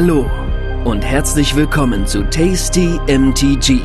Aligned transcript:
Hallo 0.00 0.30
und 0.84 1.04
herzlich 1.04 1.56
willkommen 1.56 2.06
zu 2.06 2.22
Tasty 2.30 3.00
MTG, 3.08 3.80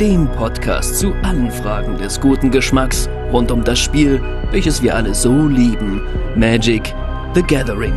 dem 0.00 0.28
Podcast 0.28 1.00
zu 1.00 1.12
allen 1.24 1.50
Fragen 1.50 1.98
des 1.98 2.20
guten 2.20 2.52
Geschmacks 2.52 3.08
rund 3.32 3.50
um 3.50 3.64
das 3.64 3.80
Spiel, 3.80 4.22
welches 4.52 4.80
wir 4.82 4.94
alle 4.94 5.12
so 5.16 5.48
lieben, 5.48 6.00
Magic 6.36 6.94
the 7.34 7.42
Gathering. 7.42 7.92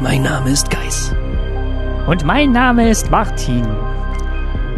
Mein 0.00 0.22
Name 0.22 0.52
ist 0.52 0.70
Geis. 0.70 1.14
Und 2.06 2.24
mein 2.24 2.50
Name 2.50 2.88
ist 2.88 3.10
Martin. 3.10 3.66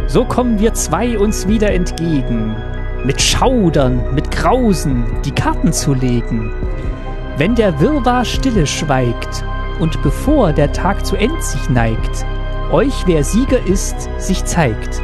So 0.09 0.25
kommen 0.25 0.59
wir 0.59 0.75
zwei 0.75 1.17
uns 1.17 1.47
wieder 1.47 1.71
entgegen, 1.71 2.57
mit 3.05 3.23
Schaudern, 3.23 4.13
mit 4.13 4.33
Grausen, 4.33 5.05
die 5.25 5.31
Karten 5.31 5.73
zu 5.73 5.95
legen. 5.95 6.53
Wenn 7.37 7.55
der 7.55 7.79
Wirrwarr 7.79 8.25
stille 8.25 8.67
schweigt 8.67 9.45
und 9.79 10.03
bevor 10.03 10.53
der 10.53 10.73
Tag 10.73 11.05
zu 11.05 11.17
End 11.17 11.43
sich 11.43 11.69
neigt, 11.69 12.25
euch 12.71 13.05
wer 13.07 13.25
Sieger 13.25 13.65
ist, 13.67 14.09
sich 14.19 14.45
zeigt. 14.45 15.03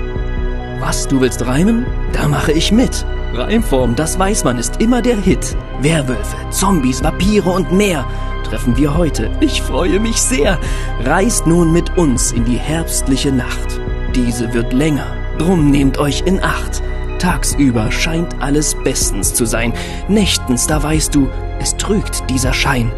Was, 0.81 1.09
du 1.09 1.21
willst 1.21 1.47
reimen? 1.47 1.87
Da 2.13 2.27
mache 2.29 2.53
ich 2.53 2.73
mit. 2.73 3.05
Reimform, 3.35 3.95
das 3.95 4.19
weiß 4.19 4.45
man, 4.45 4.59
ist 4.59 4.81
immer 4.81 5.03
der 5.03 5.17
Hit. 5.17 5.57
Werwölfe, 5.81 6.37
Zombies, 6.51 7.03
Vampire 7.03 7.51
und 7.51 7.73
mehr 7.73 8.05
treffen 8.51 8.77
wir 8.77 8.97
heute. 8.97 9.31
Ich 9.39 9.63
freue 9.63 10.01
mich 10.01 10.17
sehr. 10.17 10.59
Reist 11.05 11.47
nun 11.47 11.73
mit 11.73 11.97
uns 11.97 12.33
in 12.33 12.45
die 12.45 12.57
herbstliche 12.57 13.31
Nacht. 13.31 13.81
Diese 14.15 14.53
wird 14.53 14.73
länger, 14.73 15.07
drum 15.39 15.71
nehmt 15.71 15.99
euch 15.99 16.23
in 16.27 16.43
Acht. 16.43 16.83
Tagsüber 17.21 17.93
scheint 17.93 18.43
alles 18.43 18.75
bestens 18.83 19.35
zu 19.35 19.45
sein. 19.45 19.73
Nächtens, 20.09 20.67
da 20.67 20.83
weißt 20.83 21.15
du, 21.15 21.29
es 21.61 21.77
trügt 21.77 22.29
dieser 22.29 22.53
Schein. 22.53 22.91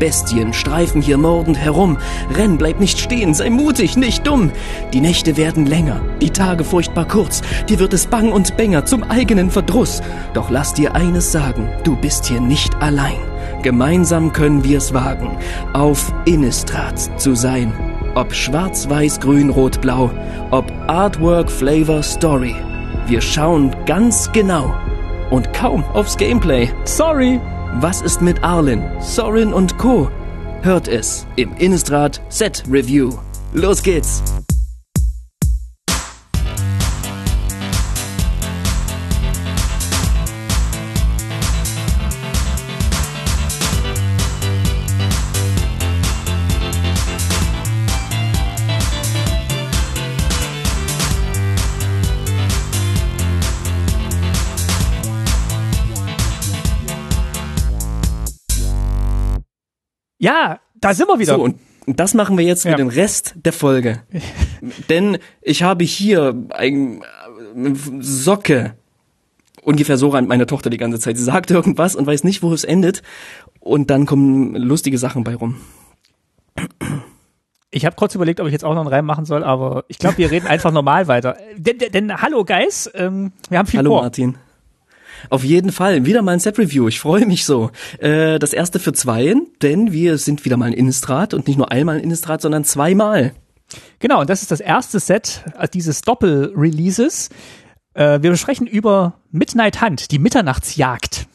Bestien 0.00 0.52
streifen 0.52 1.00
hier 1.00 1.18
mordend 1.18 1.56
herum. 1.56 1.98
Renn, 2.34 2.58
bleib 2.58 2.80
nicht 2.80 2.98
stehen, 2.98 3.34
sei 3.34 3.50
mutig, 3.50 3.96
nicht 3.96 4.26
dumm. 4.26 4.50
Die 4.92 5.00
Nächte 5.00 5.36
werden 5.36 5.66
länger, 5.66 6.00
die 6.20 6.30
Tage 6.30 6.64
furchtbar 6.64 7.06
kurz. 7.06 7.42
Dir 7.68 7.78
wird 7.78 7.92
es 7.92 8.08
bang 8.08 8.32
und 8.32 8.56
bänger 8.56 8.84
zum 8.84 9.04
eigenen 9.04 9.50
Verdruss. 9.50 10.02
Doch 10.34 10.50
lass 10.50 10.74
dir 10.74 10.96
eines 10.96 11.30
sagen, 11.30 11.68
du 11.84 11.94
bist 11.94 12.26
hier 12.26 12.40
nicht 12.40 12.74
allein. 12.82 13.20
Gemeinsam 13.62 14.32
können 14.32 14.64
wir's 14.64 14.92
wagen, 14.94 15.36
auf 15.74 16.12
Innistrad 16.24 16.98
zu 17.20 17.36
sein. 17.36 17.72
Ob 18.14 18.34
schwarz, 18.34 18.88
weiß, 18.88 19.20
grün, 19.20 19.50
rot, 19.50 19.80
blau, 19.80 20.10
ob 20.50 20.72
Artwork, 20.88 21.50
Flavor, 21.50 22.02
Story. 22.02 22.56
Wir 23.06 23.20
schauen 23.20 23.70
ganz 23.86 24.32
genau 24.32 24.74
und 25.30 25.52
kaum 25.52 25.84
aufs 25.94 26.16
Gameplay. 26.16 26.70
Sorry! 26.84 27.38
Was 27.78 28.02
ist 28.02 28.20
mit 28.20 28.42
Arlen, 28.42 28.82
Sorin 29.00 29.52
und 29.52 29.78
Co? 29.78 30.10
Hört 30.62 30.88
es 30.88 31.26
im 31.36 31.54
Innistrad 31.56 32.20
Set 32.28 32.64
Review. 32.68 33.12
Los 33.54 33.80
geht's! 33.82 34.22
Ja, 60.20 60.60
da 60.80 60.92
sind 60.94 61.08
wir 61.08 61.18
wieder. 61.18 61.34
So, 61.34 61.42
und 61.42 61.56
das 61.86 62.12
machen 62.14 62.36
wir 62.38 62.44
jetzt 62.44 62.64
Ja. 62.64 62.72
für 62.72 62.76
den 62.76 62.88
Rest 62.88 63.34
der 63.36 63.52
Folge. 63.54 64.02
Denn 64.90 65.18
ich 65.40 65.62
habe 65.62 65.82
hier 65.84 66.34
ein 66.50 67.00
äh, 67.56 67.74
Socke. 68.00 68.74
Ungefähr 69.62 69.96
so 69.96 70.08
rennt 70.10 70.28
meine 70.28 70.46
Tochter 70.46 70.68
die 70.70 70.76
ganze 70.76 71.00
Zeit. 71.00 71.16
Sie 71.16 71.24
sagt 71.24 71.50
irgendwas 71.50 71.96
und 71.96 72.06
weiß 72.06 72.24
nicht, 72.24 72.42
wo 72.42 72.52
es 72.52 72.64
endet. 72.64 73.02
Und 73.60 73.90
dann 73.90 74.04
kommen 74.06 74.54
lustige 74.56 74.98
Sachen 74.98 75.24
bei 75.24 75.34
rum. 75.34 75.56
Ich 77.70 77.86
habe 77.86 77.96
kurz 77.96 78.14
überlegt, 78.14 78.40
ob 78.40 78.46
ich 78.46 78.52
jetzt 78.52 78.64
auch 78.64 78.74
noch 78.74 78.80
einen 78.80 78.88
Reim 78.88 79.06
machen 79.06 79.24
soll, 79.24 79.44
aber 79.44 79.84
ich 79.88 79.98
glaube, 79.98 80.18
wir 80.18 80.30
reden 80.30 80.46
einfach 80.46 80.72
normal 80.72 81.08
weiter. 81.08 81.36
Denn, 81.56 81.78
denn, 81.78 81.92
denn 81.92 82.20
hallo 82.20 82.44
Guys, 82.44 82.90
ähm, 82.94 83.32
wir 83.48 83.58
haben 83.58 83.66
viel 83.66 83.78
Hallo 83.78 83.90
vor. 83.92 84.02
Martin. 84.02 84.36
Auf 85.28 85.44
jeden 85.44 85.72
Fall, 85.72 86.04
wieder 86.06 86.22
mal 86.22 86.32
ein 86.32 86.40
Set-Review. 86.40 86.88
Ich 86.88 87.00
freue 87.00 87.26
mich 87.26 87.44
so. 87.44 87.70
Äh, 87.98 88.38
das 88.38 88.52
erste 88.52 88.78
für 88.78 88.92
zweien, 88.92 89.48
denn 89.62 89.92
wir 89.92 90.18
sind 90.18 90.44
wieder 90.44 90.56
mal 90.56 90.68
in 90.68 90.74
Innistrad 90.74 91.34
und 91.34 91.46
nicht 91.46 91.56
nur 91.56 91.70
einmal 91.70 91.98
in 91.98 92.04
Innistrad, 92.04 92.40
sondern 92.40 92.64
zweimal. 92.64 93.32
Genau, 93.98 94.20
und 94.20 94.30
das 94.30 94.42
ist 94.42 94.50
das 94.50 94.60
erste 94.60 94.98
Set 95.00 95.44
äh, 95.58 95.68
dieses 95.68 96.02
Doppel-Releases. 96.02 97.28
Äh, 97.94 98.22
wir 98.22 98.30
besprechen 98.30 98.66
über 98.66 99.14
Midnight 99.30 99.82
Hunt, 99.82 100.10
die 100.10 100.18
Mitternachtsjagd. 100.18 101.26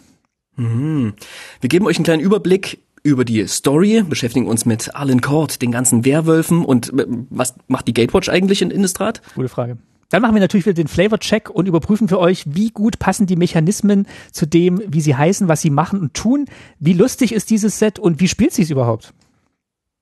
Wir 0.58 1.70
geben 1.70 1.86
euch 1.86 1.98
einen 1.98 2.06
kleinen 2.06 2.22
Überblick 2.22 2.80
über 3.06 3.24
die 3.24 3.46
Story, 3.48 4.04
beschäftigen 4.08 4.48
uns 4.48 4.66
mit 4.66 4.96
Arlen 4.96 5.22
Court, 5.22 5.62
den 5.62 5.72
ganzen 5.72 6.06
Werwölfen 6.06 6.66
und 6.66 6.92
äh, 7.00 7.06
was 7.30 7.56
macht 7.68 7.88
die 7.88 7.94
Gatewatch 7.94 8.30
eigentlich 8.30 8.62
in 8.62 8.72
Innistrad? 8.72 9.22
Gute 9.36 9.50
Frage. 9.50 9.78
Dann 10.10 10.22
machen 10.22 10.36
wir 10.36 10.42
natürlich 10.42 10.66
wieder 10.66 10.76
den 10.76 10.88
Flavor-Check 10.88 11.50
und 11.50 11.68
überprüfen 11.68 12.08
für 12.08 12.20
euch, 12.20 12.44
wie 12.46 12.70
gut 12.70 13.00
passen 13.00 13.26
die 13.26 13.36
Mechanismen 13.36 14.08
zu 14.32 14.46
dem, 14.46 14.82
wie 14.88 15.02
sie 15.02 15.16
heißen, 15.16 15.48
was 15.48 15.62
sie 15.62 15.72
machen 15.72 16.00
und 16.00 16.14
tun. 16.14 16.46
Wie 16.80 16.94
lustig 16.94 17.34
ist 17.34 17.50
dieses 17.50 17.80
Set 17.80 17.98
und 18.00 18.20
wie 18.20 18.28
spielt 18.28 18.54
sich 18.54 18.70
überhaupt? 18.70 19.14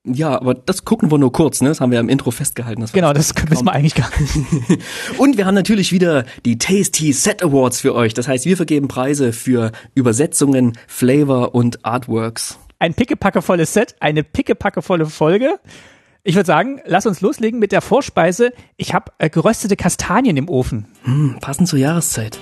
Ja, 0.06 0.38
aber 0.38 0.54
das 0.54 0.84
gucken 0.84 1.10
wir 1.12 1.18
nur 1.18 1.32
kurz, 1.32 1.62
ne? 1.62 1.70
Das 1.70 1.80
haben 1.80 1.92
wir 1.92 2.00
im 2.02 2.10
Intro 2.10 2.30
festgehalten. 2.32 2.82
Das 2.82 2.92
Genau, 2.92 3.14
das 3.14 3.34
wissen 3.48 3.66
wir 3.66 3.72
eigentlich 3.72 3.96
gar 3.96 4.10
nicht. 4.20 4.36
Und 5.18 5.38
wir 5.38 5.46
haben 5.46 5.56
natürlich 5.56 5.94
wieder 5.94 6.26
die 6.44 6.58
Tasty 6.58 7.14
Set 7.14 7.42
Awards 7.42 7.80
für 7.80 7.96
euch. 7.96 8.14
Das 8.14 8.28
heißt, 8.28 8.46
wir 8.46 8.58
vergeben 8.58 8.90
Preise 8.90 9.32
für 9.32 9.72
Übersetzungen, 9.96 10.74
Flavor 10.88 11.56
und 11.56 11.86
Artworks. 11.86 12.60
Ein 12.80 12.94
pickepackevolles 12.96 13.72
Set, 13.72 13.96
eine 14.02 14.26
pickepackevolle 14.26 15.06
Folge. 15.06 15.58
Ich 16.26 16.36
würde 16.36 16.48
sagen, 16.48 16.80
lass 16.86 17.06
uns 17.06 17.20
loslegen 17.20 17.60
mit 17.60 17.74
der 17.74 17.82
Vorspeise. 17.82 18.54
Ich 18.78 18.94
habe 18.94 19.12
äh, 19.18 19.30
geröstete 19.30 19.76
Kastanien 19.76 20.38
im 20.38 20.48
Ofen. 20.48 20.86
Hm, 21.04 21.38
passend 21.42 21.68
zur 21.68 21.80
Jahreszeit. 21.80 22.40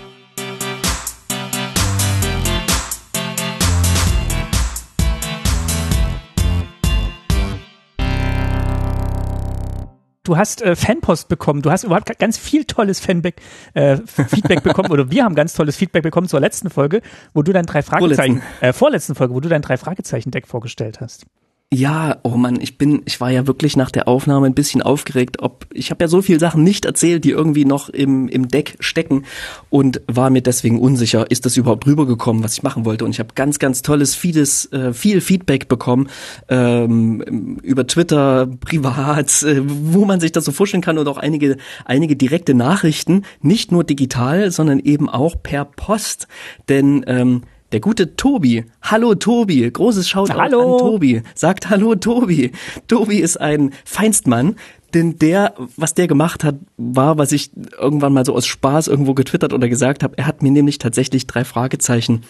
Du 10.24 10.38
hast 10.38 10.62
äh, 10.62 10.76
Fanpost 10.76 11.28
bekommen, 11.30 11.64
du 11.64 11.72
hast 11.72 11.84
überhaupt 11.84 12.20
ganz 12.20 12.38
viel 12.38 12.66
tolles 12.66 13.00
Fanback, 13.00 13.42
äh, 13.74 13.98
Feedback 14.06 14.62
bekommen 14.64 14.92
oder 14.92 15.10
wir 15.10 15.24
haben 15.24 15.34
ganz 15.34 15.54
tolles 15.54 15.76
Feedback 15.76 16.04
bekommen 16.04 16.28
zur 16.28 16.40
letzten 16.40 16.70
Folge, 16.70 17.02
wo 17.34 17.42
du 17.42 17.52
dein 17.52 17.66
drei 17.66 17.82
Fragezeichen, 17.82 18.38
Vorletzten. 18.38 18.66
äh, 18.66 18.74
vorletzten 18.74 19.16
Folge, 19.16 19.34
wo 19.34 19.40
du 19.40 19.50
dein 19.50 19.64
drei 19.64 19.78
Fragezeichen 19.78 20.30
Deck 20.30 20.48
vorgestellt 20.48 21.02
hast. 21.02 21.26
Ja, 21.74 22.18
oh 22.24 22.36
Mann, 22.36 22.60
ich 22.60 22.78
bin, 22.78 23.02
ich 23.06 23.22
war 23.22 23.30
ja 23.32 23.48
wirklich 23.48 23.78
nach 23.78 23.92
der 23.92 24.10
Aufnahme 24.10 24.46
ein 24.46 24.54
bisschen 24.54 24.82
aufgeregt, 24.82 25.42
ob 25.42 25.66
ich 25.72 25.90
habe 25.90 26.04
ja 26.04 26.10
so 26.10 26.22
viele 26.22 26.38
Sachen 26.38 26.66
nicht 26.66 26.84
erzählt, 26.84 27.24
die 27.24 27.30
irgendwie 27.30 27.64
noch 27.64 27.88
im 27.88 28.28
im 28.28 28.50
Deck 28.50 28.76
stecken 28.82 29.24
und 29.70 30.02
war 30.06 30.30
mir 30.32 30.42
deswegen 30.42 30.82
unsicher, 30.82 31.32
ist 31.32 31.46
das 31.46 31.56
überhaupt 31.56 31.88
rübergekommen, 31.88 32.44
was 32.44 32.56
ich 32.56 32.64
machen 32.64 32.84
wollte. 32.84 33.06
Und 33.06 33.12
ich 33.12 33.20
habe 33.20 33.30
ganz 33.36 33.58
ganz 33.58 33.84
tolles 33.84 34.16
vieles 34.16 34.70
äh, 34.74 34.92
viel 34.92 35.22
Feedback 35.22 35.70
bekommen 35.70 36.10
ähm, 36.50 37.58
über 37.64 37.88
Twitter, 37.88 38.48
privat, 38.60 39.42
äh, 39.44 39.62
wo 39.66 40.04
man 40.04 40.20
sich 40.20 40.34
das 40.34 40.44
so 40.44 40.52
vorstellen 40.52 40.84
kann 40.84 40.98
und 40.98 41.08
auch 41.08 41.20
einige 41.20 41.56
einige 41.86 42.18
direkte 42.18 42.54
Nachrichten, 42.54 43.24
nicht 43.40 43.72
nur 43.72 43.86
digital, 43.86 44.52
sondern 44.52 44.80
eben 44.80 45.08
auch 45.08 45.42
per 45.42 45.64
Post, 45.64 46.28
denn 46.68 47.06
ähm, 47.08 47.44
der 47.72 47.80
gute 47.80 48.16
Tobi, 48.16 48.66
hallo 48.82 49.16
Tobi, 49.16 49.70
großes 49.70 50.10
Shoutout 50.10 50.40
Hallo. 50.40 50.74
an 50.74 50.80
Tobi, 50.80 51.22
sagt 51.36 51.70
hallo 51.70 51.96
Tobi. 51.96 52.52
Tobi 52.88 53.18
ist 53.18 53.40
ein 53.40 53.72
Feinstmann, 53.86 54.56
denn 54.94 55.18
der, 55.18 55.54
was 55.78 55.94
der 55.94 56.08
gemacht 56.08 56.44
hat, 56.44 56.56
war, 56.78 57.18
was 57.18 57.32
ich 57.32 57.52
irgendwann 57.80 58.14
mal 58.14 58.26
so 58.26 58.36
aus 58.36 58.46
Spaß 58.46 58.88
irgendwo 58.88 59.14
getwittert 59.14 59.54
oder 59.54 59.70
gesagt 59.70 60.04
habe. 60.04 60.18
Er 60.18 60.26
hat 60.26 60.44
mir 60.44 60.52
nämlich 60.52 60.80
tatsächlich 60.80 61.28
drei 61.28 61.46
Fragezeichen, 61.46 62.24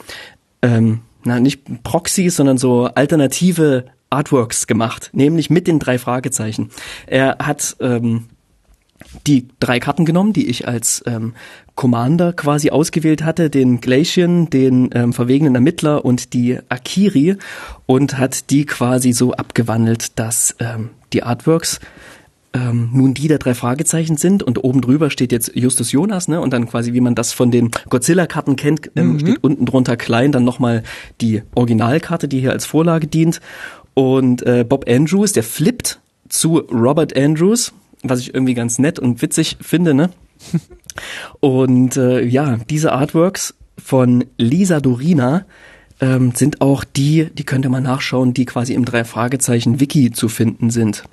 ähm, 0.62 1.02
na 1.24 1.40
nicht 1.40 1.84
Proxys, 1.84 2.36
sondern 2.36 2.58
so 2.58 2.86
alternative 2.86 3.86
Artworks 4.10 4.68
gemacht, 4.68 5.10
nämlich 5.14 5.50
mit 5.50 5.68
den 5.68 5.80
drei 5.80 5.98
Fragezeichen. 5.98 6.70
Er 7.08 7.38
hat 7.40 7.78
ähm, 7.80 8.28
die 9.26 9.48
drei 9.60 9.80
Karten 9.80 10.06
genommen, 10.06 10.34
die 10.34 10.48
ich 10.48 10.68
als 10.68 11.04
ähm, 11.06 11.34
Commander 11.76 12.34
quasi 12.34 12.70
ausgewählt 12.70 13.24
hatte, 13.24 13.50
den 13.50 13.82
Glacian, 13.82 14.50
den 14.50 14.90
ähm, 14.94 15.14
verwegenen 15.14 15.56
Ermittler 15.56 16.06
und 16.06 16.34
die 16.34 16.60
Akiri 16.70 17.38
und 17.86 18.18
hat 18.18 18.50
die 18.50 18.66
quasi 18.66 19.14
so 19.14 19.34
abgewandelt, 19.34 20.20
dass 20.20 20.56
ähm, 20.60 20.90
die 21.14 21.24
Artworks 21.24 21.80
ähm, 22.54 22.90
nun 22.94 23.14
die 23.14 23.28
der 23.28 23.38
drei 23.38 23.54
Fragezeichen 23.54 24.18
sind 24.18 24.44
und 24.44 24.64
oben 24.64 24.82
drüber 24.82 25.10
steht 25.10 25.32
jetzt 25.32 25.56
Justus 25.56 25.92
Jonas, 25.92 26.28
ne? 26.28 26.42
Und 26.42 26.52
dann 26.52 26.68
quasi, 26.68 26.94
wie 26.94 27.02
man 27.02 27.16
das 27.16 27.32
von 27.32 27.50
den 27.52 27.72
Godzilla-Karten 27.90 28.56
kennt, 28.56 28.92
ähm, 28.96 29.20
steht 29.20 29.44
unten 29.44 29.66
drunter 29.66 29.96
klein 29.96 30.32
dann 30.32 30.44
nochmal 30.44 30.84
die 31.22 31.44
Originalkarte, 31.56 32.28
die 32.28 32.42
hier 32.42 32.52
als 32.52 32.66
Vorlage 32.66 33.08
dient. 33.08 33.40
Und 33.94 34.44
äh, 34.44 34.66
Bob 34.68 34.86
Andrews, 34.90 35.34
der 35.34 35.44
flippt 35.44 36.00
zu 36.28 36.58
Robert 36.58 37.16
Andrews, 37.16 37.74
was 38.04 38.20
ich 38.20 38.34
irgendwie 38.34 38.54
ganz 38.54 38.80
nett 38.80 39.00
und 39.00 39.22
witzig 39.22 39.58
finde, 39.62 39.94
ne? 39.94 40.10
Und 41.40 41.98
äh, 41.98 42.24
ja, 42.24 42.58
diese 42.70 42.92
Artworks 42.92 43.56
von 43.78 44.26
Lisa 44.38 44.80
Dorina 44.80 45.46
ähm, 46.00 46.34
sind 46.36 46.62
auch 46.62 46.84
die, 46.84 47.30
die 47.34 47.44
könnt 47.44 47.66
ihr 47.66 47.70
mal 47.70 47.82
nachschauen, 47.82 48.34
die 48.34 48.46
quasi 48.46 48.74
im 48.74 48.86
drei 48.86 49.04
Fragezeichen 49.04 49.80
Wiki 49.80 50.12
zu 50.12 50.30
finden 50.30 50.70
sind. 50.70 51.04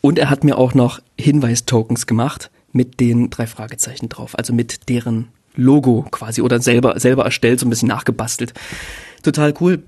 Und 0.00 0.18
er 0.18 0.30
hat 0.30 0.44
mir 0.44 0.58
auch 0.58 0.74
noch 0.74 1.00
Hinweistokens 1.18 2.06
gemacht 2.06 2.50
mit 2.72 3.00
den 3.00 3.30
drei 3.30 3.46
Fragezeichen 3.46 4.08
drauf, 4.08 4.38
also 4.38 4.52
mit 4.52 4.88
deren 4.88 5.28
Logo 5.54 6.06
quasi 6.10 6.42
oder 6.42 6.60
selber 6.60 7.00
selber 7.00 7.24
erstellt, 7.24 7.60
so 7.60 7.66
ein 7.66 7.70
bisschen 7.70 7.88
nachgebastelt. 7.88 8.52
Total 9.22 9.54
cool. 9.60 9.82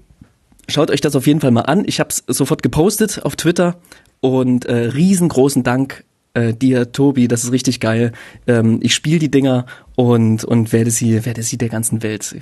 Schaut 0.66 0.90
euch 0.90 1.00
das 1.00 1.14
auf 1.14 1.26
jeden 1.26 1.40
Fall 1.40 1.50
mal 1.50 1.62
an. 1.62 1.84
Ich 1.86 2.00
habe 2.00 2.10
es 2.10 2.24
sofort 2.26 2.62
gepostet 2.62 3.24
auf 3.24 3.36
Twitter 3.36 3.76
und 4.20 4.64
äh, 4.64 4.74
riesengroßen 4.74 5.62
Dank 5.62 6.04
äh, 6.34 6.54
dir, 6.54 6.92
Tobi, 6.92 7.28
das 7.28 7.44
ist 7.44 7.52
richtig 7.52 7.80
geil. 7.80 8.12
Ähm, 8.46 8.78
ich 8.82 8.94
spiele 8.94 9.18
die 9.18 9.30
Dinger 9.30 9.66
und 9.96 10.44
und 10.44 10.72
werde 10.72 10.90
sie 10.90 11.24
werde 11.24 11.42
sie 11.42 11.58
der 11.58 11.68
ganzen 11.68 12.02
Welt, 12.02 12.36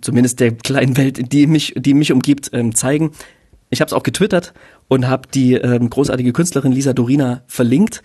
zumindest 0.00 0.40
der 0.40 0.52
kleinen 0.52 0.96
Welt, 0.96 1.32
die 1.32 1.46
mich 1.46 1.74
die 1.76 1.94
mich 1.94 2.12
umgibt, 2.12 2.50
ähm, 2.52 2.74
zeigen. 2.74 3.12
Ich 3.70 3.80
habe 3.80 3.88
es 3.88 3.92
auch 3.92 4.02
getwittert 4.02 4.54
und 4.88 5.08
habe 5.08 5.28
die 5.32 5.54
ähm, 5.54 5.90
großartige 5.90 6.32
Künstlerin 6.32 6.72
Lisa 6.72 6.92
Dorina 6.92 7.42
verlinkt. 7.46 8.02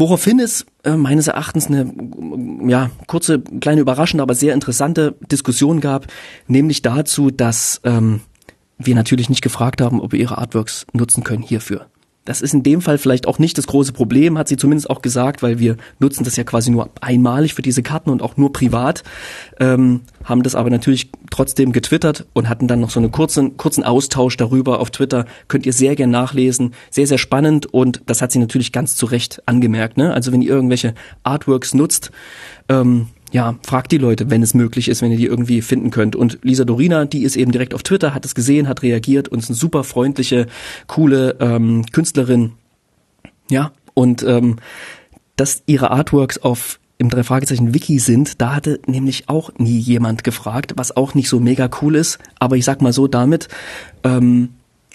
Woraufhin 0.00 0.38
es 0.38 0.64
äh, 0.84 0.92
meines 0.92 1.26
Erachtens 1.26 1.66
eine 1.66 1.92
ja, 2.68 2.90
kurze, 3.08 3.40
kleine, 3.40 3.80
überraschende, 3.80 4.22
aber 4.22 4.34
sehr 4.34 4.54
interessante 4.54 5.16
Diskussion 5.30 5.80
gab, 5.80 6.06
nämlich 6.46 6.82
dazu, 6.82 7.32
dass 7.32 7.80
ähm, 7.82 8.20
wir 8.78 8.94
natürlich 8.94 9.28
nicht 9.28 9.42
gefragt 9.42 9.80
haben, 9.80 10.00
ob 10.00 10.12
wir 10.12 10.20
ihre 10.20 10.38
Artworks 10.38 10.86
nutzen 10.92 11.24
können 11.24 11.42
hierfür. 11.42 11.88
Das 12.28 12.42
ist 12.42 12.52
in 12.52 12.62
dem 12.62 12.82
Fall 12.82 12.98
vielleicht 12.98 13.26
auch 13.26 13.38
nicht 13.38 13.56
das 13.56 13.66
große 13.66 13.94
Problem, 13.94 14.36
hat 14.36 14.48
sie 14.48 14.58
zumindest 14.58 14.90
auch 14.90 15.00
gesagt, 15.00 15.42
weil 15.42 15.58
wir 15.58 15.78
nutzen 15.98 16.24
das 16.24 16.36
ja 16.36 16.44
quasi 16.44 16.70
nur 16.70 16.90
einmalig 17.00 17.54
für 17.54 17.62
diese 17.62 17.82
Karten 17.82 18.10
und 18.10 18.20
auch 18.20 18.36
nur 18.36 18.52
privat, 18.52 19.02
ähm, 19.60 20.02
haben 20.24 20.42
das 20.42 20.54
aber 20.54 20.68
natürlich 20.68 21.10
trotzdem 21.30 21.72
getwittert 21.72 22.26
und 22.34 22.50
hatten 22.50 22.68
dann 22.68 22.80
noch 22.80 22.90
so 22.90 23.00
einen 23.00 23.12
kurzen, 23.12 23.56
kurzen 23.56 23.82
Austausch 23.82 24.36
darüber 24.36 24.78
auf 24.78 24.90
Twitter. 24.90 25.24
Könnt 25.48 25.64
ihr 25.64 25.72
sehr 25.72 25.96
gern 25.96 26.10
nachlesen. 26.10 26.74
Sehr, 26.90 27.06
sehr 27.06 27.16
spannend 27.16 27.64
und 27.64 28.02
das 28.04 28.20
hat 28.20 28.30
sie 28.30 28.40
natürlich 28.40 28.72
ganz 28.72 28.94
zu 28.94 29.06
Recht 29.06 29.42
angemerkt. 29.46 29.96
Ne? 29.96 30.12
Also 30.12 30.30
wenn 30.30 30.42
ihr 30.42 30.50
irgendwelche 30.50 30.92
Artworks 31.22 31.72
nutzt, 31.72 32.10
ähm, 32.68 33.08
ja, 33.32 33.56
fragt 33.62 33.92
die 33.92 33.98
Leute, 33.98 34.30
wenn 34.30 34.42
es 34.42 34.54
möglich 34.54 34.88
ist, 34.88 35.02
wenn 35.02 35.10
ihr 35.10 35.18
die 35.18 35.26
irgendwie 35.26 35.62
finden 35.62 35.90
könnt. 35.90 36.16
Und 36.16 36.38
Lisa 36.42 36.64
Dorina, 36.64 37.04
die 37.04 37.22
ist 37.22 37.36
eben 37.36 37.52
direkt 37.52 37.74
auf 37.74 37.82
Twitter, 37.82 38.14
hat 38.14 38.24
es 38.24 38.34
gesehen, 38.34 38.68
hat 38.68 38.82
reagiert 38.82 39.28
und 39.28 39.40
ist 39.40 39.50
eine 39.50 39.56
super 39.56 39.84
freundliche, 39.84 40.46
coole 40.86 41.36
ähm, 41.40 41.84
Künstlerin. 41.92 42.52
Ja, 43.50 43.72
und 43.94 44.22
ähm, 44.22 44.56
dass 45.36 45.62
ihre 45.66 45.90
Artworks 45.90 46.38
auf 46.38 46.80
im 46.98 47.10
drei 47.10 47.22
Fragezeichen 47.22 47.74
Wiki 47.74 48.00
sind, 48.00 48.40
da 48.40 48.56
hatte 48.56 48.80
nämlich 48.86 49.28
auch 49.28 49.52
nie 49.56 49.78
jemand 49.78 50.24
gefragt, 50.24 50.74
was 50.76 50.96
auch 50.96 51.14
nicht 51.14 51.28
so 51.28 51.38
mega 51.38 51.70
cool 51.80 51.94
ist. 51.94 52.18
Aber 52.40 52.56
ich 52.56 52.64
sag 52.64 52.82
mal 52.82 52.92
so, 52.92 53.06
damit 53.06 53.48
ähm, 54.02 54.50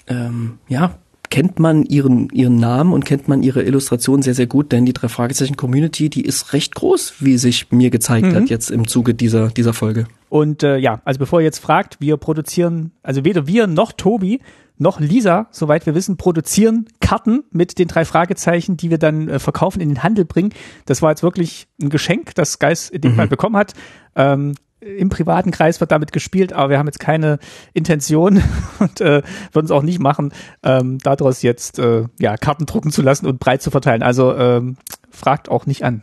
ähm, 0.06 0.58
ja 0.68 0.98
kennt 1.34 1.58
man 1.58 1.82
ihren, 1.82 2.30
ihren 2.30 2.54
Namen 2.54 2.92
und 2.92 3.04
kennt 3.04 3.26
man 3.26 3.42
ihre 3.42 3.64
Illustration 3.64 4.22
sehr, 4.22 4.34
sehr 4.34 4.46
gut, 4.46 4.70
denn 4.70 4.86
die 4.86 4.92
drei 4.92 5.08
Fragezeichen 5.08 5.56
Community, 5.56 6.08
die 6.08 6.24
ist 6.24 6.52
recht 6.52 6.76
groß, 6.76 7.14
wie 7.18 7.38
sich 7.38 7.72
mir 7.72 7.90
gezeigt 7.90 8.28
mhm. 8.28 8.36
hat 8.36 8.50
jetzt 8.50 8.70
im 8.70 8.86
Zuge 8.86 9.14
dieser, 9.14 9.48
dieser 9.48 9.72
Folge. 9.72 10.06
Und 10.28 10.62
äh, 10.62 10.76
ja, 10.76 11.02
also 11.04 11.18
bevor 11.18 11.40
ihr 11.40 11.46
jetzt 11.46 11.58
fragt, 11.58 12.00
wir 12.00 12.18
produzieren, 12.18 12.92
also 13.02 13.24
weder 13.24 13.48
wir 13.48 13.66
noch 13.66 13.90
Tobi 13.90 14.42
noch 14.78 15.00
Lisa, 15.00 15.48
soweit 15.50 15.86
wir 15.86 15.96
wissen, 15.96 16.16
produzieren 16.16 16.86
Karten 17.00 17.42
mit 17.50 17.80
den 17.80 17.88
drei 17.88 18.04
Fragezeichen, 18.04 18.76
die 18.76 18.90
wir 18.90 18.98
dann 18.98 19.28
äh, 19.28 19.38
verkaufen, 19.40 19.80
in 19.80 19.88
den 19.88 20.04
Handel 20.04 20.24
bringen. 20.24 20.52
Das 20.86 21.02
war 21.02 21.10
jetzt 21.10 21.24
wirklich 21.24 21.66
ein 21.82 21.90
Geschenk, 21.90 22.36
das 22.36 22.60
Geist 22.60 22.90
in 22.90 23.00
dem 23.00 23.12
mhm. 23.12 23.16
Fall 23.16 23.28
bekommen 23.28 23.56
hat. 23.56 23.72
Ähm, 24.14 24.54
im 24.84 25.08
privaten 25.08 25.50
Kreis 25.50 25.80
wird 25.80 25.92
damit 25.92 26.12
gespielt, 26.12 26.52
aber 26.52 26.70
wir 26.70 26.78
haben 26.78 26.86
jetzt 26.86 27.00
keine 27.00 27.38
Intention 27.72 28.42
und 28.78 29.00
äh, 29.00 29.22
würden 29.52 29.66
es 29.66 29.70
auch 29.70 29.82
nicht 29.82 30.00
machen, 30.00 30.32
ähm, 30.62 30.98
daraus 30.98 31.42
jetzt 31.42 31.78
äh, 31.78 32.04
ja 32.18 32.36
Karten 32.36 32.66
drucken 32.66 32.90
zu 32.90 33.02
lassen 33.02 33.26
und 33.26 33.38
breit 33.38 33.62
zu 33.62 33.70
verteilen. 33.70 34.02
Also 34.02 34.34
ähm, 34.36 34.76
fragt 35.10 35.48
auch 35.48 35.66
nicht 35.66 35.84
an. 35.84 36.02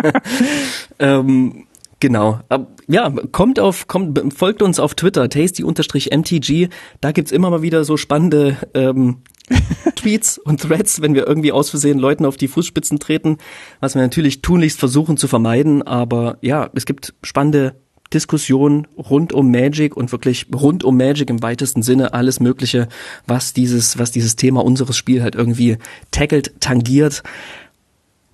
ähm, 0.98 1.66
genau. 2.02 2.40
Ja, 2.88 3.10
kommt 3.30 3.60
auf, 3.60 3.86
kommt, 3.86 4.34
folgt 4.34 4.60
uns 4.60 4.78
auf 4.80 4.94
Twitter, 4.94 5.28
tasty-mtg. 5.30 6.68
Da 7.00 7.12
gibt's 7.12 7.32
immer 7.32 7.48
mal 7.48 7.62
wieder 7.62 7.84
so 7.84 7.96
spannende 7.96 8.58
ähm, 8.74 9.18
Tweets 9.94 10.36
und 10.36 10.60
Threads, 10.60 11.00
wenn 11.00 11.14
wir 11.14 11.26
irgendwie 11.26 11.52
aus 11.52 11.70
Versehen 11.70 11.98
Leuten 11.98 12.26
auf 12.26 12.36
die 12.36 12.48
Fußspitzen 12.48 12.98
treten, 12.98 13.38
was 13.80 13.94
wir 13.94 14.02
natürlich 14.02 14.42
tunlichst 14.42 14.80
versuchen 14.80 15.16
zu 15.16 15.28
vermeiden. 15.28 15.82
Aber 15.82 16.38
ja, 16.42 16.68
es 16.74 16.86
gibt 16.86 17.14
spannende 17.22 17.76
Diskussionen 18.12 18.88
rund 18.98 19.32
um 19.32 19.52
Magic 19.52 19.96
und 19.96 20.10
wirklich 20.10 20.46
rund 20.52 20.82
um 20.82 20.96
Magic 20.96 21.30
im 21.30 21.40
weitesten 21.40 21.82
Sinne 21.82 22.14
alles 22.14 22.40
Mögliche, 22.40 22.88
was 23.28 23.52
dieses, 23.52 23.96
was 23.96 24.10
dieses 24.10 24.34
Thema 24.34 24.64
unseres 24.64 24.96
Spiels 24.96 25.22
halt 25.22 25.36
irgendwie 25.36 25.78
tackelt, 26.10 26.52
tangiert. 26.60 27.22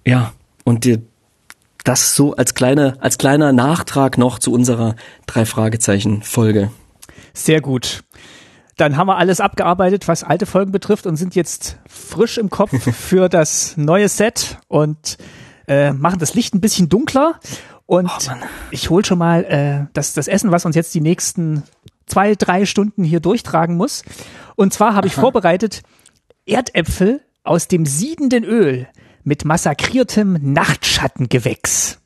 Ja, 0.06 0.32
und 0.65 0.85
die, 0.85 1.00
das 1.84 2.14
so 2.14 2.34
als 2.34 2.54
kleine, 2.54 2.96
als 3.00 3.19
kleiner 3.19 3.52
Nachtrag 3.52 4.19
noch 4.19 4.38
zu 4.38 4.52
unserer 4.52 4.96
drei 5.26 5.44
Fragezeichen 5.44 6.22
Folge. 6.22 6.70
Sehr 7.32 7.60
gut. 7.60 8.02
Dann 8.76 8.96
haben 8.96 9.08
wir 9.08 9.16
alles 9.16 9.40
abgearbeitet, 9.40 10.06
was 10.06 10.22
alte 10.22 10.46
Folgen 10.46 10.70
betrifft 10.70 11.06
und 11.06 11.16
sind 11.16 11.34
jetzt 11.34 11.78
frisch 11.88 12.38
im 12.38 12.50
Kopf 12.50 12.72
für 12.94 13.28
das 13.28 13.76
neue 13.76 14.08
Set 14.08 14.58
und 14.69 15.19
äh, 15.66 15.92
machen 15.92 16.19
das 16.19 16.34
Licht 16.34 16.54
ein 16.54 16.60
bisschen 16.60 16.88
dunkler. 16.88 17.40
Und 17.86 18.06
oh, 18.06 18.32
ich 18.70 18.90
hol 18.90 19.04
schon 19.04 19.19
mal 19.19 19.44
äh, 19.44 19.86
das, 19.94 20.12
das 20.12 20.28
Essen, 20.28 20.52
was 20.52 20.64
uns 20.64 20.76
jetzt 20.76 20.94
die 20.94 21.00
nächsten 21.00 21.62
zwei, 22.06 22.34
drei 22.34 22.66
Stunden 22.66 23.02
hier 23.02 23.20
durchtragen 23.20 23.76
muss. 23.76 24.02
Und 24.56 24.72
zwar 24.72 24.94
habe 24.94 25.06
ich 25.06 25.14
vorbereitet 25.14 25.82
Erdäpfel 26.46 27.20
aus 27.44 27.69
dem 27.69 27.86
siedenden 27.86 28.44
Öl 28.44 28.88
mit 29.28 29.44
massakriertem 29.44 30.38
Nachtschattengewächs. 30.40 32.00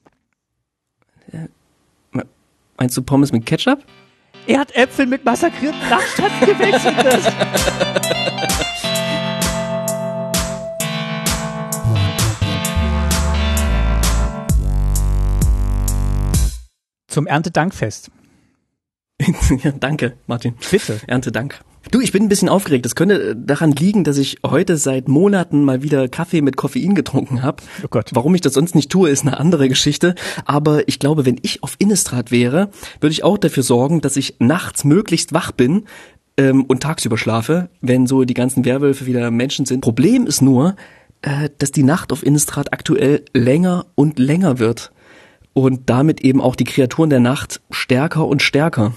Meinst 2.77 2.97
du 2.97 3.03
Pommes 3.03 3.31
mit 3.31 3.47
Ketchup? 3.47 3.79
Erdäpfel 4.49 5.07
mit 5.07 5.25
massakrierten 5.25 5.89
Nachtschattengewächs 5.89 6.83
sind 6.83 6.99
das. 6.99 7.25
Zum 17.07 17.29
Erntedankfest. 17.29 18.11
ja, 19.63 19.71
danke, 19.71 20.17
Martin. 20.27 20.57
Bitte. 20.69 21.01
Erntedank. 21.07 21.63
Du, 21.91 22.01
ich 22.01 22.13
bin 22.13 22.23
ein 22.23 22.29
bisschen 22.29 22.49
aufgeregt. 22.49 22.85
Das 22.85 22.95
könnte 22.95 23.35
daran 23.37 23.73
liegen, 23.73 24.05
dass 24.05 24.17
ich 24.17 24.39
heute 24.47 24.77
seit 24.77 25.09
Monaten 25.09 25.65
mal 25.65 25.83
wieder 25.83 26.09
Kaffee 26.09 26.41
mit 26.41 26.57
Koffein 26.57 26.95
getrunken 26.95 27.43
habe. 27.43 27.63
Oh 27.85 27.89
Gott. 27.91 28.11
Warum 28.13 28.35
ich 28.35 28.41
das 28.41 28.55
sonst 28.55 28.75
nicht 28.75 28.91
tue, 28.91 29.11
ist 29.11 29.27
eine 29.27 29.39
andere 29.39 29.69
Geschichte. 29.69 30.15
Aber 30.45 30.87
ich 30.89 30.99
glaube, 30.99 31.27
wenn 31.27 31.39
ich 31.43 31.63
auf 31.63 31.75
Innistrad 31.79 32.31
wäre, 32.31 32.71
würde 33.01 33.13
ich 33.13 33.25
auch 33.25 33.37
dafür 33.37 33.63
sorgen, 33.63 34.01
dass 34.01 34.17
ich 34.17 34.37
nachts 34.39 34.85
möglichst 34.85 35.33
wach 35.33 35.53
bin 35.53 35.85
ähm, 36.37 36.65
und 36.65 36.83
tagsüber 36.83 37.19
schlafe, 37.19 37.69
wenn 37.81 38.07
so 38.07 38.25
die 38.25 38.35
ganzen 38.35 38.65
Werwölfe 38.65 39.07
wieder 39.07 39.31
Menschen 39.31 39.67
sind. 39.67 39.81
Problem 39.81 40.27
ist 40.27 40.41
nur, 40.41 40.77
äh, 41.23 41.51
dass 41.59 41.73
die 41.73 41.83
Nacht 41.83 42.13
auf 42.13 42.25
Innistrad 42.25 42.73
aktuell 42.73 43.25
länger 43.35 43.87
und 43.97 44.19
länger 44.19 44.59
wird. 44.59 44.93
Und 45.53 45.91
damit 45.91 46.23
eben 46.23 46.41
auch 46.41 46.57
die 46.57 46.65
Kreaturen 46.65 47.11
der 47.11 47.21
Nacht 47.21 47.61
stärker 47.71 48.27
und 48.27 48.41
stärker. 48.41 48.95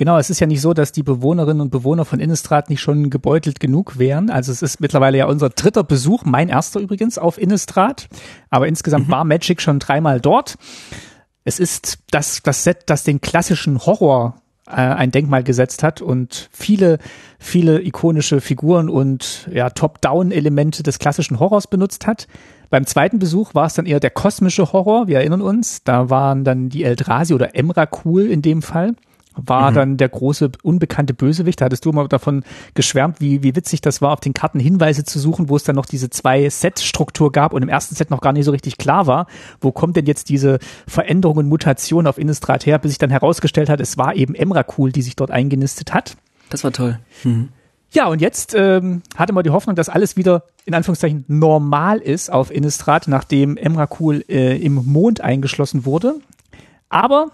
Genau, 0.00 0.16
es 0.16 0.30
ist 0.30 0.40
ja 0.40 0.46
nicht 0.46 0.62
so, 0.62 0.72
dass 0.72 0.92
die 0.92 1.02
Bewohnerinnen 1.02 1.60
und 1.60 1.68
Bewohner 1.68 2.06
von 2.06 2.20
Innistrad 2.20 2.70
nicht 2.70 2.80
schon 2.80 3.10
gebeutelt 3.10 3.60
genug 3.60 3.98
wären. 3.98 4.30
Also 4.30 4.50
es 4.50 4.62
ist 4.62 4.80
mittlerweile 4.80 5.18
ja 5.18 5.26
unser 5.26 5.50
dritter 5.50 5.84
Besuch, 5.84 6.24
mein 6.24 6.48
erster 6.48 6.80
übrigens 6.80 7.18
auf 7.18 7.36
Innistrad. 7.36 8.08
Aber 8.48 8.66
insgesamt 8.66 9.08
mhm. 9.08 9.12
war 9.12 9.24
Magic 9.24 9.60
schon 9.60 9.78
dreimal 9.78 10.18
dort. 10.18 10.56
Es 11.44 11.60
ist 11.60 11.98
das, 12.12 12.40
das 12.42 12.64
Set, 12.64 12.84
das 12.86 13.04
den 13.04 13.20
klassischen 13.20 13.78
Horror 13.84 14.40
äh, 14.66 14.70
ein 14.70 15.10
Denkmal 15.10 15.44
gesetzt 15.44 15.82
hat 15.82 16.00
und 16.00 16.48
viele, 16.50 16.98
viele 17.38 17.82
ikonische 17.82 18.40
Figuren 18.40 18.88
und 18.88 19.50
ja, 19.52 19.68
Top-Down-Elemente 19.68 20.82
des 20.82 20.98
klassischen 20.98 21.40
Horrors 21.40 21.66
benutzt 21.66 22.06
hat. 22.06 22.26
Beim 22.70 22.86
zweiten 22.86 23.18
Besuch 23.18 23.54
war 23.54 23.66
es 23.66 23.74
dann 23.74 23.84
eher 23.84 24.00
der 24.00 24.08
kosmische 24.08 24.72
Horror, 24.72 25.08
wir 25.08 25.18
erinnern 25.18 25.42
uns. 25.42 25.84
Da 25.84 26.08
waren 26.08 26.42
dann 26.44 26.70
die 26.70 26.84
Eldrazi 26.84 27.34
oder 27.34 27.54
Emrakul 27.54 28.30
in 28.30 28.40
dem 28.40 28.62
Fall 28.62 28.94
war 29.46 29.70
mhm. 29.70 29.74
dann 29.74 29.96
der 29.96 30.08
große 30.08 30.50
unbekannte 30.62 31.14
Bösewicht. 31.14 31.60
Da 31.60 31.66
hattest 31.66 31.84
du 31.84 31.92
mal 31.92 32.08
davon 32.08 32.44
geschwärmt, 32.74 33.20
wie, 33.20 33.42
wie 33.42 33.56
witzig 33.56 33.80
das 33.80 34.02
war, 34.02 34.12
auf 34.12 34.20
den 34.20 34.34
Karten 34.34 34.60
Hinweise 34.60 35.04
zu 35.04 35.18
suchen, 35.18 35.48
wo 35.48 35.56
es 35.56 35.64
dann 35.64 35.76
noch 35.76 35.86
diese 35.86 36.10
zwei 36.10 36.48
Set-Struktur 36.48 37.32
gab 37.32 37.52
und 37.52 37.62
im 37.62 37.68
ersten 37.68 37.94
Set 37.94 38.10
noch 38.10 38.20
gar 38.20 38.32
nicht 38.32 38.44
so 38.44 38.50
richtig 38.50 38.78
klar 38.78 39.06
war, 39.06 39.26
wo 39.60 39.72
kommt 39.72 39.96
denn 39.96 40.06
jetzt 40.06 40.28
diese 40.28 40.58
Veränderung 40.86 41.38
und 41.38 41.48
Mutation 41.48 42.06
auf 42.06 42.18
Innistrad 42.18 42.66
her, 42.66 42.78
bis 42.78 42.92
sich 42.92 42.98
dann 42.98 43.10
herausgestellt 43.10 43.68
hat, 43.68 43.80
es 43.80 43.96
war 43.98 44.14
eben 44.14 44.34
Emrakul, 44.34 44.92
die 44.92 45.02
sich 45.02 45.16
dort 45.16 45.30
eingenistet 45.30 45.92
hat. 45.94 46.16
Das 46.48 46.64
war 46.64 46.72
toll. 46.72 46.98
Mhm. 47.24 47.48
Ja, 47.92 48.06
und 48.06 48.20
jetzt 48.20 48.54
ähm, 48.54 49.02
hatte 49.16 49.32
man 49.32 49.42
die 49.42 49.50
Hoffnung, 49.50 49.74
dass 49.74 49.88
alles 49.88 50.16
wieder 50.16 50.44
in 50.64 50.74
Anführungszeichen 50.74 51.24
normal 51.26 51.98
ist 51.98 52.30
auf 52.30 52.52
Innistrad, 52.52 53.08
nachdem 53.08 53.56
Emrakul 53.56 54.24
äh, 54.28 54.56
im 54.58 54.74
Mond 54.74 55.20
eingeschlossen 55.20 55.84
wurde. 55.84 56.20
Aber 56.88 57.30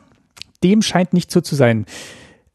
dem 0.62 0.82
scheint 0.82 1.12
nicht 1.12 1.30
so 1.30 1.40
zu 1.40 1.54
sein. 1.54 1.86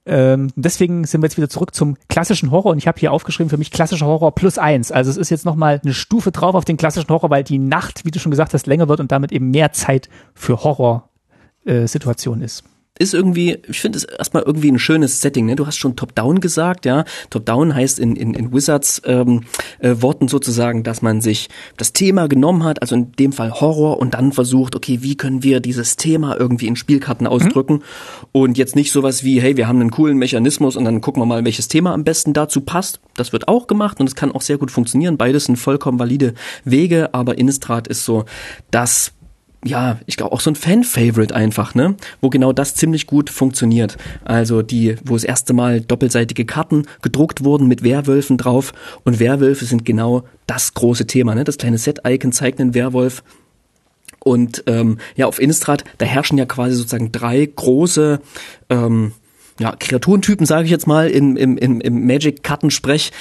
Ähm, 0.06 0.50
deswegen 0.56 1.06
sind 1.06 1.22
wir 1.22 1.28
jetzt 1.28 1.38
wieder 1.38 1.50
zurück 1.50 1.76
zum 1.76 1.96
klassischen 2.10 2.50
Horror 2.50 2.72
und 2.72 2.80
ich 2.80 2.88
habe 2.88 3.00
hier 3.00 3.12
aufgeschrieben 3.12 3.50
für 3.50 3.58
mich 3.58 3.70
klassischer 3.70 4.08
Horror 4.08 4.34
plus 4.34 4.58
eins. 4.58 4.92
Also 4.92 5.12
es 5.12 5.18
ist 5.18 5.30
jetzt 5.30 5.46
nochmal 5.46 5.80
eine 5.84 5.94
Stufe 5.94 6.32
drauf 6.32 6.56
auf 6.56 6.66
den 6.66 6.78
klassischen 6.78 7.10
Horror, 7.10 7.30
weil 7.30 7.44
die 7.44 7.60
Nacht, 7.60 8.04
wie 8.04 8.12
du 8.12 8.20
schon 8.20 8.32
gesagt 8.32 8.54
hast, 8.54 8.66
länger 8.66 8.88
wird 8.90 9.00
und 9.00 9.12
damit 9.12 9.32
eben 9.32 9.52
mehr 9.52 9.74
Zeit 9.74 10.10
für 10.34 10.64
Horror-Situationen 10.64 12.42
äh, 12.42 12.46
ist 12.46 12.64
ist 13.02 13.14
irgendwie, 13.14 13.58
ich 13.68 13.82
finde 13.82 13.98
es 13.98 14.04
erstmal 14.04 14.44
irgendwie 14.44 14.72
ein 14.72 14.80
schönes 14.80 15.22
Setting. 15.22 15.48
Ne? 15.48 15.56
Du 15.56 15.66
hast 15.66 15.78
schon 15.78 15.96
Top-Down 15.96 16.40
gesagt, 16.40 16.86
ja. 16.86 17.04
Top-Down 17.32 17.74
heißt 17.74 18.00
in, 18.00 18.16
in, 18.16 18.36
in 18.36 18.54
Wizards 18.54 19.02
ähm, 19.06 19.42
äh, 19.80 19.96
Worten 20.00 20.28
sozusagen, 20.28 20.84
dass 20.84 21.02
man 21.02 21.20
sich 21.20 21.50
das 21.78 21.94
Thema 21.94 22.28
genommen 22.28 22.64
hat, 22.64 22.82
also 22.82 22.96
in 22.96 23.12
dem 23.14 23.34
Fall 23.34 23.52
Horror, 23.52 24.00
und 24.00 24.14
dann 24.14 24.32
versucht, 24.32 24.76
okay, 24.76 25.00
wie 25.02 25.18
können 25.18 25.42
wir 25.42 25.60
dieses 25.60 25.98
Thema 25.98 26.40
irgendwie 26.40 26.68
in 26.68 26.76
Spielkarten 26.76 27.26
ausdrücken 27.26 27.74
mhm. 27.74 27.82
und 28.32 28.58
jetzt 28.58 28.76
nicht 28.76 28.92
sowas 28.92 29.24
wie, 29.24 29.42
hey, 29.42 29.58
wir 29.58 29.68
haben 29.68 29.82
einen 29.82 29.92
coolen 29.92 30.18
Mechanismus 30.18 30.76
und 30.76 30.86
dann 30.86 31.02
gucken 31.02 31.22
wir 31.22 31.26
mal, 31.26 31.44
welches 31.44 31.68
Thema 31.68 31.94
am 31.94 32.04
besten 32.04 32.34
dazu 32.34 32.62
passt. 32.62 33.00
Das 33.16 33.34
wird 33.34 33.48
auch 33.48 33.66
gemacht 33.66 34.00
und 34.00 34.08
es 34.08 34.16
kann 34.16 34.32
auch 34.32 34.42
sehr 34.42 34.60
gut 34.60 34.70
funktionieren. 34.70 35.18
Beides 35.18 35.46
sind 35.46 35.56
vollkommen 35.56 35.98
valide 35.98 36.36
Wege, 36.64 37.14
aber 37.14 37.38
Innistrad 37.40 37.88
ist 37.88 38.06
so 38.06 38.26
das 38.70 39.14
ja, 39.64 40.00
ich 40.08 40.18
glaube 40.18 40.34
auch 40.34 40.42
so 40.42 40.50
ein 40.50 40.56
Fan-Favorite 40.56 41.36
einfach, 41.36 41.76
ne? 41.76 41.96
Wo 42.20 42.30
genau 42.30 42.52
das 42.52 42.74
ziemlich 42.76 43.06
gut 43.06 43.30
funktioniert. 43.30 43.98
Also 44.26 44.62
die, 44.64 44.96
wo 45.04 45.14
das 45.14 45.24
erste 45.24 45.54
Mal 45.54 45.82
doppelseitige 45.82 46.46
Karten 46.46 46.88
gedruckt 47.02 47.44
wurden 47.44 47.68
mit 47.68 47.84
Werwölfen 47.84 48.38
drauf 48.38 48.74
und 49.04 49.20
Werwölfe 49.20 49.66
sind 49.66 49.86
genau 49.86 50.24
das 50.48 50.74
große 50.74 51.06
Thema, 51.06 51.36
ne? 51.36 51.44
Das 51.44 51.58
kleine 51.58 51.78
Set-Icon 51.78 52.32
zeigt 52.32 52.60
einen 52.60 52.74
Werwolf. 52.74 53.24
Und 54.24 54.64
ähm, 54.68 54.98
ja, 55.16 55.26
auf 55.26 55.40
Innistrad, 55.40 55.84
da 55.98 56.06
herrschen 56.06 56.38
ja 56.38 56.46
quasi 56.46 56.76
sozusagen 56.76 57.12
drei 57.12 57.46
große 57.46 58.20
ähm, 58.70 59.14
ja, 59.60 59.76
Kreaturentypen, 59.80 60.46
sage 60.46 60.66
ich 60.66 60.72
jetzt 60.72 60.88
mal, 60.88 61.10
im, 61.10 61.38
im, 61.38 61.58
im 61.58 62.06
Magic-Kartensprech. 62.06 63.12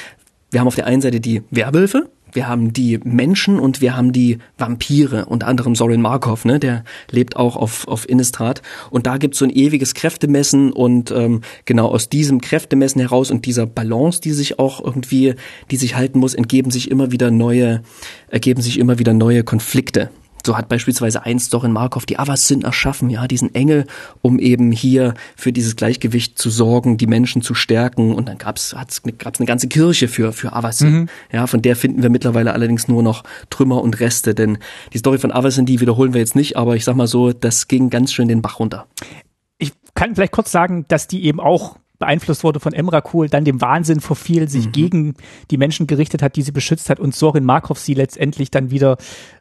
Wir 0.51 0.61
haben 0.61 0.67
auf 0.67 0.75
der 0.75 0.87
einen 0.87 1.01
Seite 1.03 1.21
die 1.21 1.43
Werwölfe, 1.51 2.09
wir 2.33 2.49
haben 2.49 2.73
die 2.73 2.99
Menschen 3.03 3.59
und 3.59 3.81
wir 3.81 3.97
haben 3.97 4.13
die 4.13 4.39
Vampire, 4.59 5.27
unter 5.27 5.47
anderem 5.47 5.75
Sorin 5.75 6.01
Markov, 6.03 6.45
ne, 6.45 6.59
der 6.59 6.85
lebt 7.11 7.37
auch 7.37 7.57
auf, 7.57 7.87
auf 7.89 8.09
Innistrad. 8.09 8.63
Und 8.91 9.07
da 9.07 9.17
gibt's 9.17 9.39
so 9.39 9.45
ein 9.45 9.51
ewiges 9.51 9.95
Kräftemessen 9.95 10.73
und 10.73 11.11
ähm, 11.11 11.43
genau 11.65 11.89
aus 11.89 12.09
diesem 12.09 12.41
Kräftemessen 12.41 13.01
heraus 13.01 13.31
und 13.31 13.47
dieser 13.47 13.67
Balance, 13.67 14.21
die 14.21 14.33
sich 14.33 14.59
auch 14.59 14.85
irgendwie, 14.85 15.35
die 15.71 15.77
sich 15.77 15.97
halten 15.97 16.19
muss, 16.19 16.35
entgeben 16.35 16.71
sich 16.71 16.91
immer 16.91 17.13
wieder 17.13 17.31
neue, 17.31 17.83
ergeben 18.29 18.63
sich 18.63 18.79
immer 18.79 18.99
wieder 18.99 19.13
neue 19.13 19.45
Konflikte. 19.45 20.11
So 20.45 20.57
hat 20.57 20.69
beispielsweise 20.69 21.25
einst 21.25 21.53
Dorin 21.55 21.73
Markov 21.73 22.07
die 22.07 22.19
Avacyn 22.19 22.63
erschaffen, 22.63 23.11
ja, 23.11 23.27
diesen 23.27 23.55
Engel, 23.55 23.87
um 24.23 24.39
eben 24.39 24.73
hier 24.73 25.15
für 25.37 25.53
dieses 25.53 25.77
Gleichgewicht 25.77 26.39
zu 26.39 26.51
sorgen, 26.51 26.97
die 26.97 27.07
Menschen 27.07 27.43
zu 27.43 27.55
stärken. 27.55 28.15
Und 28.15 28.29
dann 28.29 28.39
gab's 28.39 28.75
hat's, 28.75 29.03
gab's 29.19 29.41
eine 29.41 29.47
ganze 29.47 29.69
Kirche 29.69 30.09
für, 30.09 30.33
für 30.33 30.53
Avacyn. 30.53 30.93
Mhm. 30.93 31.09
Ja, 31.33 31.47
von 31.47 31.63
der 31.63 31.77
finden 31.77 32.03
wir 32.03 32.11
mittlerweile 32.11 32.53
allerdings 32.53 32.89
nur 32.89 33.03
noch 33.03 33.25
Trümmer 33.51 33.83
und 33.83 34.01
Reste, 34.01 34.35
denn 34.35 34.59
die 34.93 34.99
Story 34.99 35.19
von 35.19 35.33
Avacyn, 35.33 35.67
die 35.67 35.81
wiederholen 35.81 36.15
wir 36.15 36.21
jetzt 36.21 36.37
nicht, 36.37 36.57
aber 36.57 36.77
ich 36.77 36.85
sag 36.85 36.97
mal 36.97 37.07
so, 37.07 37.33
das 37.33 37.69
ging 37.69 37.91
ganz 37.91 38.13
schön 38.13 38.29
den 38.29 38.43
Bach 38.43 38.59
runter. 38.59 38.87
Ich 39.59 39.73
kann 39.95 40.15
vielleicht 40.15 40.33
kurz 40.33 40.51
sagen, 40.51 40.87
dass 40.89 41.07
die 41.07 41.25
eben 41.25 41.41
auch 41.41 41.77
beeinflusst 42.01 42.43
wurde 42.43 42.59
von 42.59 42.73
Emrakul, 42.73 43.29
dann 43.29 43.45
dem 43.45 43.61
Wahnsinn 43.61 44.01
verfiel, 44.01 44.49
sich 44.49 44.67
mhm. 44.67 44.73
gegen 44.73 45.15
die 45.51 45.59
Menschen 45.59 45.87
gerichtet 45.87 46.23
hat, 46.23 46.35
die 46.35 46.43
sie 46.43 46.51
beschützt 46.51 46.91
hat 46.91 46.99
und 46.99 47.15
Sorin 47.15 47.45
Markov 47.45 47.79
sie 47.79 47.95
letztendlich 47.95 48.51
dann 48.51 48.71
wieder 48.73 48.97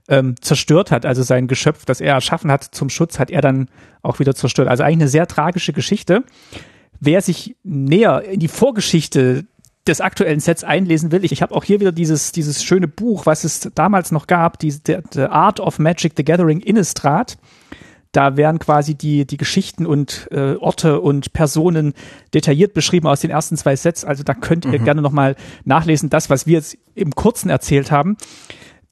ähm, 0.07 0.35
zerstört 0.41 0.91
hat. 0.91 1.05
Also 1.05 1.23
sein 1.23 1.47
Geschöpf, 1.47 1.85
das 1.85 2.01
er 2.01 2.13
erschaffen 2.13 2.51
hat 2.51 2.63
zum 2.63 2.89
Schutz, 2.89 3.17
hat 3.17 3.31
er 3.31 3.41
dann 3.41 3.69
auch 4.03 4.19
wieder 4.19 4.35
zerstört. 4.35 4.67
Also 4.67 4.83
eigentlich 4.83 4.99
eine 4.99 5.07
sehr 5.07 5.25
tragische 5.25 5.73
Geschichte. 5.73 6.23
Wer 6.99 7.21
sich 7.21 7.55
näher 7.63 8.23
in 8.23 8.41
die 8.41 8.49
Vorgeschichte 8.49 9.45
des 9.87 10.01
aktuellen 10.01 10.41
Sets 10.41 10.65
einlesen 10.65 11.13
will, 11.13 11.23
ich, 11.23 11.31
ich 11.31 11.41
habe 11.41 11.55
auch 11.55 11.63
hier 11.63 11.79
wieder 11.79 11.93
dieses, 11.93 12.33
dieses 12.33 12.61
schöne 12.63 12.89
Buch, 12.89 13.25
was 13.25 13.45
es 13.45 13.71
damals 13.73 14.11
noch 14.11 14.27
gab, 14.27 14.59
die, 14.59 14.71
the, 14.71 14.97
the 15.13 15.21
Art 15.21 15.61
of 15.61 15.79
Magic, 15.79 16.13
The 16.17 16.25
Gathering 16.25 16.59
Innistrad. 16.59 17.37
Da 18.11 18.37
werden 18.37 18.57
quasi 18.57 18.95
die, 18.95 19.25
die 19.27 19.37
Geschichten 19.37 19.85
und 19.85 20.27
äh, 20.31 20.55
Orte 20.55 20.99
und 20.99 21.31
Personen 21.31 21.93
detailliert 22.33 22.73
beschrieben 22.73 23.07
aus 23.07 23.21
den 23.21 23.29
ersten 23.29 23.55
zwei 23.55 23.75
Sets. 23.75 24.03
Also 24.03 24.23
da 24.23 24.33
könnt 24.33 24.65
ihr 24.65 24.79
mhm. 24.79 24.83
gerne 24.83 25.01
nochmal 25.01 25.35
nachlesen. 25.63 26.09
Das, 26.09 26.29
was 26.29 26.47
wir 26.47 26.53
jetzt 26.53 26.77
im 26.95 27.13
Kurzen 27.13 27.49
erzählt 27.49 27.91
haben, 27.91 28.17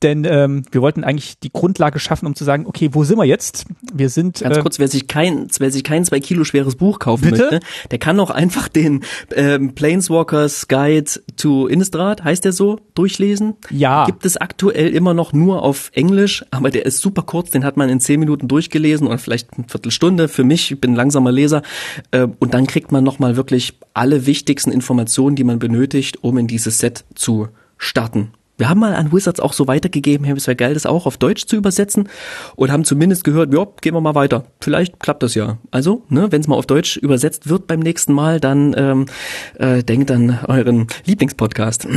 denn 0.03 0.25
ähm, 0.25 0.63
wir 0.71 0.81
wollten 0.81 1.03
eigentlich 1.03 1.39
die 1.39 1.51
Grundlage 1.51 1.99
schaffen, 1.99 2.27
um 2.27 2.35
zu 2.35 2.43
sagen, 2.43 2.65
okay, 2.67 2.89
wo 2.91 3.03
sind 3.03 3.17
wir 3.17 3.25
jetzt? 3.25 3.65
Wir 3.91 4.09
sind 4.09 4.41
ganz 4.41 4.57
äh, 4.57 4.61
kurz, 4.61 4.79
wer 4.79 4.87
sich 4.87 5.07
kein, 5.07 5.47
wer 5.57 5.71
sich 5.71 5.83
kein 5.83 6.05
zwei 6.05 6.19
Kilo 6.19 6.43
schweres 6.43 6.75
Buch 6.75 6.99
kaufen 6.99 7.31
bitte? 7.31 7.49
möchte, 7.51 7.59
der 7.89 7.97
kann 7.97 8.19
auch 8.19 8.29
einfach 8.29 8.67
den 8.67 9.03
ähm, 9.35 9.73
Planeswalkers 9.73 10.67
Guide 10.67 11.09
to 11.35 11.67
Innistrad, 11.67 12.23
heißt 12.23 12.45
der 12.45 12.51
so, 12.51 12.79
durchlesen. 12.93 13.55
Ja. 13.71 14.05
Gibt 14.05 14.25
es 14.25 14.37
aktuell 14.37 14.89
immer 14.89 15.13
noch 15.13 15.33
nur 15.33 15.63
auf 15.63 15.89
Englisch, 15.93 16.45
aber 16.51 16.69
der 16.69 16.85
ist 16.85 16.99
super 16.99 17.23
kurz, 17.23 17.49
den 17.49 17.63
hat 17.63 17.77
man 17.77 17.89
in 17.89 17.99
zehn 17.99 18.19
Minuten 18.19 18.47
durchgelesen 18.47 19.07
oder 19.07 19.17
vielleicht 19.17 19.53
eine 19.53 19.67
Viertelstunde. 19.67 20.27
Für 20.27 20.43
mich, 20.43 20.71
ich 20.71 20.79
bin 20.79 20.91
ein 20.91 20.95
langsamer 20.95 21.31
Leser, 21.31 21.63
äh, 22.11 22.27
und 22.39 22.53
dann 22.53 22.67
kriegt 22.67 22.91
man 22.91 23.03
noch 23.03 23.19
mal 23.19 23.35
wirklich 23.35 23.79
alle 23.93 24.25
wichtigsten 24.25 24.71
Informationen, 24.71 25.35
die 25.35 25.43
man 25.43 25.59
benötigt, 25.59 26.23
um 26.23 26.37
in 26.37 26.47
dieses 26.47 26.79
Set 26.79 27.05
zu 27.15 27.47
starten. 27.77 28.31
Wir 28.57 28.69
haben 28.69 28.79
mal 28.79 28.95
an 28.95 29.11
Wizards 29.11 29.39
auch 29.39 29.53
so 29.53 29.67
weitergegeben, 29.67 30.25
hey, 30.25 30.35
es 30.35 30.47
wäre 30.47 30.55
geil, 30.55 30.73
das 30.73 30.87
auch 30.87 31.05
auf 31.05 31.17
Deutsch 31.17 31.45
zu 31.45 31.55
übersetzen 31.55 32.09
und 32.55 32.71
haben 32.71 32.85
zumindest 32.85 33.23
gehört, 33.23 33.53
ja, 33.53 33.67
gehen 33.81 33.93
wir 33.93 34.01
mal 34.01 34.15
weiter. 34.15 34.45
Vielleicht 34.61 34.99
klappt 34.99 35.21
das 35.21 35.35
ja. 35.35 35.59
Also, 35.69 36.03
ne, 36.09 36.31
wenn 36.31 36.41
es 36.41 36.47
mal 36.47 36.55
auf 36.55 36.65
Deutsch 36.65 36.97
übersetzt 36.97 37.47
wird 37.49 37.67
beim 37.67 37.79
nächsten 37.79 38.13
Mal, 38.13 38.39
dann 38.39 38.73
ähm, 38.75 39.05
äh, 39.59 39.83
denkt 39.83 40.09
an 40.09 40.39
euren 40.47 40.87
Lieblingspodcast. 41.05 41.87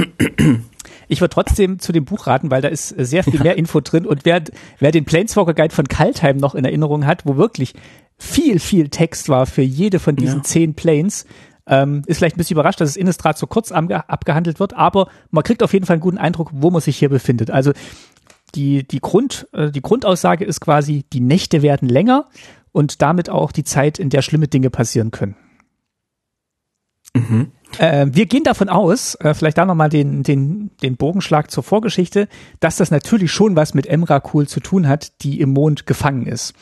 Ich 1.09 1.21
würde 1.21 1.35
trotzdem 1.35 1.81
zu 1.81 1.91
dem 1.91 2.05
Buch 2.05 2.29
raten, 2.29 2.51
weil 2.53 2.63
da 2.63 2.69
ist 2.69 2.91
sehr 2.91 3.25
viel 3.25 3.41
mehr 3.41 3.59
Info 3.59 3.81
drin 3.81 4.07
und 4.07 4.25
wer, 4.25 4.43
wer 4.79 4.93
den 4.93 5.05
Planeswalker 5.05 5.55
Guide 5.55 5.75
von 5.75 5.89
Kaltheim 5.89 6.37
noch 6.37 6.55
in 6.55 6.65
Erinnerung 6.65 7.05
hat, 7.05 7.27
wo 7.27 7.37
wirklich 7.37 7.75
viel, 8.17 8.59
viel 8.61 8.91
Text 8.91 9.29
war 9.29 9.47
für 9.47 9.63
jede 9.63 9.99
von 9.99 10.15
diesen 10.15 10.39
ja. 10.39 10.45
zehn 10.45 10.75
Planes, 10.75 11.27
ähm, 11.71 12.03
ist 12.07 12.19
vielleicht 12.19 12.37
ein 12.37 12.39
bisschen 12.39 12.57
überrascht, 12.57 12.81
dass 12.81 12.91
es 12.91 12.97
Innistrad 12.97 13.39
so 13.39 13.47
kurz 13.47 13.71
abgehandelt 13.73 14.61
wird, 14.61 14.75
aber 14.75 15.09
man 15.31 15.45
kriegt 15.45 15.63
auf 15.63 15.73
jeden 15.73 15.87
Fall 15.87 15.95
einen 15.95 16.03
guten 16.03 16.19
Eindruck, 16.19 16.51
wo 16.53 16.71
man 16.71 16.83
sich 16.83 16.99
hier 16.99 17.09
befindet. 17.09 17.51
Also 17.51 17.73
die, 18.57 18.87
die, 18.87 19.01
Grund, 19.01 19.47
äh, 19.53 19.71
die 19.71 19.81
Grundaussage 19.81 20.45
ist 20.45 20.61
quasi, 20.61 21.05
die 21.13 21.21
Nächte 21.21 21.63
werden 21.63 21.89
länger 21.89 22.27
und 22.73 23.01
damit 23.01 23.31
auch 23.31 23.53
die 23.53 23.65
Zeit, 23.65 24.01
in 24.01 24.11
der 24.11 24.23
schlimme 24.23 24.49
Dinge 24.49 24.69
passieren 24.69 25.13
können. 25.13 25.37
Mhm. 27.15 27.53
Äh, 27.79 28.09
wir 28.11 28.27
gehen 28.27 28.43
davon 28.43 28.69
aus, 28.69 29.15
äh, 29.17 29.33
vielleicht 29.35 29.59
da 29.59 29.65
nochmal 29.65 29.89
den, 29.89 30.25
den, 30.25 30.71
den 30.83 30.97
Bogenschlag 30.97 31.53
zur 31.53 31.63
Vorgeschichte, 31.63 32.29
dass 32.59 32.77
das 32.77 32.91
natürlich 32.91 33.31
schon 33.31 33.55
was 33.55 33.75
mit 33.75 33.87
Emrakul 33.87 34.49
zu 34.49 34.59
tun 34.59 34.89
hat, 34.89 35.23
die 35.23 35.41
im 35.41 35.51
Mond 35.53 35.87
gefangen 35.87 36.27
ist. 36.27 36.55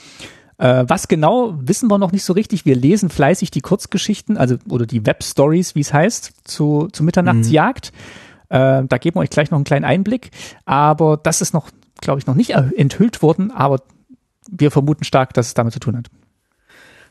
Äh, 0.59 0.85
was 0.89 1.09
genau, 1.09 1.55
wissen 1.61 1.89
wir 1.89 1.99
noch 1.99 2.13
nicht 2.13 2.25
so 2.25 2.33
richtig. 2.33 2.65
Wir 2.67 2.77
lesen 2.77 3.11
fleißig 3.11 3.51
die 3.51 3.61
Kurzgeschichten, 3.61 4.37
also 4.37 4.57
oder 4.69 4.87
die 4.87 5.07
Webstories, 5.07 5.75
wie 5.75 5.81
es 5.81 5.93
heißt, 5.93 6.33
zu, 6.45 6.89
zu 6.93 7.05
Mitternachtsjagd. 7.05 7.93
Mhm. 8.51 8.57
Äh, 8.57 8.85
da 8.89 8.99
geben 8.99 9.17
wir 9.17 9.21
euch 9.21 9.31
gleich 9.31 9.51
noch 9.51 9.59
einen 9.59 9.65
kleinen 9.65 9.85
Einblick. 9.85 10.31
Aber 10.65 11.17
das 11.17 11.41
ist 11.41 11.55
noch, 11.55 11.71
glaube 12.01 12.19
ich, 12.19 12.27
noch 12.27 12.35
nicht 12.35 12.51
enthüllt 12.51 13.23
worden, 13.23 13.51
aber 13.51 13.83
wir 14.51 14.71
vermuten 14.71 15.05
stark, 15.05 15.35
dass 15.35 15.49
es 15.49 15.55
damit 15.55 15.73
zu 15.73 15.81
tun 15.81 15.97
hat. 15.97 16.07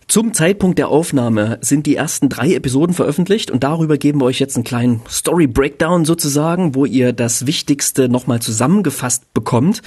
Zum 0.07 0.33
Zeitpunkt 0.33 0.79
der 0.79 0.87
Aufnahme 0.87 1.57
sind 1.61 1.85
die 1.85 1.97
ersten 1.97 2.29
drei 2.29 2.53
Episoden 2.53 2.95
veröffentlicht 2.95 3.51
und 3.51 3.65
darüber 3.65 3.97
geben 3.97 4.21
wir 4.21 4.25
euch 4.25 4.39
jetzt 4.39 4.55
einen 4.55 4.63
kleinen 4.63 5.01
Story 5.09 5.47
Breakdown 5.47 6.05
sozusagen, 6.05 6.75
wo 6.75 6.85
ihr 6.85 7.11
das 7.11 7.45
Wichtigste 7.45 8.07
nochmal 8.07 8.41
zusammengefasst 8.41 9.33
bekommt. 9.33 9.81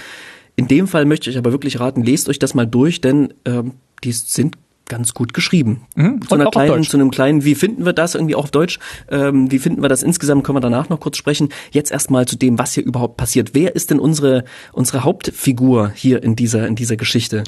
In 0.60 0.68
dem 0.68 0.88
Fall 0.88 1.06
möchte 1.06 1.30
ich 1.30 1.38
aber 1.38 1.52
wirklich 1.52 1.80
raten, 1.80 2.02
lest 2.02 2.28
euch 2.28 2.38
das 2.38 2.52
mal 2.52 2.66
durch, 2.66 3.00
denn 3.00 3.32
ähm, 3.46 3.76
die 4.04 4.12
sind 4.12 4.58
ganz 4.90 5.14
gut 5.14 5.32
geschrieben. 5.32 5.86
Mhm. 5.94 6.20
Zu, 6.28 6.34
einer 6.34 6.50
kleinen, 6.50 6.82
zu 6.82 6.98
einem 6.98 7.10
kleinen, 7.10 7.46
wie 7.46 7.54
finden 7.54 7.86
wir 7.86 7.94
das 7.94 8.14
irgendwie 8.14 8.34
auch 8.34 8.44
auf 8.44 8.50
Deutsch? 8.50 8.78
Ähm, 9.10 9.50
wie 9.50 9.58
finden 9.58 9.80
wir 9.80 9.88
das 9.88 10.02
insgesamt? 10.02 10.44
Können 10.44 10.56
wir 10.56 10.60
danach 10.60 10.90
noch 10.90 11.00
kurz 11.00 11.16
sprechen. 11.16 11.48
Jetzt 11.70 11.90
erstmal 11.90 12.26
zu 12.26 12.36
dem, 12.36 12.58
was 12.58 12.74
hier 12.74 12.84
überhaupt 12.84 13.16
passiert. 13.16 13.54
Wer 13.54 13.74
ist 13.74 13.90
denn 13.90 13.98
unsere 13.98 14.44
unsere 14.74 15.02
Hauptfigur 15.02 15.92
hier 15.94 16.22
in 16.22 16.36
dieser 16.36 16.66
in 16.66 16.74
dieser 16.74 16.98
Geschichte? 16.98 17.42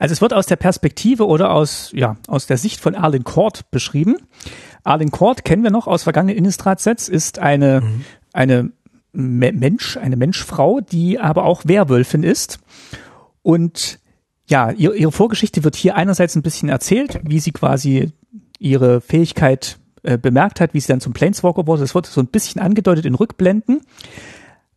Also 0.00 0.14
es 0.14 0.20
wird 0.20 0.34
aus 0.34 0.46
der 0.46 0.56
Perspektive 0.56 1.28
oder 1.28 1.52
aus 1.52 1.92
ja 1.94 2.16
aus 2.26 2.48
der 2.48 2.56
Sicht 2.56 2.80
von 2.80 2.96
Arlen 2.96 3.22
Court 3.22 3.70
beschrieben. 3.70 4.16
Arlen 4.82 5.12
Court 5.12 5.44
kennen 5.44 5.62
wir 5.62 5.70
noch 5.70 5.86
aus 5.86 6.02
vergangenen 6.02 6.36
Innistrad-Sets, 6.36 7.08
ist 7.08 7.38
eine 7.38 7.82
mhm. 7.82 8.04
eine 8.32 8.72
Mensch, 9.16 9.96
eine 9.96 10.16
Menschfrau, 10.16 10.80
die 10.80 11.18
aber 11.18 11.44
auch 11.44 11.62
Werwölfin 11.64 12.22
ist. 12.22 12.58
Und 13.42 13.98
ja, 14.48 14.70
ihre, 14.70 15.12
Vorgeschichte 15.12 15.64
wird 15.64 15.74
hier 15.74 15.96
einerseits 15.96 16.36
ein 16.36 16.42
bisschen 16.42 16.68
erzählt, 16.68 17.20
wie 17.24 17.40
sie 17.40 17.52
quasi 17.52 18.12
ihre 18.58 19.00
Fähigkeit 19.00 19.78
äh, 20.02 20.18
bemerkt 20.18 20.60
hat, 20.60 20.74
wie 20.74 20.80
sie 20.80 20.88
dann 20.88 21.00
zum 21.00 21.12
Planeswalker 21.12 21.66
wurde. 21.66 21.80
Das 21.80 21.94
wurde 21.94 22.08
so 22.08 22.20
ein 22.20 22.28
bisschen 22.28 22.60
angedeutet 22.60 23.06
in 23.06 23.14
Rückblenden. 23.14 23.80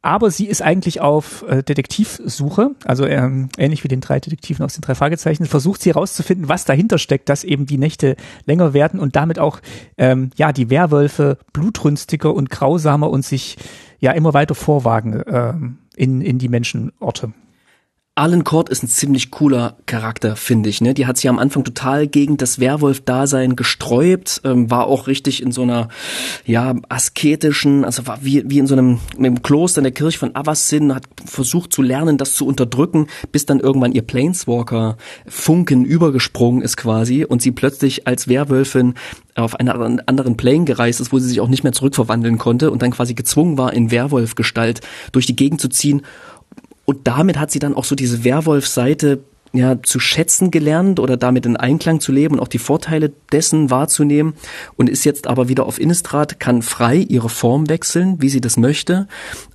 Aber 0.01 0.31
sie 0.31 0.47
ist 0.47 0.61
eigentlich 0.61 1.01
auf 1.01 1.43
äh, 1.47 1.61
Detektivsuche, 1.61 2.71
also 2.85 3.05
ähm, 3.05 3.49
ähnlich 3.57 3.83
wie 3.83 3.89
den 3.89 3.99
drei 3.99 4.21
Detektiven 4.21 4.63
aus 4.63 4.73
den 4.73 4.81
drei 4.81 4.95
Fragezeichen, 4.95 5.45
versucht 5.45 5.81
sie 5.81 5.89
herauszufinden, 5.89 6.47
was 6.47 6.63
dahinter 6.63 6.97
steckt, 6.97 7.27
dass 7.27 7.43
eben 7.43 7.65
die 7.65 7.77
Nächte 7.77 8.15
länger 8.45 8.73
werden 8.73 9.01
und 9.01 9.17
damit 9.17 9.39
auch 9.39 9.59
ähm, 9.97 10.29
ja 10.37 10.53
die 10.53 10.69
Werwölfe 10.69 11.37
blutrünstiger 11.51 12.33
und 12.33 12.49
grausamer 12.49 13.09
und 13.09 13.25
sich 13.25 13.57
ja 13.99 14.11
immer 14.11 14.33
weiter 14.33 14.55
vorwagen 14.55 15.21
ähm, 15.27 15.77
in, 15.97 16.21
in 16.21 16.39
die 16.39 16.47
Menschenorte. 16.47 17.33
Alan 18.19 18.43
Cord 18.43 18.67
ist 18.67 18.83
ein 18.83 18.89
ziemlich 18.89 19.31
cooler 19.31 19.77
Charakter, 19.85 20.35
finde 20.35 20.67
ich. 20.67 20.81
Ne? 20.81 20.93
Die 20.93 21.05
hat 21.05 21.15
sich 21.15 21.29
am 21.29 21.39
Anfang 21.39 21.63
total 21.63 22.05
gegen 22.05 22.35
das 22.35 22.59
Werwolf-Dasein 22.59 23.55
gesträubt, 23.55 24.41
ähm, 24.43 24.69
war 24.69 24.87
auch 24.87 25.07
richtig 25.07 25.41
in 25.41 25.53
so 25.53 25.61
einer 25.61 25.87
ja 26.45 26.75
asketischen, 26.89 27.85
also 27.85 28.07
war 28.07 28.19
wie, 28.21 28.43
wie 28.45 28.59
in 28.59 28.67
so 28.67 28.75
einem 28.75 28.99
im 29.17 29.41
Kloster 29.41 29.79
in 29.79 29.85
der 29.85 29.93
Kirche 29.93 30.19
von 30.19 30.35
Avacyn, 30.35 30.93
hat 30.93 31.05
versucht 31.23 31.71
zu 31.71 31.81
lernen, 31.81 32.17
das 32.17 32.33
zu 32.33 32.45
unterdrücken, 32.45 33.07
bis 33.31 33.45
dann 33.45 33.61
irgendwann 33.61 33.93
ihr 33.93 34.01
Planeswalker 34.01 34.97
Funken 35.25 35.85
übergesprungen 35.85 36.61
ist 36.61 36.75
quasi 36.75 37.23
und 37.23 37.41
sie 37.41 37.51
plötzlich 37.51 38.05
als 38.05 38.27
Werwölfin 38.27 38.95
auf 39.35 39.55
einen 39.55 40.01
anderen 40.01 40.35
Plane 40.35 40.65
gereist 40.65 40.99
ist, 40.99 41.13
wo 41.13 41.19
sie 41.19 41.29
sich 41.29 41.39
auch 41.39 41.47
nicht 41.47 41.63
mehr 41.63 41.71
zurückverwandeln 41.71 42.37
konnte 42.37 42.69
und 42.69 42.81
dann 42.81 42.91
quasi 42.91 43.13
gezwungen 43.13 43.57
war, 43.57 43.71
in 43.71 43.91
Werwolf-Gestalt 43.91 44.81
durch 45.13 45.25
die 45.25 45.37
Gegend 45.37 45.61
zu 45.61 45.69
ziehen 45.69 46.01
und 46.89 47.07
damit 47.07 47.37
hat 47.37 47.51
sie 47.51 47.59
dann 47.59 47.75
auch 47.75 47.83
so 47.83 47.93
diese 47.93 48.23
Werwolf-Seite 48.23 49.19
ja, 49.53 49.79
zu 49.83 49.99
schätzen 49.99 50.49
gelernt 50.49 50.99
oder 50.99 51.17
damit 51.17 51.45
in 51.45 51.55
Einklang 51.55 51.99
zu 51.99 52.11
leben 52.11 52.33
und 52.33 52.39
auch 52.39 52.47
die 52.47 52.57
Vorteile 52.57 53.11
dessen 53.31 53.69
wahrzunehmen 53.69 54.33
und 54.75 54.89
ist 54.89 55.05
jetzt 55.05 55.27
aber 55.27 55.49
wieder 55.49 55.67
auf 55.67 55.79
Innistrad, 55.79 56.39
kann 56.39 56.63
frei 56.63 56.95
ihre 56.95 57.29
Form 57.29 57.69
wechseln, 57.69 58.23
wie 58.23 58.29
sie 58.29 58.41
das 58.41 58.57
möchte, 58.57 59.07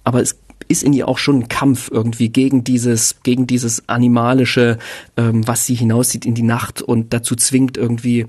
aber 0.04 0.22
es 0.22 0.38
ist 0.68 0.84
in 0.84 0.92
ihr 0.92 1.08
auch 1.08 1.18
schon 1.18 1.40
ein 1.40 1.48
Kampf 1.48 1.90
irgendwie 1.90 2.28
gegen 2.28 2.62
dieses, 2.62 3.16
gegen 3.24 3.48
dieses 3.48 3.88
animalische, 3.88 4.78
ähm, 5.16 5.44
was 5.44 5.66
sie 5.66 5.74
hinauszieht 5.74 6.26
in 6.26 6.36
die 6.36 6.42
Nacht 6.42 6.82
und 6.82 7.12
dazu 7.12 7.34
zwingt 7.34 7.76
irgendwie, 7.76 8.26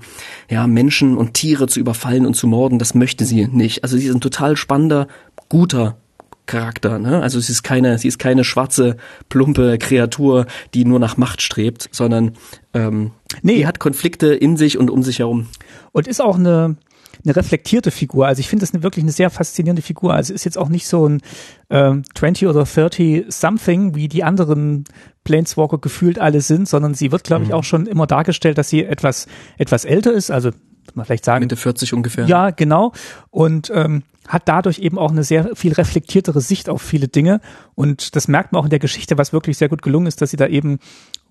ja, 0.50 0.66
Menschen 0.66 1.16
und 1.16 1.34
Tiere 1.34 1.68
zu 1.68 1.78
überfallen 1.78 2.26
und 2.26 2.34
zu 2.34 2.48
morden. 2.48 2.80
Das 2.80 2.96
möchte 2.96 3.24
sie 3.24 3.46
nicht. 3.46 3.84
Also 3.84 3.96
sie 3.96 4.06
ist 4.06 4.14
ein 4.16 4.20
total 4.20 4.56
spannender, 4.56 5.06
guter 5.48 5.96
Charakter. 6.46 6.98
Ne? 6.98 7.20
Also 7.20 7.40
sie 7.40 7.52
ist 7.52 7.62
keine, 7.62 7.98
sie 7.98 8.08
ist 8.08 8.18
keine 8.18 8.44
schwarze, 8.44 8.96
plumpe 9.28 9.78
Kreatur, 9.78 10.46
die 10.74 10.84
nur 10.84 10.98
nach 10.98 11.16
Macht 11.16 11.42
strebt, 11.42 11.88
sondern 11.92 12.32
ähm, 12.74 13.12
nee. 13.42 13.56
die 13.56 13.66
hat 13.66 13.78
Konflikte 13.78 14.34
in 14.34 14.56
sich 14.56 14.78
und 14.78 14.90
um 14.90 15.02
sich 15.02 15.18
herum. 15.18 15.48
Und 15.92 16.06
ist 16.06 16.20
auch 16.20 16.36
eine, 16.36 16.76
eine 17.24 17.36
reflektierte 17.36 17.90
Figur. 17.90 18.26
Also 18.26 18.40
ich 18.40 18.48
finde 18.48 18.62
das 18.62 18.72
eine, 18.72 18.82
wirklich 18.82 19.02
eine 19.02 19.12
sehr 19.12 19.30
faszinierende 19.30 19.82
Figur. 19.82 20.14
Also 20.14 20.32
ist 20.32 20.44
jetzt 20.44 20.58
auch 20.58 20.68
nicht 20.68 20.86
so 20.86 21.08
ein 21.08 21.20
ähm, 21.70 22.02
20 22.14 22.48
oder 22.48 22.64
30 22.64 23.26
something, 23.28 23.94
wie 23.94 24.08
die 24.08 24.24
anderen 24.24 24.84
Planeswalker 25.24 25.78
gefühlt 25.78 26.18
alle 26.18 26.40
sind, 26.40 26.68
sondern 26.68 26.94
sie 26.94 27.10
wird, 27.10 27.24
glaube 27.24 27.44
ich, 27.44 27.48
mhm. 27.50 27.56
auch 27.56 27.64
schon 27.64 27.86
immer 27.86 28.06
dargestellt, 28.06 28.58
dass 28.58 28.68
sie 28.68 28.84
etwas, 28.84 29.26
etwas 29.58 29.84
älter 29.84 30.12
ist. 30.12 30.30
Also 30.30 30.50
man 30.94 31.04
vielleicht 31.04 31.24
sagen. 31.24 31.44
Mitte 31.44 31.56
40 31.56 31.92
ungefähr. 31.94 32.26
Ja, 32.26 32.50
genau. 32.50 32.92
Und 33.30 33.70
ähm, 33.74 34.02
hat 34.28 34.48
dadurch 34.48 34.78
eben 34.78 34.98
auch 34.98 35.10
eine 35.10 35.24
sehr 35.24 35.54
viel 35.54 35.72
reflektiertere 35.72 36.40
Sicht 36.40 36.68
auf 36.68 36.82
viele 36.82 37.08
Dinge. 37.08 37.40
Und 37.74 38.16
das 38.16 38.28
merkt 38.28 38.52
man 38.52 38.60
auch 38.60 38.66
in 38.66 38.70
der 38.70 38.78
Geschichte, 38.78 39.18
was 39.18 39.32
wirklich 39.32 39.58
sehr 39.58 39.68
gut 39.68 39.82
gelungen 39.82 40.06
ist, 40.06 40.20
dass 40.22 40.30
sie 40.30 40.36
da 40.36 40.46
eben 40.46 40.78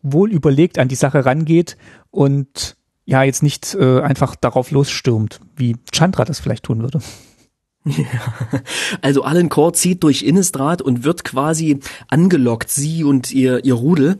wohl 0.01 0.31
überlegt 0.31 0.79
an 0.79 0.87
die 0.87 0.95
Sache 0.95 1.25
rangeht 1.25 1.77
und 2.11 2.77
ja, 3.05 3.23
jetzt 3.23 3.43
nicht 3.43 3.75
äh, 3.75 4.01
einfach 4.01 4.35
darauf 4.35 4.71
losstürmt, 4.71 5.39
wie 5.55 5.77
Chandra 5.91 6.25
das 6.25 6.39
vielleicht 6.39 6.63
tun 6.63 6.81
würde. 6.81 6.99
Ja. 7.85 8.03
Also 9.01 9.23
Alan 9.23 9.47
Core 9.49 9.73
zieht 9.73 10.01
durch 10.03 10.23
Innistrad 10.23 10.81
und 10.81 11.03
wird 11.03 11.23
quasi 11.23 11.79
angelockt, 12.07 12.71
sie 12.71 13.03
und 13.03 13.31
ihr, 13.31 13.63
ihr 13.63 13.75
Rudel, 13.75 14.17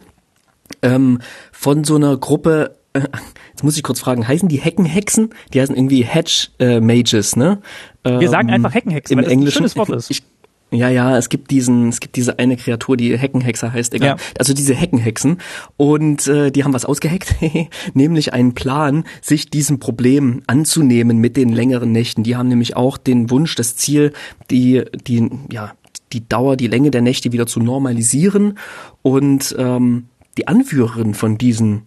ähm, 0.84 1.20
von 1.52 1.84
so 1.84 1.96
einer 1.96 2.16
Gruppe 2.16 2.78
jetzt 3.52 3.64
muss 3.64 3.78
ich 3.78 3.84
kurz 3.84 4.00
fragen, 4.00 4.28
heißen 4.28 4.50
die 4.50 4.58
Heckenhexen? 4.58 5.30
Die 5.54 5.62
heißen 5.62 5.76
irgendwie 5.76 6.04
Hedge 6.04 6.48
äh, 6.60 6.80
Mages, 6.80 7.36
ne? 7.36 7.62
Wir 8.04 8.22
ähm, 8.22 8.28
sagen 8.28 8.50
einfach 8.50 8.74
Heckenhexen, 8.74 9.14
im 9.14 9.18
weil 9.18 9.24
das 9.26 9.34
Englischen. 9.34 9.58
ein 9.58 9.70
schönes 9.70 9.76
Wort 9.78 9.90
ist. 9.90 10.12
Ich, 10.12 10.24
ja, 10.72 10.90
ja, 10.90 11.18
es 11.18 11.30
gibt 11.30 11.52
diesen, 11.52 11.90
es 11.90 12.00
gibt 12.00 12.16
diese 12.16 12.40
eine 12.40 12.58
Kreatur, 12.58 12.98
die 12.98 13.18
Heckenhexer 13.18 13.72
heißt, 13.72 13.94
egal. 13.94 14.10
Ja. 14.10 14.18
Also 14.38 14.54
diese 14.54 14.74
Heckenhexen 14.74 15.40
und 15.78 16.28
äh, 16.28 16.52
die 16.52 16.64
haben 16.64 16.74
was 16.74 16.86
ausgeheckt, 16.86 17.36
nämlich 17.94 18.34
einen 18.34 18.54
Plan, 18.54 19.06
sich 19.22 19.50
diesem 19.50 19.80
Problem 19.80 20.42
anzunehmen 20.48 21.20
mit 21.20 21.38
den 21.38 21.50
längeren 21.50 21.92
Nächten. 21.92 22.24
Die 22.24 22.36
haben 22.36 22.50
nämlich 22.50 22.76
auch 22.76 22.98
den 22.98 23.30
Wunsch, 23.30 23.56
das 23.56 23.76
Ziel, 23.76 24.14
die, 24.50 24.84
die, 25.08 25.30
ja, 25.52 25.74
die 26.14 26.28
Dauer, 26.28 26.56
die 26.58 26.68
Länge 26.68 26.92
der 26.92 27.02
Nächte 27.02 27.32
wieder 27.32 27.48
zu 27.48 27.60
normalisieren 27.60 28.58
und 29.02 29.56
ähm, 29.58 30.06
die 30.38 30.48
Anführerin 30.48 31.14
von 31.14 31.38
diesen 31.38 31.84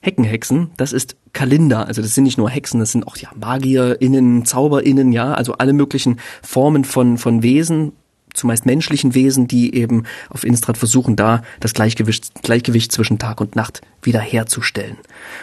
Heckenhexen, 0.00 0.70
das 0.76 0.92
ist 0.92 1.16
Kalinda. 1.32 1.82
Also 1.82 2.02
das 2.02 2.14
sind 2.14 2.24
nicht 2.24 2.38
nur 2.38 2.50
Hexen, 2.50 2.80
das 2.80 2.92
sind 2.92 3.06
auch 3.06 3.16
ja 3.16 3.30
MagierInnen, 3.34 4.44
ZauberInnen, 4.44 5.12
ja, 5.12 5.34
also 5.34 5.54
alle 5.54 5.72
möglichen 5.72 6.18
Formen 6.42 6.84
von, 6.84 7.18
von 7.18 7.42
Wesen, 7.42 7.92
zumeist 8.34 8.66
menschlichen 8.66 9.14
Wesen, 9.14 9.48
die 9.48 9.74
eben 9.74 10.04
auf 10.30 10.44
Innistrad 10.44 10.78
versuchen, 10.78 11.16
da 11.16 11.42
das 11.60 11.74
Gleichgewicht, 11.74 12.42
Gleichgewicht 12.42 12.92
zwischen 12.92 13.18
Tag 13.18 13.40
und 13.40 13.56
Nacht 13.56 13.80
wiederherzustellen. 14.02 14.96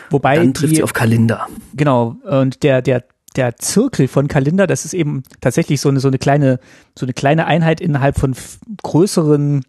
Wobei 0.09 0.37
dann 0.37 0.53
trifft 0.53 0.71
die, 0.71 0.77
sie 0.77 0.83
auf 0.83 0.93
Kalinda. 0.93 1.47
Genau, 1.73 2.15
und 2.23 2.63
der, 2.63 2.81
der, 2.81 3.03
der 3.35 3.57
Zirkel 3.57 4.07
von 4.07 4.27
Kalinda, 4.27 4.65
das 4.67 4.85
ist 4.85 4.93
eben 4.93 5.23
tatsächlich 5.41 5.81
so 5.81 5.89
eine, 5.89 5.99
so 5.99 6.07
eine 6.07 6.17
kleine, 6.17 6.59
so 6.97 7.05
eine 7.05 7.13
kleine 7.13 7.45
Einheit 7.45 7.81
innerhalb 7.81 8.17
von 8.17 8.35
größeren 8.83 9.63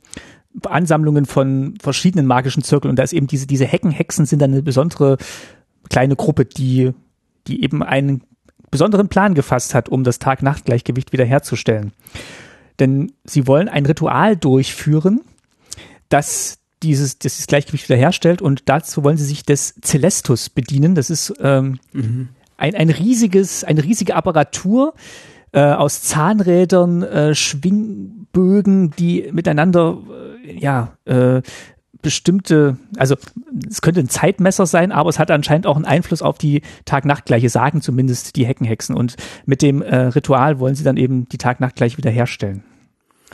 Ansammlungen 0.65 1.27
von 1.27 1.75
verschiedenen 1.81 2.27
magischen 2.27 2.63
Zirkeln 2.63 2.91
und 2.91 2.99
da 2.99 3.03
ist 3.03 3.13
eben 3.13 3.27
diese, 3.27 3.47
diese 3.47 3.67
Heckenhexen 3.67 4.27
sind 4.27 4.41
dann 4.41 4.53
eine 4.53 4.63
besondere 4.63 5.19
kleine 5.89 6.17
Gruppe, 6.17 6.45
die, 6.45 6.93
die 7.47 7.63
eben 7.63 7.83
einen 7.83 8.23
besonderen 8.71 9.09
Plan 9.09 9.35
gefasst 9.35 9.75
hat, 9.75 9.89
um 9.89 10.05
das 10.05 10.19
Tag-Nacht-Gleichgewicht 10.19 11.13
wiederherzustellen. 11.13 11.93
Denn 12.81 13.13
sie 13.25 13.47
wollen 13.47 13.69
ein 13.69 13.87
Ritual 13.87 14.37
durchführen, 14.37 15.21
das 16.09 16.59
dieses, 16.83 17.19
dieses 17.19 17.47
Gleichgewicht 17.47 17.89
wiederherstellt 17.89 18.43
und 18.43 18.69
dazu 18.69 19.03
wollen 19.03 19.17
sie 19.17 19.25
sich 19.25 19.45
des 19.45 19.75
Celestus 19.83 20.51
bedienen. 20.51 20.95
Das 20.95 21.11
ist 21.11 21.33
ähm, 21.41 21.79
mhm. 21.93 22.29
ein, 22.59 22.75
ein 22.75 22.91
riesiges, 22.91 23.65
eine 23.65 23.83
riesige 23.83 24.15
Apparatur, 24.15 24.95
äh, 25.53 25.61
aus 25.61 26.03
Zahnrädern, 26.03 27.03
äh, 27.03 27.35
Schwingbögen, 27.35 28.91
die 28.99 29.31
miteinander 29.33 29.99
ja 30.47 30.97
äh, 31.05 31.43
bestimmte, 32.03 32.77
also 32.97 33.17
es 33.69 33.83
könnte 33.83 34.01
ein 34.01 34.09
Zeitmesser 34.09 34.67
sein, 34.67 34.93
aber 34.93 35.09
es 35.09 35.19
hat 35.19 35.31
anscheinend 35.31 35.67
auch 35.67 35.77
einen 35.77 35.85
Einfluss 35.85 36.23
auf 36.23 36.39
die 36.39 36.63
Tag-Nacht-Gleiche, 36.85 37.49
sagen 37.49 37.81
zumindest 37.81 38.37
die 38.37 38.47
Heckenhexen. 38.47 38.95
Und 38.95 39.17
mit 39.45 39.61
dem 39.61 39.83
äh, 39.83 39.97
Ritual 39.97 40.61
wollen 40.61 40.75
sie 40.75 40.85
dann 40.85 40.97
eben 40.97 41.29
die 41.29 41.39
Tag-Nacht-Gleiche 41.39 41.99
wiederherstellen. 41.99 42.63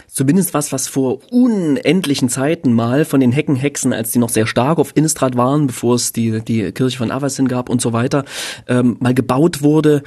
Zumindest 0.07 0.55
was, 0.55 0.73
was 0.73 0.89
vor 0.89 1.21
unendlichen 1.31 2.31
Zeiten 2.31 2.73
mal 2.73 3.05
von 3.05 3.21
den 3.21 3.33
Heckenhexen, 3.33 3.93
als 3.93 4.11
die 4.11 4.19
noch 4.19 4.31
sehr 4.31 4.47
stark 4.47 4.79
auf 4.79 4.93
Innistrad 4.95 5.37
waren, 5.37 5.67
bevor 5.67 5.97
es 5.97 6.13
die, 6.13 6.41
die 6.41 6.73
Kirche 6.73 6.99
von 6.99 7.11
Avacyn 7.11 7.49
gab 7.49 7.69
und 7.69 7.83
so 7.83 7.93
weiter, 7.93 8.25
ähm, 8.69 8.97
mal 9.01 9.15
gebaut 9.15 9.63
wurde, 9.63 10.03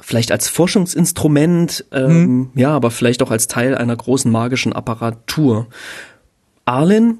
vielleicht 0.00 0.32
als 0.32 0.48
Forschungsinstrument, 0.48 1.84
ähm, 1.92 2.08
hm. 2.08 2.50
ja, 2.54 2.70
aber 2.70 2.90
vielleicht 2.90 3.22
auch 3.22 3.30
als 3.30 3.48
Teil 3.48 3.76
einer 3.76 3.96
großen 3.96 4.30
magischen 4.30 4.72
Apparatur. 4.72 5.66
Arlen, 6.68 7.18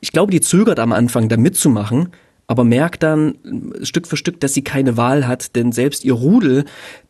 ich 0.00 0.12
glaube, 0.12 0.32
die 0.32 0.40
zögert 0.40 0.78
am 0.78 0.92
Anfang, 0.92 1.28
da 1.28 1.36
mitzumachen, 1.36 2.08
aber 2.46 2.64
merkt 2.64 3.02
dann 3.02 3.36
Stück 3.82 4.06
für 4.06 4.16
Stück, 4.16 4.40
dass 4.40 4.54
sie 4.54 4.62
keine 4.62 4.96
Wahl 4.96 5.26
hat, 5.26 5.56
denn 5.56 5.72
selbst 5.72 6.04
ihr 6.04 6.14
Rudel, 6.14 6.64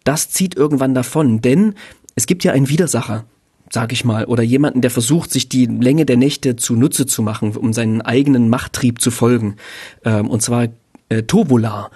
das 0.05 0.31
zieht 0.31 0.57
irgendwann 0.57 0.95
davon, 0.95 1.41
denn 1.41 1.75
es 2.15 2.27
gibt 2.27 2.43
ja 2.45 2.53
einen 2.53 2.69
Widersacher, 2.69 3.25
sag 3.71 3.93
ich 3.93 4.05
mal, 4.05 4.25
oder 4.25 4.43
jemanden, 4.43 4.81
der 4.81 4.91
versucht, 4.91 5.31
sich 5.31 5.49
die 5.49 5.67
Länge 5.67 6.07
der 6.07 6.17
Nächte 6.17 6.57
zunutze 6.57 7.07
zu 7.07 7.23
machen, 7.23 7.55
um 7.57 7.73
seinen 7.73 8.01
eigenen 8.01 8.49
Machttrieb 8.49 9.01
zu 9.01 9.11
folgen, 9.11 9.57
ähm, 10.05 10.29
und 10.29 10.43
zwar 10.43 10.69
äh, 11.09 11.23
Tobola. 11.23 11.91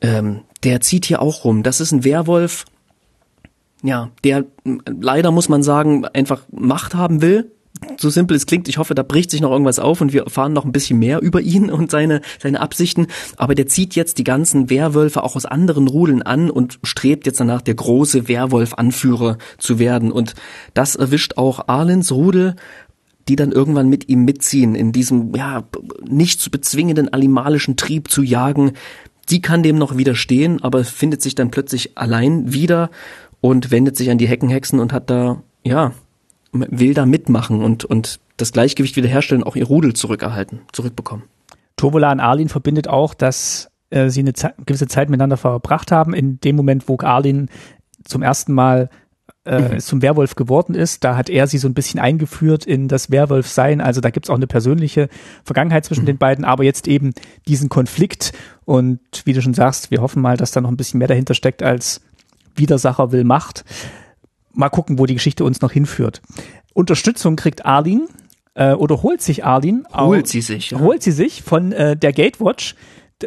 Ähm, 0.00 0.42
der 0.64 0.80
zieht 0.80 1.06
hier 1.06 1.20
auch 1.20 1.44
rum. 1.44 1.62
Das 1.62 1.80
ist 1.80 1.92
ein 1.92 2.04
Werwolf, 2.04 2.64
ja, 3.82 4.10
der 4.24 4.44
leider 4.86 5.30
muss 5.30 5.48
man 5.48 5.62
sagen, 5.62 6.04
einfach 6.06 6.42
Macht 6.50 6.94
haben 6.94 7.22
will. 7.22 7.52
So 7.96 8.10
simpel 8.10 8.36
es 8.36 8.46
klingt, 8.46 8.68
ich 8.68 8.78
hoffe, 8.78 8.94
da 8.94 9.02
bricht 9.02 9.30
sich 9.30 9.40
noch 9.40 9.50
irgendwas 9.50 9.78
auf 9.78 10.00
und 10.00 10.12
wir 10.12 10.24
erfahren 10.24 10.52
noch 10.52 10.64
ein 10.64 10.72
bisschen 10.72 10.98
mehr 10.98 11.20
über 11.20 11.40
ihn 11.40 11.70
und 11.70 11.90
seine, 11.90 12.20
seine 12.38 12.60
Absichten. 12.60 13.06
Aber 13.36 13.54
der 13.54 13.66
zieht 13.66 13.94
jetzt 13.94 14.18
die 14.18 14.24
ganzen 14.24 14.70
Werwölfe 14.70 15.22
auch 15.22 15.36
aus 15.36 15.46
anderen 15.46 15.88
Rudeln 15.88 16.22
an 16.22 16.50
und 16.50 16.78
strebt 16.82 17.26
jetzt 17.26 17.40
danach, 17.40 17.62
der 17.62 17.74
große 17.74 18.28
Werwolf-Anführer 18.28 19.38
zu 19.58 19.78
werden. 19.78 20.12
Und 20.12 20.34
das 20.74 20.96
erwischt 20.96 21.36
auch 21.36 21.68
Arlens 21.68 22.12
Rudel, 22.12 22.56
die 23.28 23.36
dann 23.36 23.52
irgendwann 23.52 23.88
mit 23.88 24.08
ihm 24.08 24.24
mitziehen, 24.24 24.74
in 24.74 24.92
diesem, 24.92 25.34
ja, 25.34 25.64
nicht 26.08 26.40
zu 26.40 26.50
bezwingenden 26.50 27.12
animalischen 27.12 27.76
Trieb 27.76 28.10
zu 28.10 28.22
jagen, 28.22 28.72
Sie 29.28 29.42
kann 29.42 29.62
dem 29.62 29.76
noch 29.76 29.98
widerstehen, 29.98 30.62
aber 30.62 30.84
findet 30.84 31.20
sich 31.20 31.34
dann 31.34 31.50
plötzlich 31.50 31.98
allein 31.98 32.50
wieder 32.54 32.90
und 33.42 33.70
wendet 33.70 33.94
sich 33.94 34.10
an 34.10 34.16
die 34.16 34.26
Heckenhexen 34.26 34.80
und 34.80 34.94
hat 34.94 35.10
da, 35.10 35.42
ja, 35.64 35.92
will 36.52 36.94
da 36.94 37.06
mitmachen 37.06 37.62
und, 37.62 37.84
und 37.84 38.20
das 38.36 38.52
Gleichgewicht 38.52 38.96
wiederherstellen, 38.96 39.42
auch 39.42 39.56
ihr 39.56 39.66
Rudel 39.66 39.94
zurückerhalten, 39.94 40.60
zurückbekommen. 40.72 41.24
Turbola 41.76 42.12
und 42.12 42.20
Arlin 42.20 42.48
verbindet 42.48 42.88
auch, 42.88 43.14
dass 43.14 43.70
äh, 43.90 44.10
sie 44.10 44.20
eine 44.20 44.32
Ze 44.32 44.52
gewisse 44.66 44.88
Zeit 44.88 45.10
miteinander 45.10 45.36
verbracht 45.36 45.92
haben. 45.92 46.14
In 46.14 46.40
dem 46.40 46.56
Moment, 46.56 46.88
wo 46.88 46.98
Arlin 46.98 47.48
zum 48.04 48.22
ersten 48.22 48.52
Mal 48.52 48.90
äh, 49.44 49.74
mhm. 49.74 49.80
zum 49.80 50.02
Werwolf 50.02 50.34
geworden 50.34 50.74
ist, 50.74 51.04
da 51.04 51.16
hat 51.16 51.30
er 51.30 51.46
sie 51.46 51.58
so 51.58 51.68
ein 51.68 51.74
bisschen 51.74 52.00
eingeführt 52.00 52.66
in 52.66 52.88
das 52.88 53.10
Werwolf-Sein. 53.10 53.80
Also 53.80 54.00
da 54.00 54.10
gibt's 54.10 54.30
auch 54.30 54.36
eine 54.36 54.46
persönliche 54.46 55.08
Vergangenheit 55.44 55.84
zwischen 55.84 56.02
mhm. 56.02 56.06
den 56.06 56.18
beiden, 56.18 56.44
aber 56.44 56.64
jetzt 56.64 56.88
eben 56.88 57.12
diesen 57.46 57.68
Konflikt. 57.68 58.32
Und 58.64 59.00
wie 59.24 59.32
du 59.32 59.40
schon 59.40 59.54
sagst, 59.54 59.90
wir 59.90 60.00
hoffen 60.00 60.22
mal, 60.22 60.36
dass 60.36 60.50
da 60.50 60.60
noch 60.60 60.70
ein 60.70 60.76
bisschen 60.76 60.98
mehr 60.98 61.08
dahinter 61.08 61.34
steckt 61.34 61.62
als 61.62 62.00
Widersacher 62.56 63.12
will 63.12 63.24
Macht. 63.24 63.64
Mal 64.52 64.68
gucken, 64.68 64.98
wo 64.98 65.06
die 65.06 65.14
Geschichte 65.14 65.44
uns 65.44 65.60
noch 65.60 65.72
hinführt. 65.72 66.22
Unterstützung 66.74 67.36
kriegt 67.36 67.66
Arlin 67.66 68.08
äh, 68.54 68.72
oder 68.72 69.02
holt 69.02 69.22
sich 69.22 69.44
Arlin. 69.44 69.86
Holt 69.92 70.24
auch, 70.24 70.28
sie 70.28 70.40
sich. 70.40 70.70
Ja. 70.70 70.80
Holt 70.80 71.02
sie 71.02 71.12
sich 71.12 71.42
von 71.42 71.72
äh, 71.72 71.96
der 71.96 72.12
Gatewatch. 72.12 72.74
Äh, 73.22 73.26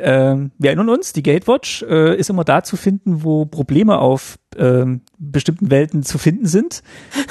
wir 0.57 0.69
erinnern 0.69 0.89
uns, 0.89 1.12
die 1.13 1.23
Gatewatch 1.23 1.84
äh, 1.84 2.15
ist 2.17 2.29
immer 2.29 2.45
da 2.45 2.63
zu 2.63 2.77
finden, 2.77 3.23
wo 3.23 3.45
Probleme 3.45 3.99
auf 3.99 4.39
äh, 4.55 4.86
bestimmten 5.17 5.69
Welten 5.69 6.03
zu 6.03 6.17
finden 6.17 6.45
sind. 6.45 6.81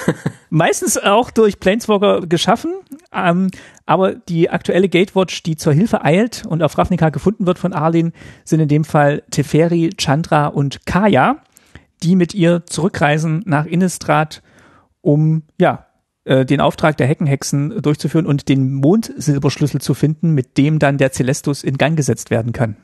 Meistens 0.50 0.98
auch 0.98 1.30
durch 1.30 1.58
Planeswalker 1.58 2.26
geschaffen. 2.26 2.72
Ähm, 3.12 3.50
aber 3.86 4.14
die 4.14 4.50
aktuelle 4.50 4.88
Gatewatch, 4.88 5.42
die 5.42 5.56
zur 5.56 5.72
Hilfe 5.72 6.04
eilt 6.04 6.44
und 6.46 6.62
auf 6.62 6.76
Ravnica 6.76 7.08
gefunden 7.08 7.46
wird 7.46 7.58
von 7.58 7.72
Arlin, 7.72 8.12
sind 8.44 8.60
in 8.60 8.68
dem 8.68 8.84
Fall 8.84 9.22
Teferi, 9.30 9.90
Chandra 9.96 10.48
und 10.48 10.86
Kaya 10.86 11.42
die 12.02 12.16
mit 12.16 12.34
ihr 12.34 12.64
zurückreisen 12.66 13.42
nach 13.46 13.66
Innistrad, 13.66 14.42
um 15.00 15.42
ja 15.58 15.86
äh, 16.24 16.44
den 16.44 16.60
Auftrag 16.60 16.96
der 16.96 17.06
Heckenhexen 17.06 17.82
durchzuführen 17.82 18.26
und 18.26 18.48
den 18.48 18.74
Mondsilberschlüssel 18.74 19.80
zu 19.80 19.94
finden, 19.94 20.32
mit 20.32 20.58
dem 20.58 20.78
dann 20.78 20.98
der 20.98 21.12
Celestus 21.12 21.64
in 21.64 21.78
Gang 21.78 21.96
gesetzt 21.96 22.30
werden 22.30 22.52
kann. 22.52 22.76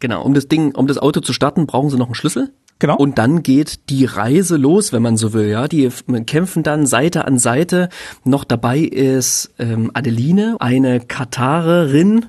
Genau, 0.00 0.22
um 0.22 0.34
das 0.34 0.48
Ding, 0.48 0.74
um 0.74 0.86
das 0.86 0.98
Auto 0.98 1.20
zu 1.20 1.32
starten, 1.32 1.66
brauchen 1.66 1.88
sie 1.88 1.96
noch 1.96 2.06
einen 2.06 2.14
Schlüssel. 2.14 2.52
Genau. 2.80 2.96
Und 2.96 3.18
dann 3.18 3.42
geht 3.42 3.88
die 3.88 4.04
Reise 4.04 4.56
los, 4.56 4.92
wenn 4.92 5.02
man 5.02 5.16
so 5.16 5.32
will. 5.32 5.48
Ja, 5.48 5.68
die 5.68 5.88
kämpfen 6.26 6.62
dann 6.64 6.86
Seite 6.86 7.24
an 7.24 7.38
Seite. 7.38 7.88
Noch 8.24 8.44
dabei 8.44 8.80
ist 8.80 9.54
ähm, 9.58 9.92
Adeline, 9.94 10.56
eine 10.58 11.00
Katarerin, 11.00 12.26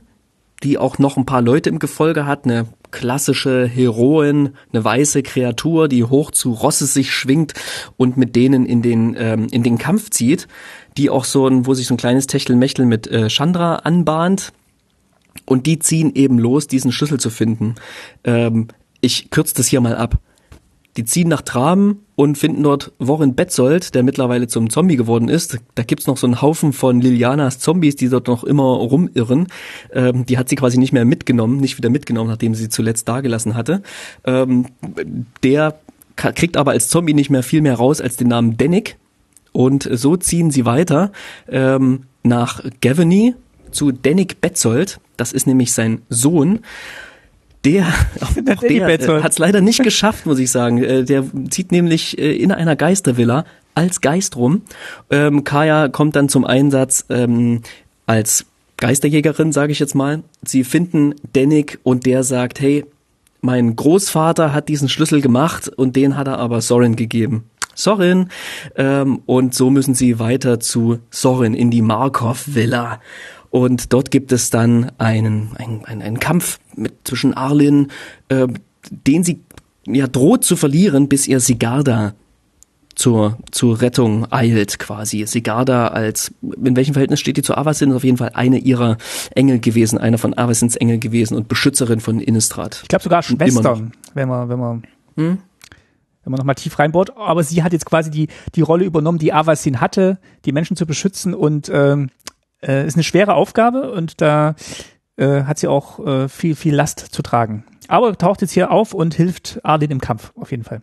die 0.64 0.78
auch 0.78 1.00
noch 1.00 1.18
ein 1.18 1.26
paar 1.26 1.42
Leute 1.42 1.70
im 1.70 1.80
Gefolge 1.80 2.28
hat, 2.28 2.46
eine 2.46 2.68
klassische 2.96 3.68
Heroin, 3.68 4.52
eine 4.72 4.84
weiße 4.84 5.22
Kreatur, 5.22 5.90
die 5.90 6.06
hoch 6.06 6.32
zu 6.32 6.54
Rosse 6.54 6.86
sich 6.86 7.14
schwingt 7.14 7.54
und 7.98 8.16
mit 8.16 8.38
denen 8.38 8.66
in 8.66 8.82
den 8.82 9.18
ähm, 9.20 9.48
in 9.52 9.64
den 9.64 9.78
Kampf 9.78 10.12
zieht, 10.12 10.48
die 10.96 11.10
auch 11.10 11.26
so 11.26 11.46
ein, 11.46 11.68
wo 11.68 11.74
sich 11.74 11.88
so 11.88 11.94
ein 11.94 11.98
kleines 11.98 12.26
Techtelmechtel 12.26 12.86
mit 12.86 13.08
äh, 13.08 13.28
Chandra 13.28 13.76
anbahnt. 13.76 14.54
Und 15.46 15.66
die 15.66 15.78
ziehen 15.78 16.16
eben 16.16 16.40
los, 16.40 16.68
diesen 16.68 16.94
Schlüssel 16.94 17.20
zu 17.20 17.30
finden. 17.30 17.76
Ähm, 18.24 18.70
ich 19.02 19.30
kürze 19.30 19.56
das 19.56 19.68
hier 19.68 19.82
mal 19.82 19.98
ab. 19.98 20.18
Die 20.98 21.04
ziehen 21.04 21.28
nach 21.28 21.42
Traben 21.42 22.06
und 22.16 22.38
finden 22.38 22.64
dort 22.64 22.94
Warren 23.00 23.36
Betzold, 23.36 23.96
der 23.96 24.04
mittlerweile 24.04 24.48
zum 24.48 24.70
Zombie 24.70 24.96
geworden 24.96 25.28
ist. 25.28 25.58
Da 25.76 25.84
gibt's 25.84 26.08
noch 26.08 26.16
so 26.16 26.26
einen 26.26 26.42
Haufen 26.42 26.72
von 26.72 27.02
Lilianas 27.02 27.60
Zombies, 27.60 27.98
die 27.98 28.08
dort 28.08 28.28
noch 28.28 28.46
immer 28.46 28.64
rumirren. 28.64 29.48
Ähm, 29.92 30.26
die 30.26 30.38
hat 30.38 30.48
sie 30.48 30.56
quasi 30.56 30.78
nicht 30.78 30.94
mehr 30.94 31.04
mitgenommen, 31.04 31.58
nicht 31.58 31.78
wieder 31.78 31.90
mitgenommen, 31.90 32.30
nachdem 32.30 32.56
sie 32.56 32.64
sie 32.64 32.70
zuletzt 32.70 33.10
dagelassen 33.10 33.56
hatte. 33.56 33.82
Ähm, 34.24 34.68
der 35.44 35.80
kriegt 36.16 36.56
aber 36.56 36.72
als 36.72 36.88
Zombie 36.88 37.14
nicht 37.14 37.30
mehr 37.30 37.44
viel 37.44 37.62
mehr 37.62 37.76
raus 37.76 38.00
als 38.00 38.16
den 38.16 38.30
Namen 38.30 38.56
Dennick. 38.56 38.98
Und 39.52 39.90
so 39.92 40.16
ziehen 40.16 40.50
sie 40.50 40.66
weiter 40.66 41.12
ähm, 41.50 42.04
nach 42.24 42.64
Gavany 42.82 43.36
zu 43.72 43.92
Dennick 43.92 44.40
Betzold. 44.40 45.00
Das 45.18 45.34
ist 45.34 45.46
nämlich 45.48 45.74
sein 45.74 46.02
Sohn 46.10 46.60
der, 47.66 47.88
auch, 48.22 48.34
der 48.34 48.88
äh, 48.88 49.22
hat 49.22 49.32
es 49.32 49.40
leider 49.40 49.62
nicht 49.62 49.84
geschafft, 49.84 50.26
muss 50.26 50.40
ich 50.40 50.52
sagen. 50.52 50.82
Äh, 50.84 51.04
der 51.04 51.26
zieht 51.50 51.72
nämlich 51.72 52.18
äh, 52.18 52.36
in 52.36 52.52
einer 52.52 52.76
Geistervilla 52.76 53.46
als 53.74 54.02
Geist 54.02 54.38
rum. 54.38 54.62
Ähm, 55.10 55.44
Kaya 55.44 55.90
kommt 55.90 56.16
dann 56.16 56.30
zum 56.30 56.46
Einsatz 56.46 57.06
ähm, 57.10 57.62
als 58.06 58.46
Geisterjägerin, 58.78 59.52
sage 59.52 59.72
ich 59.72 59.80
jetzt 59.80 59.96
mal. 59.96 60.24
Sie 60.44 60.64
finden 60.64 61.16
Dennick 61.36 61.80
und 61.84 62.06
der 62.06 62.24
sagt, 62.24 62.60
hey, 62.62 62.86
mein 63.42 63.76
Großvater 63.76 64.54
hat 64.54 64.70
diesen 64.70 64.90
Schlüssel 64.90 65.22
gemacht 65.22 65.70
und 65.70 65.96
den 65.96 66.18
hat 66.18 66.28
er 66.28 66.40
aber 66.40 66.62
Sorin 66.62 66.96
gegeben. 66.96 67.46
Sorin. 67.76 68.30
Ähm, 68.76 69.22
und 69.26 69.54
so 69.54 69.70
müssen 69.70 69.94
sie 69.94 70.20
weiter 70.20 70.60
zu 70.60 71.00
Sorin 71.12 71.54
in 71.54 71.70
die 71.70 71.82
Markov-Villa. 71.82 73.02
Und 73.56 73.94
dort 73.94 74.12
gibt 74.12 74.34
es 74.34 74.50
dann 74.50 74.92
einen, 74.98 75.56
einen, 75.56 75.86
einen, 75.86 76.02
einen 76.02 76.20
Kampf 76.20 76.60
mit, 76.76 76.94
zwischen 77.06 77.34
Arlin, 77.34 77.88
äh, 78.28 78.48
den 78.90 79.24
sie 79.24 79.40
ja 79.88 80.08
droht 80.08 80.44
zu 80.44 80.58
verlieren, 80.58 81.08
bis 81.08 81.26
ihr 81.26 81.40
Sigarda 81.40 82.16
zur, 82.96 83.38
zur 83.52 83.80
Rettung 83.80 84.28
eilt 84.30 84.78
quasi. 84.78 85.26
Sigarda 85.26 85.88
als, 85.88 86.34
in 86.42 86.76
welchem 86.76 86.96
Verhältnis 86.96 87.22
steht 87.22 87.38
die 87.38 87.44
zu 87.44 87.56
Avasin? 87.56 87.92
Ist 87.92 87.96
auf 87.96 88.04
jeden 88.04 88.18
Fall 88.18 88.32
eine 88.34 88.58
ihrer 88.58 88.98
Engel 89.36 89.60
gewesen, 89.60 90.00
einer 90.00 90.18
von 90.18 90.38
Avasins 90.38 90.76
Engel 90.76 91.00
gewesen 91.00 91.38
und 91.38 91.48
Beschützerin 91.48 92.02
von 92.02 92.20
Innistrad. 92.20 92.82
Ich 92.82 92.90
glaube 92.90 93.04
sogar 93.04 93.24
Schwestern, 93.24 93.94
wenn 94.16 94.28
man, 94.28 94.50
wenn 94.50 94.60
man, 94.60 94.84
hm? 95.16 95.38
wenn 96.26 96.32
man 96.32 96.40
nochmal 96.40 96.56
tief 96.56 96.78
reinbohrt. 96.78 97.16
Aber 97.16 97.42
sie 97.42 97.64
hat 97.64 97.72
jetzt 97.72 97.86
quasi 97.86 98.12
die, 98.12 98.28
die 98.56 98.62
Rolle 98.62 98.84
übernommen, 98.84 99.18
die 99.18 99.32
Avasin 99.32 99.80
hatte, 99.80 100.18
die 100.44 100.52
Menschen 100.52 100.76
zu 100.76 100.86
beschützen 100.86 101.34
und 101.34 101.72
ähm, 101.74 102.10
äh, 102.62 102.86
ist 102.86 102.96
eine 102.96 103.04
schwere 103.04 103.36
Aufgabe 103.36 103.92
und 103.92 104.22
da 104.22 104.56
äh, 105.18 105.44
hat 105.44 105.60
sie 105.60 105.68
auch 105.68 106.06
äh, 106.06 106.30
viel, 106.30 106.56
viel 106.56 106.76
Last 106.76 107.00
zu 107.00 107.22
tragen. 107.22 107.66
Aber 107.88 108.18
taucht 108.18 108.42
jetzt 108.42 108.52
hier 108.52 108.72
auf 108.72 108.94
und 108.94 109.14
hilft 109.14 109.60
Arlene 109.64 109.94
im 109.94 110.02
Kampf, 110.02 110.32
auf 110.36 110.52
jeden 110.52 110.64
Fall. 110.64 110.82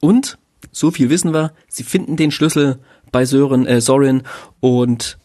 Und, 0.00 0.38
so 0.70 0.90
viel 0.90 1.10
wissen 1.10 1.34
wir, 1.34 1.52
sie 1.68 1.82
finden 1.82 2.16
den 2.16 2.30
Schlüssel 2.30 2.78
bei 3.12 3.24
Sören, 3.24 3.66
äh, 3.66 3.80
Sorin 3.80 4.22
und 4.60 5.18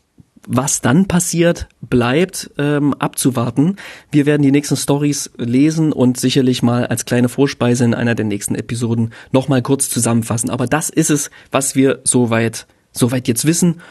was 0.48 0.82
dann 0.82 1.08
passiert, 1.08 1.67
bleibt 1.82 2.52
ähm, 2.58 2.93
abzuwarten. 2.95 3.76
Wir 4.12 4.26
werden 4.26 4.41
die 4.41 4.52
nächsten 4.52 4.78
Stories 4.78 5.32
lesen 5.38 5.91
und 5.91 6.19
sicherlich 6.19 6.63
mal 6.63 6.88
als 6.88 7.06
kleine 7.06 7.30
Vorspeise 7.30 7.86
in 7.86 7.93
einer 7.93 8.15
der 8.15 8.26
nächsten 8.26 8.56
Episoden 8.56 9.12
nochmal 9.32 9.62
kurz 9.62 9.89
zusammenfassen. 9.89 10.50
Aber 10.50 10.65
das 10.65 10.89
ist 10.89 11.12
es, 11.12 11.30
was 11.52 11.76
wir 11.76 12.00
soweit, 12.04 12.67
soweit 12.91 13.28
jetzt 13.28 13.45
wissen. 13.45 13.82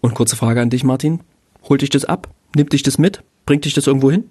Und 0.00 0.14
kurze 0.14 0.36
Frage 0.36 0.60
an 0.60 0.70
dich, 0.70 0.84
Martin. 0.84 1.20
Holt 1.68 1.82
dich 1.82 1.90
das 1.90 2.04
ab? 2.04 2.28
Nimmt 2.56 2.72
dich 2.72 2.82
das 2.82 2.98
mit? 2.98 3.22
Bringt 3.46 3.64
dich 3.64 3.74
das 3.74 3.86
irgendwo 3.86 4.10
hin? 4.10 4.24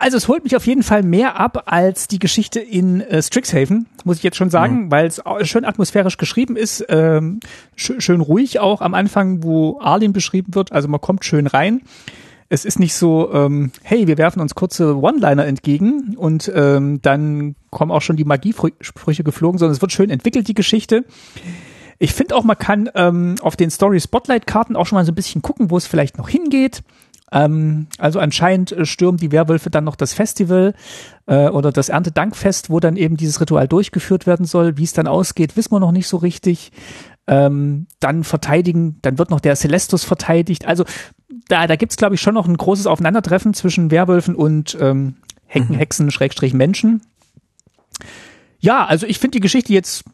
Also 0.00 0.16
es 0.16 0.28
holt 0.28 0.44
mich 0.44 0.54
auf 0.54 0.64
jeden 0.64 0.84
Fall 0.84 1.02
mehr 1.02 1.40
ab 1.40 1.64
als 1.66 2.06
die 2.06 2.20
Geschichte 2.20 2.60
in 2.60 3.00
äh, 3.00 3.20
Strixhaven, 3.20 3.86
muss 4.04 4.18
ich 4.18 4.22
jetzt 4.22 4.36
schon 4.36 4.48
sagen, 4.48 4.84
mhm. 4.84 4.90
weil 4.92 5.06
es 5.06 5.20
schön 5.42 5.64
atmosphärisch 5.64 6.18
geschrieben 6.18 6.54
ist, 6.54 6.86
ähm, 6.88 7.40
sch 7.74 7.94
schön 7.98 8.20
ruhig 8.20 8.60
auch 8.60 8.80
am 8.80 8.94
Anfang, 8.94 9.42
wo 9.42 9.80
Arlene 9.80 10.12
beschrieben 10.12 10.54
wird, 10.54 10.70
also 10.70 10.86
man 10.86 11.00
kommt 11.00 11.24
schön 11.24 11.48
rein. 11.48 11.82
Es 12.48 12.64
ist 12.64 12.78
nicht 12.78 12.94
so, 12.94 13.32
ähm, 13.34 13.72
hey, 13.82 14.06
wir 14.06 14.18
werfen 14.18 14.40
uns 14.40 14.54
kurze 14.54 14.96
One-Liner 14.96 15.44
entgegen 15.44 16.14
und 16.16 16.50
ähm, 16.54 17.02
dann 17.02 17.56
kommen 17.70 17.90
auch 17.90 18.00
schon 18.00 18.16
die 18.16 18.24
Magiesprüche 18.24 19.24
geflogen, 19.24 19.58
sondern 19.58 19.74
es 19.74 19.82
wird 19.82 19.92
schön 19.92 20.10
entwickelt, 20.10 20.46
die 20.46 20.54
Geschichte. 20.54 21.04
Ich 21.98 22.14
finde 22.14 22.36
auch, 22.36 22.44
man 22.44 22.58
kann 22.58 22.88
ähm, 22.94 23.36
auf 23.42 23.56
den 23.56 23.70
Story 23.70 24.00
Spotlight 24.00 24.46
Karten 24.46 24.76
auch 24.76 24.86
schon 24.86 24.96
mal 24.96 25.04
so 25.04 25.12
ein 25.12 25.16
bisschen 25.16 25.42
gucken, 25.42 25.70
wo 25.70 25.76
es 25.76 25.86
vielleicht 25.86 26.16
noch 26.16 26.28
hingeht. 26.28 26.82
Ähm, 27.32 27.88
also 27.98 28.20
anscheinend 28.20 28.72
äh, 28.72 28.86
stürmen 28.86 29.18
die 29.18 29.32
Werwölfe 29.32 29.70
dann 29.70 29.84
noch 29.84 29.96
das 29.96 30.14
Festival 30.14 30.74
äh, 31.26 31.48
oder 31.48 31.72
das 31.72 31.88
Erntedankfest, 31.88 32.70
wo 32.70 32.80
dann 32.80 32.96
eben 32.96 33.16
dieses 33.16 33.40
Ritual 33.40 33.68
durchgeführt 33.68 34.26
werden 34.26 34.46
soll. 34.46 34.78
Wie 34.78 34.84
es 34.84 34.92
dann 34.92 35.06
ausgeht, 35.06 35.56
wissen 35.56 35.72
wir 35.72 35.80
noch 35.80 35.92
nicht 35.92 36.08
so 36.08 36.16
richtig. 36.16 36.72
Ähm, 37.26 37.86
dann 38.00 38.24
verteidigen, 38.24 38.98
dann 39.02 39.18
wird 39.18 39.30
noch 39.30 39.40
der 39.40 39.54
Celestus 39.54 40.04
verteidigt. 40.04 40.66
Also 40.66 40.84
da, 41.48 41.66
da 41.66 41.76
gibt's 41.76 41.96
glaube 41.96 42.14
ich, 42.14 42.22
schon 42.22 42.34
noch 42.34 42.48
ein 42.48 42.56
großes 42.56 42.86
Aufeinandertreffen 42.86 43.52
zwischen 43.52 43.90
Werwölfen 43.90 44.34
und 44.34 44.78
ähm, 44.80 45.16
Hecken, 45.46 45.74
mhm. 45.74 45.78
Hexen, 45.78 46.10
Schrägstrich 46.10 46.54
Menschen. 46.54 47.02
Ja, 48.60 48.86
also 48.86 49.06
ich 49.06 49.18
finde 49.18 49.36
die 49.36 49.40
Geschichte 49.40 49.72
jetzt 49.72 50.04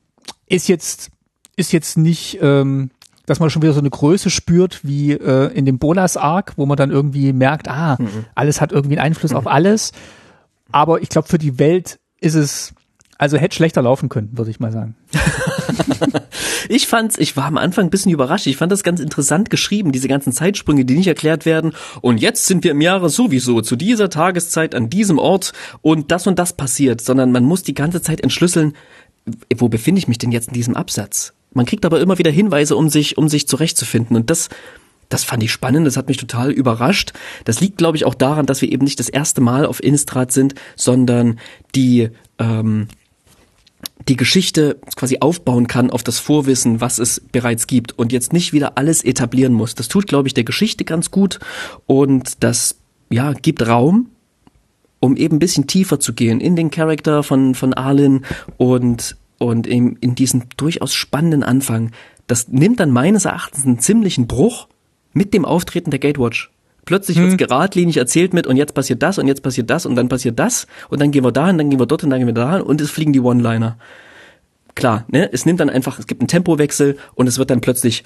ist 0.47 0.69
jetzt 0.69 1.11
ist 1.57 1.73
jetzt 1.73 1.97
nicht, 1.97 2.39
ähm, 2.41 2.91
dass 3.27 3.41
man 3.41 3.51
schon 3.51 3.63
wieder 3.63 3.73
so 3.73 3.81
eine 3.81 3.91
Größe 3.91 4.31
spürt 4.31 4.81
wie 4.83 5.13
äh, 5.13 5.53
in 5.55 5.65
dem 5.65 5.79
Bolas-Arc, 5.79 6.55
wo 6.57 6.67
man 6.67 6.77
dann 6.77 6.91
irgendwie 6.91 7.33
merkt, 7.33 7.69
ah, 7.69 7.97
mhm. 7.99 8.27
alles 8.35 8.61
hat 8.61 8.73
irgendwie 8.73 8.99
einen 8.99 9.07
Einfluss 9.07 9.31
mhm. 9.31 9.39
auf 9.39 9.47
alles. 9.47 9.93
Aber 10.73 11.03
ich 11.03 11.09
glaube, 11.09 11.29
für 11.29 11.39
die 11.39 11.59
Welt 11.59 11.99
ist 12.21 12.35
es, 12.35 12.75
also 13.17 13.37
hätte 13.37 13.55
schlechter 13.55 13.83
laufen 13.83 14.09
können, 14.09 14.31
würde 14.37 14.51
ich 14.51 14.61
mal 14.61 14.73
sagen. 14.73 14.97
ich 16.69 16.87
fand's, 16.87 17.17
ich 17.17 17.37
war 17.37 17.45
am 17.45 17.57
Anfang 17.57 17.87
ein 17.87 17.91
bisschen 17.91 18.13
überrascht. 18.13 18.47
Ich 18.47 18.57
fand 18.57 18.73
das 18.73 18.83
ganz 18.83 19.01
interessant 19.01 19.51
geschrieben, 19.51 19.93
diese 19.93 20.09
ganzen 20.09 20.33
Zeitsprünge, 20.33 20.85
die 20.85 20.97
nicht 20.97 21.07
erklärt 21.07 21.47
werden. 21.47 21.73
Und 22.01 22.21
jetzt 22.21 22.47
sind 22.47 22.65
wir 22.65 22.73
im 22.73 22.81
Jahre 22.81 23.09
sowieso 23.09 23.61
zu 23.61 23.77
dieser 23.77 24.11
Tageszeit 24.11 24.75
an 24.75 24.91
diesem 24.91 25.19
Ort 25.19 25.53
und 25.81 26.11
das 26.11 26.27
und 26.27 26.39
das 26.39 26.55
passiert, 26.55 27.01
sondern 27.01 27.33
man 27.33 27.45
muss 27.45 27.63
die 27.63 27.75
ganze 27.75 28.03
Zeit 28.03 28.21
entschlüsseln, 28.21 28.75
wo 29.57 29.69
befinde 29.69 29.99
ich 29.99 30.09
mich 30.09 30.19
denn 30.19 30.33
jetzt 30.33 30.49
in 30.49 30.55
diesem 30.55 30.77
Absatz? 30.77 31.33
Man 31.55 31.67
kriegt 31.67 31.85
aber 31.85 32.01
immer 32.01 32.19
wieder 32.19 32.31
Hinweise, 32.31 32.77
um 32.77 32.89
sich, 32.89 33.17
um 33.17 33.29
sich 33.29 33.49
zurechtzufinden. 33.49 34.17
Und 34.17 34.29
das, 34.31 34.49
das 35.09 35.25
fand 35.25 35.43
ich 35.43 35.53
spannend, 35.53 35.87
das 35.87 35.97
hat 35.97 36.09
mich 36.09 36.17
total 36.17 36.51
überrascht. 36.51 37.13
Das 37.45 37.61
liegt, 37.61 37.79
glaube 37.79 37.97
ich, 37.97 38.05
auch 38.05 38.15
daran, 38.15 38.47
dass 38.47 38.61
wir 38.61 38.71
eben 38.71 38.85
nicht 38.85 38.99
das 38.99 39.09
erste 39.09 39.41
Mal 39.41 39.65
auf 39.65 39.83
Innistrad 39.83 40.33
sind, 40.33 40.55
sondern 40.77 41.39
die, 41.75 42.11
ähm, 42.39 42.89
die 44.09 44.17
Geschichte 44.17 44.79
quasi 44.97 45.19
aufbauen 45.21 45.67
kann 45.67 45.91
auf 45.91 46.03
das 46.03 46.19
Vorwissen, 46.19 46.81
was 46.81 46.99
es 46.99 47.21
bereits 47.21 47.67
gibt 47.67 47.99
und 47.99 48.13
jetzt 48.13 48.33
nicht 48.33 48.53
wieder 48.53 48.77
alles 48.77 49.05
etablieren 49.05 49.53
muss. 49.53 49.75
Das 49.75 49.89
tut, 49.89 50.07
glaube 50.07 50.29
ich, 50.29 50.35
der 50.35 50.45
Geschichte 50.45 50.85
ganz 50.85 51.11
gut 51.11 51.39
und 51.87 52.43
das 52.43 52.77
ja, 53.11 53.33
gibt 53.33 53.67
Raum, 53.67 54.11
um 55.01 55.17
eben 55.17 55.37
ein 55.37 55.41
bisschen 55.41 55.67
tiefer 55.67 56.01
zu 56.01 56.15
gehen 56.15 56.41
in 56.41 56.57
den 56.57 56.71
Charakter 56.71 57.23
von, 57.23 57.55
von 57.55 57.75
Arlen 57.75 58.25
und, 58.57 59.17
und 59.45 59.67
in, 59.67 59.97
in 59.97 60.15
diesen 60.15 60.45
durchaus 60.57 60.95
spannenden 60.95 61.43
Anfang. 61.43 61.91
Das 62.27 62.49
nimmt 62.49 62.81
dann 62.81 62.91
meines 62.91 63.25
Erachtens 63.25 63.65
einen 63.65 63.79
ziemlichen 63.79 64.27
Bruch 64.27 64.69
mit 65.13 65.35
dem 65.35 65.45
Auftreten 65.45 65.91
der 65.91 66.01
Gatewatch. 66.01 66.51
Plötzlich 66.85 67.17
hm. 67.17 67.25
wird's 67.25 67.37
geradlinig 67.37 67.97
erzählt 67.97 68.35
mit 68.35 68.47
und 68.47 68.57
jetzt 68.57 68.75
passiert 68.75 69.03
das 69.03 69.19
und 69.19 69.27
jetzt 69.27 69.43
passiert 69.43 69.71
das 69.71 69.87
und 69.87 69.97
dann 69.97 70.09
passiert 70.09 70.39
das 70.39 70.67
und 70.89 71.01
dann 71.01 71.11
gehen 71.11 71.25
wir 71.25 71.33
dahin, 71.33 71.59
dann 71.59 71.71
gehen 71.71 71.79
wir 71.79 71.87
dort 71.87 72.05
und 72.05 72.11
dann 72.11 72.21
gehen 72.21 72.27
wir 72.27 72.35
dahin 72.35 72.63
und 72.63 72.81
es 72.81 72.91
fliegen 72.91 73.13
die 73.13 73.21
One-Liner. 73.21 73.79
Klar, 74.75 75.05
ne, 75.09 75.33
es 75.33 75.47
nimmt 75.47 75.61
dann 75.61 75.71
einfach, 75.71 75.99
es 75.99 76.07
gibt 76.07 76.21
einen 76.21 76.29
Tempowechsel 76.29 76.99
und 77.15 77.29
es 77.29 77.39
wird 77.39 77.51
dann 77.51 77.61
plötzlich 77.61 78.05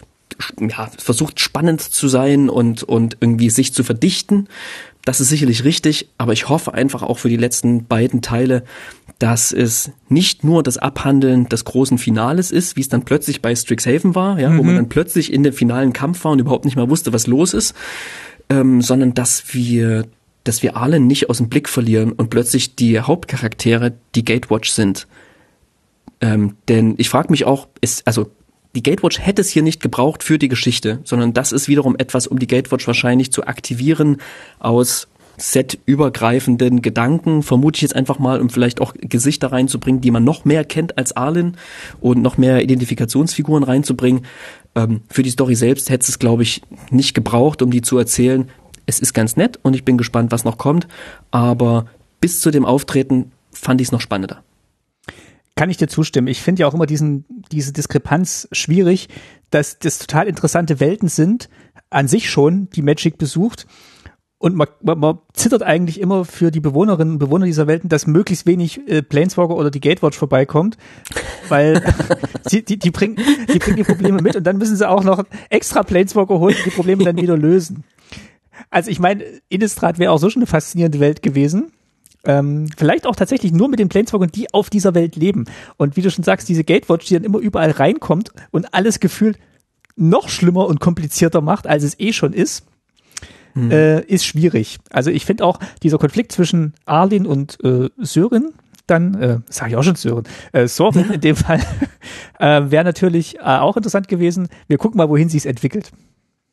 ja, 0.60 0.90
versucht 0.98 1.40
spannend 1.40 1.80
zu 1.80 2.08
sein 2.08 2.50
und 2.50 2.82
und 2.82 3.16
irgendwie 3.20 3.50
sich 3.50 3.72
zu 3.72 3.82
verdichten. 3.82 4.48
Das 5.04 5.20
ist 5.20 5.30
sicherlich 5.30 5.64
richtig, 5.64 6.10
aber 6.18 6.34
ich 6.34 6.50
hoffe 6.50 6.74
einfach 6.74 7.02
auch 7.02 7.18
für 7.18 7.30
die 7.30 7.38
letzten 7.38 7.86
beiden 7.86 8.20
Teile, 8.20 8.62
dass 9.18 9.52
es 9.52 9.90
nicht 10.08 10.44
nur 10.44 10.62
das 10.62 10.78
Abhandeln 10.78 11.48
des 11.48 11.64
großen 11.64 11.98
Finales 11.98 12.50
ist, 12.50 12.76
wie 12.76 12.80
es 12.80 12.88
dann 12.88 13.04
plötzlich 13.04 13.42
bei 13.42 13.54
Strixhaven 13.54 14.14
war, 14.14 14.38
ja, 14.38 14.48
mhm. 14.50 14.58
wo 14.58 14.62
man 14.62 14.74
mhm. 14.74 14.78
dann 14.78 14.88
plötzlich 14.88 15.32
in 15.32 15.42
dem 15.42 15.52
finalen 15.52 15.92
Kampf 15.92 16.24
war 16.24 16.32
und 16.32 16.38
überhaupt 16.38 16.64
nicht 16.64 16.76
mehr 16.76 16.88
wusste, 16.88 17.12
was 17.12 17.26
los 17.26 17.52
ist, 17.52 17.74
ähm, 18.48 18.80
sondern 18.80 19.14
dass 19.14 19.54
wir 19.54 20.06
dass 20.44 20.62
wir 20.62 20.78
alle 20.78 20.98
nicht 20.98 21.28
aus 21.28 21.38
dem 21.38 21.50
Blick 21.50 21.68
verlieren 21.68 22.12
und 22.12 22.30
plötzlich 22.30 22.74
die 22.74 22.98
Hauptcharaktere 22.98 23.92
die 24.14 24.24
Gatewatch 24.24 24.70
sind. 24.70 25.06
Ähm, 26.22 26.56
denn 26.68 26.94
ich 26.96 27.10
frage 27.10 27.30
mich 27.30 27.44
auch, 27.44 27.68
ist, 27.82 28.06
also 28.06 28.30
die 28.74 28.82
Gatewatch 28.82 29.18
hätte 29.18 29.42
es 29.42 29.50
hier 29.50 29.62
nicht 29.62 29.82
gebraucht 29.82 30.22
für 30.22 30.38
die 30.38 30.48
Geschichte, 30.48 31.00
sondern 31.04 31.34
das 31.34 31.52
ist 31.52 31.68
wiederum 31.68 31.96
etwas, 31.96 32.26
um 32.26 32.38
die 32.38 32.46
Gatewatch 32.46 32.86
wahrscheinlich 32.86 33.30
zu 33.30 33.46
aktivieren 33.46 34.18
aus 34.58 35.08
set-übergreifenden 35.38 36.82
Gedanken, 36.82 37.42
vermute 37.42 37.78
ich 37.78 37.82
jetzt 37.82 37.96
einfach 37.96 38.18
mal, 38.18 38.40
um 38.40 38.50
vielleicht 38.50 38.80
auch 38.80 38.94
Gesichter 38.98 39.52
reinzubringen, 39.52 40.00
die 40.00 40.10
man 40.10 40.24
noch 40.24 40.44
mehr 40.44 40.64
kennt 40.64 40.98
als 40.98 41.16
Arlen 41.16 41.56
und 42.00 42.20
noch 42.22 42.38
mehr 42.38 42.62
Identifikationsfiguren 42.62 43.62
reinzubringen. 43.62 44.26
Ähm, 44.74 45.02
für 45.08 45.22
die 45.22 45.30
Story 45.30 45.54
selbst 45.54 45.90
hätte 45.90 46.06
es, 46.08 46.18
glaube 46.18 46.42
ich, 46.42 46.62
nicht 46.90 47.14
gebraucht, 47.14 47.62
um 47.62 47.70
die 47.70 47.82
zu 47.82 47.98
erzählen. 47.98 48.48
Es 48.86 49.00
ist 49.00 49.14
ganz 49.14 49.36
nett 49.36 49.58
und 49.62 49.74
ich 49.74 49.84
bin 49.84 49.98
gespannt, 49.98 50.32
was 50.32 50.44
noch 50.44 50.58
kommt, 50.58 50.88
aber 51.30 51.86
bis 52.20 52.40
zu 52.40 52.50
dem 52.50 52.64
Auftreten 52.64 53.32
fand 53.52 53.80
ich 53.80 53.88
es 53.88 53.92
noch 53.92 54.00
spannender. 54.00 54.42
Kann 55.56 55.70
ich 55.70 55.76
dir 55.76 55.88
zustimmen. 55.88 56.28
Ich 56.28 56.40
finde 56.40 56.60
ja 56.60 56.68
auch 56.68 56.74
immer 56.74 56.86
diesen, 56.86 57.24
diese 57.50 57.72
Diskrepanz 57.72 58.48
schwierig, 58.52 59.08
dass 59.50 59.78
das 59.78 59.98
total 59.98 60.28
interessante 60.28 60.78
Welten 60.78 61.08
sind, 61.08 61.48
an 61.90 62.06
sich 62.06 62.30
schon, 62.30 62.68
die 62.70 62.82
Magic 62.82 63.18
besucht. 63.18 63.66
Und 64.40 64.54
man, 64.54 64.68
man, 64.82 65.00
man 65.00 65.18
zittert 65.32 65.64
eigentlich 65.64 66.00
immer 66.00 66.24
für 66.24 66.52
die 66.52 66.60
Bewohnerinnen 66.60 67.14
und 67.14 67.18
Bewohner 67.18 67.46
dieser 67.46 67.66
Welten, 67.66 67.88
dass 67.88 68.06
möglichst 68.06 68.46
wenig 68.46 68.80
äh, 68.88 69.02
Planeswalker 69.02 69.56
oder 69.56 69.72
die 69.72 69.80
Gatewatch 69.80 70.16
vorbeikommt, 70.16 70.78
weil 71.48 71.82
sie, 72.46 72.64
die, 72.64 72.78
die, 72.78 72.92
bringen, 72.92 73.16
die 73.52 73.58
bringen 73.58 73.76
die 73.76 73.82
Probleme 73.82 74.22
mit 74.22 74.36
und 74.36 74.44
dann 74.44 74.58
müssen 74.58 74.76
sie 74.76 74.88
auch 74.88 75.02
noch 75.02 75.24
extra 75.50 75.82
Planeswalker 75.82 76.38
holen, 76.38 76.54
die 76.56 76.70
die 76.70 76.76
Probleme 76.76 77.02
dann 77.02 77.16
wieder 77.16 77.36
lösen. 77.36 77.82
Also 78.70 78.90
ich 78.90 79.00
meine, 79.00 79.24
Innistrad 79.48 79.98
wäre 79.98 80.12
auch 80.12 80.18
so 80.18 80.30
schon 80.30 80.42
eine 80.42 80.46
faszinierende 80.46 81.00
Welt 81.00 81.22
gewesen. 81.22 81.72
Ähm, 82.24 82.68
vielleicht 82.76 83.06
auch 83.06 83.16
tatsächlich 83.16 83.52
nur 83.52 83.68
mit 83.68 83.80
den 83.80 83.88
Planeswalkern, 83.88 84.30
die 84.30 84.54
auf 84.54 84.70
dieser 84.70 84.94
Welt 84.94 85.16
leben. 85.16 85.46
Und 85.78 85.96
wie 85.96 86.02
du 86.02 86.10
schon 86.12 86.24
sagst, 86.24 86.48
diese 86.48 86.62
Gatewatch, 86.62 87.06
die 87.06 87.14
dann 87.14 87.24
immer 87.24 87.38
überall 87.38 87.72
reinkommt 87.72 88.30
und 88.52 88.72
alles 88.72 89.00
gefühlt 89.00 89.38
noch 89.96 90.28
schlimmer 90.28 90.66
und 90.66 90.78
komplizierter 90.78 91.40
macht, 91.40 91.66
als 91.66 91.82
es 91.82 91.98
eh 91.98 92.12
schon 92.12 92.32
ist, 92.32 92.67
mhm. 93.54 93.70
äh, 93.70 94.00
ist 94.00 94.24
schwierig. 94.24 94.78
Also 94.90 95.10
ich 95.10 95.24
finde 95.24 95.44
auch 95.44 95.58
dieser 95.82 95.98
Konflikt 95.98 96.32
zwischen 96.32 96.74
Arlin 96.86 97.26
und 97.26 97.58
äh, 97.64 97.88
Sören, 97.98 98.52
dann, 98.86 99.14
äh, 99.14 99.38
sage 99.48 99.72
ich 99.72 99.76
auch 99.76 99.82
schon 99.82 99.96
Sören, 99.96 100.24
äh, 100.52 100.66
Sorin 100.66 101.10
in 101.12 101.20
dem 101.20 101.36
Fall, 101.36 101.60
äh, 102.38 102.70
wäre 102.70 102.84
natürlich 102.84 103.36
äh, 103.36 103.40
auch 103.40 103.76
interessant 103.76 104.08
gewesen. 104.08 104.48
Wir 104.66 104.78
gucken 104.78 104.98
mal, 104.98 105.08
wohin 105.08 105.28
sie 105.28 105.36
es 105.36 105.46
entwickelt. 105.46 105.90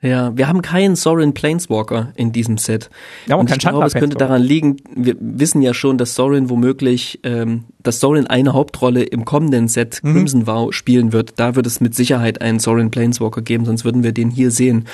Ja, 0.05 0.37
wir 0.37 0.47
haben 0.47 0.61
keinen 0.61 0.95
Sorin 0.95 1.33
Planeswalker 1.33 2.11
in 2.15 2.31
diesem 2.31 2.59
Set. 2.59 2.91
Ja, 3.25 3.37
und 3.37 3.49
ich 3.49 3.57
glaube, 3.57 3.85
es 3.85 3.93
könnte 3.93 4.15
daran 4.17 4.41
liegen, 4.41 4.77
wir 4.95 5.15
wissen 5.19 5.63
ja 5.63 5.73
schon, 5.73 5.97
dass 5.97 6.13
Sorin 6.13 6.49
womöglich, 6.49 7.19
ähm, 7.23 7.63
dass 7.81 7.99
Sorin 7.99 8.27
eine 8.27 8.53
Hauptrolle 8.53 9.01
im 9.01 9.25
kommenden 9.25 9.67
Set 9.67 10.01
mhm. 10.03 10.13
Crimson 10.13 10.47
Vow 10.47 10.71
spielen 10.73 11.11
wird. 11.11 11.33
Da 11.37 11.55
wird 11.55 11.65
es 11.65 11.81
mit 11.81 11.95
Sicherheit 11.95 12.39
einen 12.41 12.59
Sorin 12.59 12.91
Planeswalker 12.91 13.41
geben, 13.41 13.65
sonst 13.65 13.83
würden 13.83 14.03
wir 14.03 14.11
den 14.11 14.29
hier 14.29 14.51
sehen. 14.51 14.85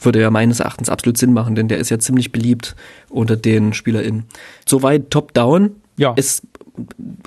Würde 0.00 0.20
ja 0.20 0.30
meines 0.30 0.58
Erachtens 0.58 0.88
absolut 0.88 1.16
Sinn 1.16 1.32
machen, 1.32 1.54
denn 1.54 1.68
der 1.68 1.78
ist 1.78 1.90
ja 1.90 2.00
ziemlich 2.00 2.32
beliebt 2.32 2.74
unter 3.08 3.36
den 3.36 3.72
SpielerInnen. 3.72 4.24
Soweit 4.66 5.10
top-down. 5.10 5.76
Ja. 5.98 6.12
Ist 6.12 6.42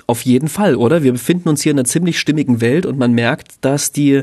auf 0.06 0.22
jeden 0.22 0.48
Fall, 0.48 0.76
oder? 0.76 1.02
Wir 1.02 1.12
befinden 1.12 1.48
uns 1.48 1.62
hier 1.62 1.72
in 1.72 1.78
einer 1.78 1.86
ziemlich 1.86 2.18
stimmigen 2.18 2.60
Welt 2.60 2.86
und 2.86 2.98
man 2.98 3.12
merkt, 3.12 3.54
dass 3.62 3.92
die, 3.92 4.22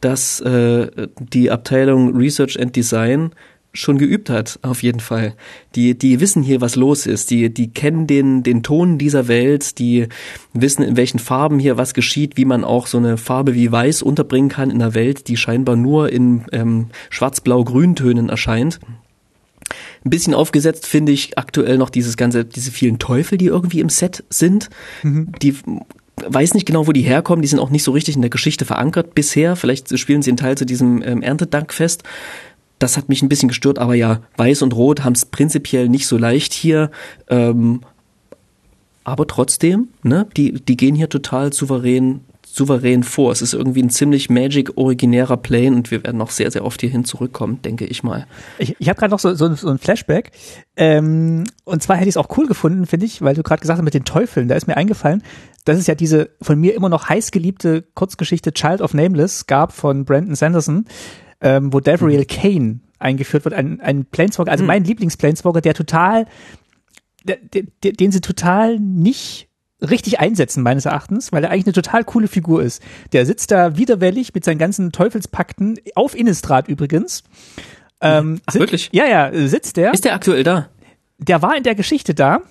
dass 0.00 0.40
äh, 0.40 1.08
die 1.18 1.50
Abteilung 1.50 2.16
Research 2.16 2.60
and 2.60 2.74
Design 2.76 3.30
schon 3.72 3.98
geübt 3.98 4.30
hat, 4.30 4.58
auf 4.62 4.82
jeden 4.82 5.00
Fall. 5.00 5.34
Die, 5.74 5.96
die 5.96 6.20
wissen 6.20 6.42
hier, 6.42 6.60
was 6.60 6.74
los 6.74 7.06
ist. 7.06 7.30
Die, 7.30 7.52
die 7.52 7.70
kennen 7.70 8.06
den, 8.06 8.42
den 8.42 8.62
Ton 8.62 8.98
dieser 8.98 9.28
Welt. 9.28 9.78
Die 9.78 10.08
wissen, 10.52 10.82
in 10.82 10.96
welchen 10.96 11.18
Farben 11.18 11.58
hier 11.58 11.76
was 11.76 11.94
geschieht, 11.94 12.36
wie 12.36 12.44
man 12.44 12.64
auch 12.64 12.86
so 12.86 12.98
eine 12.98 13.16
Farbe 13.16 13.54
wie 13.54 13.70
Weiß 13.70 14.02
unterbringen 14.02 14.48
kann 14.48 14.70
in 14.70 14.82
einer 14.82 14.94
Welt, 14.94 15.28
die 15.28 15.36
scheinbar 15.36 15.76
nur 15.76 16.10
in 16.10 16.44
ähm, 16.52 16.86
Schwarz-Blau-Grün-Tönen 17.10 18.28
erscheint. 18.28 18.80
Ein 20.04 20.10
bisschen 20.10 20.34
aufgesetzt 20.34 20.86
finde 20.86 21.12
ich 21.12 21.36
aktuell 21.36 21.76
noch 21.76 21.90
dieses 21.90 22.16
ganze, 22.16 22.44
diese 22.44 22.70
vielen 22.70 22.98
Teufel, 22.98 23.36
die 23.36 23.46
irgendwie 23.46 23.80
im 23.80 23.90
Set 23.90 24.24
sind. 24.30 24.70
Mhm. 25.02 25.32
Die 25.42 25.54
weiß 26.26 26.54
nicht 26.54 26.66
genau, 26.66 26.86
wo 26.86 26.92
die 26.92 27.02
herkommen. 27.02 27.42
Die 27.42 27.48
sind 27.48 27.58
auch 27.58 27.70
nicht 27.70 27.84
so 27.84 27.92
richtig 27.92 28.16
in 28.16 28.22
der 28.22 28.30
Geschichte 28.30 28.64
verankert 28.64 29.14
bisher. 29.14 29.56
Vielleicht 29.56 29.96
spielen 29.98 30.22
sie 30.22 30.30
einen 30.30 30.36
Teil 30.36 30.56
zu 30.56 30.64
diesem 30.64 31.02
ähm, 31.02 31.22
Erntedankfest. 31.22 32.02
Das 32.78 32.96
hat 32.96 33.08
mich 33.08 33.22
ein 33.22 33.28
bisschen 33.28 33.48
gestört, 33.48 33.78
aber 33.78 33.94
ja, 33.94 34.20
Weiß 34.36 34.62
und 34.62 34.74
Rot 34.74 35.04
haben 35.04 35.14
es 35.14 35.26
prinzipiell 35.26 35.88
nicht 35.88 36.06
so 36.06 36.16
leicht 36.16 36.52
hier. 36.52 36.90
Ähm, 37.28 37.80
aber 39.04 39.26
trotzdem, 39.26 39.88
ne, 40.02 40.26
die, 40.36 40.52
die 40.52 40.76
gehen 40.76 40.94
hier 40.94 41.08
total 41.08 41.52
souverän 41.52 42.20
souverän 42.58 43.02
vor. 43.02 43.32
Es 43.32 43.40
ist 43.40 43.54
irgendwie 43.54 43.82
ein 43.82 43.90
ziemlich 43.90 44.28
Magic-originärer 44.28 45.38
Plane 45.38 45.74
und 45.74 45.90
wir 45.90 46.04
werden 46.04 46.18
noch 46.18 46.30
sehr, 46.30 46.50
sehr 46.50 46.64
oft 46.64 46.80
hierhin 46.80 47.04
zurückkommen, 47.04 47.62
denke 47.62 47.86
ich 47.86 48.02
mal. 48.02 48.26
Ich, 48.58 48.76
ich 48.78 48.88
habe 48.88 48.98
gerade 48.98 49.10
noch 49.10 49.18
so, 49.18 49.34
so, 49.34 49.54
so 49.54 49.68
ein 49.68 49.78
Flashback. 49.78 50.32
Ähm, 50.76 51.44
und 51.64 51.82
zwar 51.82 51.96
hätte 51.96 52.08
ich 52.08 52.14
es 52.14 52.16
auch 52.18 52.36
cool 52.36 52.46
gefunden, 52.46 52.86
finde 52.86 53.06
ich, 53.06 53.22
weil 53.22 53.34
du 53.34 53.42
gerade 53.42 53.60
gesagt 53.60 53.78
hast 53.78 53.84
mit 53.84 53.94
den 53.94 54.04
Teufeln. 54.04 54.48
Da 54.48 54.56
ist 54.56 54.66
mir 54.66 54.76
eingefallen, 54.76 55.22
dass 55.64 55.78
es 55.78 55.86
ja 55.86 55.94
diese 55.94 56.30
von 56.42 56.60
mir 56.60 56.74
immer 56.74 56.88
noch 56.88 57.08
heiß 57.08 57.30
geliebte 57.30 57.82
Kurzgeschichte 57.94 58.52
Child 58.52 58.82
of 58.82 58.92
Nameless 58.92 59.46
gab 59.46 59.72
von 59.72 60.04
Brandon 60.04 60.34
Sanderson, 60.34 60.84
ähm, 61.40 61.72
wo 61.72 61.80
Davriel 61.80 62.20
mhm. 62.20 62.26
Kane 62.26 62.80
eingeführt 62.98 63.44
wird, 63.44 63.54
ein, 63.54 63.80
ein 63.80 64.04
Planeswalker, 64.04 64.50
also 64.50 64.64
mhm. 64.64 64.68
mein 64.68 64.84
Lieblings-Planeswalker, 64.84 65.60
der 65.60 65.74
total, 65.74 66.26
der, 67.24 67.36
der, 67.36 67.92
den 67.92 68.10
sie 68.10 68.20
total 68.20 68.78
nicht 68.80 69.47
richtig 69.80 70.20
einsetzen, 70.20 70.62
meines 70.62 70.86
Erachtens, 70.86 71.32
weil 71.32 71.44
er 71.44 71.50
eigentlich 71.50 71.66
eine 71.66 71.72
total 71.72 72.04
coole 72.04 72.28
Figur 72.28 72.62
ist. 72.62 72.82
Der 73.12 73.26
sitzt 73.26 73.50
da 73.50 73.76
widerwillig 73.76 74.34
mit 74.34 74.44
seinen 74.44 74.58
ganzen 74.58 74.92
Teufelspakten, 74.92 75.78
auf 75.94 76.16
Innistrad 76.16 76.68
übrigens. 76.68 77.22
Ähm, 78.00 78.40
Ach, 78.46 78.54
wirklich? 78.54 78.90
Ja, 78.92 79.06
ja, 79.06 79.30
sitzt 79.48 79.76
der. 79.76 79.92
Ist 79.92 80.04
der 80.04 80.14
aktuell 80.14 80.44
da? 80.44 80.68
Der 81.18 81.42
war 81.42 81.56
in 81.56 81.62
der 81.62 81.74
Geschichte 81.74 82.14
da. 82.14 82.42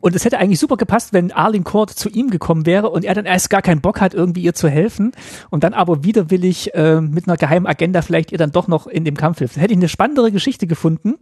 Und 0.00 0.14
es 0.14 0.24
hätte 0.24 0.38
eigentlich 0.38 0.60
super 0.60 0.76
gepasst, 0.76 1.12
wenn 1.12 1.32
Arlene 1.32 1.64
Court 1.64 1.90
zu 1.90 2.08
ihm 2.08 2.30
gekommen 2.30 2.66
wäre 2.66 2.90
und 2.90 3.04
er 3.04 3.14
dann 3.14 3.26
erst 3.26 3.50
gar 3.50 3.62
keinen 3.62 3.80
Bock 3.80 4.00
hat, 4.00 4.14
irgendwie 4.14 4.42
ihr 4.42 4.54
zu 4.54 4.68
helfen 4.68 5.12
und 5.50 5.64
dann 5.64 5.74
aber 5.74 6.04
widerwillig 6.04 6.74
äh, 6.74 7.00
mit 7.00 7.26
einer 7.26 7.36
geheimen 7.36 7.66
Agenda 7.66 8.02
vielleicht 8.02 8.30
ihr 8.30 8.38
dann 8.38 8.52
doch 8.52 8.68
noch 8.68 8.86
in 8.86 9.04
dem 9.04 9.16
Kampf 9.16 9.38
hilft. 9.38 9.56
Hätte 9.56 9.72
ich 9.72 9.78
eine 9.78 9.88
spannendere 9.88 10.30
Geschichte 10.30 10.66
gefunden. 10.66 11.16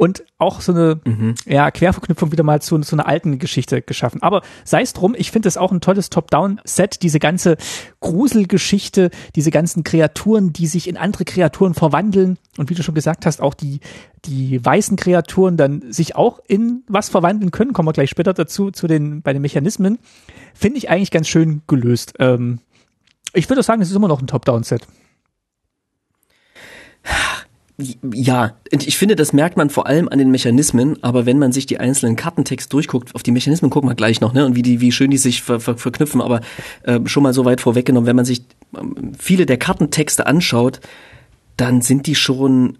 Und 0.00 0.24
auch 0.38 0.62
so 0.62 0.72
eine 0.72 0.98
mhm. 1.04 1.34
ja, 1.44 1.70
Querverknüpfung 1.70 2.32
wieder 2.32 2.42
mal 2.42 2.62
zu, 2.62 2.78
zu 2.78 2.96
einer 2.96 3.06
alten 3.06 3.38
Geschichte 3.38 3.82
geschaffen. 3.82 4.22
Aber 4.22 4.40
sei 4.64 4.80
es 4.80 4.94
drum, 4.94 5.14
ich 5.14 5.30
finde 5.30 5.46
es 5.46 5.58
auch 5.58 5.72
ein 5.72 5.82
tolles 5.82 6.08
Top-Down-Set, 6.08 7.02
diese 7.02 7.18
ganze 7.18 7.58
Gruselgeschichte, 8.00 9.10
diese 9.36 9.50
ganzen 9.50 9.84
Kreaturen, 9.84 10.54
die 10.54 10.68
sich 10.68 10.88
in 10.88 10.96
andere 10.96 11.26
Kreaturen 11.26 11.74
verwandeln 11.74 12.38
und 12.56 12.70
wie 12.70 12.74
du 12.74 12.82
schon 12.82 12.94
gesagt 12.94 13.26
hast, 13.26 13.42
auch 13.42 13.52
die, 13.52 13.80
die 14.24 14.64
weißen 14.64 14.96
Kreaturen 14.96 15.58
dann 15.58 15.92
sich 15.92 16.16
auch 16.16 16.40
in 16.48 16.82
was 16.88 17.10
verwandeln 17.10 17.50
können, 17.50 17.74
kommen 17.74 17.88
wir 17.88 17.92
gleich 17.92 18.08
später 18.08 18.32
dazu, 18.32 18.70
zu 18.70 18.86
den, 18.86 19.20
bei 19.20 19.34
den 19.34 19.42
Mechanismen, 19.42 19.98
finde 20.54 20.78
ich 20.78 20.88
eigentlich 20.88 21.10
ganz 21.10 21.28
schön 21.28 21.60
gelöst. 21.66 22.14
Ähm, 22.18 22.60
ich 23.34 23.50
würde 23.50 23.62
sagen, 23.62 23.82
es 23.82 23.90
ist 23.90 23.96
immer 23.96 24.08
noch 24.08 24.22
ein 24.22 24.26
Top-Down-Set. 24.26 24.86
Ja, 28.14 28.56
ich 28.70 28.96
finde, 28.98 29.16
das 29.16 29.32
merkt 29.32 29.56
man 29.56 29.70
vor 29.70 29.86
allem 29.86 30.08
an 30.08 30.18
den 30.18 30.30
Mechanismen, 30.30 31.02
aber 31.02 31.26
wenn 31.26 31.38
man 31.38 31.52
sich 31.52 31.66
die 31.66 31.78
einzelnen 31.78 32.16
Kartentext 32.16 32.72
durchguckt, 32.72 33.14
auf 33.14 33.22
die 33.22 33.32
Mechanismen 33.32 33.70
gucken 33.70 33.88
wir 33.90 33.94
gleich 33.94 34.20
noch, 34.20 34.32
ne, 34.32 34.44
und 34.46 34.54
wie 34.54 34.62
die, 34.62 34.80
wie 34.80 34.92
schön 34.92 35.10
die 35.10 35.18
sich 35.18 35.42
ver, 35.42 35.60
ver, 35.60 35.76
verknüpfen, 35.76 36.20
aber 36.20 36.40
äh, 36.82 37.00
schon 37.06 37.22
mal 37.22 37.32
so 37.32 37.44
weit 37.44 37.60
vorweggenommen, 37.60 38.06
wenn 38.06 38.16
man 38.16 38.24
sich 38.24 38.40
äh, 38.74 38.80
viele 39.18 39.46
der 39.46 39.56
Kartentexte 39.56 40.26
anschaut, 40.26 40.80
dann 41.56 41.82
sind 41.82 42.06
die 42.06 42.14
schon 42.14 42.78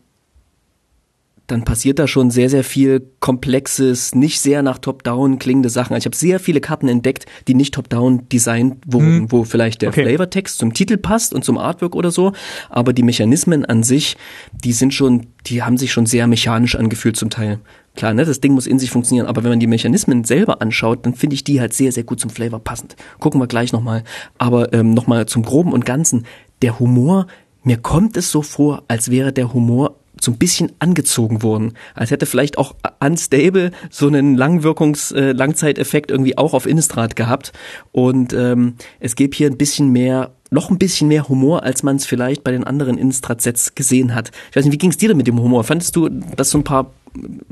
dann 1.50 1.64
passiert 1.64 1.98
da 1.98 2.06
schon 2.06 2.30
sehr, 2.30 2.48
sehr 2.48 2.64
viel 2.64 3.02
komplexes, 3.20 4.14
nicht 4.14 4.40
sehr 4.40 4.62
nach 4.62 4.78
Top-Down 4.78 5.38
klingende 5.38 5.68
Sachen. 5.68 5.94
Also 5.94 6.02
ich 6.02 6.06
habe 6.06 6.16
sehr 6.16 6.40
viele 6.40 6.60
Karten 6.60 6.88
entdeckt, 6.88 7.26
die 7.48 7.54
nicht 7.54 7.74
Top-Down 7.74 8.28
designt 8.28 8.76
wurden, 8.86 9.20
hm. 9.20 9.32
wo 9.32 9.44
vielleicht 9.44 9.82
der 9.82 9.90
okay. 9.90 10.04
Flavortext 10.04 10.58
zum 10.58 10.72
Titel 10.72 10.96
passt 10.96 11.34
und 11.34 11.44
zum 11.44 11.58
Artwork 11.58 11.94
oder 11.94 12.10
so, 12.10 12.32
aber 12.68 12.92
die 12.92 13.02
Mechanismen 13.02 13.64
an 13.64 13.82
sich, 13.82 14.16
die 14.52 14.72
sind 14.72 14.94
schon, 14.94 15.26
die 15.46 15.62
haben 15.62 15.76
sich 15.76 15.92
schon 15.92 16.06
sehr 16.06 16.26
mechanisch 16.26 16.76
angefühlt 16.76 17.16
zum 17.16 17.30
Teil. 17.30 17.60
Klar, 17.96 18.14
ne, 18.14 18.24
das 18.24 18.40
Ding 18.40 18.52
muss 18.52 18.66
in 18.66 18.78
sich 18.78 18.90
funktionieren, 18.90 19.26
aber 19.26 19.42
wenn 19.42 19.50
man 19.50 19.60
die 19.60 19.66
Mechanismen 19.66 20.24
selber 20.24 20.62
anschaut, 20.62 21.04
dann 21.04 21.14
finde 21.14 21.34
ich 21.34 21.44
die 21.44 21.60
halt 21.60 21.74
sehr, 21.74 21.92
sehr 21.92 22.04
gut 22.04 22.20
zum 22.20 22.30
Flavor 22.30 22.60
passend. 22.60 22.96
Gucken 23.18 23.40
wir 23.40 23.48
gleich 23.48 23.72
nochmal. 23.72 24.04
Aber 24.38 24.72
ähm, 24.72 24.94
nochmal 24.94 25.26
zum 25.26 25.42
Groben 25.42 25.72
und 25.72 25.84
Ganzen. 25.84 26.24
Der 26.62 26.78
Humor, 26.78 27.26
mir 27.62 27.76
kommt 27.78 28.16
es 28.16 28.30
so 28.30 28.42
vor, 28.42 28.84
als 28.88 29.10
wäre 29.10 29.32
der 29.32 29.52
Humor 29.52 29.99
so 30.20 30.30
ein 30.30 30.38
bisschen 30.38 30.72
angezogen 30.78 31.42
wurden. 31.42 31.74
Als 31.94 32.10
hätte 32.10 32.26
vielleicht 32.26 32.58
auch 32.58 32.74
Unstable 33.00 33.72
so 33.90 34.06
einen 34.06 34.36
Langwirkungs-, 34.36 35.14
äh, 35.14 35.32
Langzeiteffekt 35.32 36.10
irgendwie 36.10 36.38
auch 36.38 36.54
auf 36.54 36.66
Innistrad 36.66 37.16
gehabt. 37.16 37.52
Und 37.92 38.32
ähm, 38.32 38.74
es 39.00 39.16
gäbe 39.16 39.36
hier 39.36 39.48
ein 39.48 39.56
bisschen 39.56 39.88
mehr, 39.90 40.30
noch 40.50 40.70
ein 40.70 40.78
bisschen 40.78 41.08
mehr 41.08 41.28
Humor, 41.28 41.62
als 41.62 41.82
man 41.82 41.96
es 41.96 42.06
vielleicht 42.06 42.44
bei 42.44 42.52
den 42.52 42.64
anderen 42.64 42.98
Innistrad-Sets 42.98 43.74
gesehen 43.74 44.14
hat. 44.14 44.30
Ich 44.50 44.56
weiß 44.56 44.64
nicht, 44.64 44.74
wie 44.74 44.78
ging 44.78 44.90
es 44.90 44.98
dir 44.98 45.08
denn 45.08 45.16
mit 45.16 45.26
dem 45.26 45.40
Humor? 45.40 45.64
Fandest 45.64 45.96
du, 45.96 46.08
dass 46.08 46.50
so 46.50 46.58
ein 46.58 46.64
paar 46.64 46.92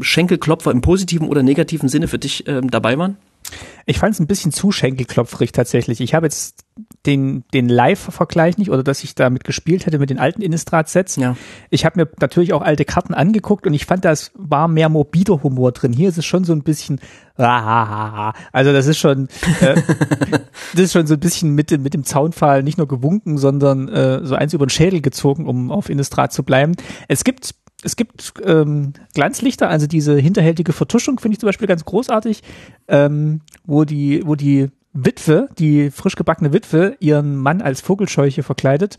Schenkelklopfer 0.00 0.70
im 0.70 0.83
positiven 0.83 1.28
oder 1.28 1.42
negativen 1.42 1.88
Sinne 1.88 2.09
für 2.09 2.18
dich 2.18 2.46
ähm, 2.46 2.70
dabei 2.70 2.98
waren? 2.98 3.16
Ich 3.87 3.98
fand 3.98 4.14
es 4.14 4.20
ein 4.20 4.26
bisschen 4.26 4.52
zu 4.52 4.70
schenkelklopfrig 4.70 5.52
tatsächlich. 5.52 6.00
Ich 6.00 6.14
habe 6.14 6.26
jetzt 6.26 6.64
den, 7.07 7.45
den 7.55 7.69
Live-Vergleich 7.69 8.59
nicht 8.59 8.71
oder 8.71 8.83
dass 8.83 9.05
ich 9.05 9.15
damit 9.15 9.45
gespielt 9.45 9.87
hätte 9.87 9.99
mit 9.99 10.11
den 10.11 10.19
alten 10.19 10.43
Innistrad-Sets. 10.43 11.17
Ja. 11.17 11.37
Ich 11.71 11.85
habe 11.85 12.01
mir 12.01 12.09
natürlich 12.21 12.53
auch 12.53 12.63
alte 12.63 12.85
Karten 12.85 13.15
angeguckt 13.15 13.67
und 13.67 13.75
ich 13.75 13.87
fand, 13.87 14.05
das 14.05 14.33
war 14.35 14.69
mehr 14.69 14.89
morbider 14.89 15.43
Humor 15.43 15.73
drin. 15.73 15.93
Hier 15.93 16.09
ist 16.09 16.19
es 16.19 16.27
schon 16.27 16.45
so 16.45 16.53
ein 16.53 16.63
bisschen, 16.63 17.01
also 17.37 18.73
das 18.73 18.87
ist 18.87 18.99
schon, 18.99 19.29
äh, 19.61 19.81
das 20.75 20.83
ist 20.83 20.93
schon 20.93 21.07
so 21.07 21.15
ein 21.15 21.21
bisschen 21.21 21.55
mit, 21.55 21.71
dem 21.71 21.83
mit 21.83 21.95
dem 21.95 22.05
Zaunfall 22.05 22.63
nicht 22.63 22.79
nur 22.79 22.89
gewunken, 22.89 23.39
sondern 23.39 23.89
äh, 23.89 24.25
so 24.25 24.35
eins 24.35 24.53
über 24.53 24.67
den 24.67 24.71
Schädel 24.71 25.01
gezogen, 25.01 25.47
um 25.47 25.71
auf 25.71 25.89
Innistrad 25.89 26.33
zu 26.33 26.43
bleiben. 26.43 26.73
Es 27.07 27.25
gibt 27.25 27.55
es 27.85 27.95
gibt 27.95 28.35
ähm, 28.45 28.93
Glanzlichter, 29.15 29.69
also 29.69 29.87
diese 29.87 30.17
hinterhältige 30.17 30.73
Vertuschung 30.73 31.21
finde 31.21 31.35
ich 31.35 31.39
zum 31.39 31.47
Beispiel 31.47 31.69
ganz 31.69 31.85
großartig, 31.85 32.43
ähm, 32.89 33.41
wo 33.65 33.85
die, 33.85 34.23
wo 34.27 34.35
die 34.35 34.71
Witwe, 34.92 35.48
die 35.59 35.90
frisch 35.90 36.16
gebackene 36.16 36.53
Witwe, 36.53 36.96
ihren 37.01 37.37
Mann 37.37 37.61
als 37.61 37.81
Vogelscheuche 37.81 38.42
verkleidet. 38.42 38.96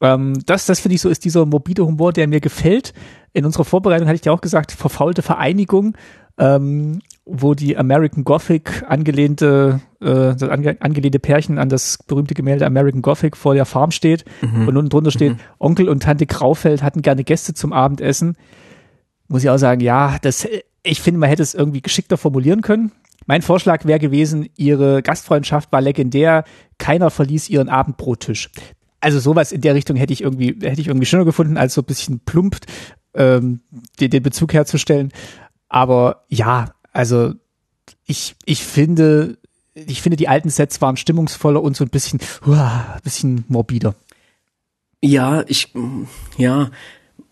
Ähm, 0.00 0.42
das, 0.46 0.66
das 0.66 0.80
finde 0.80 0.96
ich 0.96 1.00
so, 1.00 1.08
ist 1.08 1.24
dieser 1.24 1.46
morbide 1.46 1.86
Humor, 1.86 2.12
der 2.12 2.26
mir 2.28 2.40
gefällt. 2.40 2.92
In 3.32 3.46
unserer 3.46 3.64
Vorbereitung 3.64 4.08
hatte 4.08 4.16
ich 4.16 4.22
dir 4.22 4.32
auch 4.32 4.40
gesagt, 4.40 4.72
verfaulte 4.72 5.22
Vereinigung, 5.22 5.96
ähm, 6.38 7.00
wo 7.24 7.54
die 7.54 7.76
American 7.76 8.24
Gothic 8.24 8.84
angelehnte, 8.88 9.80
äh, 10.00 10.34
das 10.34 10.42
ange 10.42 10.76
angelehnte 10.80 11.20
Pärchen 11.20 11.58
an 11.58 11.68
das 11.68 11.98
berühmte 12.06 12.34
Gemälde 12.34 12.66
American 12.66 13.00
Gothic 13.02 13.36
vor 13.36 13.54
der 13.54 13.64
Farm 13.64 13.92
steht 13.92 14.24
mhm. 14.40 14.66
und 14.66 14.76
unten 14.76 14.90
drunter 14.90 15.12
steht, 15.12 15.34
mhm. 15.34 15.38
Onkel 15.58 15.88
und 15.88 16.02
Tante 16.02 16.26
Graufeld 16.26 16.82
hatten 16.82 17.02
gerne 17.02 17.22
Gäste 17.22 17.54
zum 17.54 17.72
Abendessen. 17.72 18.36
Muss 19.28 19.44
ich 19.44 19.50
auch 19.50 19.58
sagen, 19.58 19.80
ja, 19.80 20.16
das, 20.20 20.48
ich 20.82 21.00
finde, 21.00 21.20
man 21.20 21.28
hätte 21.28 21.42
es 21.42 21.54
irgendwie 21.54 21.80
geschickter 21.80 22.16
formulieren 22.16 22.60
können. 22.60 22.92
Mein 23.26 23.42
Vorschlag 23.42 23.84
wäre 23.84 23.98
gewesen, 23.98 24.48
ihre 24.56 25.02
Gastfreundschaft 25.02 25.72
war 25.72 25.80
legendär, 25.80 26.44
keiner 26.78 27.10
verließ 27.10 27.48
ihren 27.48 27.68
Abendbrottisch. 27.68 28.50
Also 29.00 29.18
sowas 29.18 29.52
in 29.52 29.60
der 29.60 29.74
Richtung 29.74 29.96
hätte 29.96 30.12
ich 30.12 30.22
irgendwie, 30.22 30.56
hätte 30.66 30.80
ich 30.80 30.88
irgendwie 30.88 31.06
schöner 31.06 31.24
gefunden, 31.24 31.56
als 31.56 31.74
so 31.74 31.82
ein 31.82 31.86
bisschen 31.86 32.20
plump 32.20 32.58
ähm, 33.14 33.60
den, 34.00 34.10
den 34.10 34.22
Bezug 34.22 34.52
herzustellen. 34.52 35.12
Aber 35.68 36.24
ja, 36.28 36.74
also 36.92 37.34
ich, 38.06 38.36
ich 38.44 38.64
finde, 38.64 39.38
ich 39.74 40.02
finde, 40.02 40.16
die 40.16 40.28
alten 40.28 40.50
Sets 40.50 40.80
waren 40.80 40.96
stimmungsvoller 40.96 41.62
und 41.62 41.76
so 41.76 41.84
ein 41.84 41.90
bisschen, 41.90 42.20
uah, 42.46 42.98
bisschen 43.02 43.44
morbider. 43.48 43.94
Ja, 45.00 45.44
ich, 45.48 45.72
ja, 46.36 46.70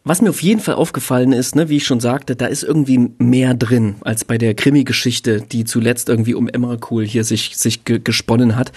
was 0.03 0.23
mir 0.23 0.31
auf 0.31 0.43
jeden 0.43 0.61
Fall 0.61 0.77
aufgefallen 0.77 1.33
ist, 1.33 1.57
ne, 1.57 1.69
wie 1.69 1.77
ich 1.77 1.85
schon 1.85 2.01
sagte, 2.01 2.35
da 2.35 2.47
ist 2.47 2.63
irgendwie 2.63 3.11
mehr 3.19 3.53
drin 3.53 3.97
als 4.01 4.25
bei 4.25 4.39
der 4.39 4.55
Krimi-Geschichte, 4.55 5.43
die 5.43 5.65
zuletzt 5.65 6.09
irgendwie 6.09 6.35
um 6.35 6.49
Emrakul 6.49 7.05
hier 7.05 7.23
sich, 7.23 7.57
sich 7.57 7.85
ge 7.85 8.01
gesponnen 8.03 8.57
hat. 8.57 8.73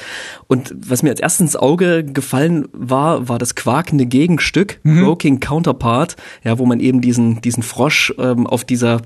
Und 0.47 0.75
was 0.77 1.01
mir 1.01 1.12
als 1.12 1.21
erstes 1.21 1.41
ins 1.41 1.55
Auge 1.55 2.03
gefallen 2.03 2.67
war, 2.73 3.29
war 3.29 3.39
das 3.39 3.55
quakende 3.55 4.05
Gegenstück, 4.05 4.79
mhm. 4.83 5.05
Broking 5.05 5.39
Counterpart, 5.39 6.17
ja, 6.43 6.59
wo 6.59 6.65
man 6.65 6.81
eben 6.81 6.99
diesen, 6.99 7.41
diesen 7.41 7.63
Frosch 7.63 8.13
ähm, 8.17 8.45
auf 8.45 8.65
dieser, 8.65 9.01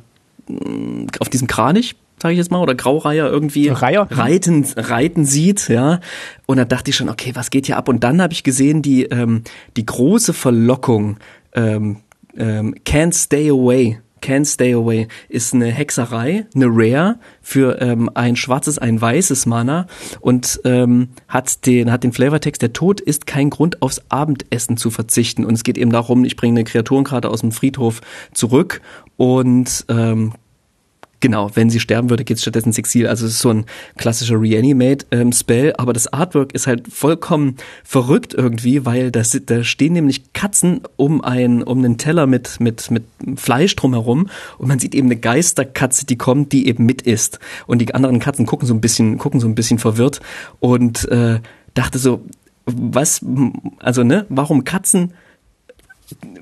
mm, 0.47 1.07
auf 1.19 1.29
diesem 1.29 1.47
Kranich 1.47 1.95
sage 2.19 2.33
ich 2.33 2.39
jetzt 2.39 2.49
mal, 2.49 2.59
oder 2.63 2.73
Graureiher 2.73 3.29
irgendwie 3.29 3.67
Reiher. 3.67 4.07
reiten, 4.09 4.65
reiten 4.75 5.23
sieht, 5.23 5.69
ja. 5.69 5.99
Und 6.47 6.57
da 6.57 6.65
dachte 6.65 6.89
ich 6.89 6.95
schon, 6.95 7.09
okay, 7.09 7.33
was 7.35 7.51
geht 7.51 7.67
hier 7.67 7.77
ab? 7.77 7.87
Und 7.89 8.03
dann 8.03 8.23
habe 8.23 8.33
ich 8.33 8.41
gesehen, 8.43 8.81
die, 8.81 9.03
ähm, 9.03 9.43
die 9.75 9.85
große 9.85 10.33
Verlockung 10.33 11.17
ähm, 11.53 11.97
ähm, 12.37 12.75
Can't 12.85 13.13
Stay 13.13 13.49
Away. 13.49 13.99
Can't 14.21 14.45
Stay 14.45 14.73
Away 14.73 15.07
ist 15.29 15.53
eine 15.53 15.67
Hexerei, 15.67 16.47
eine 16.55 16.65
Rare 16.67 17.19
für 17.41 17.79
ähm, 17.81 18.09
ein 18.13 18.35
schwarzes, 18.35 18.77
ein 18.77 18.99
weißes 18.99 19.45
Mana 19.45 19.87
und 20.21 20.59
ähm, 20.65 21.09
hat 21.27 21.65
den 21.65 21.91
hat 21.91 22.03
den 22.03 22.11
Flavortext: 22.11 22.61
Der 22.61 22.73
Tod 22.73 22.99
ist 22.99 23.27
kein 23.27 23.49
Grund 23.49 23.81
aufs 23.81 24.01
Abendessen 24.09 24.77
zu 24.77 24.89
verzichten 24.89 25.45
und 25.45 25.53
es 25.53 25.63
geht 25.63 25.77
eben 25.77 25.91
darum, 25.91 26.25
ich 26.25 26.35
bringe 26.35 26.59
eine 26.59 26.63
Kreaturenkarte 26.63 27.29
aus 27.29 27.41
dem 27.41 27.51
Friedhof 27.51 28.01
zurück 28.33 28.81
und 29.17 29.85
ähm, 29.89 30.33
Genau, 31.19 31.49
wenn 31.55 31.71
sie 31.71 31.79
sterben 31.79 32.11
würde, 32.11 32.23
geht 32.23 32.37
es 32.37 32.43
stattdessen 32.43 32.69
ins 32.69 32.77
Exil. 32.77 33.07
Also 33.07 33.25
es 33.25 33.33
ist 33.33 33.39
so 33.39 33.49
ein 33.49 33.65
klassischer 33.97 34.39
Reanimate-Spell, 34.39 35.67
ähm, 35.69 35.73
aber 35.77 35.91
das 35.91 36.13
Artwork 36.13 36.53
ist 36.53 36.67
halt 36.67 36.93
vollkommen 36.93 37.55
verrückt 37.83 38.35
irgendwie, 38.35 38.85
weil 38.85 39.09
da, 39.09 39.23
da 39.45 39.63
stehen 39.63 39.93
nämlich 39.93 40.33
Katzen 40.33 40.81
um 40.95 41.23
ein, 41.23 41.63
um 41.63 41.79
einen 41.79 41.97
Teller 41.97 42.27
mit, 42.27 42.59
mit, 42.59 42.91
mit 42.91 43.03
Fleisch 43.35 43.75
drumherum 43.75 44.29
und 44.59 44.67
man 44.67 44.77
sieht 44.77 44.93
eben 44.93 45.07
eine 45.07 45.15
Geisterkatze, 45.15 46.05
die 46.05 46.17
kommt, 46.17 46.51
die 46.51 46.67
eben 46.67 46.85
mit 46.85 47.01
isst. 47.01 47.39
Und 47.65 47.79
die 47.79 47.95
anderen 47.95 48.19
Katzen 48.19 48.45
gucken 48.45 48.67
so 48.67 48.75
ein 48.75 48.81
bisschen, 48.81 49.17
gucken 49.17 49.39
so 49.39 49.47
ein 49.47 49.55
bisschen 49.55 49.79
verwirrt 49.79 50.19
und 50.59 51.07
äh, 51.09 51.39
dachte 51.73 51.97
so, 51.97 52.21
was, 52.65 53.25
also 53.79 54.03
ne, 54.03 54.27
warum 54.29 54.65
Katzen? 54.65 55.13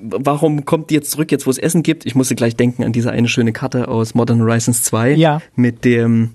Warum 0.00 0.64
kommt 0.64 0.90
die 0.90 0.94
jetzt 0.94 1.10
zurück, 1.10 1.32
jetzt 1.32 1.46
wo 1.46 1.50
es 1.50 1.58
Essen 1.58 1.82
gibt? 1.82 2.06
Ich 2.06 2.14
musste 2.14 2.34
gleich 2.34 2.56
denken 2.56 2.84
an 2.84 2.92
diese 2.92 3.10
eine 3.10 3.28
schöne 3.28 3.52
Karte 3.52 3.88
aus 3.88 4.14
Modern 4.14 4.40
Horizons 4.40 4.82
2 4.82 5.12
ja. 5.12 5.40
mit 5.54 5.84
dem 5.84 6.32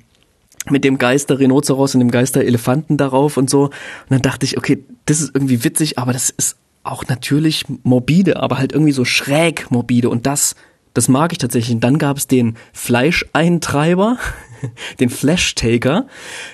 mit 0.69 0.83
dem 0.83 0.99
Geister 0.99 1.39
Rhinoceros 1.39 1.95
und 1.95 2.01
dem 2.01 2.11
Geister 2.11 2.43
Elefanten 2.43 2.97
darauf 2.97 3.37
und 3.37 3.49
so. 3.49 3.65
Und 3.65 3.71
dann 4.09 4.21
dachte 4.21 4.45
ich, 4.45 4.57
okay, 4.57 4.83
das 5.05 5.19
ist 5.19 5.33
irgendwie 5.33 5.63
witzig, 5.63 5.97
aber 5.97 6.13
das 6.13 6.29
ist 6.29 6.55
auch 6.83 7.07
natürlich 7.07 7.65
morbide, 7.83 8.37
aber 8.37 8.57
halt 8.57 8.71
irgendwie 8.71 8.91
so 8.91 9.05
schräg 9.05 9.71
morbide 9.71 10.09
und 10.09 10.25
das 10.25 10.55
das 10.93 11.07
mag 11.07 11.31
ich 11.31 11.37
tatsächlich. 11.37 11.73
Und 11.73 11.83
dann 11.83 11.97
gab 11.97 12.17
es 12.17 12.27
den 12.27 12.57
Fleischeintreiber, 12.73 14.17
den 14.99 15.09
Flash-Taker, 15.09 16.07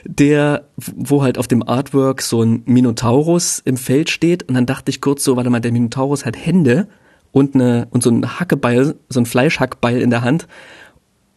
der, 0.06 0.68
wo 0.78 1.24
halt 1.24 1.38
auf 1.38 1.48
dem 1.48 1.68
Artwork 1.68 2.22
so 2.22 2.44
ein 2.44 2.64
Minotaurus 2.66 3.62
im 3.66 3.78
Feld 3.78 4.10
steht. 4.10 4.44
Und 4.44 4.56
dann 4.56 4.66
dachte 4.66 4.90
ich 4.90 5.02
kurz 5.02 5.24
so, 5.24 5.36
warte 5.36 5.50
mal, 5.50 5.60
der 5.60 5.72
Minotaurus 5.72 6.26
hat 6.26 6.38
Hände 6.38 6.88
und, 7.32 7.56
eine, 7.56 7.88
und 7.92 8.04
so 8.04 8.10
ein 8.10 8.40
Hackebeil, 8.40 8.96
so 9.10 9.20
ein 9.20 9.26
Fleischhackbeil 9.26 10.02
in 10.02 10.10
der 10.10 10.22
Hand. 10.22 10.48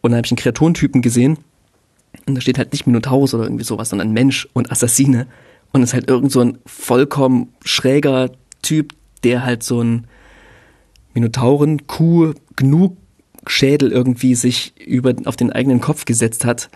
Und 0.01 0.11
dann 0.11 0.17
habe 0.17 0.25
ich 0.25 0.31
einen 0.31 0.37
Kreaturentypen 0.37 1.01
gesehen. 1.01 1.39
Und 2.27 2.35
da 2.35 2.41
steht 2.41 2.57
halt 2.57 2.71
nicht 2.71 2.87
Minotaurus 2.87 3.33
oder 3.33 3.43
irgendwie 3.43 3.63
sowas, 3.63 3.89
sondern 3.89 4.11
Mensch 4.11 4.47
und 4.53 4.71
Assassine. 4.71 5.27
Und 5.71 5.81
es 5.81 5.89
ist 5.89 5.93
halt 5.93 6.09
irgend 6.09 6.31
so 6.31 6.41
ein 6.41 6.57
vollkommen 6.65 7.53
schräger 7.63 8.31
Typ, 8.61 8.93
der 9.23 9.45
halt 9.45 9.63
so 9.63 9.81
ein 9.81 10.07
Minotauren, 11.13 11.87
Kuh, 11.87 12.33
Gnu 12.55 12.95
Schädel 13.47 13.91
irgendwie 13.91 14.35
sich 14.35 14.73
über, 14.85 15.13
auf 15.25 15.35
den 15.35 15.51
eigenen 15.51 15.81
Kopf 15.81 16.05
gesetzt 16.05 16.45
hat. 16.45 16.69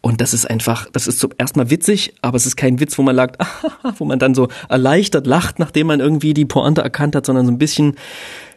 Und 0.00 0.20
das 0.20 0.34
ist 0.34 0.50
einfach, 0.50 0.88
das 0.92 1.06
ist 1.06 1.20
zum 1.20 1.30
erstmal 1.38 1.70
witzig, 1.70 2.14
aber 2.22 2.36
es 2.36 2.44
ist 2.44 2.56
kein 2.56 2.80
Witz, 2.80 2.98
wo 2.98 3.02
man 3.02 3.14
sagt, 3.14 3.40
wo 3.96 4.04
man 4.04 4.18
dann 4.18 4.34
so 4.34 4.48
erleichtert 4.68 5.26
lacht, 5.26 5.58
nachdem 5.58 5.86
man 5.86 6.00
irgendwie 6.00 6.34
die 6.34 6.44
Pointe 6.44 6.82
erkannt 6.82 7.14
hat, 7.14 7.24
sondern 7.24 7.46
so 7.46 7.52
ein 7.52 7.58
bisschen 7.58 7.94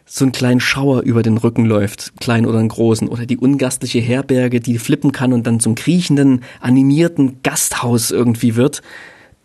so 0.04 0.24
einen 0.24 0.32
kleinen 0.32 0.60
Schauer 0.60 1.02
über 1.02 1.22
den 1.22 1.36
Rücken 1.36 1.64
läuft, 1.64 2.20
klein 2.20 2.46
oder 2.46 2.58
einen 2.58 2.68
großen, 2.68 3.08
oder 3.08 3.26
die 3.26 3.38
ungastliche 3.38 3.98
Herberge, 4.00 4.60
die 4.60 4.78
flippen 4.78 5.12
kann 5.12 5.32
und 5.32 5.46
dann 5.46 5.60
zum 5.60 5.74
kriechenden, 5.74 6.42
animierten 6.60 7.42
Gasthaus 7.42 8.12
irgendwie 8.12 8.54
wird. 8.54 8.82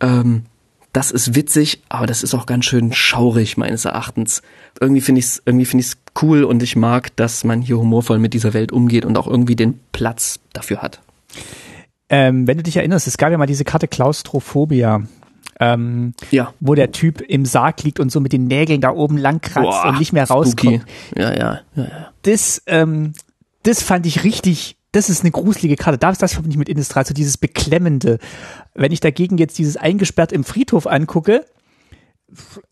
Ähm, 0.00 0.42
das 0.92 1.10
ist 1.10 1.34
witzig, 1.34 1.82
aber 1.88 2.06
das 2.06 2.22
ist 2.22 2.34
auch 2.34 2.46
ganz 2.46 2.64
schön 2.64 2.92
schaurig 2.92 3.56
meines 3.56 3.84
Erachtens. 3.84 4.42
Irgendwie 4.80 5.00
finde 5.00 5.20
ich 5.20 5.26
es 5.26 5.42
irgendwie 5.44 5.64
finde 5.64 5.84
ich 5.84 5.92
cool 6.22 6.44
und 6.44 6.62
ich 6.62 6.76
mag, 6.76 7.14
dass 7.16 7.44
man 7.44 7.62
hier 7.62 7.78
humorvoll 7.78 8.18
mit 8.18 8.34
dieser 8.34 8.52
Welt 8.52 8.72
umgeht 8.72 9.04
und 9.04 9.16
auch 9.16 9.26
irgendwie 9.26 9.56
den 9.56 9.80
Platz 9.92 10.40
dafür 10.52 10.82
hat. 10.82 11.00
Ähm, 12.08 12.46
wenn 12.46 12.58
du 12.58 12.62
dich 12.62 12.76
erinnerst, 12.76 13.06
es 13.06 13.16
gab 13.16 13.30
ja 13.30 13.38
mal 13.38 13.46
diese 13.46 13.64
Karte 13.64 13.88
Klaustrophobia 13.88 15.02
ähm, 15.62 16.14
ja. 16.30 16.52
wo 16.60 16.74
der 16.74 16.90
Typ 16.92 17.20
im 17.20 17.44
Sarg 17.44 17.82
liegt 17.84 18.00
und 18.00 18.10
so 18.10 18.20
mit 18.20 18.32
den 18.32 18.46
Nägeln 18.46 18.80
da 18.80 18.90
oben 18.90 19.16
lang 19.16 19.40
kratzt 19.40 19.82
Boah, 19.82 19.88
und 19.88 19.98
nicht 19.98 20.12
mehr 20.12 20.28
rauskommt. 20.28 20.84
Ja, 21.16 21.30
ja, 21.30 21.36
ja, 21.36 21.60
ja. 21.76 22.12
Das, 22.22 22.62
ähm, 22.66 23.12
das 23.62 23.82
fand 23.82 24.06
ich 24.06 24.24
richtig, 24.24 24.76
das 24.92 25.08
ist 25.08 25.22
eine 25.22 25.30
gruselige 25.30 25.76
Karte. 25.76 25.98
Das, 25.98 26.18
das 26.18 26.38
ich 26.38 26.56
mit 26.56 26.68
Innistrad, 26.68 27.06
so 27.06 27.14
dieses 27.14 27.38
Beklemmende. 27.38 28.18
Wenn 28.74 28.92
ich 28.92 29.00
dagegen 29.00 29.38
jetzt 29.38 29.58
dieses 29.58 29.76
eingesperrt 29.76 30.32
im 30.32 30.44
Friedhof 30.44 30.86
angucke, 30.86 31.44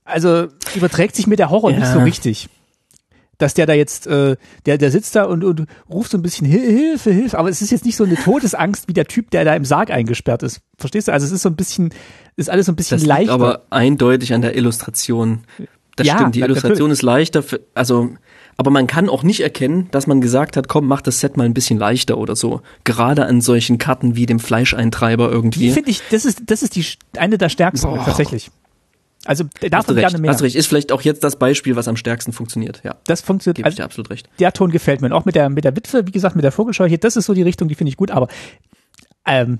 also 0.05 0.49
überträgt 0.75 1.17
sich 1.17 1.27
mir 1.27 1.37
der 1.37 1.51
Horror 1.51 1.71
ja. 1.73 1.79
nicht 1.79 1.93
so 1.93 1.99
richtig 2.01 2.49
dass 3.41 3.55
der 3.55 3.67
da 3.67 3.73
jetzt, 3.73 4.07
äh, 4.07 4.37
der, 4.67 4.79
der 4.79 4.91
sitzt 4.91 5.17
da 5.17 5.25
und, 5.25 5.43
und 5.43 5.67
ruft 5.89 6.11
so 6.11 6.19
ein 6.19 6.23
bisschen 6.23 6.47
Hilfe, 6.47 7.11
Hilfe, 7.11 7.39
aber 7.39 7.49
es 7.49 7.63
ist 7.63 7.71
jetzt 7.71 7.85
nicht 7.85 7.97
so 7.97 8.05
eine 8.05 8.17
Todesangst 8.17 8.87
wie 8.87 8.93
der 8.93 9.07
Typ, 9.07 9.31
der 9.31 9.45
da 9.45 9.55
im 9.55 9.65
Sarg 9.65 9.91
eingesperrt 9.91 10.43
ist. 10.43 10.61
Verstehst 10.77 11.09
du? 11.09 11.13
Also 11.13 11.27
es 11.27 11.33
ist 11.33 11.43
so 11.43 11.49
ein 11.49 11.57
bisschen, 11.57 11.91
ist 12.37 12.51
alles 12.51 12.67
so 12.67 12.73
ein 12.73 12.77
bisschen 12.77 12.99
das 12.99 13.07
leichter. 13.07 13.33
aber 13.33 13.63
eindeutig 13.71 14.35
an 14.35 14.43
der 14.43 14.57
Illustration. 14.57 15.45
Das 15.97 16.07
ja, 16.07 16.17
stimmt, 16.17 16.35
die 16.35 16.41
Illustration 16.41 16.91
natürlich. 16.91 16.99
ist 16.99 17.03
leichter, 17.03 17.43
für, 17.43 17.61
also 17.75 18.11
aber 18.61 18.71
man 18.71 18.87
kann 18.87 19.09
auch 19.09 19.23
nicht 19.23 19.41
erkennen, 19.41 19.89
dass 19.91 20.07
man 20.07 20.21
gesagt 20.21 20.59
hat, 20.59 20.69
komm, 20.69 20.87
mach 20.87 21.01
das 21.01 21.21
Set 21.21 21.39
mal 21.39 21.45
ein 21.45 21.55
bisschen 21.55 21.79
leichter 21.79 22.19
oder 22.19 22.37
so. 22.37 22.61
Gerade 22.85 23.25
an 23.25 23.41
solchen 23.41 23.79
Karten 23.79 24.17
wie 24.17 24.27
dem 24.27 24.39
Fleischeintreiber 24.39 25.31
irgendwie. 25.31 25.61
Die 25.61 25.71
finde 25.71 25.91
ich, 25.91 26.03
das 26.11 26.27
ist, 26.27 26.43
das 26.45 26.63
ist 26.63 26.77
die, 26.77 26.85
eine 27.17 27.39
der 27.39 27.49
stärksten 27.49 27.89
Boah. 27.89 28.05
tatsächlich. 28.05 28.51
Also 29.25 29.45
davon 29.71 29.97
gerne 29.97 30.19
mehr. 30.19 30.31
Hast 30.31 30.43
recht, 30.43 30.57
ist 30.57 30.67
vielleicht 30.67 30.93
auch 30.93 31.01
jetzt 31.01 31.25
das 31.25 31.37
Beispiel, 31.37 31.75
was 31.75 31.89
am 31.89 31.97
stärksten 31.97 32.35
funktioniert. 32.35 32.83
Ja, 32.85 32.97
das 33.07 33.23
funktioniert. 33.23 33.57
Gebe 33.57 33.71
ich 33.71 33.77
dir 33.77 33.85
absolut 33.85 34.11
recht. 34.11 34.29
Der 34.39 34.53
Ton 34.53 34.71
gefällt 34.71 35.01
mir. 35.01 35.07
Und 35.07 35.15
auch 35.15 35.25
mit 35.25 35.37
der 35.37 35.49
mit 35.49 35.65
der 35.65 35.75
Witwe, 35.75 36.07
wie 36.07 36.13
gesagt, 36.13 36.37
mit 36.37 36.45
der 36.45 36.53
Vogelschau 36.53 36.85
hier, 36.85 36.99
das 36.99 37.17
ist 37.17 37.25
so 37.25 37.33
die 37.33 37.41
Richtung, 37.41 37.69
die 37.69 37.75
finde 37.75 37.89
ich 37.89 37.97
gut. 37.97 38.11
Aber 38.11 38.29
ähm, 39.25 39.59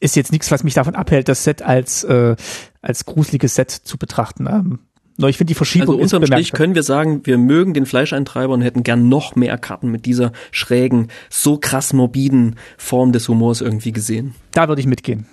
ist 0.00 0.16
jetzt 0.16 0.32
nichts, 0.32 0.50
was 0.50 0.64
mich 0.64 0.74
davon 0.74 0.96
abhält, 0.96 1.28
das 1.28 1.44
Set 1.44 1.62
als 1.62 2.02
äh, 2.02 2.34
als 2.82 3.04
gruseliges 3.04 3.54
Set 3.54 3.70
zu 3.70 3.96
betrachten. 3.96 4.48
Ähm, 4.48 4.80
nur 5.16 5.28
ich 5.28 5.36
finde 5.36 5.50
die 5.50 5.54
Verschiebung 5.54 6.00
also 6.00 6.16
unterm 6.16 6.26
Strich 6.26 6.52
können 6.52 6.74
wir 6.74 6.82
sagen, 6.82 7.20
wir 7.24 7.38
mögen 7.38 7.74
den 7.74 7.86
Fleischeintreiber 7.86 8.52
und 8.52 8.62
hätten 8.62 8.82
gern 8.82 9.08
noch 9.08 9.36
mehr 9.36 9.56
Karten 9.58 9.90
mit 9.90 10.06
dieser 10.06 10.32
schrägen, 10.50 11.08
so 11.30 11.56
krass 11.56 11.92
morbiden 11.92 12.56
Form 12.76 13.12
des 13.12 13.28
Humors 13.28 13.60
irgendwie 13.60 13.92
gesehen. 13.92 14.34
Da 14.52 14.68
würde 14.68 14.80
ich 14.80 14.86
mitgehen 14.86 15.26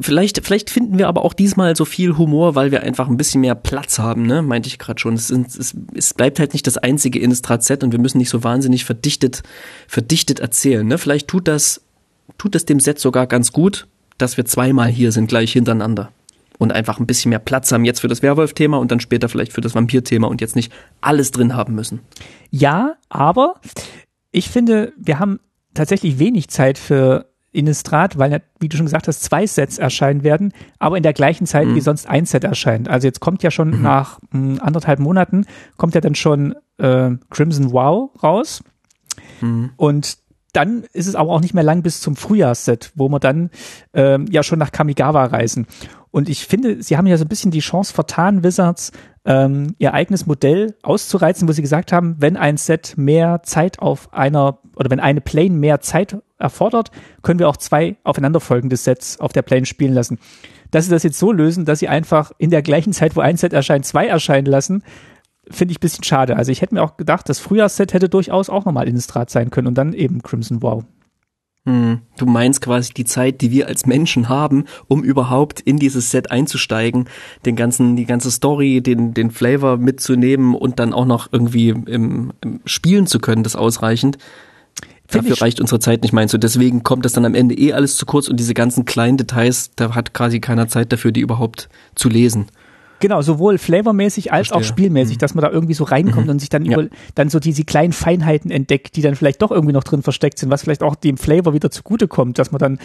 vielleicht, 0.00 0.44
vielleicht 0.44 0.70
finden 0.70 0.98
wir 0.98 1.08
aber 1.08 1.24
auch 1.24 1.32
diesmal 1.32 1.76
so 1.76 1.84
viel 1.84 2.16
Humor, 2.16 2.54
weil 2.54 2.70
wir 2.70 2.82
einfach 2.82 3.08
ein 3.08 3.16
bisschen 3.16 3.40
mehr 3.40 3.54
Platz 3.54 3.98
haben, 3.98 4.26
ne? 4.26 4.42
Meinte 4.42 4.68
ich 4.68 4.78
gerade 4.78 5.00
schon. 5.00 5.14
Es, 5.14 5.30
es, 5.30 5.74
es 5.94 6.14
bleibt 6.14 6.38
halt 6.38 6.52
nicht 6.52 6.66
das 6.66 6.78
einzige 6.78 7.18
Innistrad-Set 7.18 7.82
und 7.82 7.92
wir 7.92 7.98
müssen 7.98 8.18
nicht 8.18 8.30
so 8.30 8.44
wahnsinnig 8.44 8.84
verdichtet, 8.84 9.42
verdichtet 9.88 10.40
erzählen. 10.40 10.86
Ne? 10.86 10.98
Vielleicht 10.98 11.28
tut 11.28 11.48
das, 11.48 11.82
tut 12.38 12.54
das 12.54 12.64
dem 12.64 12.80
Set 12.80 12.98
sogar 12.98 13.26
ganz 13.26 13.52
gut, 13.52 13.86
dass 14.18 14.36
wir 14.36 14.44
zweimal 14.44 14.88
hier 14.88 15.12
sind, 15.12 15.28
gleich 15.28 15.52
hintereinander. 15.52 16.10
Und 16.58 16.72
einfach 16.72 17.00
ein 17.00 17.06
bisschen 17.06 17.30
mehr 17.30 17.40
Platz 17.40 17.72
haben 17.72 17.84
jetzt 17.84 18.00
für 18.00 18.08
das 18.08 18.22
Werwolf-Thema 18.22 18.78
und 18.78 18.90
dann 18.90 19.00
später 19.00 19.28
vielleicht 19.28 19.52
für 19.52 19.60
das 19.60 19.74
Vampir-Thema 19.74 20.28
und 20.28 20.40
jetzt 20.40 20.54
nicht 20.54 20.72
alles 21.00 21.30
drin 21.30 21.56
haben 21.56 21.74
müssen. 21.74 22.00
Ja, 22.50 22.94
aber 23.08 23.56
ich 24.30 24.48
finde, 24.50 24.92
wir 24.96 25.18
haben 25.18 25.40
tatsächlich 25.74 26.18
wenig 26.18 26.48
Zeit 26.48 26.78
für 26.78 27.26
Innistrad, 27.54 28.18
weil, 28.18 28.42
wie 28.58 28.68
du 28.68 28.76
schon 28.76 28.86
gesagt 28.86 29.06
hast, 29.06 29.22
zwei 29.22 29.46
Sets 29.46 29.78
erscheinen 29.78 30.24
werden, 30.24 30.52
aber 30.78 30.96
in 30.96 31.02
der 31.02 31.12
gleichen 31.12 31.46
Zeit 31.46 31.68
mhm. 31.68 31.76
wie 31.76 31.80
sonst 31.80 32.08
ein 32.08 32.26
Set 32.26 32.44
erscheint. 32.44 32.88
Also 32.88 33.06
jetzt 33.06 33.20
kommt 33.20 33.42
ja 33.42 33.50
schon 33.50 33.70
mhm. 33.70 33.82
nach 33.82 34.18
mh, 34.32 34.40
hm, 34.40 34.60
anderthalb 34.60 34.98
Monaten, 34.98 35.46
kommt 35.76 35.94
ja 35.94 36.00
dann 36.00 36.16
schon 36.16 36.54
äh, 36.78 37.10
Crimson 37.30 37.72
Wow 37.72 38.10
raus. 38.22 38.62
Mhm. 39.40 39.70
Und 39.76 40.18
dann 40.52 40.84
ist 40.92 41.06
es 41.06 41.14
aber 41.14 41.30
auch 41.32 41.40
nicht 41.40 41.54
mehr 41.54 41.64
lang 41.64 41.82
bis 41.82 42.00
zum 42.00 42.16
Frühjahrsset, 42.16 42.92
wo 42.94 43.08
wir 43.08 43.20
dann 43.20 43.50
ähm, 43.92 44.26
ja 44.30 44.42
schon 44.42 44.58
nach 44.58 44.72
Kamigawa 44.72 45.24
reisen. 45.26 45.66
Und 46.14 46.28
ich 46.28 46.46
finde, 46.46 46.80
sie 46.80 46.96
haben 46.96 47.08
ja 47.08 47.16
so 47.16 47.24
ein 47.24 47.28
bisschen 47.28 47.50
die 47.50 47.58
Chance 47.58 47.92
vertan, 47.92 48.44
Wizards, 48.44 48.92
ähm, 49.24 49.74
ihr 49.78 49.94
eigenes 49.94 50.26
Modell 50.26 50.76
auszureizen, 50.84 51.48
wo 51.48 51.52
sie 51.52 51.60
gesagt 51.60 51.90
haben, 51.90 52.14
wenn 52.20 52.36
ein 52.36 52.56
Set 52.56 52.94
mehr 52.96 53.42
Zeit 53.42 53.80
auf 53.80 54.14
einer 54.14 54.60
oder 54.76 54.90
wenn 54.90 55.00
eine 55.00 55.20
Plane 55.20 55.56
mehr 55.56 55.80
Zeit 55.80 56.16
erfordert, 56.38 56.92
können 57.22 57.40
wir 57.40 57.48
auch 57.48 57.56
zwei 57.56 57.96
aufeinanderfolgende 58.04 58.76
Sets 58.76 59.18
auf 59.18 59.32
der 59.32 59.42
Plane 59.42 59.66
spielen 59.66 59.92
lassen. 59.92 60.20
Dass 60.70 60.84
sie 60.84 60.92
das 60.92 61.02
jetzt 61.02 61.18
so 61.18 61.32
lösen, 61.32 61.64
dass 61.64 61.80
sie 61.80 61.88
einfach 61.88 62.30
in 62.38 62.50
der 62.50 62.62
gleichen 62.62 62.92
Zeit, 62.92 63.16
wo 63.16 63.20
ein 63.20 63.36
Set 63.36 63.52
erscheint, 63.52 63.84
zwei 63.84 64.06
erscheinen 64.06 64.46
lassen, 64.46 64.84
finde 65.50 65.72
ich 65.72 65.78
ein 65.78 65.80
bisschen 65.80 66.04
schade. 66.04 66.36
Also 66.36 66.52
ich 66.52 66.62
hätte 66.62 66.74
mir 66.74 66.84
auch 66.84 66.96
gedacht, 66.96 67.28
das 67.28 67.40
Frühjahrsset 67.40 67.92
hätte 67.92 68.08
durchaus 68.08 68.50
auch 68.50 68.64
nochmal 68.64 68.86
Innistrad 68.86 69.30
sein 69.30 69.50
können 69.50 69.66
und 69.66 69.74
dann 69.74 69.92
eben 69.92 70.22
Crimson 70.22 70.62
Wow. 70.62 70.84
Hm, 71.66 72.00
du 72.18 72.26
meinst 72.26 72.60
quasi 72.60 72.92
die 72.92 73.06
Zeit, 73.06 73.40
die 73.40 73.50
wir 73.50 73.68
als 73.68 73.86
Menschen 73.86 74.28
haben, 74.28 74.64
um 74.86 75.02
überhaupt 75.02 75.60
in 75.60 75.78
dieses 75.78 76.10
Set 76.10 76.30
einzusteigen, 76.30 77.08
den 77.46 77.56
ganzen, 77.56 77.96
die 77.96 78.04
ganze 78.04 78.30
Story, 78.30 78.82
den, 78.82 79.14
den 79.14 79.30
Flavor 79.30 79.78
mitzunehmen 79.78 80.54
und 80.54 80.78
dann 80.78 80.92
auch 80.92 81.06
noch 81.06 81.28
irgendwie 81.32 81.70
im, 81.70 82.32
im 82.42 82.60
spielen 82.66 83.06
zu 83.06 83.18
können, 83.18 83.42
das 83.42 83.56
ausreichend. 83.56 84.18
Find 85.06 85.24
Dafür 85.24 85.40
reicht 85.40 85.60
unsere 85.60 85.80
Zeit 85.80 86.02
nicht, 86.02 86.12
meinst 86.12 86.34
du? 86.34 86.38
Deswegen 86.38 86.82
kommt 86.82 87.06
das 87.06 87.12
dann 87.12 87.24
am 87.24 87.34
Ende 87.34 87.54
eh 87.54 87.72
alles 87.72 87.96
zu 87.96 88.04
kurz 88.04 88.28
und 88.28 88.38
diese 88.38 88.54
ganzen 88.54 88.84
kleinen 88.84 89.16
Details, 89.16 89.70
da 89.76 89.94
hat 89.94 90.12
quasi 90.12 90.40
keiner 90.40 90.68
Zeit 90.68 90.92
dafür, 90.92 91.12
die 91.12 91.20
überhaupt 91.20 91.70
zu 91.94 92.10
lesen. 92.10 92.46
Genau, 93.04 93.20
sowohl 93.20 93.58
flavormäßig 93.58 94.32
als 94.32 94.48
Verstehe. 94.48 94.56
auch 94.56 94.64
spielmäßig, 94.66 95.16
mhm. 95.16 95.18
dass 95.18 95.34
man 95.34 95.42
da 95.42 95.50
irgendwie 95.50 95.74
so 95.74 95.84
reinkommt 95.84 96.24
mhm. 96.24 96.30
und 96.30 96.38
sich 96.38 96.48
dann 96.48 96.64
ja. 96.64 96.78
über, 96.78 96.88
dann 97.14 97.28
so 97.28 97.38
diese 97.38 97.62
kleinen 97.62 97.92
Feinheiten 97.92 98.50
entdeckt, 98.50 98.96
die 98.96 99.02
dann 99.02 99.14
vielleicht 99.14 99.42
doch 99.42 99.50
irgendwie 99.50 99.74
noch 99.74 99.84
drin 99.84 100.02
versteckt 100.02 100.38
sind, 100.38 100.48
was 100.48 100.62
vielleicht 100.62 100.82
auch 100.82 100.94
dem 100.94 101.18
Flavor 101.18 101.52
wieder 101.52 101.70
zugutekommt, 101.70 102.38
dass 102.38 102.50
man 102.50 102.60
dann 102.60 102.78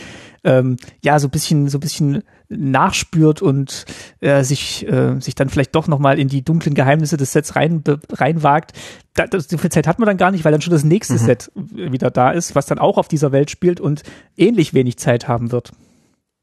ähm, 0.43 0.75
ja 1.01 1.19
so 1.19 1.27
ein 1.27 1.31
bisschen 1.31 1.69
so 1.69 1.77
ein 1.77 1.79
bisschen 1.79 2.23
nachspürt 2.49 3.41
und 3.41 3.85
äh, 4.19 4.43
sich 4.43 4.85
äh, 4.89 5.17
sich 5.21 5.35
dann 5.35 5.47
vielleicht 5.47 5.73
doch 5.73 5.87
noch 5.87 5.99
mal 5.99 6.19
in 6.19 6.27
die 6.27 6.41
dunklen 6.41 6.75
Geheimnisse 6.75 7.15
des 7.15 7.31
Sets 7.31 7.55
rein 7.55 7.81
reinwagt. 8.11 8.73
Da, 9.13 9.25
das, 9.25 9.47
so 9.47 9.57
viel 9.57 9.71
Zeit 9.71 9.87
hat 9.87 9.99
man 9.99 10.07
dann 10.07 10.17
gar 10.17 10.31
nicht, 10.31 10.43
weil 10.43 10.51
dann 10.51 10.59
schon 10.59 10.73
das 10.73 10.83
nächste 10.83 11.13
mhm. 11.13 11.17
Set 11.19 11.49
wieder 11.55 12.11
da 12.11 12.31
ist, 12.31 12.55
was 12.55 12.65
dann 12.65 12.77
auch 12.77 12.97
auf 12.97 13.07
dieser 13.07 13.31
Welt 13.31 13.51
spielt 13.51 13.79
und 13.79 14.03
ähnlich 14.35 14.73
wenig 14.73 14.97
Zeit 14.97 15.29
haben 15.29 15.53
wird 15.53 15.71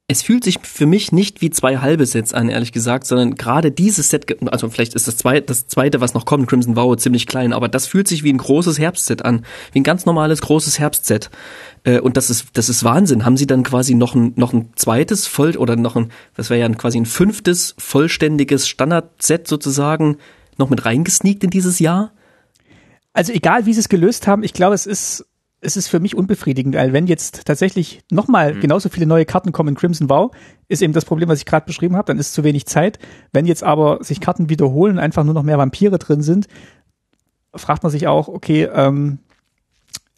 es 0.08 0.22
fühlt 0.22 0.44
sich 0.44 0.60
für 0.62 0.86
mich 0.86 1.10
nicht 1.10 1.40
wie 1.40 1.50
zwei 1.50 1.78
halbe 1.78 2.06
Sets 2.06 2.32
an, 2.32 2.48
ehrlich 2.48 2.70
gesagt, 2.70 3.08
sondern 3.08 3.34
gerade 3.34 3.72
dieses 3.72 4.08
Set, 4.08 4.40
also 4.52 4.70
vielleicht 4.70 4.94
ist 4.94 5.08
das 5.08 5.16
zweite, 5.16 5.46
das 5.46 5.66
zweite, 5.66 6.00
was 6.00 6.14
noch 6.14 6.24
kommt, 6.24 6.48
Crimson 6.48 6.76
Vow, 6.76 6.96
ziemlich 6.96 7.26
klein, 7.26 7.52
aber 7.52 7.68
das 7.68 7.88
fühlt 7.88 8.06
sich 8.06 8.22
wie 8.22 8.32
ein 8.32 8.38
großes 8.38 8.78
Herbstset 8.78 9.24
an, 9.24 9.44
wie 9.72 9.80
ein 9.80 9.84
ganz 9.84 10.06
normales 10.06 10.42
großes 10.42 10.78
Herbstset. 10.78 11.28
Äh, 11.82 11.98
und 11.98 12.16
das 12.16 12.30
ist, 12.30 12.46
das 12.52 12.68
ist 12.68 12.84
Wahnsinn. 12.84 13.24
Haben 13.24 13.36
Sie 13.36 13.48
dann 13.48 13.64
quasi 13.64 13.94
noch 13.94 14.14
ein, 14.14 14.32
noch 14.36 14.52
ein 14.52 14.70
zweites 14.76 15.26
voll 15.26 15.56
oder 15.56 15.74
noch 15.74 15.96
ein, 15.96 16.12
das 16.34 16.50
wäre 16.50 16.60
ja 16.60 16.68
quasi 16.68 16.98
ein 16.98 17.06
fünftes 17.06 17.74
vollständiges 17.76 18.68
Standardset 18.68 19.48
sozusagen 19.48 20.18
noch 20.56 20.70
mit 20.70 20.84
reingesneakt 20.84 21.42
in 21.42 21.50
dieses 21.50 21.80
Jahr? 21.80 22.12
Also 23.12 23.32
egal, 23.32 23.66
wie 23.66 23.72
Sie 23.74 23.80
es 23.80 23.88
gelöst 23.88 24.28
haben, 24.28 24.44
ich 24.44 24.52
glaube, 24.52 24.76
es 24.76 24.86
ist 24.86 25.26
es 25.60 25.76
ist 25.76 25.88
für 25.88 26.00
mich 26.00 26.14
unbefriedigend, 26.14 26.74
weil 26.74 26.92
wenn 26.92 27.06
jetzt 27.06 27.44
tatsächlich 27.46 28.02
nochmal 28.10 28.54
mhm. 28.54 28.60
genauso 28.60 28.88
viele 28.88 29.06
neue 29.06 29.24
Karten 29.24 29.52
kommen 29.52 29.70
in 29.70 29.74
Crimson 29.74 30.10
Wow, 30.10 30.32
ist 30.68 30.82
eben 30.82 30.92
das 30.92 31.04
Problem, 31.04 31.28
was 31.28 31.38
ich 31.38 31.46
gerade 31.46 31.66
beschrieben 31.66 31.96
habe, 31.96 32.06
dann 32.06 32.18
ist 32.18 32.34
zu 32.34 32.44
wenig 32.44 32.66
Zeit. 32.66 32.98
Wenn 33.32 33.46
jetzt 33.46 33.64
aber 33.64 34.02
sich 34.02 34.20
Karten 34.20 34.50
wiederholen, 34.50 34.98
einfach 34.98 35.24
nur 35.24 35.34
noch 35.34 35.42
mehr 35.42 35.58
Vampire 35.58 35.98
drin 35.98 36.22
sind, 36.22 36.46
fragt 37.54 37.82
man 37.82 37.90
sich 37.90 38.06
auch, 38.06 38.28
okay, 38.28 38.64
ähm, 38.64 39.18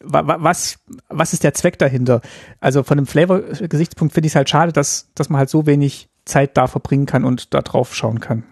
was, 0.01 0.79
was 1.09 1.33
ist 1.33 1.43
der 1.43 1.53
Zweck 1.53 1.77
dahinter? 1.77 2.21
Also 2.59 2.83
von 2.83 2.97
einem 2.97 3.07
Flavor-Gesichtspunkt 3.07 4.13
finde 4.13 4.27
ich 4.27 4.31
es 4.31 4.35
halt 4.35 4.49
schade, 4.49 4.71
dass, 4.71 5.11
dass 5.13 5.29
man 5.29 5.39
halt 5.39 5.49
so 5.49 5.65
wenig 5.65 6.09
Zeit 6.25 6.55
da 6.55 6.67
verbringen 6.67 7.05
kann 7.05 7.25
und 7.25 7.53
da 7.53 7.61
drauf 7.61 7.95
schauen 7.95 8.19
kann. 8.19 8.43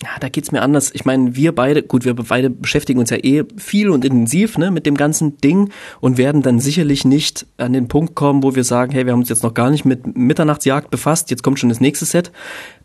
Ja, 0.00 0.10
da 0.20 0.28
geht's 0.28 0.52
mir 0.52 0.62
anders. 0.62 0.92
Ich 0.94 1.04
meine, 1.04 1.34
wir 1.34 1.52
beide, 1.52 1.82
gut, 1.82 2.04
wir 2.04 2.14
beide 2.14 2.50
beschäftigen 2.50 3.00
uns 3.00 3.10
ja 3.10 3.16
eh 3.16 3.42
viel 3.56 3.90
und 3.90 4.04
intensiv 4.04 4.56
ne, 4.56 4.70
mit 4.70 4.86
dem 4.86 4.96
ganzen 4.96 5.38
Ding 5.38 5.70
und 5.98 6.18
werden 6.18 6.40
dann 6.40 6.60
sicherlich 6.60 7.04
nicht 7.04 7.46
an 7.56 7.72
den 7.72 7.88
Punkt 7.88 8.14
kommen, 8.14 8.44
wo 8.44 8.54
wir 8.54 8.62
sagen, 8.62 8.92
hey, 8.92 9.06
wir 9.06 9.12
haben 9.12 9.18
uns 9.18 9.28
jetzt 9.28 9.42
noch 9.42 9.54
gar 9.54 9.70
nicht 9.70 9.84
mit 9.84 10.16
Mitternachtsjagd 10.16 10.92
befasst, 10.92 11.32
jetzt 11.32 11.42
kommt 11.42 11.58
schon 11.58 11.68
das 11.68 11.80
nächste 11.80 12.04
Set. 12.04 12.30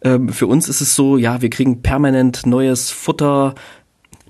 Ähm, 0.01 0.29
für 0.29 0.47
uns 0.47 0.67
ist 0.67 0.81
es 0.81 0.95
so, 0.95 1.17
ja, 1.17 1.43
wir 1.43 1.51
kriegen 1.51 1.83
permanent 1.83 2.47
neues 2.47 2.89
Futter, 2.89 3.53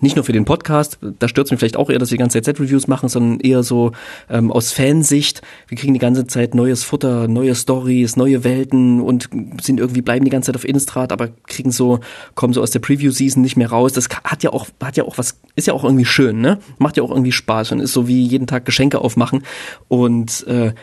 nicht 0.04 0.16
nur 0.16 0.26
für 0.26 0.34
den 0.34 0.45
Podcast, 0.45 0.99
da 1.01 1.28
stört 1.28 1.47
es 1.47 1.51
mich 1.51 1.60
vielleicht 1.60 1.78
auch 1.78 1.89
eher, 1.89 1.97
dass 1.97 2.12
wir 2.12 2.18
die 2.18 2.22
ganze 2.22 2.38
Zeit 2.38 2.45
Set-Reviews 2.45 2.88
machen, 2.88 3.10
sondern 3.10 3.39
eher 3.39 3.64
so 3.64 3.91
ähm, 4.30 4.51
aus 4.51 4.72
Fansicht. 4.72 5.41
Wir 5.68 5.78
kriegen 5.78 5.93
die 5.93 5.99
ganze 5.99 6.28
Zeit 6.28 6.54
neues 6.54 6.84
Futter, 6.84 7.28
neue 7.28 7.56
Stories, 7.56 8.16
neue 8.16 8.43
Welten 8.43 9.01
und 9.01 9.30
sind 9.62 9.80
irgendwie, 9.80 10.01
bleiben 10.01 10.26
die 10.26 10.32
ganze 10.32 10.47
Zeit 10.47 10.56
auf 10.56 10.66
Innistrad, 10.66 11.12
aber 11.12 11.30
kriegen 11.47 11.72
so, 11.72 11.99
kommen 12.36 12.54
so 12.54 12.62
aus 12.62 12.72
der 12.72 12.80
Preview-Season 12.80 13.41
nicht 13.41 13.58
mehr 13.58 13.70
raus. 13.70 13.93
Das 13.93 14.10
hat 14.24 14.43
ja 14.43 14.51
auch, 14.51 14.68
hat 14.82 14.97
ja 14.97 15.06
auch 15.06 15.18
was, 15.18 15.39
ist 15.56 15.68
ja 15.68 15.74
auch 15.74 15.84
irgendwie 15.84 16.06
schön, 16.06 16.41
ne? 16.41 16.60
Macht 16.78 16.97
ja 16.97 17.04
auch 17.04 17.12
irgendwie 17.12 17.32
Spaß 17.32 17.72
und 17.72 17.80
ist 17.80 17.93
so 17.93 18.08
wie 18.08 18.22
jeden 18.24 18.45
Tag 18.45 18.66
Geschenke 18.66 18.99
aufmachen. 18.99 19.43
Und 19.88 20.45
äh, 20.47 20.74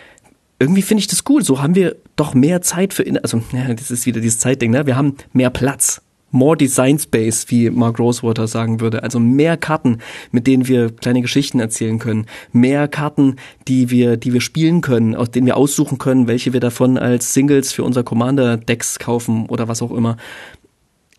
irgendwie 0.58 0.82
finde 0.82 1.00
ich 1.00 1.06
das 1.06 1.24
cool. 1.28 1.44
So 1.44 1.62
haben 1.62 1.74
wir 1.74 1.96
doch 2.16 2.34
mehr 2.34 2.62
Zeit 2.62 2.94
für, 2.94 3.04
also, 3.22 3.42
ja, 3.52 3.72
das 3.74 3.90
ist 3.90 4.06
wieder 4.06 4.20
dieses 4.20 4.38
Zeitding, 4.38 4.70
ne? 4.70 4.86
Wir 4.86 4.96
haben 4.96 5.16
mehr 5.32 5.50
Platz 5.50 6.02
more 6.30 6.56
Design 6.56 6.98
Space, 6.98 7.46
wie 7.48 7.70
Mark 7.70 7.98
Rosewater 7.98 8.46
sagen 8.46 8.80
würde. 8.80 9.02
Also 9.02 9.18
mehr 9.18 9.56
Karten, 9.56 9.98
mit 10.30 10.46
denen 10.46 10.68
wir 10.68 10.90
kleine 10.90 11.22
Geschichten 11.22 11.60
erzählen 11.60 11.98
können. 11.98 12.26
Mehr 12.52 12.88
Karten, 12.88 13.36
die 13.68 13.90
wir, 13.90 14.16
die 14.16 14.32
wir 14.32 14.40
spielen 14.40 14.80
können, 14.80 15.14
aus 15.14 15.30
denen 15.30 15.46
wir 15.46 15.56
aussuchen 15.56 15.98
können, 15.98 16.28
welche 16.28 16.52
wir 16.52 16.60
davon 16.60 16.98
als 16.98 17.34
Singles 17.34 17.72
für 17.72 17.84
unser 17.84 18.02
Commander-Decks 18.02 18.98
kaufen 18.98 19.46
oder 19.46 19.68
was 19.68 19.82
auch 19.82 19.92
immer. 19.92 20.16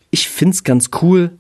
Ich 0.10 0.28
find's 0.28 0.64
ganz 0.64 0.90
cool, 1.02 1.32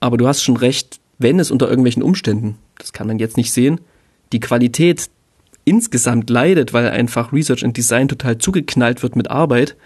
aber 0.00 0.16
du 0.16 0.26
hast 0.26 0.42
schon 0.42 0.56
recht, 0.56 1.00
wenn 1.18 1.40
es 1.40 1.50
unter 1.50 1.68
irgendwelchen 1.68 2.02
Umständen, 2.02 2.56
das 2.78 2.92
kann 2.92 3.06
man 3.06 3.18
jetzt 3.18 3.36
nicht 3.36 3.52
sehen, 3.52 3.80
die 4.32 4.40
Qualität 4.40 5.10
insgesamt 5.64 6.30
leidet, 6.30 6.72
weil 6.72 6.88
einfach 6.88 7.32
Research 7.32 7.64
and 7.64 7.76
Design 7.76 8.08
total 8.08 8.38
zugeknallt 8.38 9.02
wird 9.02 9.16
mit 9.16 9.30
Arbeit, 9.30 9.76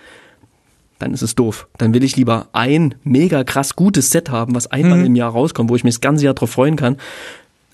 dann 1.03 1.13
ist 1.13 1.23
es 1.23 1.35
doof. 1.35 1.69
Dann 1.79 1.95
will 1.95 2.05
ich 2.05 2.17
lieber 2.17 2.49
ein 2.53 2.95
mega 3.03 3.43
krass 3.45 3.75
gutes 3.75 4.11
Set 4.11 4.31
haben, 4.31 4.55
was 4.55 4.69
einmal 4.69 4.99
mhm. 4.99 5.07
im 5.07 5.17
Jahr 5.17 5.33
rauskommt, 5.33 5.69
wo 5.69 5.77
ich 5.77 5.85
mich 5.85 5.95
das 5.95 6.01
ganze 6.01 6.25
Jahr 6.25 6.35
drauf 6.35 6.51
freuen 6.51 6.77
kann, 6.77 6.97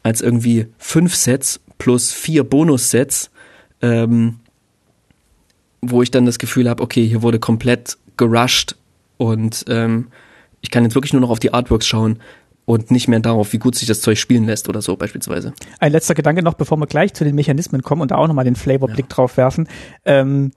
als 0.02 0.22
irgendwie 0.22 0.66
fünf 0.78 1.14
Sets 1.14 1.60
plus 1.76 2.12
vier 2.12 2.42
Bonussets, 2.44 3.30
ähm, 3.82 4.40
wo 5.82 6.02
ich 6.02 6.10
dann 6.10 6.26
das 6.26 6.38
Gefühl 6.38 6.68
habe, 6.68 6.82
okay, 6.82 7.06
hier 7.06 7.22
wurde 7.22 7.38
komplett 7.38 7.98
gerusht 8.16 8.76
und 9.18 9.64
ähm, 9.68 10.08
ich 10.60 10.70
kann 10.70 10.82
jetzt 10.82 10.94
wirklich 10.94 11.12
nur 11.12 11.20
noch 11.20 11.30
auf 11.30 11.38
die 11.38 11.52
Artworks 11.52 11.86
schauen 11.86 12.18
und 12.64 12.90
nicht 12.90 13.08
mehr 13.08 13.20
darauf, 13.20 13.52
wie 13.52 13.58
gut 13.58 13.76
sich 13.76 13.86
das 13.86 14.00
Zeug 14.00 14.18
spielen 14.18 14.44
lässt 14.44 14.68
oder 14.68 14.82
so 14.82 14.96
beispielsweise. 14.96 15.52
Ein 15.78 15.92
letzter 15.92 16.14
Gedanke 16.14 16.42
noch, 16.42 16.54
bevor 16.54 16.78
wir 16.78 16.86
gleich 16.86 17.14
zu 17.14 17.24
den 17.24 17.34
Mechanismen 17.34 17.82
kommen 17.82 18.02
und 18.02 18.10
da 18.10 18.16
auch 18.16 18.26
nochmal 18.26 18.44
den 18.44 18.56
Flavorblick 18.56 19.06
ja. 19.06 19.14
drauf 19.14 19.36
werfen. 19.36 19.68
Ähm, 20.04 20.52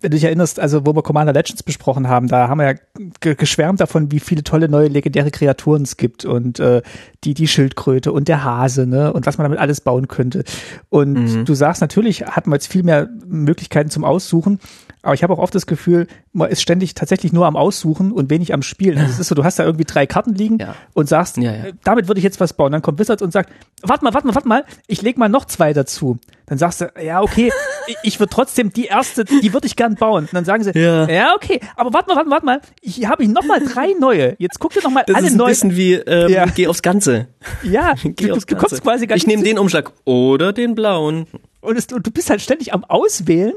wenn 0.00 0.10
du 0.10 0.16
dich 0.16 0.24
erinnerst, 0.24 0.60
also 0.60 0.86
wo 0.86 0.94
wir 0.94 1.02
Commander 1.02 1.32
Legends 1.32 1.62
besprochen 1.62 2.08
haben, 2.08 2.28
da 2.28 2.48
haben 2.48 2.58
wir 2.58 2.74
ja 2.74 3.34
geschwärmt 3.34 3.80
davon, 3.80 4.12
wie 4.12 4.20
viele 4.20 4.44
tolle 4.44 4.68
neue 4.68 4.88
legendäre 4.88 5.30
Kreaturen 5.30 5.82
es 5.82 5.96
gibt 5.96 6.24
und 6.24 6.60
äh, 6.60 6.82
die 7.24 7.34
die 7.34 7.48
Schildkröte 7.48 8.12
und 8.12 8.28
der 8.28 8.44
Hase, 8.44 8.86
ne 8.86 9.12
und 9.12 9.26
was 9.26 9.38
man 9.38 9.44
damit 9.44 9.58
alles 9.58 9.80
bauen 9.80 10.08
könnte. 10.08 10.44
Und 10.88 11.14
mhm. 11.14 11.44
du 11.44 11.54
sagst 11.54 11.80
natürlich, 11.80 12.26
hatten 12.26 12.50
wir 12.50 12.56
jetzt 12.56 12.70
viel 12.70 12.82
mehr 12.82 13.08
Möglichkeiten 13.26 13.90
zum 13.90 14.04
Aussuchen, 14.04 14.60
aber 15.06 15.14
ich 15.14 15.22
habe 15.22 15.32
auch 15.32 15.38
oft 15.38 15.54
das 15.54 15.66
Gefühl, 15.66 16.08
man 16.32 16.50
ist 16.50 16.62
ständig 16.62 16.94
tatsächlich 16.94 17.32
nur 17.32 17.46
am 17.46 17.54
Aussuchen 17.56 18.10
und 18.10 18.28
wenig 18.28 18.52
am 18.52 18.62
Spielen. 18.62 18.98
Also 18.98 19.12
es 19.12 19.18
ist 19.20 19.28
so, 19.28 19.36
du 19.36 19.44
hast 19.44 19.56
da 19.56 19.64
irgendwie 19.64 19.84
drei 19.84 20.04
Karten 20.04 20.34
liegen 20.34 20.58
ja. 20.58 20.74
und 20.94 21.08
sagst, 21.08 21.36
ja, 21.36 21.52
ja. 21.52 21.64
Damit 21.84 22.08
würde 22.08 22.18
ich 22.18 22.24
jetzt 22.24 22.40
was 22.40 22.54
bauen. 22.54 22.72
Dann 22.72 22.82
kommt 22.82 22.98
Wizards 22.98 23.22
und 23.22 23.32
sagt, 23.32 23.52
warte 23.82 24.04
mal, 24.04 24.14
warte 24.14 24.26
mal, 24.26 24.34
warte 24.34 24.48
mal, 24.48 24.64
ich 24.88 25.02
leg 25.02 25.16
mal 25.16 25.28
noch 25.28 25.44
zwei 25.44 25.72
dazu. 25.72 26.18
Dann 26.46 26.58
sagst 26.58 26.80
du, 26.80 26.92
ja, 27.02 27.22
okay, 27.22 27.52
ich, 27.86 27.96
ich 28.02 28.20
würde 28.20 28.30
trotzdem 28.30 28.72
die 28.72 28.86
erste, 28.86 29.24
die 29.24 29.52
würde 29.52 29.66
ich 29.66 29.76
gern 29.76 29.96
bauen. 29.96 30.24
Und 30.24 30.34
dann 30.34 30.44
sagen 30.44 30.62
sie, 30.62 30.70
ja, 30.78 31.08
ja 31.08 31.34
okay, 31.34 31.60
aber 31.76 31.92
warte 31.92 32.08
mal, 32.08 32.16
warte 32.16 32.28
mal, 32.28 32.34
warte 32.36 32.46
mal, 32.46 32.60
ich 32.80 33.06
habe 33.06 33.22
ich 33.22 33.28
noch 33.28 33.44
mal 33.44 33.60
drei 33.60 33.94
neue. 33.98 34.36
Jetzt 34.38 34.58
guck 34.58 34.72
dir 34.72 34.82
noch 34.82 34.90
mal 34.90 35.04
das 35.06 35.16
alle 35.16 35.26
ist 35.26 35.32
ein 35.32 35.38
neuen. 35.38 35.48
bisschen 35.48 35.76
wie, 35.76 35.94
ähm, 35.94 36.30
ja. 36.30 36.46
geh 36.46 36.66
aufs 36.68 36.82
Ganze. 36.82 37.28
Ja, 37.62 37.94
du, 38.04 38.32
aufs 38.32 38.46
du 38.46 38.56
kommst 38.56 38.82
quasi 38.82 39.06
ganz 39.06 39.22
Ich 39.22 39.26
nehme 39.26 39.42
den 39.42 39.58
Umschlag 39.58 39.92
oder 40.04 40.52
den 40.52 40.74
blauen. 40.74 41.26
Und, 41.60 41.76
es, 41.76 41.86
und 41.86 42.06
du 42.06 42.10
bist 42.12 42.30
halt 42.30 42.40
ständig 42.40 42.72
am 42.72 42.84
Auswählen 42.84 43.54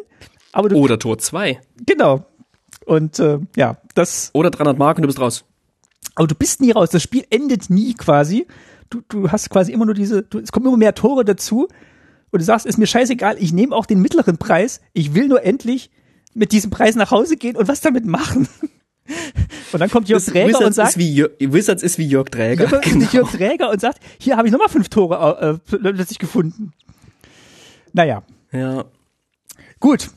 aber 0.52 0.70
du, 0.70 0.78
Oder 0.78 1.00
Tor 1.00 1.18
2. 1.18 1.60
Genau. 1.86 2.26
Und 2.86 3.20
äh, 3.20 3.40
ja, 3.56 3.78
das. 3.94 4.32
Oder 4.34 4.50
300 4.52 4.78
Mark 4.78 4.98
und 4.98 5.04
du 5.04 5.08
bist 5.08 5.20
raus. 5.20 5.46
Aber 6.16 6.28
du 6.28 6.36
bist 6.36 6.62
nie 6.62 6.72
raus. 6.72 6.90
Das 6.90 7.04
Spiel 7.04 7.26
endet 7.30 7.70
nie 7.70 7.94
quasi. 7.94 8.48
Du, 8.90 9.02
du 9.08 9.32
hast 9.32 9.50
quasi 9.50 9.72
immer 9.72 9.86
nur 9.86 9.94
diese, 9.94 10.24
du, 10.24 10.40
es 10.40 10.52
kommen 10.52 10.66
immer 10.66 10.78
mehr 10.78 10.96
Tore 10.96 11.24
dazu. 11.24 11.68
Und 12.32 12.40
du 12.40 12.46
sagst, 12.46 12.66
ist 12.66 12.78
mir 12.78 12.88
scheißegal, 12.88 13.38
ich 13.40 13.54
nehme 13.54 13.76
auch 13.76 13.86
den 13.86 14.02
mittleren 14.02 14.38
Preis. 14.38 14.82
Ich 14.94 15.16
will 15.16 15.28
nur 15.28 15.44
endlich 15.44 15.90
mit 16.34 16.52
diesem 16.52 16.70
Preis 16.72 16.96
nach 16.96 17.12
Hause 17.12 17.38
gehen 17.38 17.56
und 17.56 17.68
was 17.68 17.82
damit 17.82 18.06
machen. 18.06 18.48
Und 19.72 19.80
dann 19.80 19.90
kommt 19.90 20.08
Jörg 20.08 20.24
Träger 20.24 20.50
Wizards 20.50 20.66
und 20.66 20.74
sagt, 20.74 20.90
ist 20.90 20.98
wie 20.98 21.14
Jörg, 21.14 21.32
Wizards 21.40 21.84
ist 21.84 21.98
wie 21.98 22.08
Jörg 22.08 22.30
Träger. 22.30 22.70
Jörg, 22.70 22.82
genau. 22.84 23.08
Jörg 23.12 23.32
Träger 23.32 23.70
und 23.72 23.82
sagt, 23.82 24.00
hier 24.20 24.38
habe 24.38 24.48
ich 24.48 24.52
nochmal 24.52 24.70
fünf 24.70 24.90
Tore 24.90 25.60
äh, 25.68 25.78
plötzlich 25.78 26.20
gefunden. 26.20 26.74
Naja. 27.94 28.24
Ja. 28.52 28.86
Gut, 29.80 30.10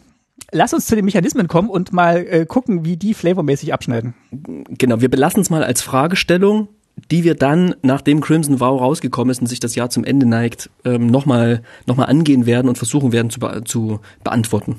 lass 0.50 0.74
uns 0.74 0.86
zu 0.86 0.94
den 0.94 1.04
Mechanismen 1.04 1.48
kommen 1.48 1.68
und 1.68 1.92
mal 1.92 2.18
äh, 2.18 2.46
gucken, 2.46 2.84
wie 2.84 2.96
die 2.96 3.14
flavormäßig 3.14 3.72
abschneiden. 3.72 4.14
Genau, 4.30 5.00
wir 5.00 5.10
belassen 5.10 5.42
es 5.42 5.50
mal 5.50 5.64
als 5.64 5.82
Fragestellung, 5.82 6.68
die 7.10 7.24
wir 7.24 7.34
dann, 7.34 7.74
nachdem 7.82 8.20
Crimson 8.20 8.60
Vow 8.60 8.80
rausgekommen 8.80 9.30
ist 9.30 9.40
und 9.40 9.46
sich 9.46 9.60
das 9.60 9.74
Jahr 9.74 9.90
zum 9.90 10.04
Ende 10.04 10.26
neigt, 10.26 10.70
ähm, 10.84 11.06
nochmal 11.06 11.62
noch 11.86 11.96
mal 11.96 12.04
angehen 12.04 12.46
werden 12.46 12.68
und 12.68 12.78
versuchen 12.78 13.12
werden 13.12 13.30
zu, 13.30 13.40
be 13.40 13.62
zu 13.64 14.00
beantworten. 14.24 14.76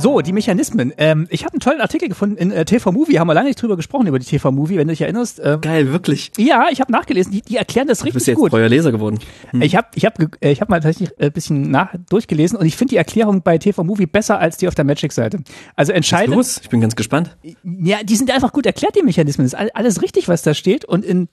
So, 0.00 0.20
die 0.20 0.32
Mechanismen. 0.32 0.92
Ähm, 0.96 1.26
ich 1.30 1.44
habe 1.44 1.52
einen 1.52 1.60
tollen 1.60 1.80
Artikel 1.80 2.08
gefunden 2.08 2.36
in 2.36 2.50
äh, 2.50 2.64
TV 2.64 2.90
Movie, 2.90 3.18
haben 3.18 3.28
wir 3.28 3.34
lange 3.34 3.48
nicht 3.48 3.60
drüber 3.60 3.76
gesprochen 3.76 4.06
über 4.06 4.18
die 4.18 4.24
TV 4.24 4.50
Movie, 4.50 4.76
wenn 4.76 4.88
du 4.88 4.92
dich 4.92 5.02
erinnerst. 5.02 5.40
Äh, 5.40 5.58
Geil, 5.60 5.92
wirklich. 5.92 6.32
Ja, 6.38 6.68
ich 6.70 6.80
habe 6.80 6.90
nachgelesen, 6.90 7.32
die, 7.32 7.42
die 7.42 7.56
erklären 7.56 7.86
das 7.86 7.98
richtig 7.98 8.12
du 8.12 8.16
bist 8.16 8.26
jetzt 8.28 8.36
gut. 8.36 8.50
treuer 8.50 8.68
Leser 8.68 8.92
geworden. 8.92 9.18
Hm. 9.50 9.62
Ich 9.62 9.76
habe 9.76 9.88
ich 9.94 10.06
hab, 10.06 10.18
äh, 10.18 10.50
ich 10.50 10.60
hab 10.60 10.68
mal 10.68 10.80
tatsächlich 10.80 11.18
ein 11.20 11.32
bisschen 11.32 11.70
nach 11.70 11.94
durchgelesen 12.08 12.58
und 12.58 12.66
ich 12.66 12.76
finde 12.76 12.92
die 12.92 12.96
Erklärung 12.96 13.42
bei 13.42 13.58
TV 13.58 13.84
Movie 13.84 14.06
besser 14.06 14.38
als 14.38 14.56
die 14.56 14.68
auf 14.68 14.74
der 14.74 14.84
Magic-Seite. 14.84 15.40
Also 15.76 15.92
entscheidend. 15.92 16.36
Los? 16.36 16.60
Ich 16.62 16.70
bin 16.70 16.80
ganz 16.80 16.96
gespannt. 16.96 17.36
Ja, 17.62 17.98
die 18.02 18.16
sind 18.16 18.30
einfach 18.30 18.52
gut 18.52 18.66
erklärt, 18.66 18.96
die 18.96 19.02
Mechanismen. 19.02 19.46
Das 19.48 19.60
ist 19.60 19.74
alles 19.74 20.02
richtig, 20.02 20.28
was 20.28 20.42
da 20.42 20.54
steht 20.54 20.84
und 20.86 21.04
in, 21.04 21.28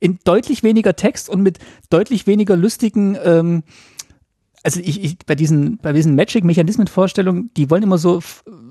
in 0.00 0.18
deutlich 0.24 0.62
weniger 0.62 0.94
Text 0.94 1.30
und 1.30 1.42
mit 1.42 1.58
deutlich 1.88 2.26
weniger 2.26 2.56
lustigen 2.56 3.16
ähm, 3.24 3.62
also 4.64 4.80
ich, 4.80 5.04
ich 5.04 5.18
bei 5.26 5.34
diesen 5.34 5.76
bei 5.76 5.92
diesen 5.92 6.16
Magic-Mechanismen-Vorstellungen, 6.16 7.50
die 7.56 7.70
wollen 7.70 7.82
immer 7.82 7.98
so 7.98 8.20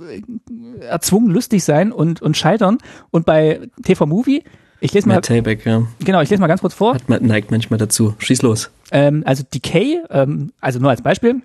äh, 0.09 0.85
erzwungen 0.85 1.29
lustig 1.29 1.63
sein 1.63 1.91
und 1.91 2.21
und 2.21 2.35
scheitern. 2.35 2.79
Und 3.11 3.25
bei 3.25 3.69
TV 3.83 4.05
Movie, 4.05 4.43
ich 4.79 4.91
lese 4.93 5.07
mal. 5.07 5.15
Matt 5.15 5.25
Tayback, 5.25 5.65
ja. 5.65 5.87
Genau, 6.03 6.21
ich 6.21 6.29
lese 6.29 6.41
mal 6.41 6.47
ganz 6.47 6.61
kurz 6.61 6.73
vor. 6.73 6.95
Hat, 6.95 7.21
neigt 7.21 7.51
manchmal 7.51 7.77
dazu. 7.77 8.15
Schieß 8.17 8.41
los. 8.41 8.71
Ähm, 8.91 9.23
also 9.25 9.43
Decay, 9.53 10.01
ähm, 10.09 10.51
also 10.59 10.79
nur 10.79 10.89
als 10.89 11.01
Beispiel. 11.01 11.41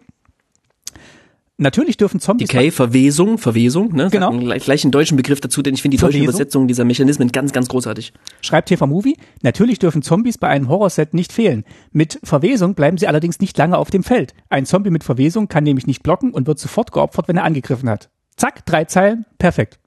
Natürlich 1.61 1.96
dürfen 1.96 2.20
Zombies. 2.20 2.48
Decay, 2.48 2.70
Verwesung, 2.70 3.36
Verwesung, 3.36 3.92
ne? 3.92 4.09
Genau. 4.12 4.30
Gleich, 4.30 4.62
gleich 4.62 4.84
einen 4.84 4.92
deutschen 4.92 5.16
Begriff 5.16 5.40
dazu, 5.40 5.61
denn 5.61 5.74
ich 5.74 5.82
finde 5.82 5.96
die 5.96 5.98
Verwesung. 5.98 6.20
deutsche 6.20 6.30
Übersetzung 6.30 6.68
dieser 6.68 6.84
Mechanismen 6.84 7.32
ganz, 7.32 7.52
ganz 7.52 7.68
großartig. 7.68 8.12
Schreibt 8.42 8.68
TV 8.68 8.86
Movie, 8.86 9.16
natürlich 9.42 9.80
dürfen 9.80 10.02
Zombies 10.02 10.38
bei 10.38 10.46
einem 10.46 10.68
Horrorset 10.68 11.14
nicht 11.14 11.32
fehlen. 11.32 11.64
Mit 11.90 12.20
Verwesung 12.22 12.76
bleiben 12.76 12.96
sie 12.96 13.09
allerdings 13.09 13.40
nicht 13.40 13.59
lange 13.59 13.76
auf 13.76 13.90
dem 13.90 14.04
Feld. 14.04 14.34
Ein 14.50 14.66
Zombie 14.66 14.90
mit 14.90 15.02
Verwesung 15.02 15.48
kann 15.48 15.64
nämlich 15.64 15.88
nicht 15.88 16.04
blocken 16.04 16.30
und 16.30 16.46
wird 16.46 16.61
sofort 16.61 16.92
geopfert, 16.92 17.26
wenn 17.26 17.36
er 17.36 17.44
angegriffen 17.44 17.90
hat. 17.90 18.09
Zack, 18.36 18.64
drei 18.64 18.84
Zeilen, 18.84 19.26
perfekt. 19.38 19.80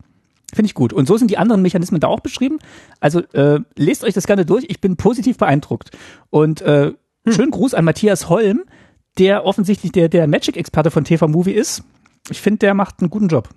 Finde 0.53 0.65
ich 0.65 0.73
gut. 0.73 0.91
Und 0.91 1.07
so 1.07 1.15
sind 1.15 1.31
die 1.31 1.37
anderen 1.37 1.61
Mechanismen 1.61 2.01
da 2.01 2.07
auch 2.07 2.19
beschrieben. 2.19 2.59
Also 2.99 3.21
äh, 3.31 3.61
lest 3.77 4.03
euch 4.03 4.13
das 4.13 4.27
gerne 4.27 4.45
durch. 4.45 4.65
Ich 4.67 4.81
bin 4.81 4.97
positiv 4.97 5.37
beeindruckt. 5.37 5.91
Und 6.29 6.61
äh, 6.61 6.91
hm. 7.23 7.33
schönen 7.33 7.51
Gruß 7.51 7.73
an 7.73 7.85
Matthias 7.85 8.27
Holm, 8.27 8.63
der 9.17 9.45
offensichtlich 9.45 9.91
der, 9.91 10.09
der 10.09 10.27
Magic-Experte 10.27 10.91
von 10.91 11.03
TV 11.03 11.27
Movie 11.27 11.51
ist. 11.51 11.83
Ich 12.29 12.41
finde, 12.41 12.59
der 12.59 12.73
macht 12.73 12.99
einen 12.99 13.09
guten 13.09 13.27
Job. 13.27 13.49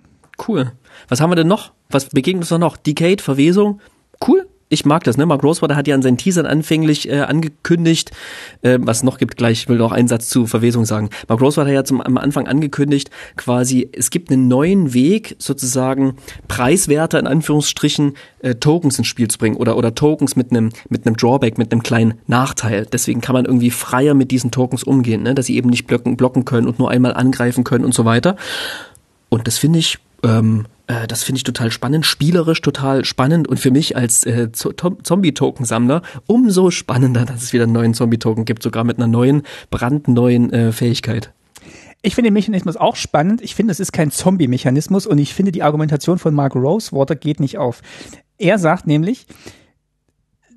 Cool. 0.47 0.73
Was 1.07 1.21
haben 1.21 1.31
wir 1.31 1.35
denn 1.35 1.47
noch? 1.47 1.71
Was 1.89 2.09
begegnet 2.09 2.51
uns 2.51 2.59
noch? 2.59 2.77
Decade, 2.77 3.21
Verwesung. 3.21 3.79
Cool 4.25 4.47
ich 4.75 4.85
mag 4.85 5.03
das, 5.03 5.17
ne? 5.17 5.25
Mark 5.25 5.43
Rosewater 5.43 5.75
hat 5.75 5.87
ja 5.87 5.95
an 5.95 6.01
seinen 6.01 6.17
Teasern 6.17 6.45
anfänglich 6.45 7.09
äh, 7.09 7.21
angekündigt, 7.21 8.11
äh, 8.61 8.77
was 8.81 9.03
noch 9.03 9.17
gibt 9.17 9.37
gleich, 9.37 9.63
ich 9.63 9.69
will 9.69 9.77
noch 9.77 9.91
einen 9.91 10.07
Satz 10.07 10.29
zu 10.29 10.45
Verwesung 10.45 10.85
sagen. 10.85 11.09
Mark 11.27 11.41
Rosewater 11.41 11.69
hat 11.69 11.75
ja 11.75 11.83
zum, 11.83 12.01
am 12.01 12.17
Anfang 12.17 12.47
angekündigt, 12.47 13.09
quasi, 13.37 13.89
es 13.91 14.09
gibt 14.09 14.31
einen 14.31 14.47
neuen 14.47 14.93
Weg, 14.93 15.35
sozusagen 15.39 16.17
preiswerter 16.47 17.17
in 17.19 17.27
Anführungsstrichen 17.27 18.13
äh, 18.39 18.55
Tokens 18.55 18.99
ins 18.99 19.07
Spiel 19.07 19.27
zu 19.27 19.39
bringen 19.39 19.55
oder, 19.55 19.77
oder 19.77 19.95
Tokens 19.95 20.35
mit 20.35 20.51
einem 20.51 20.71
mit 20.89 21.01
Drawback, 21.21 21.57
mit 21.57 21.71
einem 21.71 21.83
kleinen 21.83 22.15
Nachteil. 22.27 22.85
Deswegen 22.85 23.21
kann 23.21 23.33
man 23.33 23.45
irgendwie 23.45 23.71
freier 23.71 24.13
mit 24.13 24.31
diesen 24.31 24.51
Tokens 24.51 24.83
umgehen, 24.83 25.23
ne? 25.23 25.33
dass 25.33 25.47
sie 25.47 25.55
eben 25.55 25.69
nicht 25.69 25.87
blocken, 25.87 26.17
blocken 26.17 26.45
können 26.45 26.67
und 26.67 26.79
nur 26.79 26.89
einmal 26.89 27.13
angreifen 27.13 27.63
können 27.63 27.85
und 27.85 27.93
so 27.93 28.05
weiter. 28.05 28.35
Und 29.29 29.47
das 29.47 29.57
finde 29.57 29.79
ich 29.79 29.97
ähm, 30.23 30.65
äh, 30.87 31.07
das 31.07 31.23
finde 31.23 31.37
ich 31.37 31.43
total 31.43 31.71
spannend, 31.71 32.05
spielerisch 32.05 32.61
total 32.61 33.05
spannend 33.05 33.47
und 33.47 33.59
für 33.59 33.71
mich 33.71 33.95
als 33.95 34.25
äh, 34.25 34.51
Zombie-Token-Sammler 34.51 36.01
umso 36.27 36.71
spannender, 36.71 37.25
dass 37.25 37.43
es 37.43 37.53
wieder 37.53 37.63
einen 37.63 37.73
neuen 37.73 37.93
Zombie-Token 37.93 38.45
gibt, 38.45 38.63
sogar 38.63 38.83
mit 38.83 38.97
einer 38.97 39.07
neuen, 39.07 39.43
brandneuen 39.69 40.51
äh, 40.53 40.71
Fähigkeit. 40.71 41.31
Ich 42.01 42.13
finde 42.13 42.27
den 42.27 42.35
Mechanismus 42.35 42.77
auch 42.77 42.95
spannend. 42.95 43.41
Ich 43.41 43.55
finde, 43.55 43.71
es 43.71 43.79
ist 43.79 43.91
kein 43.91 44.11
Zombie-Mechanismus 44.11 45.07
und 45.07 45.17
ich 45.17 45.33
finde, 45.33 45.51
die 45.51 45.63
Argumentation 45.63 46.19
von 46.19 46.35
Mark 46.35 46.55
Rosewater 46.55 47.15
geht 47.15 47.39
nicht 47.39 47.57
auf. 47.57 47.81
Er 48.37 48.59
sagt 48.59 48.85
nämlich, 48.85 49.25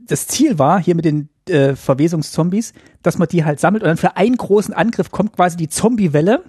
das 0.06 0.26
Ziel 0.26 0.58
war 0.58 0.82
hier 0.82 0.94
mit 0.94 1.06
den 1.06 1.30
äh, 1.48 1.74
Verwesungszombies, 1.74 2.74
dass 3.02 3.16
man 3.16 3.28
die 3.28 3.44
halt 3.44 3.60
sammelt 3.60 3.82
und 3.82 3.88
dann 3.88 3.96
für 3.96 4.16
einen 4.16 4.36
großen 4.36 4.74
Angriff 4.74 5.10
kommt 5.10 5.34
quasi 5.34 5.56
die 5.56 5.68
Zombie-Welle 5.68 6.42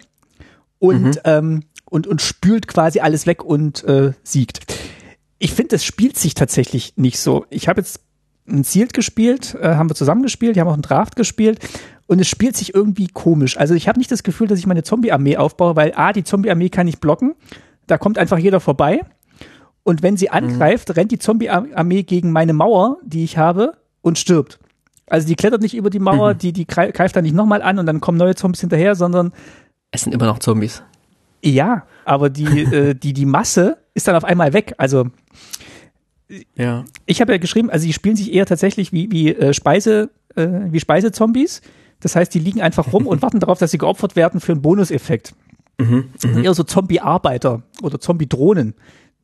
und, 0.80 1.04
mhm. 1.04 1.22
ähm, 1.24 1.64
und, 1.90 2.08
und 2.08 2.22
spült 2.22 2.68
quasi 2.68 3.00
alles 3.00 3.26
weg 3.28 3.44
und 3.44 3.84
äh, 3.84 4.14
siegt. 4.24 4.66
Ich 5.38 5.54
finde, 5.54 5.70
das 5.70 5.84
spielt 5.84 6.18
sich 6.18 6.34
tatsächlich 6.34 6.94
nicht 6.96 7.20
so. 7.20 7.46
Ich 7.50 7.68
habe 7.68 7.82
jetzt 7.82 8.02
ein 8.48 8.64
Sealed 8.64 8.94
gespielt, 8.94 9.56
äh, 9.60 9.76
haben 9.76 9.90
wir 9.90 9.96
zusammen 9.96 10.24
gespielt, 10.24 10.56
die 10.56 10.62
haben 10.62 10.68
auch 10.68 10.74
einen 10.74 10.82
Draft 10.82 11.16
gespielt 11.16 11.60
und 12.08 12.20
es 12.20 12.28
spielt 12.28 12.58
sich 12.58 12.74
irgendwie 12.74 13.08
komisch. 13.08 13.58
Also 13.58 13.74
ich 13.74 13.88
habe 13.88 14.00
nicht 14.00 14.12
das 14.12 14.24
Gefühl, 14.24 14.48
dass 14.48 14.60
ich 14.60 14.68
meine 14.68 14.84
Zombie-Armee 14.84 15.38
aufbaue, 15.38 15.76
weil 15.76 15.94
A, 15.96 16.14
die 16.14 16.24
Zombie-Armee 16.24 16.70
kann 16.70 16.88
ich 16.88 17.00
blocken, 17.00 17.36
da 17.88 17.98
kommt 17.98 18.18
einfach 18.18 18.38
jeder 18.38 18.60
vorbei 18.60 19.02
und 19.84 20.04
wenn 20.04 20.18
sie 20.18 20.28
mhm. 20.28 20.38
angreift, 20.38 20.90
mhm. 20.90 20.94
rennt 20.94 21.12
die 21.12 21.20
Zombie-Armee 21.20 22.04
gegen 22.04 22.32
meine 22.32 22.54
Mauer, 22.54 22.98
die 23.04 23.24
ich 23.24 23.38
habe, 23.38 23.74
und 24.02 24.18
stirbt. 24.18 24.60
Also 25.08 25.28
die 25.28 25.36
klettert 25.36 25.62
nicht 25.62 25.76
über 25.76 25.90
die 25.90 26.00
Mauer, 26.00 26.34
mhm. 26.34 26.38
die, 26.38 26.54
die 26.54 26.68
greift 26.68 27.16
dann 27.16 27.24
nicht 27.24 27.36
nochmal 27.36 27.62
an 27.62 27.80
und 27.80 27.86
dann 27.86 28.00
kommen 28.00 28.18
neue 28.18 28.36
Zombies 28.36 28.62
hinterher, 28.62 28.96
sondern. 28.96 29.34
Es 29.92 30.02
sind 30.02 30.14
immer 30.14 30.26
noch 30.26 30.40
Zombies. 30.40 30.84
Ja, 31.44 31.86
aber 32.06 32.30
die, 32.30 32.44
äh, 32.64 32.94
die, 32.96 33.14
die 33.14 33.26
Masse 33.26 33.78
ist 33.94 34.08
dann 34.08 34.16
auf 34.16 34.24
einmal 34.24 34.54
weg. 34.54 34.74
Also 34.78 35.08
ja. 36.56 36.86
ich 37.06 37.22
habe 37.22 37.32
ja 37.32 37.38
geschrieben, 37.38 37.70
also 37.70 37.86
die 37.86 37.94
spielen 37.94 38.16
sich 38.16 38.34
eher 38.34 38.46
tatsächlich 38.46 38.94
wie, 38.94 39.12
wie 39.12 39.34
äh, 39.34 39.54
Speise, 39.54 40.10
äh, 40.36 40.48
wie 40.48 40.80
Speisezombies. 40.80 41.62
Das 42.00 42.16
heißt, 42.16 42.34
die 42.34 42.40
liegen 42.40 42.62
einfach 42.62 42.94
rum 42.94 43.08
und 43.08 43.22
warten 43.22 43.40
darauf, 43.40 43.60
dass 43.60 43.72
sie 43.72 43.78
geopfert 43.78 44.16
werden 44.16 44.40
für 44.40 44.54
einen 44.54 44.62
Bonuseffekt. 44.62 45.34
Mhm, 45.78 46.10
mh. 46.24 46.42
Eher 46.42 46.54
so 46.54 46.64
Zombie-Arbeiter 46.64 47.64
oder 47.82 48.00
Zombie-Drohnen 48.00 48.76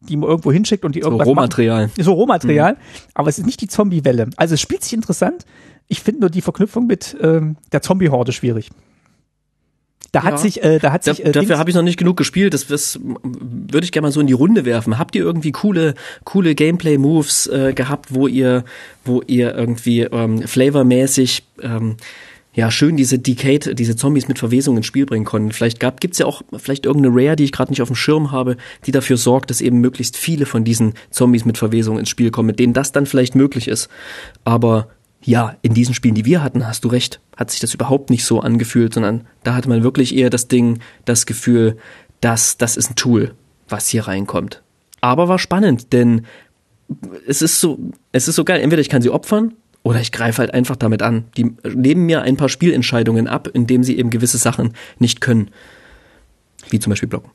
die 0.01 0.17
man 0.17 0.29
irgendwo 0.29 0.51
hinschickt 0.51 0.85
und 0.85 0.95
die 0.95 0.99
irgendwas 0.99 1.25
so 1.25 1.31
Rohmaterial. 1.31 1.87
Machen. 1.87 2.03
So 2.03 2.13
Rohmaterial. 2.13 2.73
Mhm. 2.73 2.77
Aber 3.13 3.29
es 3.29 3.37
ist 3.39 3.45
nicht 3.45 3.61
die 3.61 3.67
Zombie-Welle. 3.67 4.29
Also 4.37 4.53
es 4.53 4.61
spielt 4.61 4.83
sich 4.83 4.93
interessant. 4.93 5.45
Ich 5.87 6.01
finde 6.01 6.21
nur 6.21 6.29
die 6.29 6.41
Verknüpfung 6.41 6.87
mit 6.87 7.15
ähm, 7.21 7.57
der 7.71 7.81
Zombie-Horde 7.81 8.31
schwierig. 8.31 8.69
Da 10.15 10.21
ja. 10.21 10.27
hat 10.27 10.39
sich, 10.39 10.63
äh, 10.63 10.79
da 10.79 10.93
hat 10.93 11.03
sich. 11.03 11.25
Äh, 11.25 11.33
dafür 11.33 11.57
habe 11.57 11.69
ich 11.69 11.75
noch 11.75 11.81
nicht 11.81 11.97
genug 11.97 12.15
gespielt. 12.15 12.53
Das, 12.53 12.67
das 12.67 12.97
würde 13.03 13.83
ich 13.83 13.91
gerne 13.91 14.07
mal 14.07 14.11
so 14.13 14.21
in 14.21 14.27
die 14.27 14.33
Runde 14.33 14.63
werfen. 14.63 14.97
Habt 14.97 15.13
ihr 15.13 15.21
irgendwie 15.21 15.51
coole, 15.51 15.93
coole 16.23 16.55
Gameplay-Moves 16.55 17.47
äh, 17.47 17.73
gehabt, 17.73 18.13
wo 18.13 18.25
ihr, 18.25 18.63
wo 19.03 19.21
ihr 19.27 19.53
irgendwie 19.53 20.03
ähm, 20.03 20.43
flavormäßig 20.43 21.43
ähm, 21.61 21.97
ja 22.53 22.71
schön 22.71 22.95
diese 22.95 23.19
Decade, 23.19 23.75
diese 23.75 23.97
Zombies 23.97 24.29
mit 24.29 24.39
Verwesung 24.39 24.77
ins 24.77 24.85
Spiel 24.85 25.05
bringen 25.05 25.25
konnten. 25.25 25.51
Vielleicht 25.51 25.81
gab, 25.81 25.99
gibt's 25.99 26.19
ja 26.19 26.27
auch 26.27 26.43
vielleicht 26.55 26.85
irgendeine 26.85 27.13
Rare, 27.13 27.35
die 27.35 27.43
ich 27.43 27.51
gerade 27.51 27.73
nicht 27.73 27.81
auf 27.81 27.89
dem 27.89 27.97
Schirm 27.97 28.31
habe, 28.31 28.55
die 28.85 28.93
dafür 28.93 29.17
sorgt, 29.17 29.49
dass 29.49 29.59
eben 29.59 29.81
möglichst 29.81 30.15
viele 30.15 30.45
von 30.45 30.63
diesen 30.63 30.93
Zombies 31.09 31.43
mit 31.43 31.57
Verwesung 31.57 31.99
ins 31.99 32.07
Spiel 32.07 32.31
kommen, 32.31 32.47
mit 32.47 32.59
denen 32.59 32.71
das 32.71 32.93
dann 32.93 33.05
vielleicht 33.05 33.35
möglich 33.35 33.67
ist. 33.67 33.89
Aber 34.45 34.87
ja, 35.21 35.55
in 35.61 35.73
diesen 35.73 35.95
Spielen, 35.95 36.15
die 36.15 36.25
wir 36.25 36.43
hatten, 36.43 36.67
hast 36.67 36.83
du 36.83 36.87
recht, 36.87 37.19
hat 37.35 37.49
sich 37.49 37.59
das 37.59 37.73
überhaupt 37.73 38.09
nicht 38.09 38.25
so 38.25 38.41
angefühlt, 38.41 38.93
sondern 38.93 39.25
da 39.43 39.55
hatte 39.55 39.69
man 39.69 39.83
wirklich 39.83 40.15
eher 40.15 40.29
das 40.29 40.47
Ding, 40.47 40.79
das 41.05 41.25
Gefühl, 41.25 41.77
dass 42.21 42.57
das 42.57 42.77
ist 42.77 42.91
ein 42.91 42.95
Tool, 42.95 43.33
was 43.67 43.87
hier 43.87 44.07
reinkommt. 44.07 44.61
Aber 45.01 45.27
war 45.27 45.39
spannend, 45.39 45.93
denn 45.93 46.25
es 47.27 47.41
ist 47.41 47.59
so, 47.59 47.79
es 48.11 48.27
ist 48.27 48.35
so 48.35 48.43
geil. 48.43 48.61
Entweder 48.61 48.81
ich 48.81 48.89
kann 48.89 49.01
sie 49.01 49.09
opfern 49.09 49.53
oder 49.83 49.99
ich 49.99 50.11
greife 50.11 50.39
halt 50.39 50.53
einfach 50.53 50.75
damit 50.75 51.01
an. 51.01 51.25
Die 51.37 51.55
nehmen 51.63 52.05
mir 52.05 52.21
ein 52.21 52.37
paar 52.37 52.49
Spielentscheidungen 52.49 53.27
ab, 53.27 53.47
indem 53.53 53.83
sie 53.83 53.97
eben 53.97 54.09
gewisse 54.09 54.37
Sachen 54.37 54.73
nicht 54.99 55.21
können. 55.21 55.49
Wie 56.69 56.79
zum 56.79 56.89
Beispiel 56.91 57.09
blocken. 57.09 57.31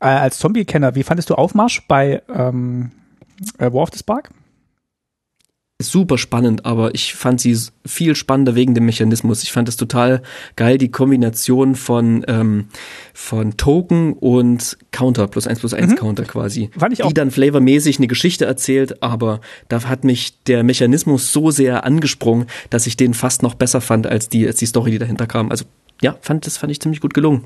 Äh, 0.00 0.06
als 0.06 0.38
Zombie-Kenner, 0.38 0.94
wie 0.94 1.02
fandest 1.02 1.30
du 1.30 1.34
Aufmarsch 1.34 1.86
bei 1.88 2.22
ähm, 2.32 2.92
äh, 3.58 3.72
War 3.72 3.82
of 3.82 3.90
the 3.92 3.98
Spark? 3.98 4.30
Super 5.80 6.18
spannend, 6.18 6.66
aber 6.66 6.92
ich 6.94 7.14
fand 7.14 7.40
sie 7.40 7.56
viel 7.86 8.16
spannender 8.16 8.56
wegen 8.56 8.74
dem 8.74 8.84
Mechanismus. 8.84 9.44
Ich 9.44 9.52
fand 9.52 9.68
es 9.68 9.76
total 9.76 10.22
geil, 10.56 10.76
die 10.76 10.90
Kombination 10.90 11.76
von, 11.76 12.24
ähm, 12.26 12.66
von 13.14 13.56
Token 13.56 14.14
und 14.14 14.76
Counter, 14.90 15.28
plus 15.28 15.46
eins 15.46 15.60
plus 15.60 15.74
eins 15.74 15.92
mhm. 15.92 15.96
Counter 15.96 16.24
quasi. 16.24 16.70
Fand 16.76 16.94
ich 16.94 17.04
auch. 17.04 17.08
Die 17.08 17.14
dann 17.14 17.30
flavormäßig 17.30 17.98
eine 17.98 18.08
Geschichte 18.08 18.44
erzählt, 18.44 19.04
aber 19.04 19.40
da 19.68 19.84
hat 19.84 20.02
mich 20.02 20.42
der 20.44 20.64
Mechanismus 20.64 21.32
so 21.32 21.52
sehr 21.52 21.84
angesprungen, 21.84 22.46
dass 22.70 22.88
ich 22.88 22.96
den 22.96 23.14
fast 23.14 23.44
noch 23.44 23.54
besser 23.54 23.80
fand 23.80 24.08
als 24.08 24.28
die, 24.28 24.48
als 24.48 24.56
die 24.56 24.66
Story, 24.66 24.90
die 24.90 24.98
dahinter 24.98 25.28
kam. 25.28 25.48
Also 25.50 25.64
ja, 26.02 26.16
fand, 26.20 26.46
das 26.46 26.56
fand 26.56 26.72
ich 26.72 26.80
ziemlich 26.80 27.00
gut 27.00 27.14
gelungen. 27.14 27.44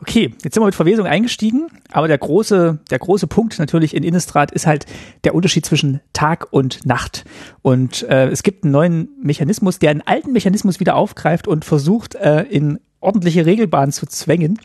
Okay, 0.00 0.32
jetzt 0.42 0.54
sind 0.54 0.62
wir 0.62 0.66
mit 0.66 0.74
Verwesung 0.74 1.06
eingestiegen, 1.06 1.68
aber 1.92 2.08
der 2.08 2.16
große, 2.16 2.78
der 2.90 2.98
große 2.98 3.26
Punkt 3.26 3.58
natürlich 3.58 3.94
in 3.94 4.02
Innistrad 4.02 4.50
ist 4.50 4.66
halt 4.66 4.86
der 5.24 5.34
Unterschied 5.34 5.66
zwischen 5.66 6.00
Tag 6.14 6.46
und 6.50 6.86
Nacht. 6.86 7.24
Und 7.60 8.02
äh, 8.04 8.28
es 8.28 8.42
gibt 8.42 8.64
einen 8.64 8.72
neuen 8.72 9.08
Mechanismus, 9.22 9.78
der 9.78 9.90
einen 9.90 10.02
alten 10.02 10.32
Mechanismus 10.32 10.80
wieder 10.80 10.96
aufgreift 10.96 11.46
und 11.46 11.66
versucht, 11.66 12.14
äh, 12.14 12.42
in 12.42 12.80
ordentliche 13.00 13.44
Regelbahnen 13.44 13.92
zu 13.92 14.06
zwängen. 14.06 14.58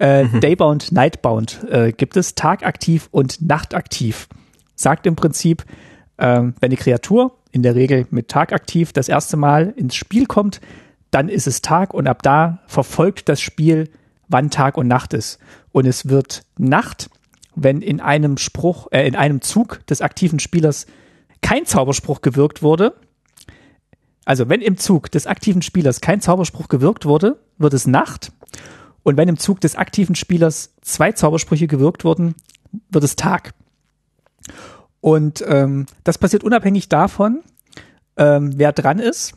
Äh, 0.00 0.24
mhm. 0.24 0.40
Daybound, 0.40 0.90
Nightbound 0.90 1.64
äh, 1.70 1.92
gibt 1.92 2.16
es, 2.16 2.34
tagaktiv 2.34 3.08
und 3.12 3.40
nachtaktiv. 3.40 4.28
Sagt 4.74 5.06
im 5.06 5.14
Prinzip, 5.14 5.64
äh, 6.16 6.38
wenn 6.38 6.54
eine 6.60 6.76
Kreatur 6.76 7.38
in 7.52 7.62
der 7.62 7.76
Regel 7.76 8.06
mit 8.10 8.28
tagaktiv 8.28 8.92
das 8.92 9.08
erste 9.08 9.36
Mal 9.36 9.72
ins 9.76 9.94
Spiel 9.94 10.26
kommt, 10.26 10.60
dann 11.12 11.28
ist 11.28 11.46
es 11.46 11.62
Tag 11.62 11.94
und 11.94 12.08
ab 12.08 12.22
da 12.22 12.58
verfolgt 12.66 13.28
das 13.28 13.40
Spiel 13.40 13.90
wann 14.32 14.50
Tag 14.50 14.76
und 14.76 14.88
Nacht 14.88 15.12
ist. 15.14 15.38
Und 15.70 15.86
es 15.86 16.08
wird 16.08 16.44
Nacht, 16.58 17.10
wenn 17.54 17.82
in 17.82 18.00
einem 18.00 18.38
Spruch, 18.38 18.88
äh, 18.90 19.06
in 19.06 19.16
einem 19.16 19.40
Zug 19.40 19.86
des 19.86 20.00
aktiven 20.00 20.38
Spielers 20.38 20.86
kein 21.42 21.66
Zauberspruch 21.66 22.22
gewirkt 22.22 22.62
wurde. 22.62 22.94
Also 24.24 24.48
wenn 24.48 24.62
im 24.62 24.76
Zug 24.76 25.10
des 25.10 25.26
aktiven 25.26 25.62
Spielers 25.62 26.00
kein 26.00 26.20
Zauberspruch 26.20 26.68
gewirkt 26.68 27.04
wurde, 27.04 27.38
wird 27.58 27.74
es 27.74 27.86
Nacht. 27.86 28.32
Und 29.02 29.16
wenn 29.16 29.28
im 29.28 29.38
Zug 29.38 29.60
des 29.60 29.74
aktiven 29.74 30.14
Spielers 30.14 30.74
zwei 30.80 31.12
Zaubersprüche 31.12 31.66
gewirkt 31.66 32.04
wurden, 32.04 32.34
wird 32.90 33.04
es 33.04 33.16
Tag. 33.16 33.52
Und 35.00 35.44
ähm, 35.46 35.86
das 36.04 36.18
passiert 36.18 36.44
unabhängig 36.44 36.88
davon, 36.88 37.42
ähm, 38.16 38.52
wer 38.56 38.72
dran 38.72 39.00
ist. 39.00 39.34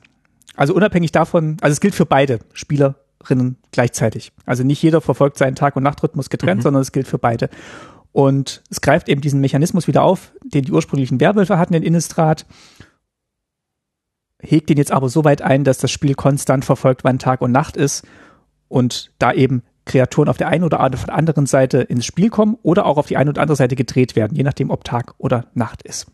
Also 0.56 0.76
unabhängig 0.76 1.12
davon, 1.12 1.58
also 1.62 1.74
es 1.74 1.80
gilt 1.82 1.96
für 1.96 2.06
beide 2.06 2.40
Spieler 2.54 2.96
Rinnen 3.30 3.58
gleichzeitig. 3.72 4.32
Also 4.46 4.64
nicht 4.64 4.82
jeder 4.82 5.02
verfolgt 5.02 5.38
seinen 5.38 5.56
Tag- 5.56 5.76
und 5.76 5.84
Nachtrhythmus 5.84 6.30
getrennt, 6.30 6.60
mhm. 6.60 6.64
sondern 6.64 6.82
es 6.82 6.92
gilt 6.92 7.08
für 7.08 7.18
beide. 7.18 7.50
Und 8.12 8.64
es 8.70 8.82
greift 8.82 9.10
eben 9.10 9.22
diesen 9.22 9.42
Mechanismus 9.42 9.88
wieder 9.88 10.04
auf, 10.04 10.32
den 10.44 10.64
die 10.64 10.72
ursprünglichen 10.72 11.20
Werwölfe 11.20 11.58
hatten 11.58 11.74
in 11.74 11.84
Innistrad, 11.84 12.46
hegt 14.40 14.70
den 14.70 14.78
jetzt 14.78 14.92
aber 14.92 15.10
so 15.10 15.26
weit 15.26 15.42
ein, 15.42 15.64
dass 15.64 15.80
das 15.80 15.92
Spiel 15.92 16.16
konstant 16.16 16.64
verfolgt, 16.64 17.04
wann 17.04 17.20
Tag 17.20 17.42
und 17.42 17.52
Nacht 17.52 17.76
ist 17.76 18.06
und 18.68 19.12
da 19.20 19.34
eben 19.34 19.64
Kreaturen 19.86 20.30
auf 20.30 20.38
der 20.38 20.48
einen 20.48 20.64
oder 20.64 20.80
anderen 20.80 21.46
Seite 21.46 21.80
ins 21.80 22.06
Spiel 22.06 22.30
kommen 22.30 22.58
oder 22.64 22.86
auch 22.86 22.98
auf 22.98 23.08
die 23.08 23.18
eine 23.18 23.30
oder 23.30 23.42
andere 23.42 23.56
Seite 23.56 23.76
gedreht 23.76 24.16
werden, 24.16 24.36
je 24.36 24.44
nachdem, 24.44 24.70
ob 24.70 24.84
Tag 24.84 25.14
oder 25.18 25.46
Nacht 25.54 25.84
ist. 25.84 26.08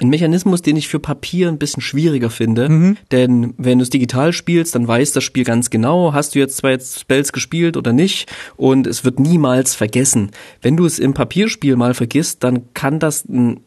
Ein 0.00 0.08
Mechanismus, 0.08 0.62
den 0.62 0.76
ich 0.76 0.88
für 0.88 0.98
Papier 0.98 1.48
ein 1.48 1.58
bisschen 1.58 1.82
schwieriger 1.82 2.30
finde, 2.30 2.70
mhm. 2.70 2.96
denn 3.12 3.52
wenn 3.58 3.78
du 3.78 3.82
es 3.82 3.90
digital 3.90 4.32
spielst, 4.32 4.74
dann 4.74 4.88
weiß 4.88 5.12
das 5.12 5.24
Spiel 5.24 5.44
ganz 5.44 5.68
genau, 5.68 6.14
hast 6.14 6.34
du 6.34 6.38
jetzt 6.38 6.56
zwei 6.56 6.78
Spells 6.78 7.32
gespielt 7.32 7.76
oder 7.76 7.92
nicht 7.92 8.32
und 8.56 8.86
es 8.86 9.04
wird 9.04 9.20
niemals 9.20 9.74
vergessen. 9.74 10.30
Wenn 10.62 10.78
du 10.78 10.86
es 10.86 10.98
im 10.98 11.12
Papierspiel 11.12 11.76
mal 11.76 11.92
vergisst, 11.92 12.42
dann 12.44 12.72
kann 12.72 12.98
das 12.98 13.24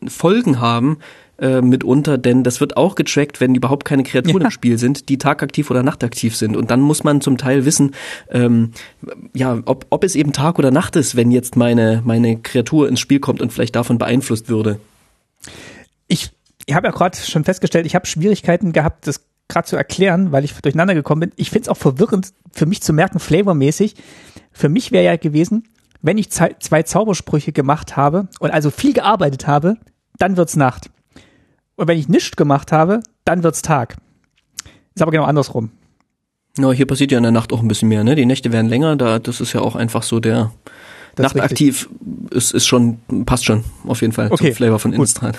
Folgen 0.07 0.59
haben, 0.59 0.97
äh, 1.39 1.61
mitunter, 1.61 2.17
denn 2.17 2.43
das 2.43 2.61
wird 2.61 2.77
auch 2.77 2.95
getrackt, 2.95 3.39
wenn 3.39 3.53
überhaupt 3.53 3.85
keine 3.85 4.01
Kreaturen 4.01 4.41
ja. 4.41 4.45
im 4.45 4.51
Spiel 4.51 4.79
sind, 4.79 5.09
die 5.09 5.19
tagaktiv 5.19 5.69
oder 5.69 5.83
nachtaktiv 5.83 6.35
sind. 6.35 6.57
Und 6.57 6.71
dann 6.71 6.81
muss 6.81 7.03
man 7.03 7.21
zum 7.21 7.37
Teil 7.37 7.63
wissen, 7.63 7.91
ähm, 8.31 8.71
ja, 9.35 9.59
ob, 9.65 9.85
ob 9.91 10.03
es 10.03 10.15
eben 10.15 10.33
Tag 10.33 10.57
oder 10.57 10.71
Nacht 10.71 10.95
ist, 10.95 11.15
wenn 11.15 11.29
jetzt 11.29 11.55
meine, 11.55 12.01
meine 12.03 12.37
Kreatur 12.39 12.89
ins 12.89 12.99
Spiel 12.99 13.19
kommt 13.19 13.39
und 13.39 13.53
vielleicht 13.53 13.75
davon 13.75 13.99
beeinflusst 13.99 14.49
würde 14.49 14.79
ich, 16.07 16.31
ich 16.65 16.75
habe 16.75 16.87
ja 16.87 16.93
gerade 16.93 17.17
schon 17.17 17.43
festgestellt, 17.43 17.85
ich 17.85 17.95
habe 17.95 18.05
Schwierigkeiten 18.05 18.73
gehabt, 18.73 19.07
das 19.07 19.25
gerade 19.47 19.67
zu 19.67 19.75
erklären, 19.75 20.31
weil 20.31 20.43
ich 20.43 20.53
durcheinander 20.53 20.93
gekommen 20.93 21.21
bin. 21.21 21.31
Ich 21.35 21.49
finde 21.49 21.63
es 21.63 21.69
auch 21.69 21.77
verwirrend 21.77 22.33
für 22.51 22.65
mich 22.65 22.81
zu 22.81 22.93
merken, 22.93 23.19
flavormäßig. 23.19 23.95
Für 24.51 24.69
mich 24.69 24.91
wäre 24.91 25.05
ja 25.05 25.15
gewesen, 25.15 25.63
wenn 26.01 26.17
ich 26.17 26.29
zwei 26.29 26.83
Zaubersprüche 26.83 27.51
gemacht 27.51 27.95
habe 27.95 28.27
und 28.39 28.51
also 28.51 28.71
viel 28.71 28.93
gearbeitet 28.93 29.47
habe, 29.47 29.77
dann 30.17 30.37
wird's 30.37 30.55
Nacht. 30.55 30.89
Und 31.75 31.87
wenn 31.87 31.97
ich 31.97 32.09
nichts 32.09 32.35
gemacht 32.35 32.71
habe, 32.71 33.01
dann 33.23 33.43
wird's 33.43 33.61
Tag. 33.61 33.97
Ist 34.95 35.01
aber 35.01 35.11
genau 35.11 35.25
andersrum. 35.25 35.71
Ja, 36.57 36.71
hier 36.71 36.87
passiert 36.87 37.11
ja 37.11 37.17
in 37.17 37.23
der 37.23 37.31
Nacht 37.31 37.53
auch 37.53 37.61
ein 37.61 37.67
bisschen 37.67 37.89
mehr, 37.89 38.03
ne? 38.03 38.15
Die 38.15 38.25
Nächte 38.25 38.51
werden 38.51 38.67
länger, 38.67 38.95
da, 38.95 39.19
das 39.19 39.41
ist 39.41 39.53
ja 39.53 39.61
auch 39.61 39.75
einfach 39.75 40.01
so 40.01 40.19
der, 40.19 40.51
Nachtaktiv 41.17 41.89
ist, 42.31 42.53
ist 42.53 42.67
schon, 42.67 42.99
passt 43.25 43.45
schon, 43.45 43.63
auf 43.85 44.01
jeden 44.01 44.13
Fall 44.13 44.31
okay, 44.31 44.47
zum 44.49 44.55
Flavor 44.55 44.79
von 44.79 44.93
Innistrad. 44.93 45.37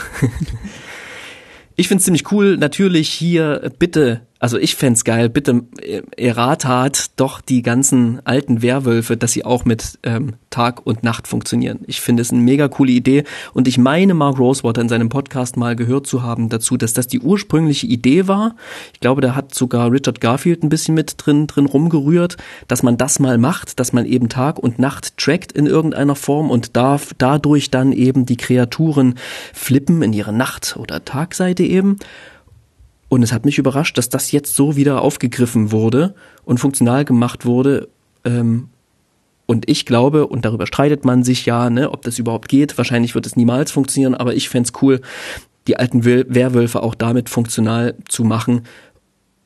ich 1.76 1.88
find's 1.88 2.04
ziemlich 2.04 2.30
cool. 2.32 2.56
Natürlich 2.56 3.08
hier 3.08 3.70
bitte 3.78 4.22
also 4.40 4.56
ich 4.56 4.76
fände 4.76 5.00
geil, 5.02 5.28
bitte 5.28 5.64
äh, 5.80 6.02
erratat 6.16 7.10
doch 7.16 7.40
die 7.40 7.62
ganzen 7.62 8.24
alten 8.24 8.62
Werwölfe, 8.62 9.16
dass 9.16 9.32
sie 9.32 9.44
auch 9.44 9.64
mit 9.64 9.98
ähm, 10.04 10.34
Tag 10.50 10.86
und 10.86 11.02
Nacht 11.02 11.26
funktionieren. 11.26 11.80
Ich 11.86 12.00
finde 12.00 12.22
es 12.22 12.30
eine 12.30 12.40
mega 12.40 12.68
coole 12.68 12.92
Idee 12.92 13.24
und 13.52 13.66
ich 13.66 13.78
meine 13.78 14.14
Mark 14.14 14.38
Rosewater 14.38 14.80
in 14.80 14.88
seinem 14.88 15.08
Podcast 15.08 15.56
mal 15.56 15.74
gehört 15.74 16.06
zu 16.06 16.22
haben 16.22 16.48
dazu, 16.48 16.76
dass 16.76 16.92
das 16.92 17.08
die 17.08 17.20
ursprüngliche 17.20 17.86
Idee 17.86 18.28
war. 18.28 18.54
Ich 18.92 19.00
glaube, 19.00 19.20
da 19.20 19.34
hat 19.34 19.54
sogar 19.54 19.90
Richard 19.90 20.20
Garfield 20.20 20.62
ein 20.62 20.68
bisschen 20.68 20.94
mit 20.94 21.14
drin, 21.18 21.48
drin 21.48 21.66
rumgerührt, 21.66 22.36
dass 22.68 22.82
man 22.82 22.96
das 22.96 23.18
mal 23.18 23.38
macht, 23.38 23.80
dass 23.80 23.92
man 23.92 24.06
eben 24.06 24.28
Tag 24.28 24.58
und 24.58 24.78
Nacht 24.78 25.16
trackt 25.16 25.52
in 25.52 25.66
irgendeiner 25.66 26.14
Form 26.14 26.50
und 26.50 26.76
darf 26.76 27.12
dadurch 27.18 27.70
dann 27.70 27.92
eben 27.92 28.24
die 28.24 28.36
Kreaturen 28.36 29.16
flippen 29.52 30.02
in 30.02 30.12
ihre 30.12 30.32
Nacht- 30.32 30.76
oder 30.76 31.04
Tagseite 31.04 31.64
eben. 31.64 31.98
Und 33.08 33.22
es 33.22 33.32
hat 33.32 33.44
mich 33.44 33.58
überrascht, 33.58 33.96
dass 33.96 34.08
das 34.08 34.32
jetzt 34.32 34.54
so 34.54 34.76
wieder 34.76 35.02
aufgegriffen 35.02 35.72
wurde 35.72 36.14
und 36.44 36.58
funktional 36.58 37.04
gemacht 37.04 37.46
wurde. 37.46 37.88
Ähm, 38.24 38.68
und 39.46 39.68
ich 39.68 39.86
glaube, 39.86 40.26
und 40.26 40.44
darüber 40.44 40.66
streitet 40.66 41.06
man 41.06 41.24
sich 41.24 41.46
ja, 41.46 41.70
ne, 41.70 41.90
ob 41.90 42.02
das 42.02 42.18
überhaupt 42.18 42.48
geht. 42.48 42.76
Wahrscheinlich 42.76 43.14
wird 43.14 43.24
es 43.24 43.34
niemals 43.34 43.72
funktionieren, 43.72 44.14
aber 44.14 44.34
ich 44.34 44.50
fände 44.50 44.70
cool, 44.82 45.00
die 45.66 45.78
alten 45.78 46.04
Werwölfe 46.04 46.82
auch 46.82 46.94
damit 46.94 47.30
funktional 47.30 47.94
zu 48.08 48.24
machen. 48.24 48.62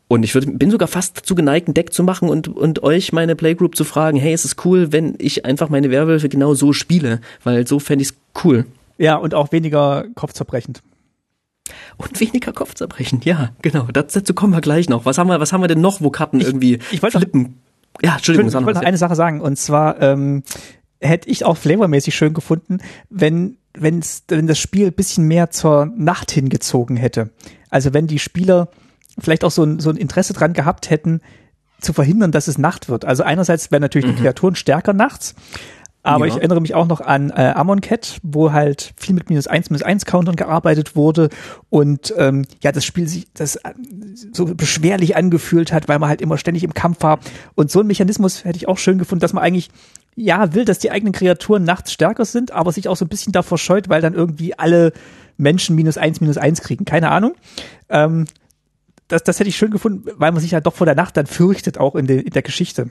Und 0.08 0.24
ich 0.24 0.34
würd, 0.34 0.58
bin 0.58 0.70
sogar 0.70 0.88
fast 0.88 1.24
zu 1.24 1.34
geneigt, 1.34 1.68
ein 1.68 1.74
Deck 1.74 1.92
zu 1.92 2.02
machen 2.02 2.28
und, 2.28 2.48
und 2.48 2.82
euch, 2.82 3.12
meine 3.12 3.34
Playgroup, 3.34 3.76
zu 3.76 3.84
fragen, 3.84 4.18
hey, 4.18 4.34
ist 4.34 4.44
es 4.44 4.56
cool, 4.64 4.92
wenn 4.92 5.14
ich 5.18 5.44
einfach 5.44 5.68
meine 5.68 5.90
Werwölfe 5.90 6.28
genau 6.28 6.54
so 6.54 6.72
spiele? 6.72 7.20
Weil 7.44 7.66
so 7.66 7.78
fände 7.78 8.02
ich 8.02 8.10
es 8.10 8.44
cool. 8.44 8.66
Ja, 8.98 9.16
und 9.16 9.34
auch 9.34 9.52
weniger 9.52 10.04
kopfzerbrechend. 10.14 10.82
Und 11.96 12.18
weniger 12.20 12.52
Kopfzerbrechen, 12.52 13.20
ja, 13.24 13.50
genau. 13.62 13.86
dazu 13.92 14.34
kommen 14.34 14.52
wir 14.52 14.60
gleich 14.60 14.88
noch. 14.88 15.04
Was 15.04 15.18
haben 15.18 15.28
wir, 15.28 15.40
was 15.40 15.52
haben 15.52 15.60
wir 15.60 15.68
denn 15.68 15.80
noch, 15.80 16.00
wo 16.00 16.10
Karten 16.10 16.40
ich, 16.40 16.46
irgendwie 16.46 16.80
ich 16.90 17.02
wollte 17.02 17.18
flippen? 17.18 17.60
ja, 18.02 18.16
Entschuldigung. 18.16 18.48
Ich, 18.48 18.54
wollte 18.54 18.80
noch 18.80 18.86
eine 18.86 18.96
Sache 18.96 19.14
sagen, 19.14 19.40
und 19.40 19.56
zwar 19.56 20.00
ähm, 20.00 20.42
hätte 21.00 21.28
ich 21.28 21.44
auch 21.44 21.56
flavormäßig 21.56 22.14
schön 22.14 22.34
gefunden, 22.34 22.78
wenn 23.10 23.58
wenn's, 23.74 24.24
wenn 24.28 24.46
das 24.46 24.58
Spiel 24.58 24.90
bisschen 24.90 25.26
mehr 25.26 25.50
zur 25.50 25.86
Nacht 25.86 26.30
hingezogen 26.30 26.96
hätte. 26.96 27.30
Also 27.70 27.94
wenn 27.94 28.06
die 28.06 28.18
Spieler 28.18 28.68
vielleicht 29.18 29.44
auch 29.44 29.50
so 29.50 29.64
ein, 29.64 29.80
so 29.80 29.90
ein 29.90 29.96
Interesse 29.96 30.32
dran 30.32 30.52
gehabt 30.52 30.90
hätten, 30.90 31.20
zu 31.80 31.92
verhindern, 31.92 32.32
dass 32.32 32.48
es 32.48 32.58
Nacht 32.58 32.88
wird. 32.88 33.04
Also 33.04 33.24
einerseits 33.24 33.72
werden 33.72 33.82
natürlich 33.82 34.06
mhm. 34.06 34.16
die 34.16 34.22
Kreaturen 34.22 34.54
stärker 34.54 34.92
nachts, 34.92 35.34
aber 36.02 36.26
ja. 36.26 36.32
ich 36.32 36.38
erinnere 36.38 36.60
mich 36.60 36.74
auch 36.74 36.86
noch 36.86 37.00
an 37.00 37.30
äh, 37.30 37.52
Amonkhet, 37.54 38.18
wo 38.22 38.52
halt 38.52 38.92
viel 38.96 39.14
mit 39.14 39.28
minus 39.28 39.46
eins, 39.46 39.70
minus 39.70 39.82
eins 39.82 40.04
Countern 40.04 40.34
gearbeitet 40.34 40.96
wurde 40.96 41.28
und 41.70 42.12
ähm, 42.16 42.44
ja, 42.60 42.72
das 42.72 42.84
Spiel 42.84 43.06
sich 43.06 43.32
das 43.34 43.56
äh, 43.56 43.72
so 44.32 44.46
beschwerlich 44.46 45.14
angefühlt 45.16 45.72
hat, 45.72 45.88
weil 45.88 46.00
man 46.00 46.08
halt 46.08 46.20
immer 46.20 46.38
ständig 46.38 46.64
im 46.64 46.74
Kampf 46.74 47.02
war. 47.02 47.20
Und 47.54 47.70
so 47.70 47.80
ein 47.80 47.86
Mechanismus 47.86 48.44
hätte 48.44 48.56
ich 48.56 48.66
auch 48.66 48.78
schön 48.78 48.98
gefunden, 48.98 49.20
dass 49.20 49.32
man 49.32 49.44
eigentlich 49.44 49.70
ja 50.16 50.54
will, 50.54 50.64
dass 50.64 50.80
die 50.80 50.90
eigenen 50.90 51.12
Kreaturen 51.12 51.62
nachts 51.62 51.92
stärker 51.92 52.24
sind, 52.24 52.50
aber 52.50 52.72
sich 52.72 52.88
auch 52.88 52.96
so 52.96 53.04
ein 53.04 53.08
bisschen 53.08 53.32
davor 53.32 53.58
scheut, 53.58 53.88
weil 53.88 54.02
dann 54.02 54.14
irgendwie 54.14 54.58
alle 54.58 54.92
Menschen 55.36 55.76
minus 55.76 55.98
eins, 55.98 56.20
minus 56.20 56.36
eins 56.36 56.62
kriegen. 56.62 56.84
Keine 56.84 57.10
Ahnung. 57.10 57.34
Ähm, 57.88 58.26
das, 59.06 59.22
das 59.22 59.38
hätte 59.38 59.48
ich 59.48 59.56
schön 59.56 59.70
gefunden, 59.70 60.10
weil 60.16 60.32
man 60.32 60.40
sich 60.40 60.54
halt 60.54 60.66
doch 60.66 60.74
vor 60.74 60.86
der 60.86 60.94
Nacht 60.94 61.16
dann 61.16 61.26
fürchtet, 61.26 61.78
auch 61.78 61.94
in, 61.94 62.06
de, 62.06 62.20
in 62.20 62.30
der 62.30 62.42
Geschichte. 62.42 62.90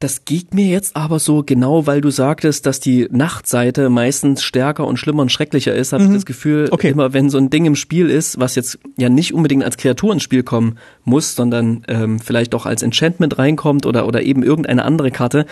Das 0.00 0.24
geht 0.24 0.54
mir 0.54 0.66
jetzt 0.66 0.94
aber 0.94 1.18
so 1.18 1.42
genau, 1.44 1.88
weil 1.88 2.00
du 2.00 2.10
sagtest, 2.10 2.66
dass 2.66 2.78
die 2.78 3.08
Nachtseite 3.10 3.90
meistens 3.90 4.44
stärker 4.44 4.86
und 4.86 4.96
schlimmer 4.96 5.22
und 5.22 5.32
schrecklicher 5.32 5.74
ist, 5.74 5.92
habe 5.92 6.04
mhm. 6.04 6.10
ich 6.10 6.16
das 6.18 6.26
Gefühl, 6.26 6.68
okay. 6.70 6.90
immer 6.90 7.12
wenn 7.14 7.30
so 7.30 7.38
ein 7.38 7.50
Ding 7.50 7.64
im 7.64 7.74
Spiel 7.74 8.08
ist, 8.08 8.38
was 8.38 8.54
jetzt 8.54 8.78
ja 8.96 9.08
nicht 9.08 9.34
unbedingt 9.34 9.64
als 9.64 9.76
Kreatur 9.76 10.12
ins 10.12 10.22
Spiel 10.22 10.44
kommen 10.44 10.78
muss, 11.02 11.34
sondern 11.34 11.82
ähm, 11.88 12.20
vielleicht 12.20 12.54
auch 12.54 12.64
als 12.64 12.82
Enchantment 12.82 13.38
reinkommt 13.38 13.86
oder, 13.86 14.06
oder 14.06 14.22
eben 14.22 14.44
irgendeine 14.44 14.84
andere 14.84 15.10
Karte 15.10 15.46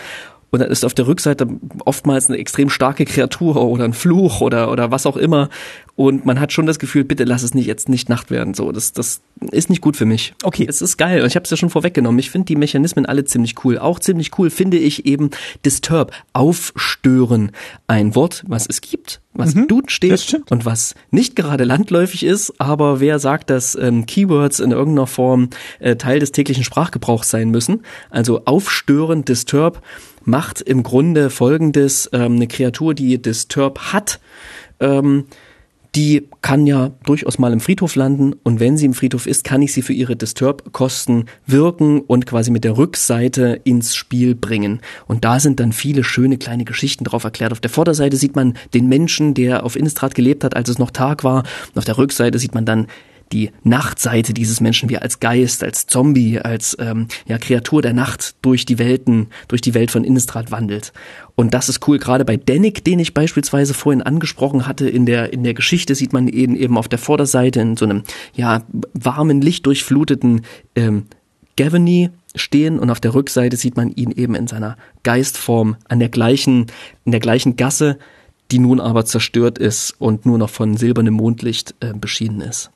und 0.49 0.59
dann 0.59 0.71
ist 0.71 0.85
auf 0.85 0.93
der 0.93 1.07
Rückseite 1.07 1.47
oftmals 1.85 2.29
eine 2.29 2.37
extrem 2.37 2.69
starke 2.69 3.05
Kreatur 3.05 3.61
oder 3.61 3.83
ein 3.83 3.93
Fluch 3.93 4.41
oder, 4.41 4.71
oder 4.71 4.91
was 4.91 5.05
auch 5.05 5.17
immer. 5.17 5.49
Und 5.95 6.25
man 6.25 6.39
hat 6.39 6.53
schon 6.53 6.67
das 6.67 6.79
Gefühl, 6.79 7.03
bitte 7.03 7.23
lass 7.23 7.43
es 7.43 7.53
nicht 7.53 7.65
jetzt 7.65 7.89
nicht 7.89 8.07
Nacht 8.07 8.29
werden. 8.29 8.53
So, 8.53 8.71
das, 8.71 8.93
das 8.93 9.19
ist 9.51 9.69
nicht 9.69 9.81
gut 9.81 9.97
für 9.97 10.05
mich. 10.05 10.35
Okay. 10.43 10.65
Es 10.69 10.81
ist 10.81 10.97
geil. 10.97 11.21
Und 11.21 11.27
ich 11.27 11.35
habe 11.35 11.43
es 11.43 11.49
ja 11.49 11.57
schon 11.57 11.71
vorweggenommen. 11.71 12.19
Ich 12.19 12.29
finde 12.29 12.45
die 12.45 12.55
Mechanismen 12.55 13.05
alle 13.05 13.25
ziemlich 13.25 13.55
cool. 13.65 13.77
Auch 13.79 13.99
ziemlich 13.99 14.37
cool 14.37 14.49
finde 14.49 14.77
ich 14.77 15.05
eben 15.05 15.31
Disturb, 15.65 16.11
aufstören. 16.33 17.51
Ein 17.87 18.15
Wort, 18.15 18.43
was 18.47 18.67
es 18.69 18.81
gibt, 18.81 19.21
was 19.33 19.55
mhm, 19.55 19.67
Dude 19.67 19.89
steht 19.89 20.39
und 20.49 20.65
was 20.65 20.93
nicht 21.09 21.35
gerade 21.35 21.63
landläufig 21.63 22.23
ist, 22.23 22.53
aber 22.59 22.99
wer 22.99 23.19
sagt, 23.19 23.49
dass 23.49 23.75
ähm, 23.75 24.05
Keywords 24.05 24.59
in 24.59 24.71
irgendeiner 24.71 25.07
Form 25.07 25.49
äh, 25.79 25.95
Teil 25.95 26.19
des 26.19 26.31
täglichen 26.31 26.63
Sprachgebrauchs 26.63 27.29
sein 27.29 27.49
müssen? 27.49 27.81
Also 28.11 28.45
aufstören, 28.45 29.25
Disturb 29.25 29.81
macht 30.27 30.61
im 30.61 30.83
Grunde 30.83 31.29
folgendes, 31.29 32.09
ähm, 32.13 32.35
eine 32.35 32.47
Kreatur, 32.47 32.93
die 32.93 33.21
Disturb 33.21 33.79
hat, 33.93 34.19
ähm, 34.79 35.25
die 35.95 36.27
kann 36.41 36.67
ja 36.67 36.91
durchaus 37.05 37.39
mal 37.39 37.53
im 37.53 37.59
Friedhof 37.59 37.95
landen 37.95 38.33
und 38.43 38.59
wenn 38.59 38.77
sie 38.77 38.85
im 38.85 38.93
Friedhof 38.93 39.25
ist, 39.25 39.43
kann 39.43 39.61
ich 39.61 39.73
sie 39.73 39.81
für 39.81 39.93
ihre 39.93 40.15
Disturb-Kosten 40.15 41.25
wirken 41.47 42.01
und 42.01 42.27
quasi 42.27 42.51
mit 42.51 42.65
der 42.65 42.77
Rückseite 42.77 43.61
ins 43.63 43.95
Spiel 43.95 44.35
bringen. 44.35 44.81
Und 45.07 45.25
da 45.25 45.39
sind 45.39 45.59
dann 45.59 45.71
viele 45.71 46.03
schöne 46.03 46.37
kleine 46.37 46.65
Geschichten 46.65 47.05
drauf 47.05 47.23
erklärt. 47.23 47.51
Auf 47.51 47.61
der 47.61 47.71
Vorderseite 47.71 48.17
sieht 48.17 48.35
man 48.35 48.53
den 48.73 48.87
Menschen, 48.87 49.33
der 49.33 49.63
auf 49.63 49.75
Innistrad 49.75 50.13
gelebt 50.13 50.43
hat, 50.43 50.55
als 50.55 50.69
es 50.69 50.77
noch 50.77 50.91
Tag 50.91 51.23
war. 51.23 51.39
Und 51.73 51.77
auf 51.77 51.85
der 51.85 51.97
Rückseite 51.97 52.37
sieht 52.37 52.53
man 52.53 52.65
dann 52.65 52.87
die 53.31 53.51
Nachtseite 53.63 54.33
dieses 54.33 54.61
Menschen, 54.61 54.89
wie 54.89 54.97
als 54.97 55.19
Geist, 55.19 55.63
als 55.63 55.87
Zombie, 55.87 56.39
als 56.39 56.75
ähm, 56.79 57.07
ja, 57.27 57.37
Kreatur 57.37 57.81
der 57.81 57.93
Nacht 57.93 58.35
durch 58.41 58.65
die 58.65 58.79
Welten, 58.79 59.27
durch 59.47 59.61
die 59.61 59.73
Welt 59.73 59.91
von 59.91 60.03
Innistrad 60.03 60.51
wandelt. 60.51 60.93
Und 61.35 61.53
das 61.53 61.69
ist 61.69 61.87
cool, 61.87 61.99
gerade 61.99 62.25
bei 62.25 62.37
Danik, 62.37 62.83
den 62.83 62.99
ich 62.99 63.13
beispielsweise 63.13 63.73
vorhin 63.73 64.01
angesprochen 64.01 64.67
hatte, 64.67 64.89
in 64.89 65.05
der, 65.05 65.33
in 65.33 65.43
der 65.43 65.53
Geschichte 65.53 65.93
sieht 65.95 66.13
man 66.13 66.27
ihn 66.27 66.55
eben 66.55 66.77
auf 66.77 66.87
der 66.87 66.99
Vorderseite 66.99 67.59
in 67.61 67.77
so 67.77 67.85
einem, 67.85 68.03
ja, 68.33 68.63
warmen, 68.93 69.41
lichtdurchfluteten 69.41 70.41
ähm, 70.75 71.05
Gavany 71.57 72.11
stehen 72.35 72.79
und 72.79 72.89
auf 72.89 72.99
der 72.99 73.13
Rückseite 73.13 73.57
sieht 73.57 73.75
man 73.75 73.91
ihn 73.91 74.11
eben 74.11 74.35
in 74.35 74.47
seiner 74.47 74.77
Geistform 75.03 75.75
an 75.89 75.99
der 75.99 76.09
gleichen, 76.09 76.67
in 77.03 77.11
der 77.11 77.19
gleichen 77.19 77.55
Gasse, 77.55 77.97
die 78.51 78.59
nun 78.59 78.79
aber 78.79 79.05
zerstört 79.05 79.57
ist 79.57 79.95
und 79.99 80.25
nur 80.25 80.37
noch 80.37 80.49
von 80.49 80.77
silbernem 80.77 81.15
Mondlicht 81.15 81.75
äh, 81.81 81.93
beschienen 81.93 82.41
ist. 82.41 82.71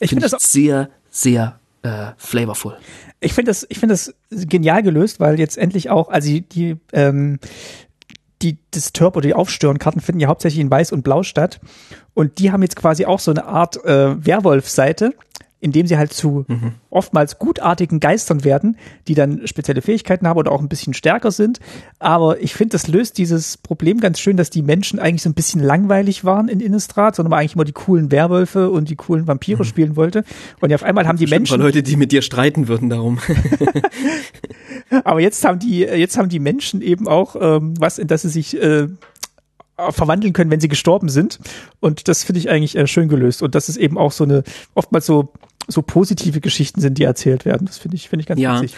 Ich 0.00 0.10
finde 0.10 0.28
find 0.28 0.32
das 0.32 0.52
sehr, 0.52 0.90
sehr 1.10 1.60
äh, 1.82 2.12
flavorful. 2.16 2.76
Ich 3.20 3.34
finde 3.34 3.50
das, 3.50 3.66
ich 3.68 3.78
finde 3.78 3.94
das 3.94 4.14
genial 4.30 4.82
gelöst, 4.82 5.20
weil 5.20 5.38
jetzt 5.38 5.58
endlich 5.58 5.90
auch, 5.90 6.08
also 6.08 6.28
die, 6.28 6.40
die 6.40 6.76
ähm, 6.92 7.38
die 8.42 8.58
Disturb 8.74 9.16
oder 9.16 9.26
die 9.26 9.34
Aufstörenkarten 9.34 10.00
finden 10.00 10.20
ja 10.20 10.28
hauptsächlich 10.28 10.60
in 10.60 10.70
Weiß 10.70 10.92
und 10.92 11.02
Blau 11.02 11.22
statt. 11.22 11.60
Und 12.14 12.38
die 12.38 12.52
haben 12.52 12.62
jetzt 12.62 12.76
quasi 12.76 13.04
auch 13.04 13.20
so 13.20 13.30
eine 13.30 13.44
Art 13.44 13.84
äh, 13.84 14.24
Werwolf-Seite, 14.24 15.14
indem 15.60 15.86
sie 15.86 15.98
halt 15.98 16.12
zu 16.12 16.44
mhm. 16.48 16.72
oftmals 16.88 17.38
gutartigen 17.38 18.00
Geistern 18.00 18.44
werden, 18.44 18.76
die 19.08 19.14
dann 19.14 19.46
spezielle 19.46 19.82
Fähigkeiten 19.82 20.26
haben 20.26 20.38
oder 20.38 20.52
auch 20.52 20.60
ein 20.60 20.68
bisschen 20.68 20.94
stärker 20.94 21.30
sind. 21.30 21.60
Aber 21.98 22.40
ich 22.40 22.54
finde, 22.54 22.72
das 22.72 22.88
löst 22.88 23.18
dieses 23.18 23.58
Problem 23.58 24.00
ganz 24.00 24.18
schön, 24.18 24.36
dass 24.36 24.50
die 24.50 24.62
Menschen 24.62 24.98
eigentlich 24.98 25.22
so 25.22 25.28
ein 25.28 25.34
bisschen 25.34 25.62
langweilig 25.62 26.24
waren 26.24 26.48
in 26.48 26.60
Innistrad, 26.60 27.14
sondern 27.14 27.30
man 27.30 27.40
eigentlich 27.40 27.54
immer 27.54 27.64
die 27.64 27.72
coolen 27.72 28.10
Werwölfe 28.10 28.70
und 28.70 28.88
die 28.88 28.96
coolen 28.96 29.26
Vampire 29.26 29.62
mhm. 29.62 29.68
spielen 29.68 29.96
wollte. 29.96 30.24
Und 30.60 30.70
ja, 30.70 30.76
auf 30.76 30.82
einmal 30.82 31.06
haben 31.06 31.18
die 31.18 31.26
Menschen. 31.26 31.60
Leute, 31.60 31.82
die 31.82 31.96
mit 31.96 32.10
dir 32.10 32.22
streiten 32.22 32.68
würden 32.68 32.88
darum. 32.88 33.18
Aber 35.04 35.20
jetzt 35.20 35.44
haben 35.44 35.58
die, 35.58 35.80
jetzt 35.80 36.16
haben 36.16 36.28
die 36.28 36.40
Menschen 36.40 36.80
eben 36.80 37.06
auch 37.06 37.36
ähm, 37.38 37.74
was, 37.78 37.98
in 37.98 38.08
das 38.08 38.22
sie 38.22 38.28
sich 38.28 38.60
äh, 38.60 38.88
verwandeln 39.90 40.32
können, 40.32 40.50
wenn 40.50 40.60
sie 40.60 40.68
gestorben 40.68 41.08
sind. 41.08 41.38
Und 41.80 42.08
das 42.08 42.24
finde 42.24 42.40
ich 42.40 42.50
eigentlich 42.50 42.76
äh, 42.76 42.86
schön 42.86 43.08
gelöst. 43.08 43.42
Und 43.42 43.54
das 43.54 43.68
ist 43.68 43.76
eben 43.76 43.96
auch 43.98 44.12
so 44.12 44.24
eine, 44.24 44.42
oftmals 44.74 45.06
so 45.06 45.32
so 45.68 45.82
positive 45.82 46.40
Geschichten 46.40 46.80
sind, 46.80 46.98
die 46.98 47.04
erzählt 47.04 47.44
werden. 47.44 47.66
Das 47.66 47.78
finde 47.78 47.96
ich, 47.96 48.08
finde 48.08 48.22
ich 48.22 48.26
ganz 48.26 48.40
ja. 48.40 48.60
witzig. 48.60 48.76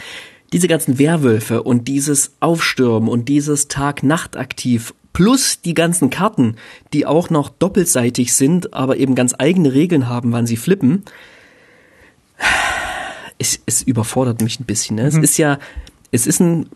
Diese 0.53 0.68
ganzen 0.68 0.99
Werwölfe 0.99 1.62
und 1.62 1.89
dieses 1.89 2.33
Aufstürmen 2.41 3.09
und 3.09 3.28
dieses 3.28 3.68
Tag-Nacht-Aktiv 3.68 4.93
plus 5.12 5.61
die 5.62 5.74
ganzen 5.74 6.11
Karten, 6.11 6.57
die 6.93 7.07
auch 7.07 7.30
noch 7.30 7.49
doppelseitig 7.49 8.35
sind, 8.35 8.74
aber 8.74 8.97
eben 8.97 9.14
ganz 9.14 9.35
eigene 9.39 9.72
Regeln 9.72 10.09
haben, 10.09 10.33
wann 10.33 10.47
sie 10.47 10.57
flippen, 10.57 11.05
es, 13.39 13.61
es 13.66 13.83
überfordert 13.83 14.43
mich 14.43 14.61
ein 14.61 14.64
bisschen. 14.64 14.97
Ne? 14.97 15.03
Mhm. 15.03 15.09
Es 15.09 15.16
ist 15.16 15.39
ja, 15.39 15.59
es 16.11 16.26
ist 16.26 16.41
ein, 16.41 16.68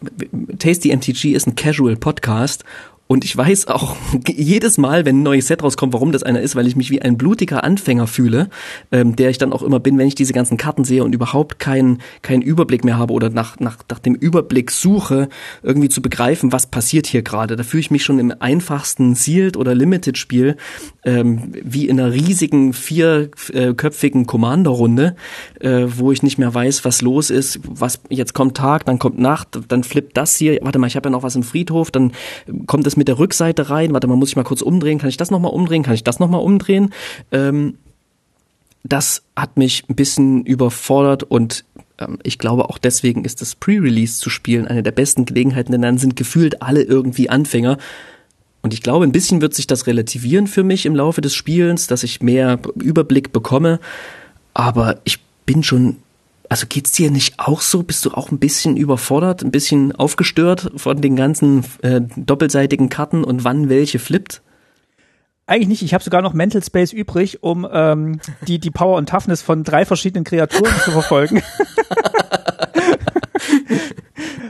Tasty 0.58 0.94
MTG 0.94 1.32
ist 1.32 1.46
ein 1.46 1.54
Casual 1.54 1.96
Podcast 1.96 2.64
Und 3.08 3.24
ich 3.24 3.36
weiß 3.36 3.68
auch 3.68 3.96
jedes 4.28 4.78
Mal, 4.78 5.04
wenn 5.04 5.20
ein 5.20 5.22
neues 5.22 5.46
Set 5.46 5.62
rauskommt, 5.62 5.92
warum 5.92 6.12
das 6.12 6.22
einer 6.22 6.40
ist, 6.40 6.56
weil 6.56 6.66
ich 6.66 6.76
mich 6.76 6.90
wie 6.90 7.02
ein 7.02 7.16
blutiger 7.16 7.62
Anfänger 7.62 8.06
fühle, 8.06 8.48
ähm, 8.90 9.14
der 9.14 9.30
ich 9.30 9.38
dann 9.38 9.52
auch 9.52 9.62
immer 9.62 9.78
bin, 9.80 9.96
wenn 9.98 10.08
ich 10.08 10.14
diese 10.14 10.32
ganzen 10.32 10.56
Karten 10.56 10.84
sehe 10.84 11.04
und 11.04 11.14
überhaupt 11.14 11.58
keinen 11.58 11.98
keinen 12.22 12.42
Überblick 12.42 12.84
mehr 12.84 12.98
habe 12.98 13.12
oder 13.12 13.30
nach, 13.30 13.60
nach, 13.60 13.78
nach 13.88 13.98
dem 13.98 14.14
Überblick 14.14 14.70
suche, 14.70 15.28
irgendwie 15.62 15.88
zu 15.88 16.02
begreifen, 16.02 16.52
was 16.52 16.66
passiert 16.66 17.06
hier 17.06 17.22
gerade. 17.22 17.56
Da 17.56 17.62
fühle 17.62 17.80
ich 17.80 17.90
mich 17.90 18.04
schon 18.04 18.18
im 18.18 18.32
einfachsten 18.38 19.14
Sealed 19.14 19.56
oder 19.56 19.74
Limited 19.74 20.18
Spiel 20.18 20.56
ähm, 21.04 21.52
wie 21.52 21.88
in 21.88 22.00
einer 22.00 22.12
riesigen 22.12 22.72
vierköpfigen 22.72 24.26
Commander-Runde, 24.26 25.14
äh, 25.60 25.86
wo 25.86 26.10
ich 26.10 26.22
nicht 26.22 26.38
mehr 26.38 26.52
weiß, 26.52 26.84
was 26.84 27.02
los 27.02 27.30
ist, 27.30 27.60
was 27.62 28.00
jetzt 28.08 28.34
kommt 28.34 28.56
Tag, 28.56 28.84
dann 28.86 28.98
kommt 28.98 29.18
Nacht, 29.18 29.60
dann 29.68 29.84
flippt 29.84 30.16
das 30.16 30.36
hier. 30.36 30.58
Warte 30.62 30.78
mal, 30.78 30.88
ich 30.88 30.96
habe 30.96 31.08
ja 31.08 31.10
noch 31.10 31.22
was 31.22 31.36
im 31.36 31.44
Friedhof, 31.44 31.90
dann 31.90 32.12
kommt 32.66 32.86
es 32.96 32.98
mit 32.98 33.08
der 33.08 33.18
Rückseite 33.18 33.70
rein. 33.70 33.92
Warte 33.92 34.06
mal, 34.06 34.16
muss 34.16 34.30
ich 34.30 34.36
mal 34.36 34.44
kurz 34.44 34.62
umdrehen? 34.62 34.98
Kann 34.98 35.08
ich 35.08 35.16
das 35.16 35.30
nochmal 35.30 35.52
umdrehen? 35.52 35.82
Kann 35.82 35.94
ich 35.94 36.04
das 36.04 36.18
nochmal 36.18 36.40
umdrehen? 36.40 36.92
Ähm, 37.30 37.78
das 38.84 39.22
hat 39.34 39.56
mich 39.56 39.84
ein 39.88 39.96
bisschen 39.96 40.44
überfordert 40.44 41.24
und 41.24 41.64
ähm, 41.98 42.18
ich 42.22 42.38
glaube 42.38 42.68
auch 42.68 42.78
deswegen 42.78 43.24
ist 43.24 43.40
das 43.40 43.54
Pre-Release 43.54 44.20
zu 44.20 44.30
spielen 44.30 44.66
eine 44.66 44.82
der 44.82 44.92
besten 44.92 45.24
Gelegenheiten, 45.24 45.72
denn 45.72 45.82
dann 45.82 45.98
sind 45.98 46.16
gefühlt 46.16 46.62
alle 46.62 46.82
irgendwie 46.82 47.28
Anfänger. 47.28 47.78
Und 48.62 48.74
ich 48.74 48.82
glaube, 48.82 49.04
ein 49.04 49.12
bisschen 49.12 49.40
wird 49.40 49.54
sich 49.54 49.66
das 49.66 49.86
relativieren 49.86 50.46
für 50.46 50.64
mich 50.64 50.86
im 50.86 50.96
Laufe 50.96 51.20
des 51.20 51.34
Spielens, 51.34 51.86
dass 51.86 52.02
ich 52.02 52.20
mehr 52.20 52.58
Überblick 52.76 53.32
bekomme. 53.32 53.78
Aber 54.54 54.98
ich 55.04 55.20
bin 55.44 55.62
schon 55.62 55.98
also 56.48 56.66
geht's 56.68 56.92
dir 56.92 57.10
nicht 57.10 57.38
auch 57.38 57.60
so? 57.60 57.82
Bist 57.82 58.04
du 58.04 58.10
auch 58.10 58.30
ein 58.30 58.38
bisschen 58.38 58.76
überfordert, 58.76 59.42
ein 59.42 59.50
bisschen 59.50 59.92
aufgestört 59.92 60.70
von 60.76 61.00
den 61.00 61.16
ganzen 61.16 61.64
äh, 61.82 62.00
doppelseitigen 62.16 62.88
Karten 62.88 63.24
und 63.24 63.44
wann 63.44 63.68
welche 63.68 63.98
flippt? 63.98 64.42
Eigentlich 65.46 65.68
nicht. 65.68 65.82
Ich 65.82 65.94
habe 65.94 66.02
sogar 66.02 66.22
noch 66.22 66.32
Mental 66.32 66.62
Space 66.62 66.92
übrig, 66.92 67.42
um 67.42 67.66
ähm, 67.70 68.20
die, 68.48 68.58
die 68.58 68.72
Power 68.72 68.98
und 68.98 69.08
Toughness 69.08 69.42
von 69.42 69.62
drei 69.62 69.84
verschiedenen 69.84 70.24
Kreaturen 70.24 70.74
zu 70.84 70.90
verfolgen. 70.90 71.42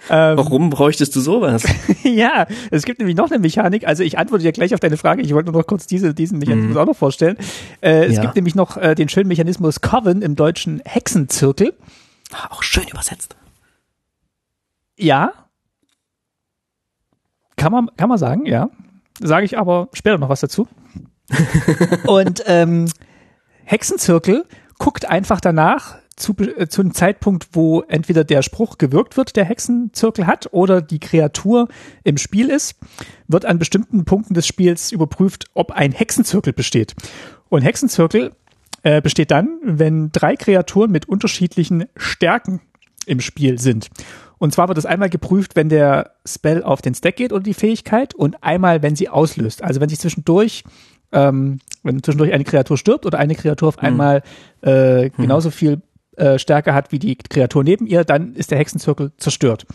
ähm, 0.08 0.36
Warum 0.36 0.70
bräuchtest 0.70 1.14
du 1.16 1.20
sowas? 1.20 1.64
ja, 2.02 2.46
es 2.70 2.84
gibt 2.84 2.98
nämlich 2.98 3.16
noch 3.16 3.30
eine 3.30 3.38
Mechanik. 3.38 3.86
Also 3.86 4.02
ich 4.02 4.18
antworte 4.18 4.44
ja 4.44 4.50
gleich 4.50 4.74
auf 4.74 4.80
deine 4.80 4.96
Frage. 4.96 5.22
Ich 5.22 5.34
wollte 5.34 5.50
nur 5.50 5.60
noch 5.60 5.66
kurz 5.66 5.86
diese, 5.86 6.14
diesen 6.14 6.38
Mechanismus 6.38 6.74
mm. 6.74 6.78
auch 6.78 6.86
noch 6.86 6.96
vorstellen. 6.96 7.36
Äh, 7.80 8.06
es 8.06 8.16
ja. 8.16 8.22
gibt 8.22 8.36
nämlich 8.36 8.54
noch 8.54 8.76
äh, 8.76 8.94
den 8.94 9.08
schönen 9.08 9.28
Mechanismus 9.28 9.80
Coven 9.80 10.22
im 10.22 10.36
deutschen 10.36 10.80
Hexenzirkel. 10.84 11.74
Auch 12.50 12.62
schön 12.62 12.86
übersetzt. 12.88 13.36
Ja. 14.96 15.32
Kann 17.56 17.72
man, 17.72 17.90
kann 17.96 18.08
man 18.08 18.18
sagen, 18.18 18.46
ja. 18.46 18.70
Sage 19.20 19.46
ich 19.46 19.58
aber 19.58 19.88
später 19.92 20.18
noch 20.18 20.28
was 20.28 20.40
dazu. 20.40 20.68
Und 22.06 22.42
ähm, 22.46 22.86
Hexenzirkel 23.64 24.44
guckt 24.78 25.06
einfach 25.06 25.40
danach, 25.40 25.96
zu, 26.16 26.34
äh, 26.38 26.66
zu 26.68 26.80
einem 26.80 26.94
Zeitpunkt, 26.94 27.48
wo 27.52 27.82
entweder 27.82 28.24
der 28.24 28.42
Spruch 28.42 28.78
gewirkt 28.78 29.16
wird, 29.16 29.36
der 29.36 29.44
Hexenzirkel 29.44 30.26
hat, 30.26 30.48
oder 30.52 30.80
die 30.82 30.98
Kreatur 30.98 31.68
im 32.04 32.16
Spiel 32.16 32.50
ist, 32.50 32.76
wird 33.28 33.44
an 33.44 33.58
bestimmten 33.58 34.04
Punkten 34.04 34.34
des 34.34 34.46
Spiels 34.46 34.92
überprüft, 34.92 35.46
ob 35.54 35.70
ein 35.72 35.92
Hexenzirkel 35.92 36.52
besteht. 36.52 36.94
Und 37.48 37.62
Hexenzirkel 37.62 38.32
äh, 38.82 39.00
besteht 39.00 39.30
dann, 39.30 39.58
wenn 39.62 40.10
drei 40.10 40.36
Kreaturen 40.36 40.90
mit 40.90 41.08
unterschiedlichen 41.08 41.84
Stärken 41.96 42.60
im 43.06 43.20
Spiel 43.20 43.58
sind. 43.58 43.88
Und 44.38 44.52
zwar 44.52 44.68
wird 44.68 44.78
es 44.78 44.86
einmal 44.86 45.08
geprüft, 45.08 45.56
wenn 45.56 45.68
der 45.68 46.12
Spell 46.26 46.62
auf 46.62 46.82
den 46.82 46.94
Stack 46.94 47.16
geht 47.16 47.32
oder 47.32 47.42
die 47.42 47.54
Fähigkeit 47.54 48.14
und 48.14 48.42
einmal, 48.42 48.82
wenn 48.82 48.96
sie 48.96 49.08
auslöst. 49.08 49.62
Also 49.62 49.80
wenn 49.80 49.88
sich 49.88 49.98
zwischendurch 49.98 50.64
ähm, 51.12 51.60
wenn 51.82 52.02
zwischendurch 52.02 52.32
eine 52.32 52.44
Kreatur 52.44 52.76
stirbt 52.76 53.06
oder 53.06 53.18
eine 53.18 53.34
Kreatur 53.34 53.68
auf 53.68 53.76
hm. 53.76 53.84
einmal 53.84 54.22
äh, 54.62 55.10
genauso 55.10 55.50
viel 55.50 55.80
äh, 56.16 56.38
Stärke 56.38 56.74
hat 56.74 56.92
wie 56.92 56.98
die 56.98 57.16
Kreatur 57.16 57.64
neben 57.64 57.86
ihr, 57.86 58.04
dann 58.04 58.34
ist 58.34 58.50
der 58.50 58.58
Hexenzirkel 58.58 59.12
zerstört. 59.16 59.66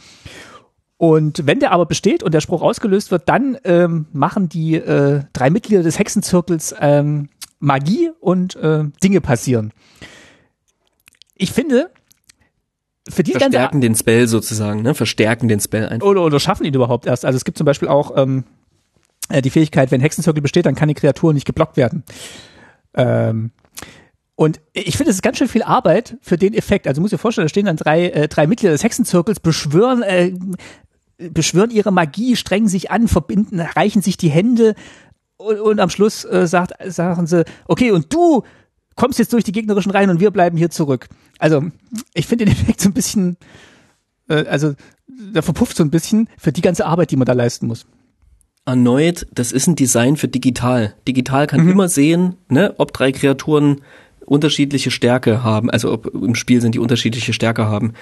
Und 0.97 1.47
wenn 1.47 1.59
der 1.59 1.71
aber 1.71 1.87
besteht 1.87 2.21
und 2.21 2.33
der 2.33 2.41
Spruch 2.41 2.61
ausgelöst 2.61 3.09
wird, 3.09 3.27
dann 3.27 3.57
ähm, 3.63 4.05
machen 4.13 4.49
die 4.49 4.75
äh, 4.75 5.23
drei 5.33 5.49
Mitglieder 5.49 5.81
des 5.81 5.97
Hexenzirkels 5.97 6.75
ähm, 6.79 7.29
Magie 7.59 8.11
und 8.19 8.55
äh, 8.55 8.83
Dinge 9.03 9.21
passieren. 9.21 9.73
Ich 11.35 11.51
finde, 11.51 11.89
für 13.09 13.23
die 13.23 13.31
Verstärken 13.31 13.81
ganze, 13.81 13.87
den 13.87 13.95
Spell 13.95 14.27
sozusagen, 14.27 14.83
ne? 14.83 14.93
Verstärken 14.93 15.47
den 15.47 15.59
Spell 15.59 15.89
einfach. 15.89 16.05
Oder, 16.05 16.23
oder 16.23 16.39
schaffen 16.39 16.65
ihn 16.65 16.73
überhaupt 16.73 17.07
erst. 17.07 17.25
Also 17.25 17.37
es 17.37 17.45
gibt 17.45 17.57
zum 17.57 17.65
Beispiel 17.65 17.87
auch 17.87 18.15
ähm, 18.15 18.43
äh, 19.29 19.41
die 19.41 19.49
Fähigkeit, 19.49 19.89
wenn 19.91 20.01
Hexenzirkel 20.01 20.41
besteht, 20.41 20.65
dann 20.65 20.75
kann 20.75 20.87
die 20.87 20.93
Kreatur 20.93 21.33
nicht 21.33 21.45
geblockt 21.45 21.77
werden. 21.77 22.03
Ähm, 22.93 23.51
und 24.41 24.59
ich 24.73 24.97
finde, 24.97 25.11
es 25.11 25.17
ist 25.17 25.21
ganz 25.21 25.37
schön 25.37 25.47
viel 25.47 25.61
Arbeit 25.61 26.17
für 26.19 26.35
den 26.35 26.55
Effekt. 26.55 26.87
Also 26.87 26.99
muss 26.99 27.11
dir 27.11 27.19
vorstellen, 27.19 27.45
da 27.45 27.49
stehen 27.49 27.67
dann 27.67 27.77
drei, 27.77 28.09
äh, 28.09 28.27
drei 28.27 28.47
Mitglieder 28.47 28.71
des 28.71 28.83
Hexenzirkels, 28.83 29.39
beschwören, 29.39 30.01
äh, 30.01 30.33
beschwören 31.29 31.69
ihre 31.69 31.91
Magie, 31.91 32.35
strengen 32.35 32.67
sich 32.67 32.89
an, 32.89 33.07
verbinden, 33.07 33.59
reichen 33.59 34.01
sich 34.01 34.17
die 34.17 34.31
Hände 34.31 34.73
und, 35.37 35.59
und 35.59 35.79
am 35.79 35.91
Schluss 35.91 36.25
äh, 36.25 36.47
sagt, 36.47 36.73
sagen 36.91 37.27
sie, 37.27 37.45
okay, 37.67 37.91
und 37.91 38.11
du 38.11 38.41
kommst 38.95 39.19
jetzt 39.19 39.31
durch 39.31 39.43
die 39.43 39.51
gegnerischen 39.51 39.91
Reihen 39.91 40.09
und 40.09 40.19
wir 40.19 40.31
bleiben 40.31 40.57
hier 40.57 40.71
zurück. 40.71 41.07
Also 41.37 41.63
ich 42.15 42.25
finde 42.25 42.45
den 42.45 42.51
Effekt 42.59 42.81
so 42.81 42.89
ein 42.89 42.93
bisschen, 42.93 43.37
äh, 44.27 44.45
also 44.47 44.73
der 45.07 45.43
verpufft 45.43 45.77
so 45.77 45.83
ein 45.83 45.91
bisschen 45.91 46.27
für 46.39 46.51
die 46.51 46.61
ganze 46.61 46.87
Arbeit, 46.87 47.11
die 47.11 47.15
man 47.15 47.27
da 47.27 47.33
leisten 47.33 47.67
muss 47.67 47.85
erneut, 48.63 49.25
das 49.33 49.51
ist 49.51 49.65
ein 49.65 49.75
Design 49.75 50.17
für 50.17 50.27
digital. 50.27 50.93
Digital 51.07 51.47
kann 51.47 51.63
mhm. 51.63 51.71
immer 51.71 51.89
sehen, 51.89 52.37
ne, 52.47 52.75
ob 52.77 52.93
drei 52.93 53.11
Kreaturen 53.11 53.81
unterschiedliche 54.31 54.91
Stärke 54.91 55.43
haben, 55.43 55.69
also 55.69 55.91
ob 55.91 56.05
im 56.13 56.35
Spiel 56.35 56.61
sind 56.61 56.73
die 56.73 56.79
unterschiedliche 56.79 57.33
Stärke 57.33 57.65
haben. 57.65 57.93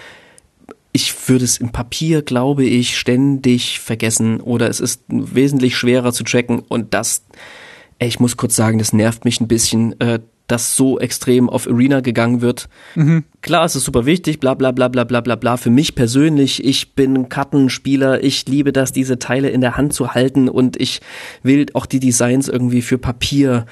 Ich 0.92 1.28
würde 1.28 1.44
es 1.44 1.58
im 1.58 1.72
Papier, 1.72 2.22
glaube 2.22 2.66
ich, 2.66 2.98
ständig 2.98 3.80
vergessen 3.80 4.40
oder 4.40 4.70
es 4.70 4.80
ist 4.80 5.02
wesentlich 5.08 5.76
schwerer 5.76 6.14
zu 6.14 6.24
tracken 6.24 6.60
und 6.60 6.94
das, 6.94 7.26
ich 7.98 8.20
muss 8.20 8.38
kurz 8.38 8.56
sagen, 8.56 8.78
das 8.78 8.94
nervt 8.94 9.26
mich 9.26 9.42
ein 9.42 9.48
bisschen, 9.48 10.00
äh, 10.00 10.20
dass 10.46 10.76
so 10.76 11.00
extrem 11.00 11.50
auf 11.50 11.68
Arena 11.68 12.02
gegangen 12.02 12.42
wird. 12.42 12.70
Mhm. 12.94 13.24
Klar, 13.42 13.66
es 13.66 13.76
ist 13.76 13.86
super 13.86 14.06
wichtig, 14.06 14.40
bla 14.40 14.54
bla 14.54 14.72
bla 14.72 14.88
bla 14.88 15.06
bla 15.06 15.22
bla 15.22 15.36
bla. 15.36 15.58
Für 15.58 15.70
mich 15.72 15.96
persönlich, 15.96 16.64
ich 16.64 16.94
bin 16.94 17.30
Kartenspieler, 17.30 18.24
ich 18.24 18.48
liebe 18.48 18.72
das, 18.72 18.92
diese 18.92 19.18
Teile 19.18 19.50
in 19.50 19.62
der 19.62 19.78
Hand 19.78 19.94
zu 19.94 20.14
halten 20.14 20.48
und 20.48 20.80
ich 20.80 21.02
will 21.42 21.66
auch 21.74 21.88
die 21.88 22.00
Designs 22.00 22.48
irgendwie 22.48 22.84
für 22.84 23.00
Papier. 23.00 23.66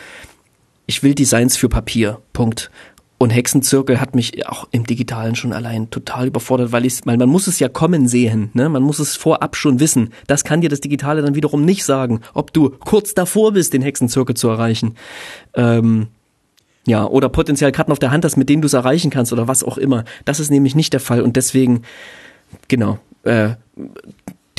Ich 0.88 1.04
will 1.04 1.14
Designs 1.14 1.58
für 1.58 1.70
Papier. 1.70 2.20
Punkt. 2.34 2.72
Und 3.20 3.32
Hexenzirkel 3.32 4.00
hat 4.00 4.16
mich 4.16 4.48
auch 4.48 4.68
im 4.72 4.86
Digitalen 4.86 5.36
schon 5.36 5.52
allein 5.52 5.90
total 5.90 6.28
überfordert, 6.28 6.72
weil 6.72 6.86
ich, 6.86 7.00
weil 7.06 7.18
man 7.18 7.30
muss 7.30 7.48
es 7.48 7.60
ja 7.60 7.68
kommen 7.68 8.08
sehen, 8.08 8.52
ne? 8.54 8.70
Man 8.70 8.84
muss 8.84 9.00
es 9.00 9.16
vorab 9.16 9.56
schon 9.56 9.80
wissen. 9.80 10.14
Das 10.28 10.44
kann 10.44 10.62
dir 10.62 10.70
das 10.70 10.82
Digitale 10.82 11.24
dann 11.24 11.34
wiederum 11.34 11.66
nicht 11.66 11.84
sagen, 11.84 12.22
ob 12.36 12.54
du 12.54 12.70
kurz 12.70 13.16
davor 13.16 13.54
bist, 13.54 13.74
den 13.74 13.82
Hexenzirkel 13.82 14.36
zu 14.36 14.50
erreichen. 14.50 14.96
Ähm, 15.56 16.08
ja, 16.86 17.06
oder 17.06 17.28
potenziell 17.28 17.72
Karten 17.72 17.92
auf 17.92 18.00
der 18.00 18.12
Hand 18.12 18.24
hast, 18.24 18.38
mit 18.38 18.50
denen 18.50 18.62
du 18.62 18.68
es 18.68 18.74
erreichen 18.74 19.10
kannst 19.10 19.34
oder 19.34 19.48
was 19.48 19.64
auch 19.64 19.80
immer. 19.80 20.06
Das 20.24 20.40
ist 20.40 20.52
nämlich 20.52 20.76
nicht 20.76 20.94
der 20.94 21.00
Fall 21.00 21.22
und 21.22 21.36
deswegen, 21.36 21.82
genau, 22.68 23.00
äh, 23.24 23.56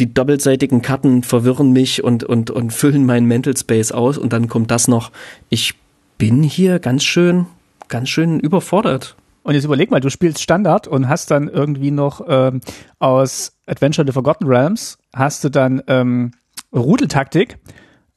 die 0.01 0.13
doppelseitigen 0.13 0.83
Karten 0.83 1.23
verwirren 1.23 1.73
mich 1.73 2.03
und, 2.03 2.25
und, 2.25 2.51
und 2.51 2.73
füllen 2.73 3.07
meinen 3.07 3.27
Mental 3.27 3.57
Space 3.57 3.93
aus 3.93 4.19
und 4.19 4.33
dann 4.33 4.49
kommt 4.49 4.71
das 4.71 4.89
noch. 4.89 5.13
Ich 5.49 5.75
bin 6.19 6.43
hier 6.43 6.81
ganz 6.81 7.05
schön, 7.05 7.47
ganz 7.89 8.09
schön 8.09 8.41
überfordert. 8.41 9.17
Und 9.43 9.55
jetzt 9.55 9.65
überleg 9.65 9.91
mal, 9.91 10.01
du 10.01 10.11
spielst 10.11 10.43
Standard 10.43 10.87
und 10.87 11.09
hast 11.09 11.31
dann 11.31 11.49
irgendwie 11.49 11.91
noch 11.91 12.21
ähm, 12.29 12.61
aus 12.99 13.53
Adventure 13.67 14.07
the 14.07 14.13
Forgotten 14.13 14.47
Realms 14.47 14.99
hast 15.15 15.43
du 15.45 15.49
dann 15.49 15.83
ähm, 15.87 16.33
Rudeltaktik 16.75 17.59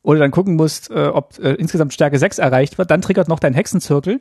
oder 0.02 0.20
dann 0.20 0.32
gucken 0.32 0.56
musst, 0.56 0.90
äh, 0.92 1.08
ob 1.08 1.38
äh, 1.40 1.54
insgesamt 1.54 1.94
Stärke 1.94 2.20
6 2.20 2.40
erreicht 2.40 2.78
wird, 2.78 2.92
dann 2.92 3.02
triggert 3.02 3.30
noch 3.30 3.40
dein 3.40 3.54
Hexenzirkel 3.54 4.20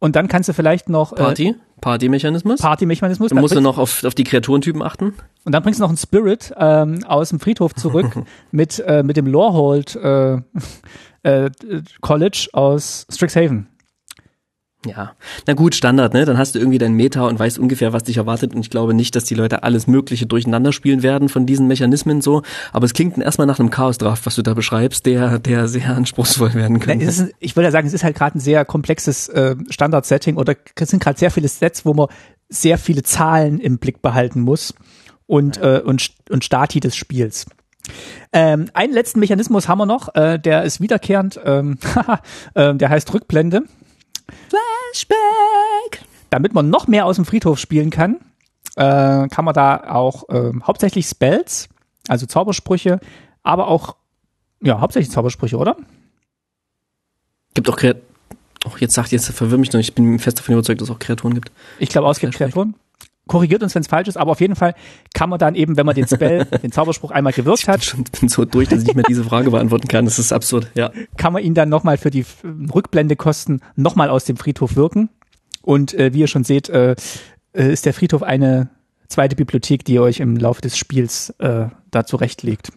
und 0.00 0.16
dann 0.16 0.26
kannst 0.26 0.48
du 0.48 0.52
vielleicht 0.52 0.88
noch 0.88 1.12
äh, 1.12 1.16
Party, 1.16 1.54
Party-Mechanismus. 1.80 2.60
Party-Mechanismus. 2.60 3.30
Dann 3.30 3.40
musst 3.40 3.54
du 3.54 3.60
noch 3.60 3.78
auf, 3.78 4.04
auf 4.04 4.14
die 4.14 4.24
Kreaturentypen 4.24 4.82
achten. 4.82 5.14
Und 5.44 5.52
dann 5.52 5.62
bringst 5.62 5.80
du 5.80 5.84
noch 5.84 5.90
einen 5.90 5.98
Spirit 5.98 6.52
ähm, 6.58 7.04
aus 7.04 7.30
dem 7.30 7.40
Friedhof 7.40 7.74
zurück 7.74 8.10
mit 8.50 8.78
äh, 8.86 9.02
mit 9.02 9.16
dem 9.16 9.26
Lorehold 9.26 9.96
äh, 9.96 10.38
äh, 11.22 11.50
College 12.00 12.48
aus 12.52 13.06
Strixhaven. 13.10 13.66
Ja, 14.88 15.12
na 15.46 15.54
gut, 15.54 15.74
Standard, 15.74 16.14
ne? 16.14 16.24
Dann 16.24 16.38
hast 16.38 16.54
du 16.54 16.58
irgendwie 16.58 16.78
dein 16.78 16.94
Meta 16.94 17.26
und 17.26 17.38
weißt 17.38 17.58
ungefähr, 17.58 17.92
was 17.92 18.04
dich 18.04 18.16
erwartet. 18.16 18.54
Und 18.54 18.60
ich 18.60 18.70
glaube 18.70 18.94
nicht, 18.94 19.14
dass 19.14 19.24
die 19.24 19.34
Leute 19.34 19.62
alles 19.62 19.86
Mögliche 19.86 20.26
durcheinander 20.26 20.72
spielen 20.72 21.02
werden 21.02 21.28
von 21.28 21.46
diesen 21.46 21.66
Mechanismen 21.66 22.20
so. 22.20 22.42
Aber 22.72 22.86
es 22.86 22.94
klingt 22.94 23.18
erstmal 23.18 23.46
nach 23.46 23.58
einem 23.58 23.70
Chaos-Draft, 23.70 24.24
was 24.26 24.34
du 24.36 24.42
da 24.42 24.54
beschreibst, 24.54 25.06
der, 25.06 25.38
der 25.38 25.68
sehr 25.68 25.88
anspruchsvoll 25.96 26.54
werden 26.54 26.80
könnte. 26.80 27.04
Ja, 27.04 27.10
ist, 27.10 27.34
ich 27.38 27.56
würde 27.56 27.66
ja 27.66 27.70
sagen, 27.70 27.86
es 27.86 27.94
ist 27.94 28.04
halt 28.04 28.16
gerade 28.16 28.38
ein 28.38 28.40
sehr 28.40 28.64
komplexes 28.64 29.28
äh, 29.28 29.56
Standard-Setting 29.68 30.36
oder 30.36 30.54
es 30.74 30.88
sind 30.88 31.02
gerade 31.02 31.18
sehr 31.18 31.30
viele 31.30 31.48
Sets, 31.48 31.84
wo 31.84 31.94
man 31.94 32.08
sehr 32.48 32.78
viele 32.78 33.02
Zahlen 33.02 33.60
im 33.60 33.78
Blick 33.78 34.00
behalten 34.00 34.40
muss 34.40 34.74
und, 35.26 35.58
äh, 35.58 35.82
und, 35.84 36.10
und 36.30 36.44
Stati 36.44 36.80
des 36.80 36.96
Spiels. 36.96 37.46
Ähm, 38.32 38.70
einen 38.74 38.92
letzten 38.92 39.20
Mechanismus 39.20 39.68
haben 39.68 39.78
wir 39.78 39.86
noch, 39.86 40.14
äh, 40.14 40.38
der 40.38 40.64
ist 40.64 40.80
wiederkehrend, 40.80 41.40
ähm, 41.44 41.78
äh, 42.54 42.74
der 42.74 42.88
heißt 42.88 43.12
Rückblende. 43.14 43.62
Flashback! 44.48 46.04
Damit 46.30 46.52
man 46.54 46.70
noch 46.70 46.86
mehr 46.86 47.06
aus 47.06 47.16
dem 47.16 47.24
Friedhof 47.24 47.58
spielen 47.58 47.90
kann, 47.90 48.16
äh, 48.76 49.28
kann 49.28 49.44
man 49.44 49.54
da 49.54 49.90
auch 49.90 50.28
äh, 50.28 50.52
hauptsächlich 50.62 51.06
Spells, 51.06 51.68
also 52.08 52.26
Zaubersprüche, 52.26 53.00
aber 53.42 53.68
auch, 53.68 53.96
ja, 54.62 54.80
hauptsächlich 54.80 55.10
Zaubersprüche, 55.10 55.56
oder? 55.56 55.76
Gibt 57.54 57.68
auch 57.68 57.76
Kreaturen. 57.76 58.08
Auch 58.64 58.78
jetzt 58.78 58.94
sagt, 58.94 59.12
jetzt 59.12 59.30
verwirr 59.30 59.58
mich 59.58 59.72
noch, 59.72 59.80
ich 59.80 59.94
bin 59.94 60.18
fest 60.18 60.38
davon 60.40 60.54
überzeugt, 60.54 60.80
dass 60.80 60.88
es 60.88 60.94
auch 60.94 60.98
Kreaturen 60.98 61.34
gibt. 61.34 61.52
Ich 61.78 61.88
glaube, 61.90 62.10
es 62.10 62.18
gibt. 62.18 62.34
Kreaturen. 62.34 62.74
Korrigiert 63.28 63.62
uns, 63.62 63.74
wenn 63.74 63.82
es 63.82 63.88
falsch 63.88 64.08
ist, 64.08 64.16
aber 64.16 64.32
auf 64.32 64.40
jeden 64.40 64.56
Fall 64.56 64.74
kann 65.14 65.30
man 65.30 65.38
dann 65.38 65.54
eben, 65.54 65.76
wenn 65.76 65.86
man 65.86 65.94
den 65.94 66.08
Spell, 66.08 66.44
den 66.62 66.72
Zauberspruch 66.72 67.12
einmal 67.12 67.32
gewirkt 67.32 67.60
Ich 67.60 67.66
bin 67.66 67.74
hat, 67.74 68.20
bin 68.20 68.28
so 68.28 68.44
durch, 68.44 68.68
dass 68.68 68.80
ich 68.80 68.86
nicht 68.86 68.96
mehr 68.96 69.04
diese 69.08 69.22
Frage 69.22 69.50
beantworten 69.50 69.86
kann. 69.86 70.04
Das 70.04 70.18
ist 70.18 70.32
absurd, 70.32 70.70
ja. 70.74 70.90
kann 71.16 71.32
man 71.32 71.44
ihn 71.44 71.54
dann 71.54 71.68
nochmal 71.68 71.96
für 71.96 72.10
die 72.10 72.20
äh, 72.20 72.72
Rückblendekosten 72.74 73.62
nochmal 73.76 74.10
aus 74.10 74.24
dem 74.24 74.36
Friedhof 74.36 74.74
wirken. 74.74 75.10
Und 75.62 75.94
äh, 75.94 76.12
wie 76.12 76.20
ihr 76.20 76.26
schon 76.26 76.44
seht, 76.44 76.68
äh, 76.68 76.96
äh, 77.52 77.72
ist 77.72 77.86
der 77.86 77.94
Friedhof 77.94 78.22
eine 78.22 78.70
zweite 79.08 79.36
Bibliothek, 79.36 79.84
die 79.84 79.94
ihr 79.94 80.02
euch 80.02 80.20
im 80.20 80.36
Laufe 80.36 80.60
des 80.60 80.76
Spiels 80.76 81.30
äh, 81.38 81.66
da 81.90 82.04
zurechtlegt. 82.04 82.70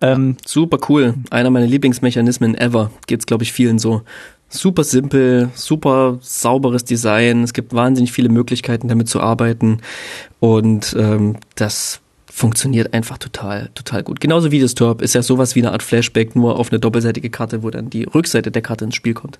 Ähm, 0.00 0.36
Super 0.44 0.78
cool. 0.88 1.14
Einer 1.30 1.50
meiner 1.50 1.66
Lieblingsmechanismen 1.66 2.54
ever. 2.54 2.90
Geht's, 3.06 3.26
glaube 3.26 3.44
ich, 3.44 3.52
vielen 3.52 3.78
so. 3.78 4.02
Super 4.48 4.84
simpel, 4.84 5.50
super 5.54 6.18
sauberes 6.20 6.84
Design. 6.84 7.42
Es 7.42 7.52
gibt 7.52 7.74
wahnsinnig 7.74 8.12
viele 8.12 8.28
Möglichkeiten, 8.28 8.88
damit 8.88 9.08
zu 9.08 9.20
arbeiten. 9.20 9.80
Und 10.38 10.94
ähm, 10.98 11.36
das 11.56 12.00
funktioniert 12.30 12.94
einfach 12.94 13.18
total, 13.18 13.70
total 13.74 14.02
gut. 14.02 14.20
Genauso 14.20 14.50
wie 14.52 14.60
das 14.60 14.74
Turb 14.74 15.02
ist 15.02 15.14
ja 15.14 15.22
sowas 15.22 15.54
wie 15.56 15.60
eine 15.60 15.72
Art 15.72 15.82
Flashback, 15.82 16.36
nur 16.36 16.58
auf 16.58 16.70
eine 16.70 16.78
doppelseitige 16.78 17.30
Karte, 17.30 17.62
wo 17.62 17.70
dann 17.70 17.90
die 17.90 18.04
Rückseite 18.04 18.50
der 18.50 18.62
Karte 18.62 18.84
ins 18.84 18.94
Spiel 18.94 19.14
kommt. 19.14 19.38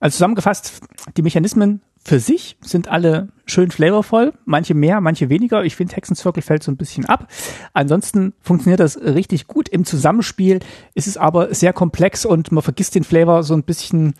Also 0.00 0.14
zusammengefasst, 0.14 0.80
die 1.16 1.22
Mechanismen 1.22 1.80
für 2.04 2.18
sich 2.18 2.56
sind 2.60 2.88
alle 2.88 3.28
schön 3.46 3.70
flavorvoll, 3.70 4.32
manche 4.44 4.74
mehr, 4.74 5.00
manche 5.00 5.28
weniger. 5.28 5.64
Ich 5.64 5.76
finde, 5.76 5.94
Hexenzirkel 5.94 6.42
fällt 6.42 6.62
so 6.62 6.72
ein 6.72 6.76
bisschen 6.76 7.06
ab. 7.06 7.28
Ansonsten 7.74 8.32
funktioniert 8.40 8.80
das 8.80 9.00
richtig 9.00 9.46
gut. 9.46 9.68
Im 9.68 9.84
Zusammenspiel 9.84 10.60
ist 10.94 11.06
es 11.06 11.16
aber 11.16 11.54
sehr 11.54 11.72
komplex 11.72 12.24
und 12.24 12.50
man 12.50 12.62
vergisst 12.62 12.94
den 12.94 13.04
Flavor 13.04 13.44
so 13.44 13.54
ein 13.54 13.62
bisschen, 13.62 14.14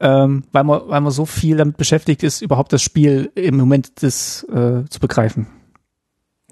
ähm, 0.00 0.44
weil, 0.52 0.64
man, 0.64 0.80
weil 0.86 1.00
man 1.02 1.12
so 1.12 1.26
viel 1.26 1.58
damit 1.58 1.76
beschäftigt 1.76 2.22
ist, 2.22 2.40
überhaupt 2.40 2.72
das 2.72 2.82
Spiel 2.82 3.30
im 3.34 3.56
Moment 3.56 4.00
des, 4.02 4.44
äh, 4.44 4.84
zu 4.88 5.00
begreifen. 5.00 5.48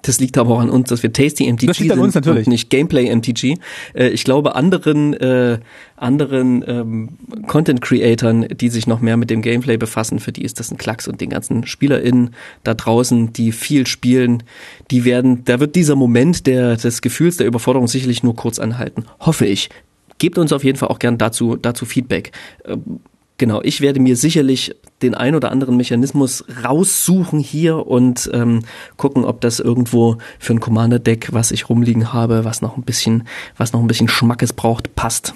Das 0.03 0.21
liegt 0.21 0.37
aber 0.39 0.55
auch 0.55 0.61
an 0.61 0.71
uns, 0.71 0.91
dass 0.91 1.03
wir 1.03 1.13
Tasty 1.13 1.51
MTG 1.51 1.67
Das 1.67 1.79
liegt 1.79 1.91
an 1.91 1.97
sind 1.99 2.05
uns 2.05 2.15
natürlich. 2.15 2.47
und 2.47 2.53
nicht 2.53 2.71
Gameplay 2.71 3.13
MTG. 3.15 3.57
Äh, 3.95 4.09
ich 4.09 4.25
glaube, 4.25 4.55
anderen 4.55 5.15
äh, 5.15 5.59
anderen 5.97 6.63
ähm, 6.67 7.09
Content 7.47 7.81
Creatern, 7.81 8.47
die 8.49 8.69
sich 8.69 8.87
noch 8.87 9.01
mehr 9.01 9.17
mit 9.17 9.31
dem 9.31 9.41
Gameplay 9.41 9.79
befassen, 9.79 10.19
für 10.19 10.33
die 10.33 10.43
ist 10.43 10.61
das 10.61 10.71
ein 10.71 10.77
Klacks 10.77 11.09
und 11.09 11.21
den 11.21 11.31
ganzen 11.31 11.67
SpielerInnen 11.67 12.35
da 12.63 12.75
draußen, 12.75 13.33
die 13.33 13.53
viel 13.53 13.87
spielen, 13.87 14.43
die 14.91 15.05
werden, 15.05 15.45
da 15.45 15.61
wird 15.61 15.75
dieser 15.75 15.97
Moment 15.97 16.47
der 16.47 16.77
des 16.77 17.01
Gefühls 17.01 17.39
der 17.39 17.47
Überforderung 17.47 17.89
sicherlich 17.89 18.23
nur 18.23 18.37
kurz 18.37 18.59
anhalten. 18.59 19.07
Hoffe 19.21 19.47
ich. 19.47 19.71
Gebt 20.19 20.39
uns 20.39 20.53
auf 20.53 20.65
jeden 20.65 20.79
Fall 20.79 20.89
auch 20.89 20.99
gern 20.99 21.19
dazu 21.19 21.57
dazu 21.57 21.85
Feedback. 21.87 22.33
Ähm, 22.67 23.01
Genau, 23.39 23.61
ich 23.63 23.83
werde 23.83 24.01
mir 24.01 24.17
sicherlich 24.17 24.75
den 25.03 25.15
ein 25.15 25.35
oder 25.35 25.53
anderen 25.53 25.77
Mechanismus 25.77 26.45
raussuchen 26.65 27.39
hier 27.39 27.87
und 27.87 28.31
ähm, 28.33 28.63
gucken, 28.97 29.27
ob 29.27 29.43
das 29.43 29.61
irgendwo 29.61 30.17
für 30.39 30.55
ein 30.55 30.61
Commander-Deck, 30.61 31.29
was 31.33 31.51
ich 31.51 31.69
rumliegen 31.69 32.15
habe, 32.15 32.47
was 32.47 32.63
noch 32.63 32.79
ein 32.79 32.83
bisschen, 32.83 33.25
was 33.59 33.75
noch 33.75 33.81
ein 33.81 33.87
bisschen 33.89 34.09
Schmackes 34.09 34.55
braucht, 34.55 34.95
passt. 34.95 35.35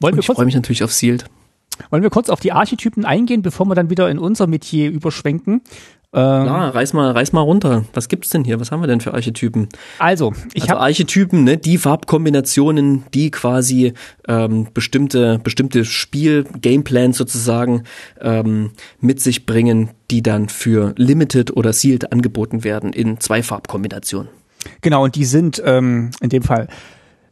Wollen 0.00 0.14
Und 0.14 0.16
wir, 0.16 0.30
ich 0.30 0.36
freue 0.36 0.46
mich 0.46 0.54
natürlich 0.56 0.82
auf 0.82 0.92
Sealed. 0.92 1.26
wollen 1.90 2.02
wir 2.02 2.10
kurz 2.10 2.28
auf 2.28 2.40
die 2.40 2.50
Archetypen 2.50 3.04
eingehen, 3.04 3.42
bevor 3.42 3.66
wir 3.66 3.76
dann 3.76 3.90
wieder 3.90 4.10
in 4.10 4.18
unser 4.18 4.48
Metier 4.48 4.90
überschwenken? 4.90 5.62
Ähm, 6.12 6.46
Ja, 6.46 6.68
reiß 6.70 6.92
mal, 6.92 7.12
reiß 7.12 7.32
mal 7.32 7.42
runter. 7.42 7.84
Was 7.92 8.08
gibt's 8.08 8.30
denn 8.30 8.42
hier? 8.42 8.58
Was 8.58 8.72
haben 8.72 8.80
wir 8.80 8.88
denn 8.88 9.00
für 9.00 9.14
Archetypen? 9.14 9.68
Also, 9.98 10.32
ich 10.54 10.62
also 10.62 10.74
habe 10.74 10.80
Archetypen, 10.80 11.44
ne, 11.44 11.56
die 11.56 11.78
Farbkombinationen, 11.78 13.04
die 13.14 13.30
quasi 13.30 13.92
ähm, 14.26 14.66
bestimmte 14.74 15.38
bestimmte 15.38 15.84
Spiel 15.84 16.44
Gameplans 16.60 17.16
sozusagen 17.16 17.84
ähm, 18.20 18.72
mit 19.00 19.20
sich 19.20 19.46
bringen, 19.46 19.90
die 20.10 20.22
dann 20.22 20.48
für 20.48 20.94
Limited 20.96 21.56
oder 21.56 21.72
Sealed 21.72 22.10
angeboten 22.12 22.64
werden 22.64 22.92
in 22.92 23.20
zwei 23.20 23.42
Farbkombinationen. 23.44 24.30
Genau, 24.80 25.04
und 25.04 25.14
die 25.14 25.24
sind 25.24 25.62
ähm, 25.64 26.10
in 26.20 26.28
dem 26.28 26.42
Fall 26.42 26.66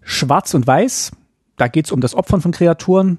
schwarz 0.03 0.55
und 0.55 0.67
weiß. 0.67 1.11
Da 1.57 1.67
geht's 1.67 1.91
um 1.91 2.01
das 2.01 2.15
Opfern 2.15 2.41
von 2.41 2.53
Kreaturen 2.53 3.19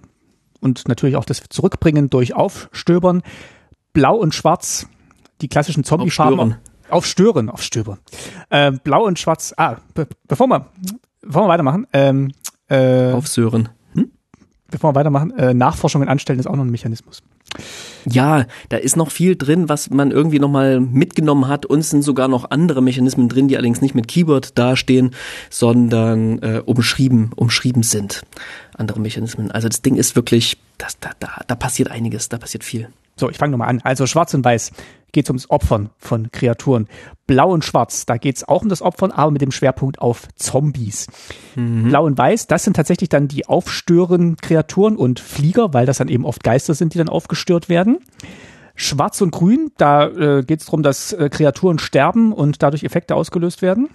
und 0.61 0.87
natürlich 0.87 1.17
auch 1.17 1.25
das 1.25 1.41
Zurückbringen 1.49 2.09
durch 2.09 2.33
Aufstöbern. 2.33 3.23
Blau 3.91 4.15
und 4.15 4.33
schwarz, 4.33 4.87
die 5.41 5.47
klassischen 5.47 5.83
Zombie-Farben. 5.83 6.55
Aufstören, 6.89 7.49
aufstöbern. 7.49 7.99
Äh, 8.49 8.71
Blau 8.71 9.05
und 9.05 9.19
schwarz. 9.19 9.53
Ah, 9.57 9.77
be 9.93 10.07
bevor 10.27 10.47
wir, 10.47 10.65
bevor 11.21 11.43
wir 11.43 11.49
weitermachen, 11.49 11.85
ähm, 11.93 12.31
äh, 12.67 13.11
Aufsören. 13.11 13.69
bevor 14.71 14.91
wir 14.91 14.95
weitermachen, 14.95 15.31
äh, 15.37 15.53
Nachforschungen 15.53 16.09
anstellen 16.09 16.39
ist 16.39 16.47
auch 16.47 16.55
noch 16.55 16.63
ein 16.63 16.71
Mechanismus. 16.71 17.21
Ja, 18.05 18.45
da 18.69 18.77
ist 18.77 18.95
noch 18.95 19.11
viel 19.11 19.35
drin, 19.35 19.69
was 19.69 19.89
man 19.89 20.11
irgendwie 20.11 20.39
nochmal 20.39 20.79
mitgenommen 20.79 21.47
hat. 21.47 21.65
Uns 21.65 21.89
sind 21.89 22.03
sogar 22.03 22.27
noch 22.27 22.49
andere 22.51 22.81
Mechanismen 22.81 23.27
drin, 23.27 23.47
die 23.47 23.55
allerdings 23.55 23.81
nicht 23.81 23.95
mit 23.95 24.07
Keyword 24.07 24.57
dastehen, 24.57 25.11
sondern 25.49 26.39
äh, 26.39 26.61
umschrieben, 26.65 27.31
umschrieben 27.35 27.83
sind. 27.83 28.23
Andere 28.77 28.99
Mechanismen. 28.99 29.51
Also 29.51 29.67
das 29.67 29.81
Ding 29.81 29.95
ist 29.95 30.15
wirklich, 30.15 30.57
das, 30.77 30.99
da, 30.99 31.11
da, 31.19 31.41
da 31.45 31.55
passiert 31.55 31.91
einiges, 31.91 32.29
da 32.29 32.37
passiert 32.37 32.63
viel. 32.63 32.89
So, 33.15 33.29
ich 33.29 33.37
fange 33.37 33.51
nochmal 33.51 33.69
an. 33.69 33.81
Also 33.83 34.07
schwarz 34.07 34.33
und 34.33 34.45
weiß 34.45 34.71
geht 35.11 35.25
es 35.25 35.29
ums 35.29 35.49
Opfern 35.49 35.89
von 35.97 36.31
Kreaturen. 36.31 36.87
Blau 37.27 37.51
und 37.51 37.63
schwarz, 37.65 38.05
da 38.05 38.17
geht 38.17 38.37
es 38.37 38.47
auch 38.47 38.63
um 38.63 38.69
das 38.69 38.81
Opfern, 38.81 39.11
aber 39.11 39.31
mit 39.31 39.41
dem 39.41 39.51
Schwerpunkt 39.51 39.99
auf 39.99 40.27
Zombies. 40.35 41.07
Blau 41.89 42.05
und 42.05 42.17
weiß, 42.17 42.47
das 42.47 42.63
sind 42.63 42.75
tatsächlich 42.75 43.09
dann 43.09 43.27
die 43.27 43.47
aufstören 43.47 44.37
Kreaturen 44.37 44.95
und 44.95 45.19
Flieger, 45.19 45.73
weil 45.73 45.85
das 45.85 45.97
dann 45.97 46.07
eben 46.07 46.25
oft 46.25 46.43
Geister 46.43 46.73
sind, 46.73 46.93
die 46.93 46.97
dann 46.97 47.09
aufgestört 47.09 47.69
werden. 47.69 47.99
Schwarz 48.75 49.21
und 49.21 49.31
grün, 49.31 49.71
da 49.77 50.07
äh, 50.07 50.43
geht 50.43 50.61
es 50.61 50.65
darum, 50.67 50.83
dass 50.83 51.11
äh, 51.11 51.29
Kreaturen 51.29 51.79
sterben 51.79 52.31
und 52.31 52.63
dadurch 52.63 52.83
Effekte 52.83 53.15
ausgelöst 53.15 53.61
werden. 53.61 53.89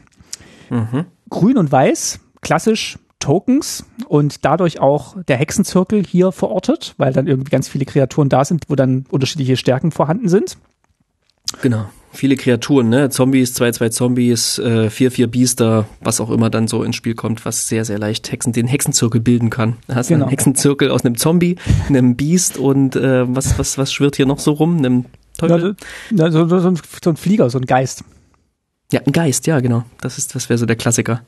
Grün 1.30 1.56
und 1.56 1.72
weiß, 1.72 2.20
klassisch 2.42 2.98
Tokens 3.18 3.86
und 4.06 4.44
dadurch 4.44 4.80
auch 4.80 5.16
der 5.24 5.38
Hexenzirkel 5.38 6.04
hier 6.04 6.30
verortet, 6.30 6.94
weil 6.98 7.14
dann 7.14 7.26
irgendwie 7.26 7.50
ganz 7.50 7.68
viele 7.68 7.86
Kreaturen 7.86 8.28
da 8.28 8.44
sind, 8.44 8.64
wo 8.68 8.74
dann 8.74 9.06
unterschiedliche 9.10 9.56
Stärken 9.56 9.90
vorhanden 9.92 10.28
sind. 10.28 10.58
Genau. 11.62 11.86
Viele 12.12 12.36
Kreaturen, 12.36 12.90
ne? 12.90 13.10
Zombies, 13.10 13.60
2-2 13.60 13.90
Zombies, 13.90 14.58
äh, 14.60 14.88
4-4 14.88 15.26
Biester, 15.26 15.86
was 16.00 16.20
auch 16.20 16.30
immer 16.30 16.48
dann 16.48 16.68
so 16.68 16.84
ins 16.84 16.94
Spiel 16.94 17.14
kommt, 17.14 17.44
was 17.44 17.66
sehr, 17.68 17.84
sehr 17.84 17.98
leicht 17.98 18.30
Hexen, 18.30 18.52
den 18.52 18.68
Hexenzirkel 18.68 19.20
bilden 19.20 19.50
kann. 19.50 19.76
Da 19.88 19.96
hast 19.96 20.10
du 20.10 20.14
Genau. 20.14 20.26
einen 20.26 20.30
Hexenzirkel 20.30 20.90
aus 20.90 21.04
einem 21.04 21.16
Zombie, 21.16 21.56
einem 21.88 22.14
Biest 22.14 22.56
und 22.56 22.94
äh, 22.94 23.24
was, 23.34 23.58
was, 23.58 23.78
was 23.78 23.92
schwirrt 23.92 24.14
hier 24.14 24.26
noch 24.26 24.38
so 24.38 24.52
rum? 24.52 24.78
Einem 24.78 25.06
Teufel? 25.38 25.74
Ja, 26.12 26.30
so, 26.30 26.46
so, 26.48 26.60
so, 26.60 26.68
ein, 26.68 26.80
so 27.02 27.10
ein 27.10 27.16
Flieger, 27.16 27.50
so 27.50 27.58
ein 27.58 27.66
Geist. 27.66 28.04
Ja, 28.92 29.00
ein 29.04 29.10
Geist, 29.12 29.48
ja, 29.48 29.58
genau. 29.58 29.82
Das 30.00 30.16
ist, 30.16 30.36
das 30.36 30.48
wäre 30.48 30.58
so 30.58 30.66
der 30.66 30.76
Klassiker. 30.76 31.22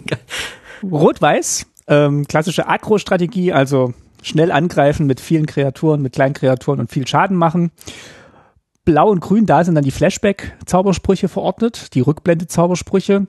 Rot-Weiß, 0.82 1.66
ähm, 1.86 2.26
klassische 2.26 2.66
Agro-Strategie, 2.68 3.52
also 3.52 3.94
schnell 4.22 4.50
angreifen 4.50 5.06
mit 5.06 5.20
vielen 5.20 5.46
Kreaturen, 5.46 6.02
mit 6.02 6.14
kleinen 6.14 6.34
Kreaturen 6.34 6.80
und 6.80 6.90
viel 6.90 7.06
Schaden 7.06 7.36
machen. 7.36 7.70
Blau 8.84 9.10
und 9.10 9.20
Grün, 9.20 9.46
da 9.46 9.62
sind 9.64 9.74
dann 9.74 9.84
die 9.84 9.90
Flashback-Zaubersprüche 9.90 11.28
verordnet, 11.28 11.94
die 11.94 12.00
Rückblende-Zaubersprüche. 12.00 13.26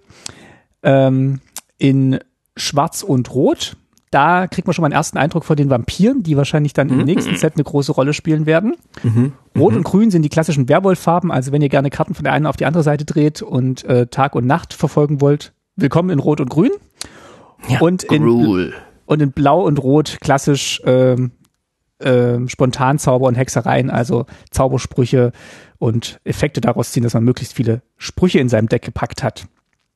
Ähm, 0.84 1.41
in 1.78 2.20
Schwarz 2.58 3.04
und 3.04 3.34
Rot, 3.34 3.76
da 4.12 4.47
kriegt 4.47 4.68
man 4.68 4.74
schon 4.74 4.82
mal 4.84 4.88
einen 4.88 4.95
ersten 4.95 5.18
Eindruck 5.18 5.45
von 5.45 5.56
den 5.56 5.70
Vampiren, 5.70 6.22
die 6.24 6.36
wahrscheinlich 6.38 6.74
dann 6.74 6.89
im 6.89 7.06
nächsten 7.06 7.36
Set 7.38 7.54
eine 7.56 7.64
große 7.64 7.91
Rolle 7.91 8.14
spielen 8.14 8.45
werden. 8.45 8.76
Rot 9.58 9.74
und 9.76 9.84
Grün 9.84 10.12
sind 10.12 10.22
die 10.24 10.30
klassischen 10.30 10.68
Werwolf-Farben, 10.68 11.32
also 11.32 11.52
wenn 11.52 11.62
ihr 11.62 11.70
gerne 11.70 11.89
Karten 11.89 12.14
von 12.14 12.24
der 12.24 12.34
einen 12.34 12.45
auf 12.45 12.58
die 12.58 12.66
andere 12.66 12.84
Seite 12.84 13.06
dreht 13.06 13.41
und 13.41 13.84
äh, 13.86 14.08
Tag 14.08 14.36
und 14.36 14.45
Nacht 14.45 14.74
verfolgen 14.74 15.22
wollt, 15.22 15.54
willkommen 15.76 16.10
in 16.10 16.20
Rot 16.20 16.41
und 16.41 16.49
Grün. 16.49 16.72
ja, 17.70 17.80
und 17.80 18.04
in-. 18.04 18.24
Und 19.06 19.22
in 19.22 19.32
Blau 19.32 19.66
und 19.66 19.82
Rot 19.82 20.18
klassisch 20.22 20.82
ähm, 20.86 21.32
ähm, 22.04 22.49
Spontanzauber 22.49 23.28
und 23.28 23.36
Hexereien, 23.36 23.89
also 23.89 24.26
Zaubersprüche 24.49 25.32
und 25.78 26.20
Effekte 26.24 26.62
daraus 26.62 26.91
ziehen, 26.91 27.04
dass 27.04 27.14
man 27.14 27.24
möglichst 27.24 27.54
viele 27.54 27.82
Sprüche 27.97 28.39
in 28.39 28.49
seinem 28.49 28.70
Deck 28.70 28.84
gepackt 28.84 29.24
hat. 29.24 29.47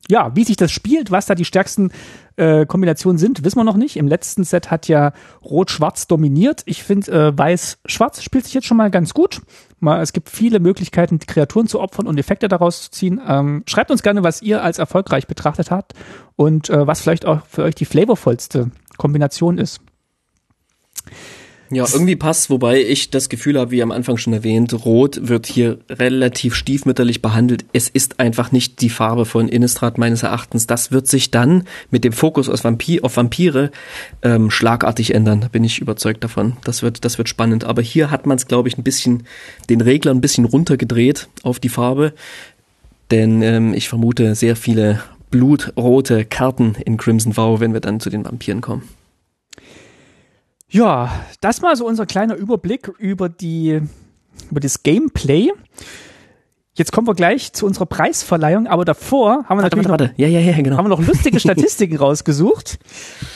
ja, 0.08 0.34
wie 0.34 0.44
sich 0.44 0.56
das 0.56 0.72
spielt, 0.72 1.10
was 1.10 1.26
da 1.26 1.34
die 1.34 1.44
stärksten 1.44 1.90
äh, 2.36 2.66
Kombinationen 2.66 3.18
sind, 3.18 3.44
wissen 3.44 3.58
wir 3.58 3.64
noch 3.64 3.76
nicht. 3.76 3.96
Im 3.96 4.06
letzten 4.06 4.44
Set 4.44 4.70
hat 4.70 4.88
ja 4.88 5.12
Rot-Schwarz 5.44 6.06
dominiert. 6.06 6.62
Ich 6.66 6.82
finde, 6.82 7.10
äh, 7.12 7.38
Weiß-Schwarz 7.38 8.22
spielt 8.22 8.44
sich 8.44 8.54
jetzt 8.54 8.66
schon 8.66 8.76
mal 8.76 8.90
ganz 8.90 9.14
gut. 9.14 9.42
Mal, 9.80 10.00
es 10.00 10.12
gibt 10.12 10.30
viele 10.30 10.60
Möglichkeiten, 10.60 11.18
Kreaturen 11.18 11.66
zu 11.66 11.80
opfern 11.80 12.06
und 12.06 12.18
Effekte 12.18 12.48
daraus 12.48 12.82
zu 12.82 12.90
ziehen. 12.90 13.20
Ähm, 13.26 13.62
schreibt 13.66 13.90
uns 13.90 14.02
gerne, 14.02 14.22
was 14.22 14.42
ihr 14.42 14.62
als 14.62 14.78
erfolgreich 14.78 15.26
betrachtet 15.26 15.70
habt 15.70 15.94
und 16.36 16.70
äh, 16.70 16.86
was 16.86 17.00
vielleicht 17.00 17.26
auch 17.26 17.44
für 17.46 17.62
euch 17.62 17.74
die 17.74 17.84
flavorvollste 17.84 18.70
Kombination 18.96 19.58
ist. 19.58 19.80
Ja, 21.70 21.84
irgendwie 21.92 22.16
passt, 22.16 22.48
wobei 22.48 22.80
ich 22.80 23.10
das 23.10 23.28
Gefühl 23.28 23.58
habe, 23.58 23.72
wie 23.72 23.82
am 23.82 23.90
Anfang 23.90 24.16
schon 24.16 24.32
erwähnt, 24.32 24.72
Rot 24.84 25.28
wird 25.28 25.46
hier 25.46 25.78
relativ 25.90 26.54
stiefmütterlich 26.54 27.22
behandelt. 27.22 27.64
Es 27.72 27.88
ist 27.88 28.20
einfach 28.20 28.52
nicht 28.52 28.80
die 28.80 28.88
Farbe 28.88 29.24
von 29.24 29.48
Innistrad 29.48 29.98
meines 29.98 30.22
Erachtens. 30.22 30.66
Das 30.66 30.92
wird 30.92 31.08
sich 31.08 31.32
dann 31.32 31.64
mit 31.90 32.04
dem 32.04 32.12
Fokus 32.12 32.48
auf, 32.48 32.62
Vampir, 32.62 33.04
auf 33.04 33.16
Vampire 33.16 33.72
ähm, 34.22 34.50
schlagartig 34.50 35.14
ändern. 35.14 35.40
Da 35.40 35.48
bin 35.48 35.64
ich 35.64 35.80
überzeugt 35.80 36.22
davon. 36.22 36.56
Das 36.62 36.82
wird, 36.82 37.04
das 37.04 37.18
wird 37.18 37.28
spannend. 37.28 37.64
Aber 37.64 37.82
hier 37.82 38.10
hat 38.10 38.26
man 38.26 38.36
es, 38.36 38.46
glaube 38.46 38.68
ich, 38.68 38.78
ein 38.78 38.84
bisschen, 38.84 39.24
den 39.68 39.80
Regler 39.80 40.12
ein 40.12 40.20
bisschen 40.20 40.44
runtergedreht 40.44 41.28
auf 41.42 41.58
die 41.58 41.68
Farbe. 41.68 42.12
Denn 43.10 43.42
ähm, 43.42 43.74
ich 43.74 43.88
vermute 43.88 44.34
sehr 44.34 44.54
viele 44.54 45.00
blutrote 45.30 46.24
Karten 46.24 46.76
in 46.84 46.96
Crimson 46.96 47.36
Vow, 47.36 47.58
wenn 47.58 47.72
wir 47.72 47.80
dann 47.80 48.00
zu 48.00 48.10
den 48.10 48.24
Vampiren 48.24 48.60
kommen. 48.60 48.82
Ja, 50.68 51.12
das 51.40 51.60
mal 51.60 51.76
so 51.76 51.86
unser 51.86 52.06
kleiner 52.06 52.34
Überblick 52.34 52.88
über 52.98 53.28
die, 53.28 53.80
über 54.50 54.60
das 54.60 54.82
Gameplay. 54.82 55.52
Jetzt 56.74 56.92
kommen 56.92 57.06
wir 57.06 57.14
gleich 57.14 57.54
zu 57.54 57.64
unserer 57.64 57.86
Preisverleihung, 57.86 58.66
aber 58.66 58.84
davor 58.84 59.44
haben 59.44 59.58
wir 59.58 59.62
warte, 59.62 59.76
natürlich 59.76 59.88
warte, 59.88 60.04
warte. 60.04 60.22
Ja, 60.22 60.28
ja, 60.28 60.40
ja, 60.40 60.60
genau. 60.60 60.76
haben 60.76 60.84
wir 60.84 60.90
noch 60.90 61.06
lustige 61.06 61.40
Statistiken 61.40 61.96
rausgesucht. 61.98 62.78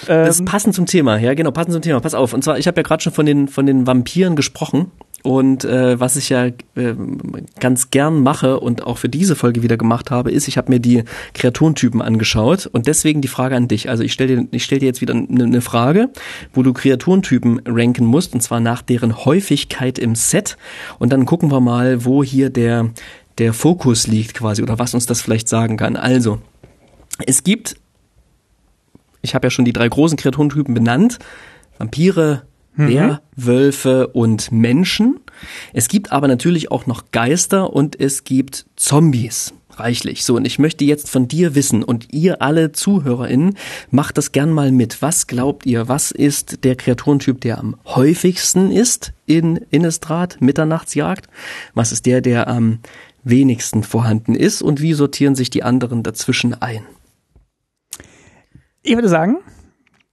Das 0.07 0.41
ähm, 0.41 0.45
passend 0.45 0.75
zum 0.75 0.85
Thema, 0.85 1.19
ja, 1.19 1.33
genau, 1.33 1.51
passend 1.51 1.73
zum 1.73 1.81
Thema. 1.81 2.01
Pass 2.01 2.15
auf. 2.15 2.35
Und 2.35 2.45
zwar, 2.45 2.59
ich 2.59 2.67
habe 2.67 2.79
ja 2.79 2.83
gerade 2.83 3.03
schon 3.03 3.15
von 3.15 3.25
den 3.25 3.49
von 3.49 3.65
den 3.65 3.87
Vampiren 3.87 4.37
gesprochen 4.37 4.91
und 5.23 5.65
äh, 5.65 6.01
was 6.01 6.17
ich 6.17 6.31
ja 6.31 6.47
äh, 6.47 6.55
ganz 7.59 7.91
gern 7.91 8.23
mache 8.23 8.59
und 8.61 8.87
auch 8.87 8.99
für 8.99 9.09
diese 9.09 9.37
Folge 9.37 9.63
wieder 9.63 9.77
gemacht 9.77 10.11
habe, 10.11 10.31
ist, 10.31 10.49
ich 10.49 10.57
habe 10.57 10.71
mir 10.73 10.81
die 10.81 11.05
Kreaturentypen 11.35 12.01
angeschaut 12.01 12.67
und 12.67 12.87
deswegen 12.87 13.21
die 13.21 13.29
Frage 13.29 13.57
an 13.57 13.69
dich. 13.69 13.89
Also 13.91 14.03
ich 14.03 14.13
stelle 14.13 14.37
dir, 14.37 14.49
ich 14.51 14.65
stell 14.65 14.79
dir 14.79 14.87
jetzt 14.87 15.01
wieder 15.01 15.15
eine, 15.15 15.45
eine 15.45 15.61
Frage, 15.61 16.09
wo 16.55 16.63
du 16.63 16.73
Kreaturentypen 16.73 17.63
ranken 17.67 18.07
musst 18.07 18.33
und 18.35 18.41
zwar 18.41 18.61
nach 18.61 18.83
deren 18.83 19.25
Häufigkeit 19.25 19.99
im 19.99 20.15
Set 20.15 20.57
und 20.99 21.13
dann 21.13 21.27
gucken 21.27 21.51
wir 21.51 21.61
mal, 21.61 22.05
wo 22.05 22.25
hier 22.25 22.51
der 22.51 22.91
der 23.39 23.55
Fokus 23.55 24.07
liegt 24.07 24.35
quasi 24.35 24.63
oder 24.63 24.79
was 24.79 24.93
uns 24.93 25.07
das 25.07 25.23
vielleicht 25.23 25.49
sagen 25.49 25.79
kann. 25.79 25.97
Also 25.97 26.41
es 27.27 27.43
gibt, 27.43 27.77
ich 29.23 29.35
habe 29.35 29.47
ja 29.47 29.51
schon 29.51 29.65
die 29.65 29.73
drei 29.73 29.89
großen 29.89 30.19
Kreaturentypen 30.19 30.75
benannt, 30.75 31.19
Vampire, 31.79 32.43
mhm. 32.75 33.19
Wölfe 33.37 34.09
und 34.09 34.53
Menschen. 34.53 35.21
Es 35.73 35.89
gibt 35.89 36.13
aber 36.13 36.29
natürlich 36.29 36.71
auch 36.71 36.87
noch 36.87 37.11
Geister 37.13 37.73
und 37.73 37.99
es 37.99 38.25
gibt 38.25 38.67
Zombies. 38.77 39.55
Reichlich. 39.77 40.25
So, 40.25 40.37
und 40.37 40.45
ich 40.45 40.59
möchte 40.59 40.85
jetzt 40.85 41.09
von 41.09 41.27
dir 41.27 41.55
wissen 41.55 41.83
und 41.83 42.13
ihr 42.13 42.43
alle 42.43 42.73
ZuhörerInnen, 42.73 43.57
macht 43.91 44.19
das 44.19 44.33
gern 44.33 44.51
mal 44.51 44.73
mit. 44.73 45.01
Was 45.01 45.27
glaubt 45.27 45.65
ihr, 45.65 45.89
was 45.89 46.11
ist 46.11 46.65
der 46.65 46.77
Kreaturentyp, 46.77 47.41
der 47.41 47.59
am 47.59 47.77
häufigsten 47.87 48.71
ist 48.71 49.13
in 49.25 49.57
Innistrad, 49.71 50.39
Mitternachtsjagd? 50.41 51.29
Was 51.73 51.93
ist 51.93 52.05
der, 52.05 52.21
der 52.21 52.49
am 52.49 52.81
wenigsten 53.23 53.83
vorhanden 53.83 54.35
ist 54.35 54.61
und 54.61 54.83
wie 54.83 54.93
sortieren 54.93 55.35
sich 55.35 55.49
die 55.49 55.63
anderen 55.63 56.03
dazwischen 56.03 56.61
ein? 56.61 56.83
Ich 58.83 58.95
würde 58.95 59.09
sagen, 59.09 59.39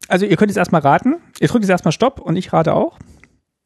also 0.08 0.26
ihr 0.26 0.38
könnt 0.38 0.50
jetzt 0.50 0.58
erstmal 0.58 0.82
raten. 0.82 1.16
Ihr 1.40 1.48
drückt 1.48 1.64
jetzt 1.64 1.72
erstmal 1.72 1.92
Stopp 1.92 2.20
und 2.20 2.36
ich 2.36 2.54
rate 2.54 2.74
auch. 2.74 2.98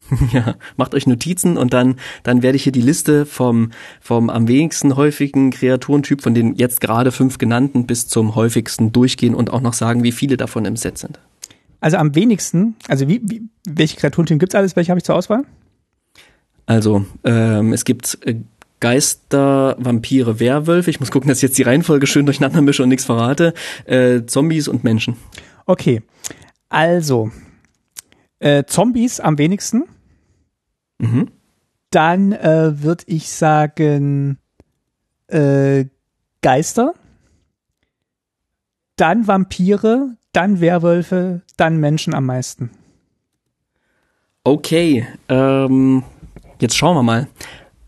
Ja, 0.33 0.55
macht 0.75 0.93
euch 0.93 1.07
Notizen 1.07 1.57
und 1.57 1.73
dann, 1.73 1.95
dann 2.23 2.41
werde 2.41 2.57
ich 2.57 2.63
hier 2.63 2.71
die 2.71 2.81
Liste 2.81 3.25
vom, 3.25 3.71
vom 4.01 4.29
am 4.29 4.47
wenigsten 4.47 4.97
häufigen 4.97 5.51
Kreaturentyp, 5.51 6.21
von 6.21 6.33
den 6.33 6.55
jetzt 6.55 6.81
gerade 6.81 7.11
fünf 7.11 7.37
genannten, 7.37 7.85
bis 7.85 8.07
zum 8.07 8.35
häufigsten 8.35 8.91
durchgehen 8.91 9.33
und 9.33 9.51
auch 9.51 9.61
noch 9.61 9.73
sagen, 9.73 10.03
wie 10.03 10.11
viele 10.11 10.35
davon 10.35 10.65
im 10.65 10.75
Set 10.75 10.97
sind. 10.97 11.19
Also 11.79 11.97
am 11.97 12.13
wenigsten, 12.13 12.75
also 12.87 13.07
wie, 13.07 13.21
wie 13.23 13.43
welche 13.67 13.97
Kreaturentypen 13.97 14.39
gibt's 14.39 14.55
alles? 14.55 14.75
Welche 14.75 14.91
habe 14.91 14.99
ich 14.99 15.05
zur 15.05 15.15
Auswahl? 15.15 15.43
Also, 16.65 17.05
ähm, 17.23 17.73
es 17.73 17.85
gibt 17.85 18.19
äh, 18.25 18.35
Geister, 18.79 19.75
Vampire, 19.79 20.39
Werwölfe. 20.39 20.89
Ich 20.89 20.99
muss 20.99 21.11
gucken, 21.11 21.29
dass 21.29 21.37
ich 21.37 21.43
jetzt 21.43 21.57
die 21.57 21.63
Reihenfolge 21.63 22.07
schön 22.07 22.25
durcheinander 22.25 22.61
mische 22.61 22.83
und 22.83 22.89
nichts 22.89 23.05
verrate. 23.05 23.53
Äh, 23.85 24.25
Zombies 24.25 24.67
und 24.67 24.83
Menschen. 24.83 25.15
Okay, 25.65 26.01
also 26.69 27.31
äh, 28.39 28.63
Zombies 28.65 29.19
am 29.19 29.37
wenigsten. 29.37 29.83
Mhm. 30.99 31.29
Dann 31.89 32.31
äh, 32.31 32.81
würde 32.81 33.03
ich 33.07 33.29
sagen 33.29 34.37
äh, 35.27 35.85
Geister. 36.41 36.93
Dann 38.95 39.27
Vampire, 39.27 40.15
dann 40.31 40.61
Werwölfe, 40.61 41.41
dann 41.57 41.77
Menschen 41.77 42.13
am 42.13 42.25
meisten. 42.25 42.71
Okay, 44.43 45.05
ähm, 45.29 46.03
jetzt 46.59 46.75
schauen 46.75 46.95
wir 46.95 47.03
mal. 47.03 47.27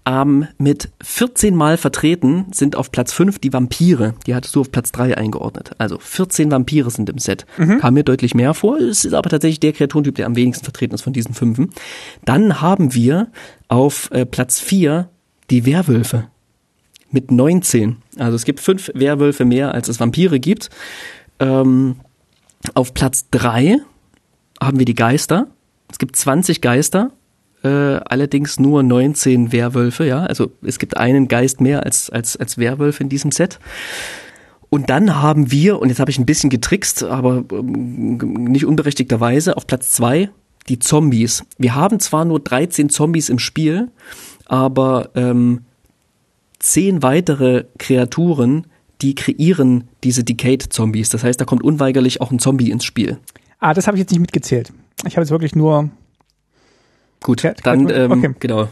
Ähm, 0.06 0.48
mit 0.58 0.90
14 1.02 1.56
Mal 1.56 1.78
vertreten 1.78 2.48
sind 2.52 2.76
auf 2.76 2.92
Platz 2.92 3.14
5 3.14 3.40
die 3.40 3.54
Vampire. 3.54 4.16
Die 4.28 4.36
hattest 4.36 4.56
du 4.56 4.62
auf 4.62 4.72
Platz 4.72 4.92
3 4.92 5.18
eingeordnet. 5.18 5.72
Also 5.78 5.98
14 5.98 6.52
Vampire 6.52 6.92
sind 6.92 7.10
im 7.10 7.20
Set. 7.20 7.46
Mhm. 7.58 7.80
Kam 7.80 7.94
mir 7.94 8.04
deutlich 8.04 8.36
mehr 8.36 8.54
vor. 8.54 8.78
Es 8.78 9.06
ist 9.06 9.14
aber 9.14 9.30
tatsächlich 9.30 9.62
der 9.62 9.72
Kreaturentyp, 9.72 10.16
der 10.16 10.26
am 10.26 10.36
wenigsten 10.36 10.66
vertreten 10.66 10.94
ist 10.94 11.04
von 11.04 11.14
diesen 11.14 11.34
fünfen. 11.34 11.70
Dann 12.26 12.60
haben 12.60 12.94
wir 12.94 13.30
auf 13.70 14.12
äh, 14.12 14.26
Platz 14.26 14.60
4 14.60 15.10
die 15.50 15.66
Werwölfe. 15.66 16.28
Mit 17.10 17.32
19. 17.32 17.98
Also 18.18 18.36
es 18.36 18.44
gibt 18.44 18.60
fünf 18.60 18.92
Werwölfe 18.94 19.46
mehr, 19.46 19.74
als 19.74 19.88
es 19.88 20.00
Vampire 20.00 20.40
gibt. 20.40 20.70
Ähm, 21.40 21.98
auf 22.74 22.94
Platz 22.94 23.30
3 23.32 23.78
haben 24.62 24.80
wir 24.80 24.86
die 24.86 24.96
Geister. 24.96 25.48
Es 25.90 25.98
gibt 25.98 26.16
20 26.16 26.60
Geister 26.60 27.12
äh, 27.64 27.70
allerdings 27.70 28.60
nur 28.60 28.84
19 28.84 29.52
Werwölfe, 29.52 30.06
ja. 30.06 30.24
Also 30.26 30.52
es 30.62 30.80
gibt 30.80 30.98
einen 30.98 31.28
Geist 31.28 31.62
mehr 31.62 31.84
als, 31.84 32.10
als, 32.10 32.38
als 32.38 32.58
Werwölfe 32.58 33.04
in 33.04 33.10
diesem 33.10 33.32
Set. 33.32 33.60
Und 34.70 34.90
dann 34.90 35.22
haben 35.22 35.52
wir, 35.52 35.80
und 35.80 35.90
jetzt 35.90 36.00
habe 36.00 36.12
ich 36.12 36.18
ein 36.18 36.26
bisschen 36.26 36.50
getrickst, 36.50 37.04
aber 37.04 37.44
ähm, 37.52 38.18
nicht 38.18 38.66
unberechtigterweise, 38.66 39.56
auf 39.56 39.68
Platz 39.68 39.92
zwei 39.92 40.30
die 40.70 40.80
Zombies. 40.80 41.44
Wir 41.58 41.76
haben 41.76 42.00
zwar 42.00 42.26
nur 42.26 42.40
13 42.40 42.90
Zombies 42.90 43.30
im 43.30 43.40
Spiel, 43.40 43.92
aber 44.46 45.10
ähm, 45.16 45.62
zehn 46.60 47.04
weitere 47.04 47.66
Kreaturen, 47.78 48.68
die 49.02 49.16
kreieren 49.16 49.90
diese 50.04 50.24
Decayed-Zombies. 50.24 51.10
Das 51.10 51.24
heißt, 51.24 51.40
da 51.40 51.46
kommt 51.46 51.64
unweigerlich 51.64 52.22
auch 52.22 52.32
ein 52.32 52.40
Zombie 52.40 52.72
ins 52.72 52.86
Spiel. 52.86 53.20
Ah, 53.60 53.74
das 53.74 53.88
habe 53.88 53.98
ich 53.98 54.02
jetzt 54.02 54.12
nicht 54.12 54.22
mitgezählt. 54.22 54.72
Ich 55.06 55.16
habe 55.16 55.22
jetzt 55.22 55.32
wirklich 55.32 55.56
nur 55.56 55.90
Gut, 57.24 57.44
dann 57.64 57.90
ähm, 57.90 58.12
okay. 58.12 58.36
genau. 58.40 58.70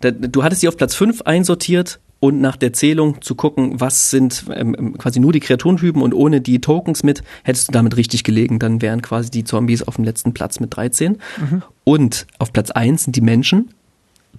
Du 0.00 0.42
hattest 0.42 0.62
sie 0.62 0.68
auf 0.68 0.78
Platz 0.78 0.94
5 0.94 1.22
einsortiert 1.22 2.00
und 2.20 2.40
nach 2.40 2.56
der 2.56 2.72
Zählung 2.72 3.22
zu 3.22 3.34
gucken, 3.34 3.80
was 3.80 4.10
sind 4.10 4.44
ähm, 4.54 4.76
ähm, 4.78 4.98
quasi 4.98 5.20
nur 5.20 5.32
die 5.32 5.40
Kreaturentypen 5.40 6.02
und 6.02 6.14
ohne 6.14 6.40
die 6.40 6.60
Tokens 6.60 7.02
mit, 7.02 7.22
hättest 7.44 7.68
du 7.68 7.72
damit 7.72 7.96
richtig 7.96 8.24
gelegen. 8.24 8.58
Dann 8.58 8.82
wären 8.82 9.02
quasi 9.02 9.30
die 9.30 9.44
Zombies 9.44 9.82
auf 9.82 9.96
dem 9.96 10.04
letzten 10.04 10.34
Platz 10.34 10.60
mit 10.60 10.76
13. 10.76 11.12
Mhm. 11.12 11.62
Und 11.84 12.26
auf 12.38 12.52
Platz 12.52 12.70
1 12.70 13.04
sind 13.04 13.16
die 13.16 13.22
Menschen. 13.22 13.70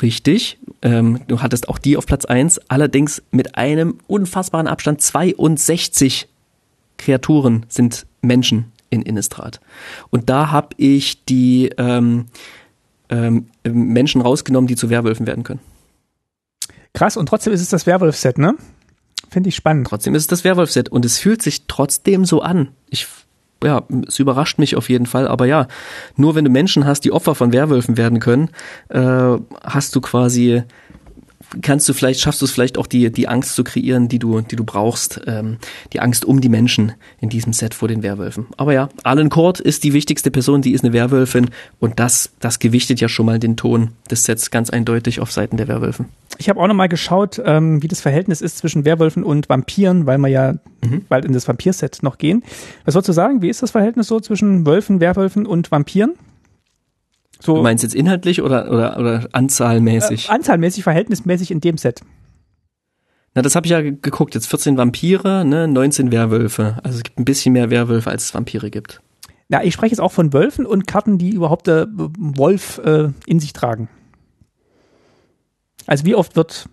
Richtig. 0.01 0.59
Ähm, 0.83 1.21
du 1.27 1.41
hattest 1.41 1.69
auch 1.69 1.79
die 1.79 1.97
auf 1.97 2.05
Platz 2.05 2.25
1, 2.25 2.61
allerdings 2.69 3.23
mit 3.31 3.55
einem 3.55 3.97
unfassbaren 4.07 4.67
Abstand 4.67 5.01
62 5.01 6.27
Kreaturen 6.97 7.65
sind 7.67 8.05
Menschen 8.21 8.71
in 8.91 9.01
Innistrad. 9.01 9.59
Und 10.11 10.29
da 10.29 10.51
habe 10.51 10.69
ich 10.77 11.25
die 11.25 11.71
ähm, 11.77 12.25
ähm, 13.11 13.47
Menschen 13.63 14.21
rausgenommen, 14.21 14.67
die 14.67 14.75
zu 14.75 14.89
Werwölfen 14.89 15.27
werden 15.27 15.43
können. 15.43 15.59
Krass, 16.93 17.17
und 17.17 17.27
trotzdem 17.27 17.53
ist 17.53 17.61
es 17.61 17.69
das 17.69 17.85
Werwolf-Set, 17.85 18.37
ne? 18.37 18.55
Finde 19.29 19.49
ich 19.49 19.55
spannend. 19.55 19.87
Trotzdem 19.87 20.15
ist 20.15 20.23
es 20.23 20.27
das 20.27 20.43
Werwolf-Set 20.43 20.89
und 20.89 21.05
es 21.05 21.19
fühlt 21.19 21.41
sich 21.41 21.67
trotzdem 21.67 22.25
so 22.25 22.41
an. 22.41 22.69
Ich, 22.89 23.07
ja, 23.63 23.83
es 24.07 24.19
überrascht 24.19 24.59
mich 24.59 24.75
auf 24.75 24.89
jeden 24.89 25.05
Fall, 25.05 25.27
aber 25.27 25.45
ja, 25.45 25.67
nur 26.17 26.35
wenn 26.35 26.43
du 26.43 26.51
Menschen 26.51 26.85
hast, 26.85 27.01
die 27.01 27.11
Opfer 27.11 27.35
von 27.35 27.53
Werwölfen 27.53 27.97
werden 27.97 28.19
können, 28.19 28.49
äh, 28.89 29.37
hast 29.63 29.95
du 29.95 30.01
quasi 30.01 30.63
kannst 31.61 31.87
du 31.89 31.93
vielleicht, 31.93 32.21
schaffst 32.21 32.41
du 32.41 32.45
es 32.45 32.51
vielleicht 32.51 32.77
auch 32.77 32.87
die, 32.87 33.11
die 33.11 33.27
Angst 33.27 33.55
zu 33.55 33.63
kreieren, 33.63 34.07
die 34.07 34.19
du, 34.19 34.41
die 34.41 34.55
du 34.55 34.63
brauchst, 34.63 35.21
ähm, 35.27 35.57
die 35.93 35.99
Angst 35.99 36.25
um 36.25 36.41
die 36.41 36.49
Menschen 36.49 36.93
in 37.19 37.29
diesem 37.29 37.53
Set 37.53 37.73
vor 37.73 37.87
den 37.87 38.03
Werwölfen. 38.03 38.47
Aber 38.57 38.73
ja, 38.73 38.89
Alan 39.03 39.29
Court 39.29 39.59
ist 39.59 39.83
die 39.83 39.93
wichtigste 39.93 40.31
Person, 40.31 40.61
die 40.61 40.71
ist 40.71 40.83
eine 40.83 40.93
Werwölfin 40.93 41.49
und 41.79 41.99
das, 41.99 42.31
das 42.39 42.59
gewichtet 42.59 43.01
ja 43.01 43.09
schon 43.09 43.25
mal 43.25 43.39
den 43.39 43.57
Ton 43.57 43.89
des 44.09 44.23
Sets 44.23 44.51
ganz 44.51 44.69
eindeutig 44.69 45.19
auf 45.19 45.31
Seiten 45.31 45.57
der 45.57 45.67
Werwölfen. 45.67 46.05
Ich 46.37 46.49
habe 46.49 46.59
auch 46.59 46.67
noch 46.67 46.73
mal 46.73 46.87
geschaut, 46.87 47.41
ähm, 47.43 47.83
wie 47.83 47.87
das 47.87 48.01
Verhältnis 48.01 48.41
ist 48.41 48.57
zwischen 48.57 48.85
Werwölfen 48.85 49.23
und 49.23 49.49
Vampiren, 49.49 50.05
weil 50.05 50.17
wir 50.17 50.29
ja 50.29 50.53
mhm. 50.81 51.05
bald 51.09 51.25
in 51.25 51.33
das 51.33 51.47
Vampir-Set 51.47 51.99
noch 52.01 52.17
gehen. 52.17 52.43
Was 52.85 52.95
wolltest 52.95 53.09
du 53.09 53.13
sagen? 53.13 53.41
Wie 53.41 53.49
ist 53.49 53.61
das 53.61 53.71
Verhältnis 53.71 54.07
so 54.07 54.19
zwischen 54.19 54.65
Wölfen, 54.65 54.99
Werwölfen 54.99 55.45
und 55.45 55.71
Vampiren? 55.71 56.13
So, 57.41 57.55
du 57.55 57.63
meinst 57.63 57.83
jetzt 57.83 57.95
inhaltlich 57.95 58.41
oder, 58.41 58.71
oder, 58.71 58.97
oder 58.99 59.27
anzahlmäßig? 59.31 60.29
Äh, 60.29 60.31
anzahlmäßig, 60.31 60.83
verhältnismäßig 60.83 61.51
in 61.51 61.59
dem 61.59 61.77
Set. 61.77 62.01
Na, 63.33 63.41
das 63.41 63.55
habe 63.55 63.65
ich 63.65 63.71
ja 63.71 63.81
geguckt. 63.81 64.35
Jetzt 64.35 64.47
14 64.47 64.77
Vampire, 64.77 65.43
ne, 65.45 65.67
19 65.67 66.11
Werwölfe. 66.11 66.77
Also 66.83 66.97
es 66.97 67.03
gibt 67.03 67.17
ein 67.19 67.25
bisschen 67.25 67.53
mehr 67.53 67.69
Werwölfe, 67.69 68.09
als 68.11 68.25
es 68.25 68.33
Vampire 68.33 68.69
gibt. 68.69 69.01
Ja, 69.49 69.61
ich 69.63 69.73
spreche 69.73 69.91
jetzt 69.91 70.01
auch 70.01 70.11
von 70.11 70.33
Wölfen 70.33 70.65
und 70.65 70.87
Karten, 70.87 71.17
die 71.17 71.31
überhaupt 71.31 71.67
der 71.67 71.87
Wolf 71.91 72.79
äh, 72.85 73.09
in 73.25 73.39
sich 73.39 73.53
tragen. 73.53 73.89
Also 75.87 76.05
wie 76.05 76.15
oft 76.15 76.35
wird 76.35 76.69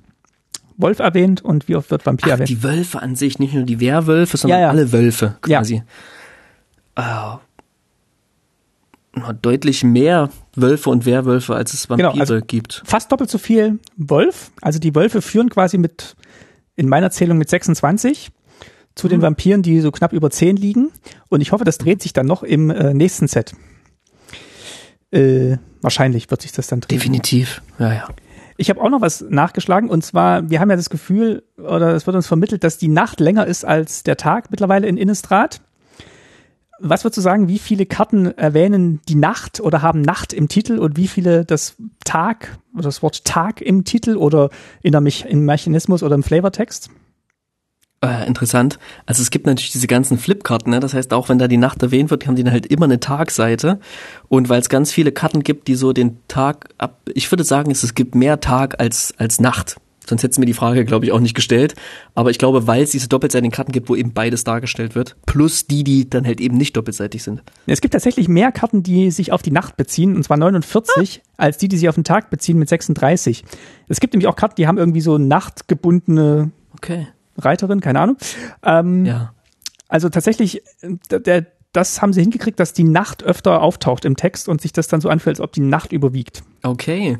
Wolf 0.77 0.99
erwähnt 0.99 1.45
und 1.45 1.66
wie 1.66 1.77
oft 1.77 1.90
wird 1.90 2.07
Vampir 2.07 2.27
Ach, 2.27 2.32
erwähnt? 2.32 2.49
Die 2.49 2.62
Wölfe 2.62 3.01
an 3.01 3.16
sich, 3.16 3.39
nicht 3.39 3.55
nur 3.55 3.65
die 3.65 3.81
Werwölfe, 3.81 4.36
sondern 4.36 4.61
ja, 4.61 4.66
ja. 4.66 4.70
alle 4.70 4.93
Wölfe 4.93 5.36
quasi. 5.40 5.82
Ja. 6.97 7.40
Oh, 9.16 9.32
deutlich 9.40 9.82
mehr 9.82 10.31
Wölfe 10.60 10.90
und 10.90 11.06
Werwölfe, 11.06 11.55
als 11.55 11.74
es 11.74 11.89
Vampire 11.89 12.10
genau, 12.10 12.20
also 12.20 12.40
gibt. 12.40 12.82
Fast 12.85 13.12
doppelt 13.12 13.30
so 13.30 13.39
viel 13.39 13.78
Wolf. 13.97 14.51
Also 14.60 14.78
die 14.78 14.94
Wölfe 14.94 15.22
führen 15.22 15.51
quasi 15.51 15.78
mit, 15.78 16.16
in 16.76 16.89
meiner 16.89 17.10
Zählung 17.10 17.39
mit 17.39 17.48
26 17.48 18.30
zu 18.94 19.06
mhm. 19.06 19.10
den 19.10 19.22
Vampiren, 19.22 19.62
die 19.62 19.80
so 19.80 19.90
knapp 19.90 20.12
über 20.12 20.30
10 20.30 20.56
liegen. 20.56 20.90
Und 21.28 21.40
ich 21.40 21.52
hoffe, 21.52 21.64
das 21.64 21.78
dreht 21.78 22.02
sich 22.02 22.12
dann 22.12 22.26
noch 22.26 22.43
im 22.43 22.70
äh, 22.70 22.94
nächsten 22.94 23.28
Set. 23.28 23.55
Äh, 25.10 25.56
wahrscheinlich 25.80 26.30
wird 26.30 26.43
sich 26.43 26.52
das 26.52 26.66
dann 26.66 26.80
drehen. 26.80 26.98
Definitiv, 26.98 27.62
ja, 27.78 27.93
ja. 27.93 28.09
Ich 28.60 28.70
habe 28.70 28.80
auch 28.80 28.90
noch 28.90 29.01
was 29.01 29.24
nachgeschlagen 29.28 29.89
und 29.89 30.05
zwar, 30.05 30.51
wir 30.51 30.59
haben 30.59 30.68
ja 30.68 30.74
das 30.74 30.90
Gefühl, 30.90 31.44
oder 31.56 31.94
es 31.94 32.06
wird 32.06 32.16
uns 32.16 32.26
vermittelt, 32.26 32.64
dass 32.64 32.76
die 32.76 32.89
Nacht 32.89 33.20
länger 33.20 33.47
ist 33.47 33.64
als 33.64 34.02
der 34.02 34.16
Tag 34.16 34.51
mittlerweile 34.51 34.89
in 34.89 34.97
Innistrad. 34.97 35.60
Was 36.80 37.05
würdest 37.05 37.18
du 37.18 37.22
sagen, 37.22 37.48
wie 37.48 37.59
viele 37.59 37.86
Karten 37.86 38.26
erwähnen 38.38 39.00
die 39.09 39.14
Nacht 39.16 39.60
oder 39.60 39.82
haben 39.82 40.00
Nacht 40.00 40.32
im 40.32 40.48
Titel 40.48 40.78
und 40.78 40.96
wie 40.96 41.09
viele 41.09 41.44
das 41.44 41.76
Tag 42.05 42.59
oder 42.74 42.84
das 42.84 43.02
Wort 43.02 43.24
Tag 43.24 43.60
im 43.60 43.84
Titel 43.84 44.16
oder 44.16 44.50
in 44.82 44.92
der 44.92 45.00
Me 45.00 45.10
im 45.28 45.44
Mechanismus 45.44 46.02
oder 46.02 46.14
im 46.14 46.22
Flavortext? 46.22 46.90
Äh, 48.00 48.28
interessant. 48.28 48.78
Also 49.06 49.22
es 49.22 49.30
gibt 49.30 49.46
natürlich 49.46 49.72
diese 49.72 49.88
ganzen 49.88 50.18
Flipkarten, 50.18 50.70
ne? 50.70 50.78
das 50.78 50.94
heißt 50.94 51.12
auch 51.12 51.28
wenn 51.28 51.38
da 51.38 51.48
die 51.48 51.56
Nacht 51.56 51.82
erwähnt 51.82 52.10
wird, 52.10 52.28
haben 52.28 52.36
die 52.36 52.44
dann 52.44 52.52
halt 52.52 52.66
immer 52.66 52.84
eine 52.84 53.00
Tagseite 53.00 53.80
und 54.28 54.48
weil 54.48 54.60
es 54.60 54.68
ganz 54.68 54.92
viele 54.92 55.10
Karten 55.10 55.42
gibt, 55.42 55.66
die 55.66 55.74
so 55.74 55.92
den 55.92 56.18
Tag 56.28 56.68
ab, 56.78 57.00
ich 57.12 57.30
würde 57.32 57.42
sagen, 57.42 57.72
es, 57.72 57.82
es 57.82 57.94
gibt 57.94 58.14
mehr 58.14 58.38
Tag 58.38 58.78
als, 58.78 59.14
als 59.18 59.40
Nacht. 59.40 59.78
Sonst 60.09 60.22
hättest 60.22 60.39
du 60.39 60.40
mir 60.40 60.47
die 60.47 60.55
Frage, 60.55 60.85
glaube 60.85 61.05
ich, 61.05 61.12
auch 61.12 61.20
nicht 61.20 61.35
gestellt. 61.35 61.74
Aber 62.14 62.30
ich 62.30 62.39
glaube, 62.39 62.66
weil 62.66 62.82
es 62.82 62.90
diese 62.90 63.09
doppelseitigen 63.09 63.52
Karten 63.52 63.72
gibt, 63.72 63.89
wo 63.89 63.97
eben 63.97 64.12
beides 64.12 64.44
dargestellt 64.44 64.94
wird, 64.94 65.16
plus 65.26 65.66
die, 65.66 65.85
die 65.85 66.09
dann 66.09 66.26
halt 66.26 66.40
eben 66.40 66.56
nicht 66.56 66.76
doppelseitig 66.76 67.22
sind. 67.22 67.43
Es 67.66 67.80
gibt 67.80 67.93
tatsächlich 67.93 68.28
mehr 68.28 68.52
Karten, 68.52 68.82
die 68.82 69.10
sich 69.10 69.32
auf 69.32 69.43
die 69.43 69.51
Nacht 69.51 69.76
beziehen, 69.76 70.16
und 70.16 70.22
zwar 70.22 70.36
49, 70.36 71.22
ah. 71.22 71.44
als 71.44 71.59
die, 71.59 71.68
die 71.68 71.76
sich 71.76 71.89
auf 71.89 71.94
den 71.94 72.05
Tag 72.05 72.30
beziehen 72.30 72.59
mit 72.59 72.68
36. 72.68 73.44
Es 73.89 74.01
gibt 74.01 74.14
nämlich 74.14 74.26
auch 74.26 74.36
Karten, 74.36 74.56
die 74.56 74.66
haben 74.66 74.78
irgendwie 74.78 75.01
so 75.01 75.18
nachtgebundene 75.18 76.51
okay. 76.74 77.09
Reiterin, 77.36 77.80
keine 77.80 78.01
Ahnung. 78.01 78.16
Ähm, 78.62 79.05
ja. 79.05 79.32
Also 79.89 80.09
tatsächlich, 80.09 80.62
der, 81.10 81.47
das 81.72 82.02
haben 82.02 82.12
sie 82.12 82.20
hingekriegt, 82.20 82.59
dass 82.60 82.72
die 82.72 82.85
Nacht 82.85 83.22
öfter 83.22 83.62
auftaucht 83.62 84.05
im 84.05 84.16
Text 84.16 84.48
und 84.48 84.60
sich 84.60 84.72
das 84.72 84.89
dann 84.89 85.01
so 85.01 85.09
anfühlt, 85.09 85.36
als 85.36 85.40
ob 85.40 85.52
die 85.52 85.60
Nacht 85.60 85.93
überwiegt. 85.93 86.43
Okay. 86.62 87.18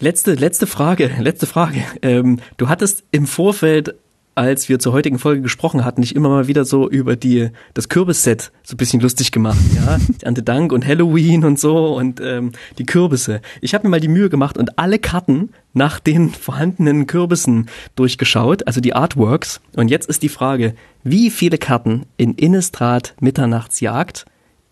Letzte, 0.00 0.34
letzte 0.34 0.68
Frage, 0.68 1.10
letzte 1.20 1.46
Frage. 1.46 1.82
Ähm, 2.02 2.38
du 2.56 2.68
hattest 2.68 3.02
im 3.10 3.26
Vorfeld, 3.26 3.96
als 4.36 4.68
wir 4.68 4.78
zur 4.78 4.92
heutigen 4.92 5.18
Folge 5.18 5.42
gesprochen 5.42 5.84
hatten, 5.84 6.02
dich 6.02 6.14
immer 6.14 6.28
mal 6.28 6.46
wieder 6.46 6.64
so 6.64 6.88
über 6.88 7.16
die 7.16 7.48
das 7.74 7.88
Kürbisset 7.88 8.52
so 8.62 8.74
ein 8.74 8.76
bisschen 8.76 9.00
lustig 9.00 9.32
gemacht, 9.32 9.58
ja, 9.74 9.98
Ernte 10.22 10.44
Dank 10.44 10.72
und 10.72 10.86
Halloween 10.86 11.44
und 11.44 11.58
so 11.58 11.96
und 11.96 12.20
ähm, 12.20 12.52
die 12.78 12.86
Kürbisse. 12.86 13.40
Ich 13.60 13.74
habe 13.74 13.88
mir 13.88 13.90
mal 13.90 14.00
die 14.00 14.06
Mühe 14.06 14.28
gemacht 14.30 14.56
und 14.56 14.78
alle 14.78 15.00
Karten 15.00 15.50
nach 15.72 15.98
den 15.98 16.30
vorhandenen 16.32 17.08
Kürbissen 17.08 17.68
durchgeschaut, 17.96 18.68
also 18.68 18.80
die 18.80 18.94
Artworks. 18.94 19.60
Und 19.74 19.90
jetzt 19.90 20.08
ist 20.08 20.22
die 20.22 20.28
Frage, 20.28 20.74
wie 21.02 21.28
viele 21.28 21.58
Karten 21.58 22.06
in 22.16 22.34
Innistrad 22.34 23.14
Mitternachtsjagd 23.20 24.26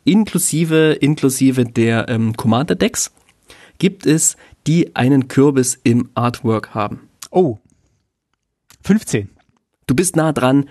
inklusive 0.05 0.93
inklusive 1.01 1.65
der 1.65 2.09
ähm, 2.09 2.37
Commander 2.37 2.77
Decks 2.77 3.11
gibt 3.79 4.07
es, 4.07 4.37
die 4.67 4.95
einen 4.97 5.29
Kürbis 5.29 5.79
im 5.83 6.11
Artwork 6.15 6.75
haben. 6.75 7.09
Oh. 7.31 7.59
15. 8.83 9.31
Du 9.87 9.95
bist 9.95 10.17
nah 10.17 10.33
dran. 10.33 10.69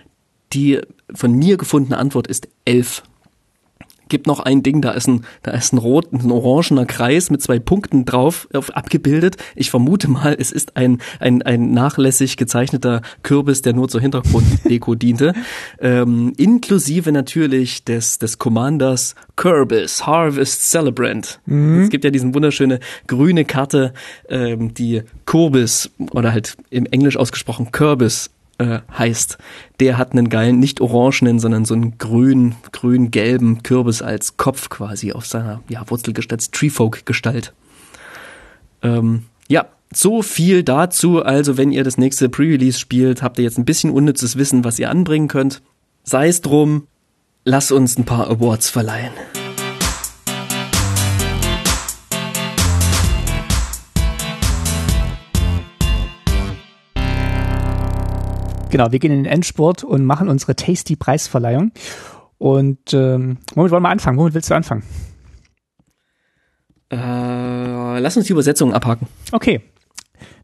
Die 0.53 0.79
von 1.13 1.33
mir 1.33 1.57
gefundene 1.57 1.97
Antwort 1.97 2.27
ist 2.27 2.47
11 2.65 3.03
gibt 4.09 4.27
noch 4.27 4.39
ein 4.39 4.63
Ding, 4.63 4.81
da 4.81 4.91
ist 4.91 5.07
ein, 5.07 5.25
da 5.43 5.51
ist 5.51 5.73
ein 5.73 5.77
rot, 5.77 6.11
ein 6.11 6.31
orangener 6.31 6.85
Kreis 6.85 7.29
mit 7.29 7.41
zwei 7.41 7.59
Punkten 7.59 8.05
drauf 8.05 8.47
auf, 8.53 8.69
abgebildet. 8.71 9.37
Ich 9.55 9.69
vermute 9.69 10.09
mal, 10.09 10.35
es 10.37 10.51
ist 10.51 10.77
ein, 10.77 10.99
ein, 11.19 11.41
ein 11.41 11.71
nachlässig 11.71 12.37
gezeichneter 12.37 13.01
Kürbis, 13.23 13.61
der 13.61 13.73
nur 13.73 13.87
zur 13.87 14.01
Hintergrunddeko 14.01 14.95
diente. 14.95 15.33
Ähm, 15.79 16.33
inklusive 16.37 17.11
natürlich 17.11 17.83
des, 17.83 18.19
des 18.19 18.37
Commanders 18.37 19.15
Kürbis, 19.35 20.05
Harvest 20.05 20.69
Celebrant. 20.69 21.39
Mhm. 21.45 21.83
Es 21.83 21.89
gibt 21.89 22.03
ja 22.03 22.11
diesen 22.11 22.33
wunderschöne 22.33 22.79
grüne 23.07 23.45
Karte, 23.45 23.93
ähm, 24.29 24.73
die 24.73 25.03
Kürbis 25.25 25.89
oder 26.11 26.31
halt 26.31 26.55
im 26.69 26.85
Englisch 26.85 27.17
ausgesprochen 27.17 27.71
Kürbis 27.71 28.29
äh, 28.57 28.79
heißt, 28.97 29.37
der 29.79 29.97
hat 29.97 30.11
einen 30.11 30.29
geilen, 30.29 30.59
nicht 30.59 30.81
orangenen, 30.81 31.39
sondern 31.39 31.65
so 31.65 31.73
einen 31.73 31.97
grün, 31.97 32.55
grün-gelben 32.71 33.63
Kürbis 33.63 34.01
als 34.01 34.37
Kopf 34.37 34.69
quasi 34.69 35.11
auf 35.11 35.25
seiner 35.25 35.61
ja, 35.69 35.89
Wurzelgestalt, 35.89 36.51
Treefolk-Gestalt. 36.51 37.53
Ähm, 38.81 39.23
ja, 39.47 39.67
so 39.93 40.21
viel 40.21 40.63
dazu. 40.63 41.23
Also, 41.23 41.57
wenn 41.57 41.71
ihr 41.71 41.83
das 41.83 41.97
nächste 41.97 42.29
Pre-Release 42.29 42.79
spielt, 42.79 43.21
habt 43.21 43.37
ihr 43.37 43.43
jetzt 43.43 43.57
ein 43.57 43.65
bisschen 43.65 43.91
unnützes 43.91 44.37
Wissen, 44.37 44.63
was 44.63 44.79
ihr 44.79 44.89
anbringen 44.89 45.27
könnt. 45.27 45.61
Sei 46.03 46.27
es 46.27 46.41
drum, 46.41 46.87
lass 47.43 47.71
uns 47.71 47.97
ein 47.97 48.05
paar 48.05 48.29
Awards 48.29 48.69
verleihen. 48.69 49.11
Genau, 58.75 58.91
wir 58.91 58.99
gehen 58.99 59.13
in 59.13 59.23
den 59.23 59.31
Endspurt 59.31 59.85
und 59.85 60.03
machen 60.03 60.27
unsere 60.27 60.53
Tasty 60.53 60.97
Preisverleihung. 60.97 61.71
Und 62.37 62.93
ähm, 62.93 63.37
womit 63.53 63.71
wollen 63.71 63.83
wir 63.83 63.87
anfangen? 63.87 64.17
Womit 64.17 64.33
willst 64.33 64.51
du 64.51 64.53
anfangen? 64.53 64.83
Äh, 66.91 67.99
lass 67.99 68.17
uns 68.17 68.25
die 68.25 68.33
Übersetzung 68.33 68.73
abhaken. 68.73 69.07
Okay. 69.31 69.61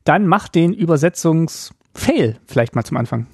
Dann 0.06 0.28
mach 0.28 0.48
den 0.48 0.72
Übersetzungsfail 0.72 2.38
vielleicht 2.46 2.74
mal 2.74 2.86
zum 2.86 2.96
Anfang. 2.96 3.28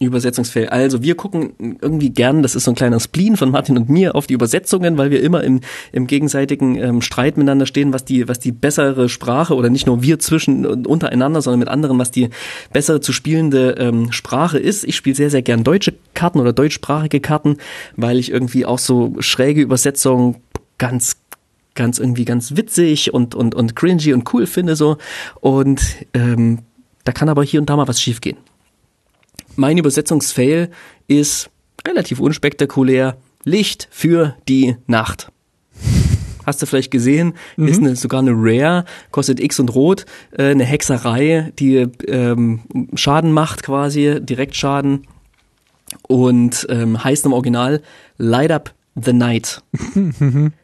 Übersetzungsfail. 0.00 0.68
Also 0.68 1.02
wir 1.02 1.14
gucken 1.14 1.78
irgendwie 1.80 2.10
gern, 2.10 2.42
das 2.42 2.54
ist 2.54 2.64
so 2.64 2.72
ein 2.72 2.74
kleiner 2.74 2.98
Spleen 3.00 3.36
von 3.36 3.50
Martin 3.50 3.76
und 3.76 3.88
mir, 3.88 4.14
auf 4.14 4.26
die 4.26 4.34
Übersetzungen, 4.34 4.98
weil 4.98 5.10
wir 5.10 5.22
immer 5.22 5.44
im, 5.44 5.60
im 5.92 6.06
gegenseitigen 6.06 6.76
ähm, 6.76 7.00
Streit 7.00 7.36
miteinander 7.36 7.66
stehen, 7.66 7.92
was 7.92 8.04
die, 8.04 8.28
was 8.28 8.40
die 8.40 8.52
bessere 8.52 9.08
Sprache 9.08 9.54
oder 9.54 9.70
nicht 9.70 9.86
nur 9.86 10.02
wir 10.02 10.18
zwischen 10.18 10.66
und 10.66 10.86
untereinander, 10.86 11.42
sondern 11.42 11.60
mit 11.60 11.68
anderen, 11.68 11.98
was 11.98 12.10
die 12.10 12.30
bessere 12.72 13.00
zu 13.00 13.12
spielende 13.12 13.76
ähm, 13.78 14.10
Sprache 14.10 14.58
ist. 14.58 14.84
Ich 14.84 14.96
spiele 14.96 15.14
sehr, 15.14 15.30
sehr 15.30 15.42
gern 15.42 15.62
deutsche 15.62 15.94
Karten 16.14 16.40
oder 16.40 16.52
deutschsprachige 16.52 17.20
Karten, 17.20 17.56
weil 17.96 18.18
ich 18.18 18.30
irgendwie 18.30 18.66
auch 18.66 18.78
so 18.78 19.14
schräge 19.20 19.62
Übersetzungen 19.62 20.36
ganz 20.78 21.16
ganz 21.74 21.98
irgendwie 21.98 22.24
ganz 22.24 22.56
witzig 22.56 23.12
und 23.12 23.34
und 23.34 23.54
und 23.54 23.74
cringy 23.74 24.12
und 24.12 24.32
cool 24.32 24.46
finde 24.46 24.76
so 24.76 24.96
und 25.40 25.82
ähm, 26.14 26.60
da 27.02 27.12
kann 27.12 27.28
aber 27.28 27.42
hier 27.42 27.60
und 27.60 27.68
da 27.68 27.76
mal 27.76 27.88
was 27.88 28.00
schiefgehen. 28.00 28.36
Mein 29.56 29.78
Übersetzungsfail 29.78 30.70
ist 31.06 31.50
relativ 31.86 32.20
unspektakulär. 32.20 33.16
Licht 33.44 33.88
für 33.90 34.36
die 34.48 34.76
Nacht. 34.86 35.30
Hast 36.46 36.60
du 36.60 36.66
vielleicht 36.66 36.90
gesehen, 36.90 37.34
mhm. 37.56 37.68
ist 37.68 37.80
eine, 37.80 37.96
sogar 37.96 38.20
eine 38.20 38.32
Rare, 38.32 38.84
kostet 39.10 39.40
X 39.40 39.60
und 39.60 39.74
Rot, 39.74 40.06
äh, 40.32 40.50
eine 40.50 40.64
Hexerei, 40.64 41.52
die 41.58 41.86
ähm, 42.06 42.60
Schaden 42.94 43.32
macht 43.32 43.62
quasi, 43.62 44.18
Direktschaden 44.20 45.06
und 46.06 46.66
ähm, 46.68 47.02
heißt 47.02 47.26
im 47.26 47.32
Original 47.32 47.82
Light 48.18 48.50
Up 48.50 48.74
the 48.94 49.12
Night. 49.12 49.62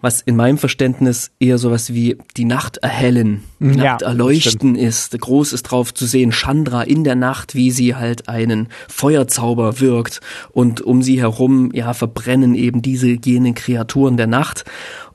was 0.00 0.20
in 0.20 0.36
meinem 0.36 0.58
Verständnis 0.58 1.30
eher 1.40 1.58
sowas 1.58 1.92
wie 1.92 2.16
die 2.36 2.44
Nacht 2.44 2.78
erhellen, 2.78 3.44
die 3.58 3.78
Ja, 3.78 3.84
Nacht 3.92 4.02
erleuchten 4.02 4.74
ist. 4.74 5.18
Groß 5.18 5.52
ist 5.52 5.64
drauf 5.64 5.92
zu 5.92 6.06
sehen, 6.06 6.32
Chandra 6.32 6.82
in 6.82 7.04
der 7.04 7.16
Nacht, 7.16 7.54
wie 7.54 7.70
sie 7.70 7.94
halt 7.94 8.28
einen 8.28 8.68
Feuerzauber 8.88 9.80
wirkt 9.80 10.20
und 10.52 10.80
um 10.80 11.02
sie 11.02 11.20
herum, 11.20 11.70
ja, 11.72 11.92
verbrennen 11.92 12.54
eben 12.54 12.82
diese 12.82 13.08
jenen 13.08 13.54
Kreaturen 13.54 14.16
der 14.16 14.26
Nacht. 14.26 14.64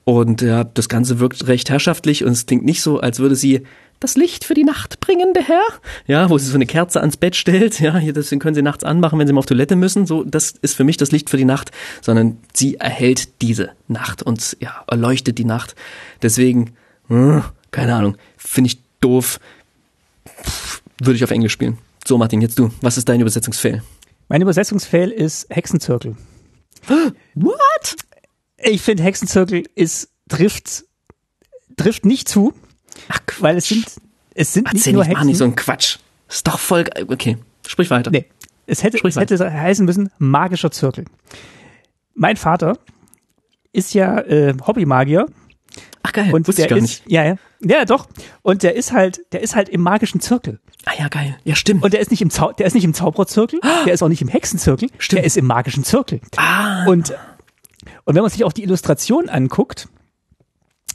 Und 0.04 0.42
ja, 0.44 0.64
das 0.64 0.88
Ganze 0.88 1.20
wirkt 1.20 1.48
recht 1.48 1.72
herrschaftlich 1.72 2.24
und 2.24 2.34
es 2.34 2.46
klingt 2.46 2.64
nicht 2.64 2.84
so, 2.84 3.00
als 3.00 3.18
würde 3.20 3.36
sie 3.36 3.64
das 4.06 4.16
Licht 4.16 4.46
für 4.46 4.54
die 4.54 4.64
Nacht 4.64 5.00
bringen, 5.00 5.34
der 5.34 5.48
Herr. 5.48 5.64
Ja, 6.06 6.30
wo 6.30 6.38
sie 6.38 6.46
so 6.46 6.54
eine 6.54 6.68
Kerze 6.68 7.00
ans 7.00 7.18
Bett 7.18 7.36
stellt. 7.36 7.80
Ja, 7.80 7.98
hier, 7.98 8.14
deswegen 8.14 8.40
können 8.40 8.54
sie 8.54 8.62
nachts 8.62 8.84
anmachen, 8.84 9.18
wenn 9.18 9.26
sie 9.26 9.34
mal 9.34 9.40
auf 9.40 9.48
Toilette 9.48 9.76
müssen. 9.76 10.06
So, 10.06 10.24
das 10.24 10.52
ist 10.62 10.76
für 10.76 10.84
mich 10.84 10.98
das 10.98 11.12
Licht 11.12 11.32
für 11.32 11.38
die 11.38 11.46
Nacht, 11.46 11.72
sondern 12.02 12.38
sie 12.54 12.76
erhält 12.76 13.42
diese 13.42 13.72
Nacht 13.88 14.22
und 14.22 14.58
ja, 14.60 14.84
erleuchtet 14.88 15.40
die 15.40 15.46
Nacht. 15.46 15.76
Deswegen, 16.22 16.76
hm, 17.08 17.44
keine 17.72 17.96
Ahnung, 17.96 18.16
finde 18.38 18.68
ich 18.68 18.80
doof. 19.02 19.40
Würde 21.02 21.16
ich 21.16 21.24
auf 21.24 21.32
Englisch 21.32 21.54
spielen. 21.54 21.80
So, 22.08 22.20
Martin, 22.20 22.42
jetzt 22.42 22.60
du. 22.60 22.72
Was 22.82 22.98
ist 22.98 23.10
dein 23.10 23.20
Übersetzungsfail? 23.20 23.82
Mein 24.30 24.44
Übersetzungsfail 24.44 25.10
ist 25.10 25.48
Hexenzirkel. 25.50 26.16
What? 27.34 27.96
Ich 28.58 28.84
finde 28.84 29.02
Hexenzirkel 29.02 29.64
ist 29.74 30.10
trifft 30.30 30.86
trifft 31.76 32.06
nicht 32.06 32.30
zu, 32.30 32.54
Ach, 33.10 33.20
weil 33.40 33.58
es 33.58 33.68
sind 33.68 33.86
es 34.34 34.54
sind 34.54 34.66
nicht 34.74 34.82
Erzähl 34.82 34.94
nur 34.94 35.04
nicht, 35.04 35.10
mach 35.12 35.18
Hexen. 35.20 35.28
nicht 35.28 35.38
so 35.38 35.44
ein 35.46 35.56
Quatsch. 35.56 35.98
Ist 36.30 36.48
doch 36.48 36.60
voll, 36.60 36.86
okay. 37.08 37.38
Sprich 37.68 37.90
weiter. 37.90 38.12
Nee, 38.12 38.26
es 38.68 38.84
hätte, 38.84 38.98
Sprich 38.98 39.16
es 39.16 39.22
hätte 39.22 39.52
heißen 39.54 39.86
müssen 39.86 40.12
magischer 40.18 40.72
Zirkel. 40.72 41.06
Mein 42.14 42.36
Vater 42.38 42.78
ist 43.72 43.94
ja 43.94 44.20
äh, 44.22 44.54
Hobbymagier 44.66 45.26
Ach 46.04 46.12
geil, 46.14 46.34
und 46.34 46.48
wusste 46.48 46.62
der 46.62 46.66
ich 46.66 46.70
gar 46.70 46.78
ist 46.78 46.82
nicht. 46.84 47.04
ja 47.12 47.24
ja 47.26 47.36
ja 47.62 47.84
doch 47.86 48.08
und 48.42 48.64
der 48.64 48.76
ist 48.76 48.92
halt 48.94 49.22
der 49.34 49.42
ist 49.42 49.56
halt 49.56 49.70
im 49.70 49.82
magischen 49.82 50.22
Zirkel 50.22 50.60
Ah 50.88 50.92
ja, 51.00 51.08
geil. 51.08 51.36
Ja, 51.44 51.56
stimmt. 51.56 51.84
und 51.84 51.94
der 51.94 52.00
ist 52.00 52.12
nicht 52.12 52.22
im 52.22 52.30
Zau 52.30 52.52
der 52.54 52.68
ist 52.68 52.74
nicht 52.76 52.84
im 52.84 52.94
Zaubererzirkel, 52.94 53.60
der 53.86 53.94
ist 53.94 54.04
auch 54.04 54.08
nicht 54.08 54.22
im 54.22 54.28
Hexenzirkel, 54.28 54.90
Stimmt. 55.00 55.18
der 55.20 55.26
ist 55.26 55.36
im 55.36 55.46
magischen 55.46 55.84
Zirkel. 55.84 56.22
ah, 56.38 56.86
Und, 56.86 57.12
und 58.04 58.14
wenn 58.16 58.22
man 58.22 58.30
sich 58.30 58.44
auch 58.44 58.54
die 58.54 58.62
Illustration 58.64 59.28
anguckt, 59.28 59.88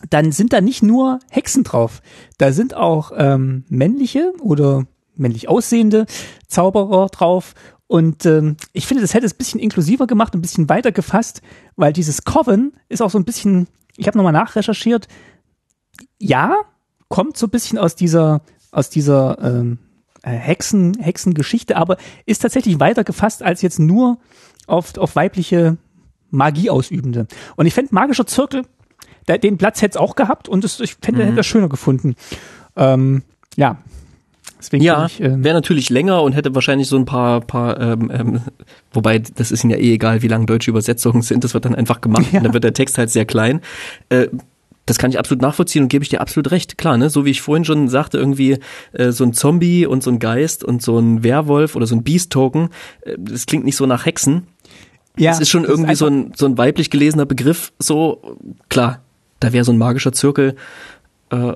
dann 0.08 0.32
sind 0.32 0.52
da 0.52 0.60
nicht 0.60 0.82
nur 0.82 1.18
Hexen 1.30 1.64
drauf. 1.64 2.00
Da 2.38 2.52
sind 2.52 2.74
auch 2.74 3.12
ähm, 3.16 3.64
männliche 3.68 4.32
oder 4.40 4.86
männlich 5.16 5.48
aussehende 5.48 6.06
Zauberer 6.46 7.08
drauf. 7.08 7.54
Und 7.86 8.24
ähm, 8.24 8.56
ich 8.72 8.86
finde, 8.86 9.02
das 9.02 9.14
hätte 9.14 9.26
es 9.26 9.34
ein 9.34 9.38
bisschen 9.38 9.60
inklusiver 9.60 10.06
gemacht, 10.06 10.34
ein 10.34 10.40
bisschen 10.40 10.68
weiter 10.68 10.92
gefasst, 10.92 11.42
weil 11.76 11.92
dieses 11.92 12.24
Coven 12.24 12.72
ist 12.88 13.02
auch 13.02 13.10
so 13.10 13.18
ein 13.18 13.24
bisschen, 13.24 13.66
ich 13.96 14.06
habe 14.06 14.16
nochmal 14.16 14.32
nachrecherchiert, 14.32 15.08
ja, 16.18 16.56
kommt 17.08 17.36
so 17.36 17.46
ein 17.46 17.50
bisschen 17.50 17.78
aus 17.78 17.96
dieser, 17.96 18.42
aus 18.70 18.90
dieser 18.90 19.38
ähm, 19.42 19.78
äh, 20.22 20.30
Hexen, 20.30 20.98
Hexengeschichte, 21.00 21.76
aber 21.76 21.96
ist 22.26 22.42
tatsächlich 22.42 22.78
weiter 22.78 23.04
gefasst 23.04 23.42
als 23.42 23.60
jetzt 23.62 23.80
nur 23.80 24.18
auf, 24.66 24.96
auf 24.96 25.16
weibliche 25.16 25.76
Magieausübende. 26.30 27.26
Und 27.56 27.66
ich 27.66 27.74
fände 27.74 27.94
magischer 27.94 28.26
Zirkel, 28.26 28.62
den 29.38 29.58
Platz 29.58 29.82
hätte 29.82 29.92
es 29.92 29.96
auch 29.96 30.16
gehabt 30.16 30.48
und 30.48 30.64
es, 30.64 30.80
ich 30.80 30.96
fände, 31.00 31.20
Mhm. 31.22 31.26
hätte 31.26 31.36
das 31.36 31.46
schöner 31.46 31.68
gefunden. 31.68 32.14
Ähm, 32.76 33.22
ja. 33.56 33.78
Deswegen 34.58 34.84
Ja, 34.84 35.06
ähm, 35.18 35.42
wäre 35.42 35.54
natürlich 35.54 35.88
länger 35.88 36.22
und 36.22 36.32
hätte 36.34 36.54
wahrscheinlich 36.54 36.86
so 36.88 36.96
ein 36.96 37.06
paar, 37.06 37.40
paar 37.40 37.80
ähm, 37.80 38.10
ähm, 38.12 38.40
wobei 38.92 39.18
das 39.18 39.50
ist 39.50 39.64
ihnen 39.64 39.70
ja 39.70 39.78
eh 39.78 39.94
egal, 39.94 40.20
wie 40.22 40.28
lang 40.28 40.44
deutsche 40.46 40.70
Übersetzungen 40.70 41.22
sind, 41.22 41.44
das 41.44 41.54
wird 41.54 41.64
dann 41.64 41.74
einfach 41.74 42.00
gemacht 42.02 42.26
Ja. 42.32 42.38
und 42.40 42.44
dann 42.44 42.52
wird 42.54 42.64
der 42.64 42.74
Text 42.74 42.98
halt 42.98 43.08
sehr 43.10 43.24
klein. 43.24 43.60
Äh, 44.10 44.28
das 44.86 44.98
kann 44.98 45.10
ich 45.10 45.18
absolut 45.18 45.40
nachvollziehen 45.40 45.82
und 45.84 45.88
gebe 45.88 46.02
ich 46.02 46.08
dir 46.08 46.20
absolut 46.20 46.50
recht. 46.50 46.76
Klar, 46.76 46.96
ne, 46.98 47.10
so 47.10 47.24
wie 47.24 47.30
ich 47.30 47.40
vorhin 47.42 47.64
schon 47.64 47.88
sagte, 47.88 48.18
irgendwie 48.18 48.58
äh, 48.92 49.12
so 49.12 49.24
ein 49.24 49.32
Zombie 49.32 49.86
und 49.86 50.02
so 50.02 50.10
ein 50.10 50.18
Geist 50.18 50.64
und 50.64 50.82
so 50.82 50.98
ein 50.98 51.22
Werwolf 51.22 51.76
oder 51.76 51.86
so 51.86 51.94
ein 51.94 52.02
Beast-Token, 52.02 52.70
äh, 53.02 53.14
das 53.18 53.46
klingt 53.46 53.64
nicht 53.64 53.76
so 53.76 53.86
nach 53.86 54.04
Hexen. 54.04 54.48
ja, 55.16 55.30
das 55.30 55.40
ist 55.40 55.48
schon 55.50 55.64
irgendwie 55.64 55.94
so, 55.94 56.06
ein, 56.06 56.32
so 56.36 56.44
ein 56.46 56.58
weiblich 56.58 56.90
gelesener 56.90 57.24
Begriff, 57.24 57.72
so, 57.78 58.36
klar, 58.68 59.00
da 59.40 59.52
wäre 59.52 59.64
so 59.64 59.72
ein 59.72 59.78
magischer 59.78 60.12
Zirkel 60.12 60.56
äh, 61.30 61.52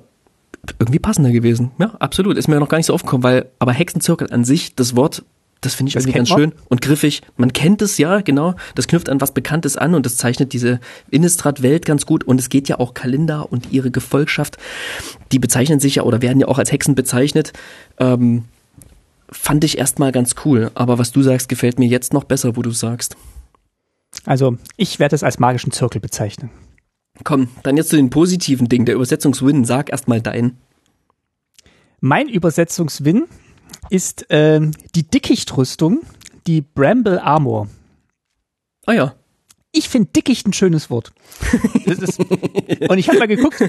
irgendwie 0.78 0.98
passender 0.98 1.30
gewesen. 1.30 1.72
Ja, 1.78 1.94
absolut. 1.98 2.36
Ist 2.36 2.48
mir 2.48 2.58
noch 2.58 2.68
gar 2.68 2.78
nicht 2.78 2.86
so 2.86 2.94
aufgekommen, 2.94 3.22
weil, 3.22 3.50
aber 3.58 3.72
Hexenzirkel 3.72 4.32
an 4.32 4.44
sich, 4.44 4.74
das 4.74 4.96
Wort, 4.96 5.24
das 5.60 5.74
finde 5.74 5.88
ich 5.88 5.94
Das 5.94 6.04
irgendwie 6.04 6.18
ganz 6.18 6.30
man. 6.30 6.38
schön 6.38 6.52
und 6.68 6.80
griffig. 6.80 7.22
Man 7.36 7.52
kennt 7.52 7.82
es 7.82 7.98
ja, 7.98 8.20
genau. 8.20 8.54
Das 8.74 8.86
knüpft 8.86 9.08
an 9.08 9.20
was 9.20 9.32
Bekanntes 9.32 9.76
an 9.76 9.94
und 9.94 10.06
das 10.06 10.16
zeichnet 10.16 10.52
diese 10.52 10.80
Innistrad-Welt 11.10 11.86
ganz 11.86 12.06
gut. 12.06 12.24
Und 12.24 12.38
es 12.40 12.48
geht 12.48 12.68
ja 12.68 12.78
auch 12.78 12.94
Kalinda 12.94 13.40
und 13.40 13.72
ihre 13.72 13.90
Gefolgschaft, 13.90 14.58
die 15.32 15.38
bezeichnen 15.38 15.80
sich 15.80 15.96
ja 15.96 16.02
oder 16.02 16.22
werden 16.22 16.40
ja 16.40 16.48
auch 16.48 16.58
als 16.58 16.72
Hexen 16.72 16.94
bezeichnet. 16.94 17.52
Ähm, 17.98 18.44
fand 19.30 19.64
ich 19.64 19.78
erstmal 19.78 20.12
ganz 20.12 20.34
cool. 20.44 20.70
Aber 20.74 20.98
was 20.98 21.12
du 21.12 21.22
sagst, 21.22 21.48
gefällt 21.48 21.78
mir 21.78 21.88
jetzt 21.88 22.12
noch 22.12 22.24
besser, 22.24 22.56
wo 22.56 22.62
du 22.62 22.70
sagst. 22.70 23.16
Also, 24.26 24.58
ich 24.76 25.00
werde 25.00 25.16
es 25.16 25.24
als 25.24 25.38
magischen 25.38 25.72
Zirkel 25.72 26.00
bezeichnen. 26.00 26.50
Komm, 27.22 27.48
dann 27.62 27.76
jetzt 27.76 27.90
zu 27.90 27.96
den 27.96 28.10
positiven 28.10 28.68
Dingen. 28.68 28.86
Der 28.86 28.96
Übersetzungswin, 28.96 29.64
sag 29.64 29.90
erstmal 29.90 30.20
dein. 30.20 30.58
Mein 32.00 32.28
Übersetzungswin 32.28 33.26
ist 33.88 34.26
ähm, 34.30 34.72
die 34.94 35.04
Dickichtrüstung, 35.08 36.02
die 36.46 36.60
Bramble 36.60 37.22
Armor. 37.22 37.68
Ah 38.86 38.92
ja. 38.92 39.14
Ich 39.70 39.88
finde 39.88 40.10
Dickicht 40.14 40.46
ein 40.46 40.52
schönes 40.52 40.90
Wort. 40.90 41.12
Das 41.86 41.98
ist, 41.98 42.18
und 42.18 42.96
ich 42.96 43.08
habe 43.08 43.18
mal 43.18 43.28
geguckt, 43.28 43.60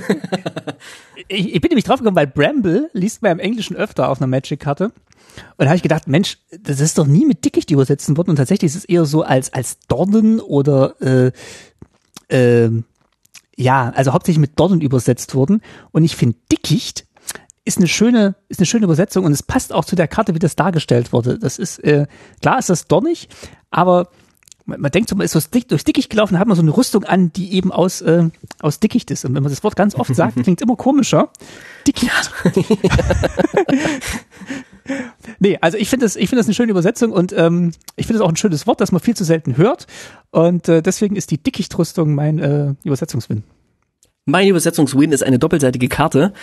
ich, 1.27 1.53
ich 1.53 1.59
bin 1.59 1.67
nämlich 1.67 1.83
drauf 1.83 1.99
gekommen, 1.99 2.15
weil 2.15 2.27
Bramble 2.27 2.89
liest 2.93 3.21
man 3.21 3.33
im 3.33 3.39
Englischen 3.39 3.75
öfter 3.75 4.07
auf 4.09 4.21
einer 4.21 4.27
Magic-Karte. 4.27 4.85
Und 4.85 4.93
da 5.57 5.65
habe 5.65 5.75
ich 5.75 5.83
gedacht, 5.83 6.07
Mensch, 6.07 6.37
das 6.61 6.79
ist 6.79 6.97
doch 6.97 7.07
nie 7.07 7.25
mit 7.25 7.43
Dickicht 7.43 7.71
übersetzen 7.71 8.15
worden. 8.15 8.29
Und 8.29 8.35
tatsächlich 8.37 8.71
ist 8.71 8.77
es 8.77 8.85
eher 8.85 9.03
so 9.03 9.23
als, 9.23 9.51
als 9.51 9.79
Dornen 9.89 10.39
oder 10.39 10.95
äh, 11.01 11.31
äh, 12.33 12.69
ja, 13.55 13.91
also 13.95 14.13
hauptsächlich 14.13 14.41
mit 14.41 14.59
Dornen 14.59 14.81
übersetzt 14.81 15.35
worden. 15.35 15.61
Und 15.91 16.03
ich 16.03 16.15
finde 16.15 16.37
Dickicht 16.51 17.05
ist 17.63 17.77
eine 17.79 17.87
schöne, 17.87 18.35
ist 18.47 18.59
eine 18.59 18.67
schöne 18.67 18.85
Übersetzung 18.85 19.25
und 19.25 19.31
es 19.31 19.41
passt 19.41 19.73
auch 19.73 19.85
zu 19.85 19.95
der 19.95 20.07
Karte, 20.07 20.35
wie 20.35 20.39
das 20.39 20.55
dargestellt 20.55 21.11
wurde. 21.11 21.39
Das 21.39 21.57
ist, 21.57 21.79
äh, 21.79 22.05
klar 22.41 22.59
ist 22.59 22.69
das 22.69 22.87
dornig, 22.87 23.27
aber 23.71 24.09
man, 24.65 24.81
man 24.81 24.91
denkt 24.91 25.09
so, 25.09 25.15
man 25.15 25.25
ist 25.25 25.31
so 25.31 25.39
dick, 25.39 25.67
durch 25.67 25.83
Dickicht 25.83 26.11
gelaufen, 26.11 26.37
hat 26.37 26.47
man 26.47 26.55
so 26.55 26.61
eine 26.61 26.75
Rüstung 26.75 27.05
an, 27.05 27.33
die 27.33 27.53
eben 27.53 27.71
aus, 27.71 28.01
äh, 28.01 28.29
aus 28.61 28.79
Dickicht 28.79 29.09
ist. 29.09 29.25
Und 29.25 29.33
wenn 29.33 29.41
man 29.41 29.51
das 29.51 29.63
Wort 29.63 29.75
ganz 29.75 29.95
oft 29.95 30.15
sagt, 30.15 30.35
klingt 30.43 30.61
immer 30.61 30.75
komischer. 30.75 31.29
Dickicht. 31.87 32.31
nee, 35.39 35.57
also 35.61 35.77
ich 35.77 35.89
finde 35.89 36.05
das, 36.05 36.15
ich 36.15 36.29
finde 36.29 36.41
das 36.41 36.47
eine 36.47 36.53
schöne 36.53 36.71
Übersetzung 36.71 37.11
und 37.11 37.33
ähm, 37.33 37.71
ich 37.95 38.07
finde 38.07 38.19
es 38.19 38.25
auch 38.25 38.29
ein 38.29 38.35
schönes 38.35 38.67
Wort, 38.67 38.81
das 38.81 38.91
man 38.91 39.01
viel 39.01 39.15
zu 39.15 39.23
selten 39.23 39.57
hört. 39.57 39.87
Und 40.31 40.67
äh, 40.69 40.81
deswegen 40.81 41.15
ist 41.15 41.31
die 41.31 41.37
Dickichtrüstung 41.37 42.13
mein 42.13 42.39
äh, 42.39 42.73
Übersetzungswin. 42.83 43.43
Mein 44.25 44.47
Übersetzungswin 44.47 45.11
ist 45.11 45.23
eine 45.23 45.37
doppelseitige 45.37 45.87
Karte 45.87 46.33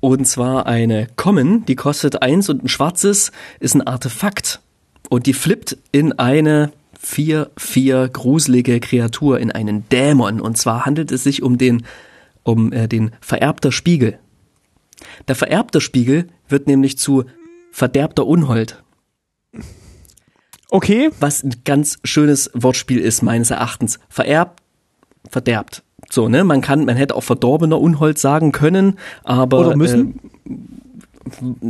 und 0.00 0.26
zwar 0.26 0.66
eine 0.66 1.06
Common, 1.16 1.64
die 1.64 1.74
kostet 1.74 2.20
eins 2.20 2.50
und 2.50 2.64
ein 2.64 2.68
schwarzes 2.68 3.32
ist 3.60 3.74
ein 3.74 3.86
Artefakt 3.86 4.60
und 5.08 5.24
die 5.24 5.32
flippt 5.32 5.78
in 5.90 6.18
eine 6.18 6.70
vier 6.98 7.50
vier 7.56 8.08
gruselige 8.08 8.78
Kreatur 8.78 9.40
in 9.40 9.50
einen 9.50 9.88
Dämon 9.88 10.38
und 10.38 10.58
zwar 10.58 10.84
handelt 10.84 11.12
es 11.12 11.24
sich 11.24 11.42
um 11.42 11.56
den 11.56 11.86
um 12.42 12.72
äh, 12.72 12.88
den 12.88 13.12
vererbter 13.22 13.72
Spiegel. 13.72 14.18
Der 15.26 15.34
vererbte 15.34 15.80
Spiegel 15.80 16.26
wird 16.46 16.66
nämlich 16.66 16.98
zu 16.98 17.24
verderbter 17.70 18.26
Unhold, 18.26 18.82
Okay. 20.70 21.10
was 21.18 21.42
ein 21.42 21.54
ganz 21.64 21.98
schönes 22.04 22.50
Wortspiel 22.54 23.00
ist 23.00 23.22
meines 23.22 23.50
Erachtens. 23.50 23.98
Vererbt, 24.08 24.62
verderbt. 25.28 25.82
So, 26.10 26.28
ne? 26.28 26.44
Man 26.44 26.60
kann, 26.60 26.84
man 26.84 26.96
hätte 26.96 27.14
auch 27.14 27.22
verdorbener 27.22 27.80
Unhold 27.80 28.18
sagen 28.18 28.52
können, 28.52 28.98
aber 29.24 29.60
Oder 29.60 29.76
müssen. 29.76 30.20
Äh, 30.48 30.50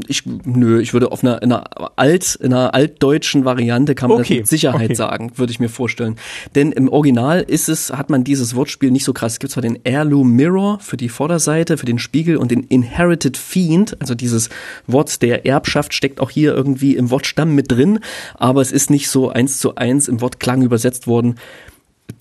ich, 0.07 0.25
nö, 0.27 0.81
ich 0.81 0.93
würde 0.93 1.11
auf 1.11 1.25
einer, 1.25 1.43
in 1.43 1.53
einer 1.53 1.99
alt, 1.99 2.37
in 2.37 2.53
einer 2.53 2.73
altdeutschen 2.73 3.45
Variante 3.45 3.95
kann 3.95 4.09
man 4.09 4.21
Okay, 4.21 4.35
das 4.35 4.39
mit 4.39 4.49
Sicherheit 4.49 4.85
okay. 4.91 4.95
sagen, 4.95 5.33
würde 5.37 5.51
ich 5.51 5.59
mir 5.59 5.69
vorstellen. 5.69 6.17
Denn 6.55 6.71
im 6.73 6.89
Original 6.89 7.41
ist 7.41 7.69
es, 7.69 7.93
hat 7.93 8.11
man 8.11 8.23
dieses 8.23 8.55
Wortspiel 8.55 8.91
nicht 8.91 9.05
so 9.05 9.13
krass. 9.13 9.35
Es 9.35 9.39
gibt 9.41 9.53
zwar 9.53 9.63
den 9.63 9.79
Heirloom 9.87 10.37
Mirror 10.37 10.79
für 10.81 10.97
die 10.97 11.09
Vorderseite, 11.09 11.79
für 11.79 11.87
den 11.87 11.99
Spiegel 11.99 12.37
und 12.37 12.51
den 12.51 12.63
Inherited 12.65 13.37
Fiend, 13.37 14.01
also 14.01 14.15
dieses 14.15 14.51
Wort 14.87 15.21
der 15.23 15.47
Erbschaft 15.47 15.95
steckt 15.95 16.21
auch 16.21 16.31
hier 16.31 16.55
irgendwie 16.55 16.95
im 16.97 17.11
Wortstamm 17.11 17.55
mit 17.55 17.73
drin, 17.73 17.99
aber 18.35 18.61
es 18.61 18.71
ist 18.71 18.91
nicht 18.91 19.09
so 19.09 19.31
eins 19.31 19.59
zu 19.59 19.75
eins 19.75 20.07
im 20.07 20.21
Wortklang 20.21 20.63
übersetzt 20.63 21.07
worden 21.07 21.35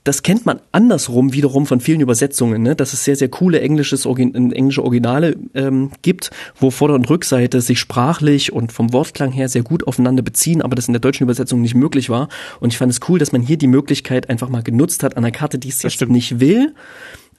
das 0.03 0.23
kennt 0.23 0.45
man 0.45 0.59
andersrum 0.71 1.33
wiederum 1.33 1.65
von 1.65 1.79
vielen 1.79 2.01
Übersetzungen, 2.01 2.61
ne? 2.61 2.75
dass 2.75 2.93
es 2.93 3.03
sehr, 3.03 3.15
sehr 3.15 3.29
coole 3.29 3.61
englisches, 3.61 4.05
Origin- 4.05 4.51
englische 4.51 4.83
Originale 4.83 5.35
ähm, 5.53 5.91
gibt, 6.01 6.31
wo 6.55 6.71
Vorder- 6.71 6.95
und 6.95 7.09
Rückseite 7.09 7.61
sich 7.61 7.79
sprachlich 7.79 8.51
und 8.51 8.71
vom 8.71 8.93
Wortklang 8.93 9.31
her 9.31 9.49
sehr 9.49 9.63
gut 9.63 9.87
aufeinander 9.87 10.23
beziehen, 10.23 10.61
aber 10.61 10.75
das 10.75 10.87
in 10.87 10.93
der 10.93 11.01
deutschen 11.01 11.23
Übersetzung 11.23 11.61
nicht 11.61 11.75
möglich 11.75 12.09
war. 12.09 12.29
Und 12.59 12.73
ich 12.73 12.77
fand 12.77 12.91
es 12.91 12.99
cool, 13.09 13.19
dass 13.19 13.31
man 13.31 13.41
hier 13.41 13.57
die 13.57 13.67
Möglichkeit 13.67 14.29
einfach 14.29 14.49
mal 14.49 14.63
genutzt 14.63 15.03
hat 15.03 15.17
an 15.17 15.23
einer 15.23 15.31
Karte, 15.31 15.59
die 15.59 15.69
es 15.69 15.81
jetzt 15.81 15.93
stimmt. 15.93 16.11
nicht 16.11 16.39
will, 16.39 16.73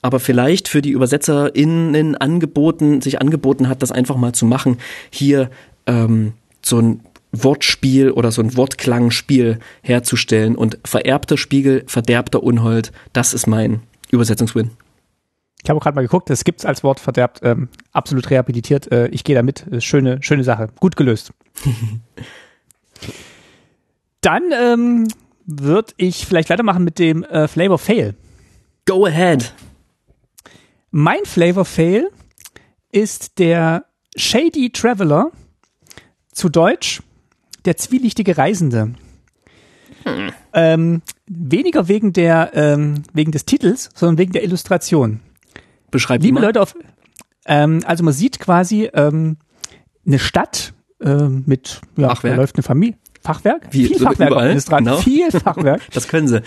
aber 0.01 0.19
vielleicht 0.19 0.67
für 0.67 0.81
die 0.81 0.93
ÜbersetzerInnen 0.93 2.15
angeboten, 2.15 3.01
sich 3.01 3.21
angeboten 3.21 3.67
hat, 3.67 3.81
das 3.81 3.91
einfach 3.91 4.15
mal 4.15 4.33
zu 4.33 4.45
machen, 4.45 4.77
hier 5.11 5.49
ähm, 5.85 6.33
so 6.61 6.79
ein 6.79 7.01
Wortspiel 7.31 8.11
oder 8.11 8.31
so 8.31 8.41
ein 8.41 8.55
Wortklangspiel 8.57 9.59
herzustellen 9.81 10.55
und 10.55 10.77
vererbter 10.83 11.37
Spiegel, 11.37 11.83
verderbter 11.87 12.43
Unhold, 12.43 12.91
das 13.13 13.33
ist 13.33 13.47
mein 13.47 13.81
Übersetzungswin. 14.11 14.71
Ich 15.63 15.69
habe 15.69 15.79
gerade 15.79 15.95
mal 15.95 16.01
geguckt, 16.01 16.29
es 16.29 16.43
gibt 16.43 16.59
es 16.59 16.65
als 16.65 16.83
Wort 16.83 16.99
verderbt, 16.99 17.41
ähm, 17.43 17.69
absolut 17.91 18.29
rehabilitiert. 18.29 18.91
Äh, 18.91 19.07
ich 19.09 19.23
gehe 19.23 19.35
damit. 19.35 19.65
Schöne, 19.79 20.17
schöne 20.21 20.43
Sache. 20.43 20.69
Gut 20.79 20.95
gelöst. 20.95 21.33
Dann 24.21 24.43
ähm, 24.51 25.07
würde 25.45 25.93
ich 25.97 26.25
vielleicht 26.25 26.49
weitermachen 26.49 26.83
mit 26.83 26.97
dem 26.99 27.23
äh, 27.23 27.47
Flavor 27.47 27.77
Fail. 27.77 28.15
Go 28.85 29.05
ahead. 29.05 29.53
Mein 30.89 31.23
Flavor 31.25 31.65
Fail 31.65 32.09
ist 32.91 33.37
der 33.39 33.85
Shady 34.15 34.71
Traveler, 34.71 35.31
zu 36.33 36.49
Deutsch 36.49 37.01
der 37.65 37.77
zwielichtige 37.77 38.37
Reisende. 38.37 38.93
Hm. 40.03 40.31
Ähm, 40.53 41.01
weniger 41.27 41.87
wegen 41.87 42.13
der 42.13 42.51
ähm, 42.53 43.03
wegen 43.13 43.31
des 43.31 43.45
Titels, 43.45 43.89
sondern 43.93 44.17
wegen 44.17 44.33
der 44.33 44.43
Illustration. 44.43 45.19
Beschreib 45.91 46.21
Liebe 46.21 46.39
Leute 46.39 46.61
auf, 46.61 46.75
ähm, 47.45 47.81
also 47.85 48.03
man 48.03 48.13
sieht 48.13 48.39
quasi 48.39 48.89
ähm, 48.93 49.37
eine 50.05 50.19
Stadt 50.19 50.73
äh, 51.01 51.27
mit 51.27 51.81
ja, 51.97 52.09
Fachwerk. 52.09 52.35
da 52.35 52.41
läuft 52.41 52.55
eine 52.55 52.63
Familie. 52.63 52.97
Fachwerk? 53.21 53.67
Wie, 53.71 53.87
viel 53.87 53.97
so 53.99 54.05
Fachwerk 54.05 54.31
überall? 54.31 54.59
Genau. 54.59 54.97
Viel 54.97 55.31
Fachwerk. 55.31 55.81
Das 55.93 56.07
können 56.07 56.27
sie. 56.27 56.41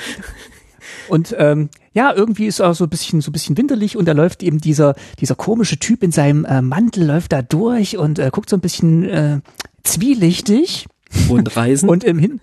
Und 1.09 1.35
ähm, 1.39 1.71
ja, 1.93 2.13
irgendwie 2.13 2.47
ist 2.47 2.61
auch 2.61 2.75
so 2.75 2.85
ein 2.85 2.91
bisschen 2.91 3.21
so 3.21 3.31
ein 3.31 3.33
bisschen 3.33 3.57
winterlich 3.57 3.97
und 3.97 4.07
da 4.07 4.13
läuft 4.13 4.43
eben 4.43 4.61
dieser 4.61 4.95
dieser 5.21 5.35
komische 5.35 5.79
Typ 5.79 6.03
in 6.03 6.13
seinem 6.13 6.45
äh, 6.45 6.63
Mantel 6.63 7.07
läuft 7.07 7.33
da 7.33 7.43
durch 7.43 7.97
und 7.97 8.19
äh, 8.19 8.31
guckt 8.33 8.51
so 8.51 8.57
ein 8.57 8.61
bisschen 8.61 9.05
äh, 9.05 9.41
zwielichtig 9.83 10.87
Und 11.29 11.57
reisen. 11.57 11.89
und 11.91 12.05
im 12.05 12.19
Hin 12.19 12.41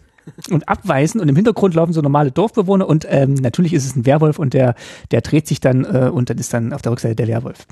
und 0.52 0.70
abweisen 0.70 1.20
und 1.20 1.30
im 1.30 1.36
Hintergrund 1.36 1.74
laufen 1.74 1.94
so 1.94 2.02
normale 2.02 2.32
Dorfbewohner 2.32 2.88
und 2.88 3.08
ähm, 3.10 3.34
natürlich 3.34 3.74
ist 3.74 3.86
es 3.86 3.96
ein 3.96 4.06
Werwolf 4.06 4.38
und 4.38 4.54
der 4.54 4.76
der 5.10 5.22
dreht 5.22 5.48
sich 5.48 5.60
dann 5.60 5.84
äh, 5.84 6.10
und 6.10 6.30
dann 6.30 6.38
ist 6.38 6.54
dann 6.54 6.74
auf 6.74 6.84
der 6.84 6.92
Rückseite 6.92 7.16
der 7.16 7.28
Werwolf. 7.28 7.66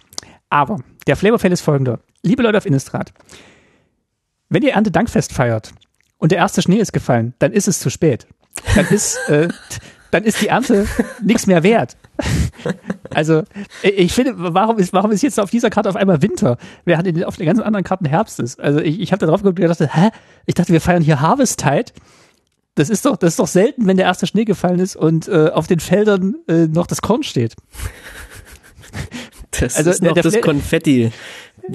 Aber 0.49 0.79
der 1.05 1.15
Flavorfell 1.15 1.51
ist 1.51 1.61
folgender. 1.61 1.99
Liebe 2.23 2.41
Leute 2.41 2.57
auf 2.57 2.65
Innistrad, 2.65 3.13
wenn 4.49 4.63
ihr 4.63 4.73
Erntedankfest 4.73 5.31
feiert 5.31 5.73
und 6.17 6.31
der 6.31 6.39
erste 6.39 6.61
Schnee 6.61 6.77
ist 6.77 6.91
gefallen, 6.91 7.33
dann 7.37 7.53
ist 7.53 7.67
es 7.67 7.79
zu 7.79 7.91
spät. 7.91 8.25
Dann 8.75 8.87
ist 8.87 9.17
äh, 9.29 9.49
dann 10.11 10.23
ist 10.23 10.41
die 10.41 10.47
Ernte 10.47 10.87
nichts 11.23 11.45
mehr 11.47 11.63
wert. 11.63 11.95
Also 13.11 13.43
ich 13.83 14.11
finde, 14.13 14.33
warum 14.37 14.77
ist, 14.77 14.91
warum 14.93 15.11
ist 15.11 15.21
jetzt 15.21 15.39
auf 15.39 15.49
dieser 15.49 15.69
Karte 15.69 15.89
auf 15.89 15.95
einmal 15.95 16.21
Winter, 16.21 16.57
während 16.85 17.07
in 17.07 17.15
den, 17.15 17.23
auf 17.25 17.37
den 17.37 17.45
ganzen 17.45 17.63
anderen 17.63 17.83
Karten 17.83 18.05
Herbst 18.05 18.39
ist? 18.39 18.59
Also 18.59 18.79
ich, 18.79 18.99
ich 18.99 19.11
habe 19.11 19.19
da 19.19 19.27
drauf 19.27 19.41
geguckt 19.41 19.59
und 19.59 19.67
gedacht, 19.67 19.95
hä? 19.95 20.09
Ich 20.45 20.55
dachte, 20.55 20.73
wir 20.73 20.81
feiern 20.81 21.01
hier 21.01 21.21
Harvest-Tide. 21.21 21.91
Das 22.75 22.89
ist 22.89 23.05
doch, 23.05 23.17
das 23.17 23.33
ist 23.33 23.39
doch 23.39 23.47
selten, 23.47 23.87
wenn 23.87 23.97
der 23.97 24.05
erste 24.05 24.25
Schnee 24.27 24.45
gefallen 24.45 24.79
ist 24.79 24.95
und 24.95 25.27
äh, 25.27 25.49
auf 25.49 25.67
den 25.67 25.79
Feldern 25.79 26.35
äh, 26.47 26.67
noch 26.67 26.87
das 26.87 27.01
Korn 27.01 27.23
steht. 27.23 27.55
das 29.51 29.75
also 29.75 29.89
ist 29.89 30.01
der- 30.01 30.09
noch 30.09 30.13
der 30.13 30.23
das 30.23 30.33
Fla- 30.35 30.41
Konfetti 30.41 31.11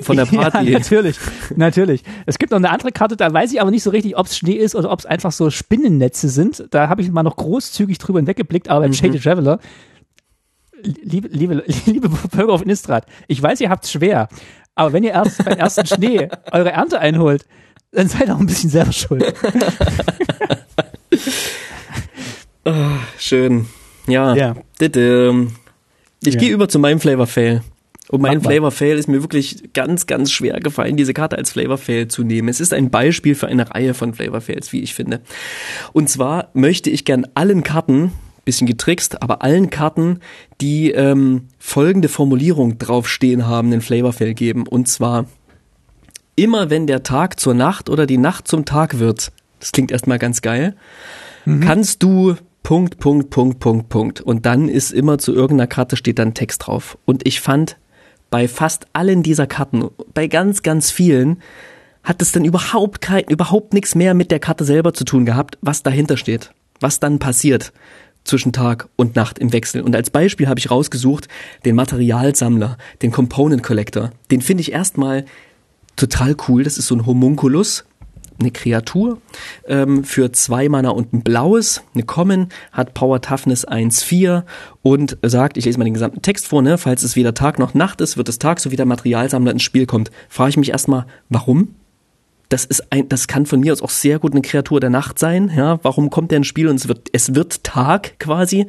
von 0.03 0.17
der 0.17 0.25
Party. 0.27 0.65
Ja, 0.71 0.79
natürlich, 0.79 1.17
natürlich. 1.57 2.03
Es 2.27 2.39
gibt 2.39 2.51
noch 2.53 2.59
eine 2.59 2.71
andere 2.71 2.93
Karte, 2.93 3.17
da 3.17 3.33
weiß 3.33 3.53
ich 3.53 3.61
aber 3.61 3.71
nicht 3.71 3.83
so 3.83 3.91
richtig, 3.91 4.17
ob 4.17 4.27
es 4.27 4.37
Schnee 4.37 4.53
ist 4.55 4.75
oder 4.75 4.91
ob 4.91 4.99
es 4.99 5.07
einfach 5.07 5.33
so 5.33 5.51
Spinnennetze 5.51 6.29
sind. 6.29 6.65
Da 6.71 6.89
habe 6.89 7.03
ich 7.03 7.11
mal 7.11 7.23
noch 7.23 7.37
großzügig 7.37 7.99
drüber 7.99 8.19
hinweggeblickt, 8.19 8.69
aber 8.69 8.81
beim 8.81 8.91
Mhm. 8.91 8.95
Shady 8.95 9.21
Traveler, 9.21 9.59
liebe, 10.83 11.29
liebe, 11.29 11.65
liebe 11.87 12.09
Bürger 12.09 12.53
auf 12.53 12.63
Innistrad, 12.63 13.07
ich 13.29 13.43
weiß, 13.43 13.61
ihr 13.61 13.71
habt 13.71 13.85
es 13.85 13.93
schwer, 13.93 14.29
aber 14.75 14.93
wenn 14.93 15.05
ihr 15.05 15.13
erst 15.13 15.45
beim 15.45 15.59
ersten 15.59 15.87
Schnee 15.87 16.29
eure 16.53 16.73
Ernte 16.73 16.99
einholt, 16.99 17.47
dann 17.93 18.09
seid 18.09 18.27
ihr 18.29 18.35
auch 18.35 18.41
ein 18.41 18.47
bisschen 18.47 18.71
selber 18.71 18.93
schuld. 18.93 19.33
Schön. 23.19 23.67
Ja. 24.07 24.35
Ja. 24.35 24.55
Ditte. 24.81 25.47
Ich 26.23 26.35
Ja. 26.35 26.41
gehe 26.41 26.51
über 26.51 26.69
zu 26.69 26.79
meinem 26.79 27.01
Flavor 27.01 27.27
Fail. 27.27 27.63
Und 28.15 28.21
mein. 28.21 28.41
Flavor 28.41 28.71
Fail 28.71 28.97
ist 28.97 29.09
mir 29.09 29.23
wirklich 29.23 29.73
ganz, 29.73 30.07
ganz 30.07 30.31
schwer 30.31 30.61
gefallen, 30.61 30.97
diese 30.97 31.13
Karte 31.13 31.37
als 31.37 31.51
Flavor 31.51 31.79
Fail 31.79 32.07
zu 32.07 32.23
nehmen. 32.23 32.49
Es 32.49 32.61
ist 32.61 32.73
ein 32.73 32.89
Beispiel 32.89 33.35
für 33.35 33.49
eine 33.49 33.69
Reihe 33.69 33.93
von 33.93 34.15
Flavor 34.15 34.41
Fails, 34.41 34.73
wie 34.73 34.83
ich 34.83 34.95
finde. 34.95 35.21
Und 35.93 36.09
zwar 36.09 36.51
möchte 36.55 36.91
ich 36.91 37.05
gern 37.05 37.27
allen 37.35 37.65
Karten, 37.65 38.13
bisschen 38.45 38.69
getrickst, 38.69 39.21
aber 39.21 39.43
allen 39.43 39.69
Karten, 39.69 40.21
die 40.61 40.93
ähm, 40.93 41.49
folgende 41.59 42.09
Formulierung 42.09 42.79
draufstehen 42.79 43.49
haben, 43.49 43.73
den 43.73 43.81
Flavor 43.81 44.13
Fail 44.13 44.35
geben. 44.35 44.69
Und 44.69 44.87
zwar, 44.87 45.27
immer 46.37 46.71
wenn 46.71 46.87
der 46.87 47.03
Tag 47.03 47.41
zur 47.41 47.55
Nacht 47.55 47.91
oder 47.91 48.07
die 48.07 48.19
Nacht 48.19 48.47
zum 48.47 48.65
Tag 48.65 49.01
wird, 49.01 49.33
das 49.59 49.73
klingt 49.73 49.91
erstmal 49.91 50.21
ganz 50.21 50.41
geil, 50.41 50.77
kannst 51.61 52.05
du 52.05 52.37
Punkt, 52.63 52.99
Punkt, 52.99 53.31
Punkt, 53.31 53.59
Punkt, 53.59 53.89
Punkt. 53.89 54.21
Und 54.21 54.47
dann 54.47 54.69
ist 54.69 54.93
immer 54.93 55.19
zu 55.19 55.35
irgendeiner 55.35 55.67
Karte 55.67 55.97
steht 55.97 56.21
dann 56.21 56.33
Text 56.33 56.67
drauf. 56.67 56.97
Und 57.05 57.27
ich 57.27 57.41
fand, 57.41 57.77
bei 58.35 58.49
fast 58.49 58.89
allen 58.95 59.23
dieser 59.23 59.47
Karten, 59.47 59.91
bei 60.13 60.27
ganz, 60.27 60.65
ganz 60.65 60.91
vielen, 60.91 61.41
hat 62.03 62.21
es 62.21 62.33
dann 62.33 62.45
überhaupt 62.45 63.01
kein, 63.01 63.23
überhaupt 63.27 63.73
nichts 63.73 63.95
mehr 63.95 64.13
mit 64.13 64.33
der 64.33 64.41
Karte 64.41 64.65
selber 64.65 64.93
zu 64.93 65.05
tun 65.05 65.25
gehabt, 65.25 65.57
was 65.61 65.85
dahinter 65.85 66.17
steht. 66.17 66.51
Was 66.81 66.99
dann 66.99 67.21
passiert 67.21 67.73
zwischen 68.25 68.53
Tag 68.53 68.89
und 68.97 69.15
Nacht 69.15 69.39
im 69.39 69.53
Wechsel. 69.53 69.83
Und 69.83 69.95
als 69.95 70.11
Beispiel 70.11 70.49
habe 70.49 70.59
ich 70.59 70.69
rausgesucht 70.69 71.29
den 71.65 71.77
Materialsammler, 71.77 72.77
den 73.03 73.13
Component 73.13 73.63
Collector. 73.63 74.11
Den 74.33 74.41
finde 74.41 74.63
ich 74.63 74.73
erstmal 74.73 75.27
total 75.95 76.35
cool. 76.49 76.65
Das 76.65 76.77
ist 76.77 76.89
so 76.89 76.97
ein 76.97 77.07
Homunculus, 77.07 77.85
eine 78.39 78.51
Kreatur 78.51 79.19
ähm, 79.67 80.05
für 80.05 80.33
zwei 80.33 80.69
Mana 80.69 80.91
und 80.91 81.13
ein 81.13 81.23
blaues, 81.23 81.83
eine 81.95 82.05
Common, 82.05 82.49
hat 82.73 82.95
Power 82.95 83.21
Toughness 83.21 83.67
1,4 83.67 84.45
und 84.83 85.19
sagt, 85.23 85.57
ich 85.57 85.65
lese 85.65 85.79
mal 85.79 85.85
den 85.85 85.95
gesamten 85.95 86.23
Text 86.23 86.49
vor, 86.49 86.63
ne, 86.63 86.79
falls 86.79 87.03
es 87.03 87.17
weder 87.17 87.35
Tag 87.35 87.59
noch 87.59 87.75
Nacht 87.75 88.01
ist, 88.01 88.17
wird 88.17 88.29
es 88.29 88.39
Tag, 88.39 88.61
so 88.61 88.71
wie 88.71 88.77
der 88.77 88.87
Materialsammler 88.87 89.53
ins 89.53 89.63
Spiel 89.63 89.87
kommt. 89.87 90.11
Frage 90.29 90.51
ich 90.51 90.57
mich 90.57 90.71
erstmal, 90.71 91.07
warum? 91.29 91.75
Das 92.51 92.65
ist 92.65 92.93
ein, 92.93 93.09
das 93.09 93.27
kann 93.27 93.47
von 93.47 93.61
mir 93.61 93.73
aus 93.73 93.81
auch 93.81 93.91
sehr 93.91 94.19
gut 94.19 94.33
eine 94.33 94.43
Kreatur 94.43 94.79
der 94.79 94.91
Nacht 94.91 95.19
sein, 95.19 95.51
ja. 95.57 95.79
Warum 95.83 96.11
kommt 96.11 96.31
der 96.31 96.39
ins 96.39 96.47
Spiel 96.47 96.69
und 96.69 96.77
es 96.77 96.89
wird, 96.89 97.09
es 97.13 97.35
wird 97.35 97.65
Tag 97.65 98.19
quasi? 98.19 98.67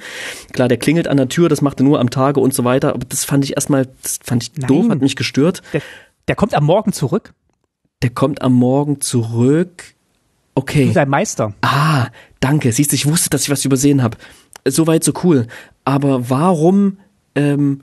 Klar, 0.54 0.70
der 0.70 0.78
klingelt 0.78 1.08
an 1.08 1.18
der 1.18 1.28
Tür, 1.28 1.50
das 1.50 1.62
macht 1.62 1.82
er 1.82 1.84
nur 1.84 2.00
am 2.00 2.10
Tage 2.10 2.40
und 2.40 2.54
so 2.54 2.64
weiter, 2.64 2.94
aber 2.94 3.06
das 3.08 3.26
fand 3.26 3.44
ich 3.44 3.56
erstmal, 3.56 3.88
das 4.02 4.20
fand 4.24 4.44
ich 4.44 4.52
Nein. 4.56 4.68
doof, 4.68 4.90
hat 4.90 5.02
mich 5.02 5.16
gestört. 5.16 5.62
Der, 5.74 5.82
der 6.30 6.36
kommt 6.36 6.54
am 6.54 6.64
Morgen 6.64 6.94
zurück 6.94 7.34
Der 8.04 8.10
kommt 8.10 8.42
am 8.42 8.54
Morgen 8.54 9.02
zurück. 9.02 9.84
Okay. 10.54 10.88
zu 10.88 10.94
seinem 10.94 11.10
Meister. 11.10 11.54
Ah, 11.62 12.08
danke. 12.40 12.72
Siehst 12.72 12.92
du, 12.92 12.96
ich 12.96 13.06
wusste, 13.06 13.30
dass 13.30 13.44
ich 13.44 13.50
was 13.50 13.66
übersehen 13.66 14.02
habe. 14.02 14.18
Soweit 14.68 15.04
so 15.04 15.12
cool. 15.24 15.48
Aber 15.84 16.30
warum 16.30 16.98
ähm, 17.36 17.82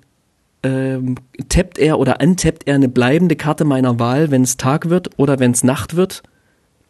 ähm, 0.63 1.17
tappt 1.49 1.79
er 1.79 1.99
oder 1.99 2.21
untappt 2.21 2.67
er 2.67 2.75
eine 2.77 2.89
bleibende 2.89 3.37
Karte 3.37 3.65
meiner 3.65 3.99
Wahl, 3.99 4.31
wenn 4.31 4.43
es 4.43 4.57
Tag 4.57 4.89
wird 4.89 5.11
oder 5.19 5.39
wenn 5.39 5.51
es 5.53 5.65
Nacht 5.65 5.97
wird? 5.97 6.23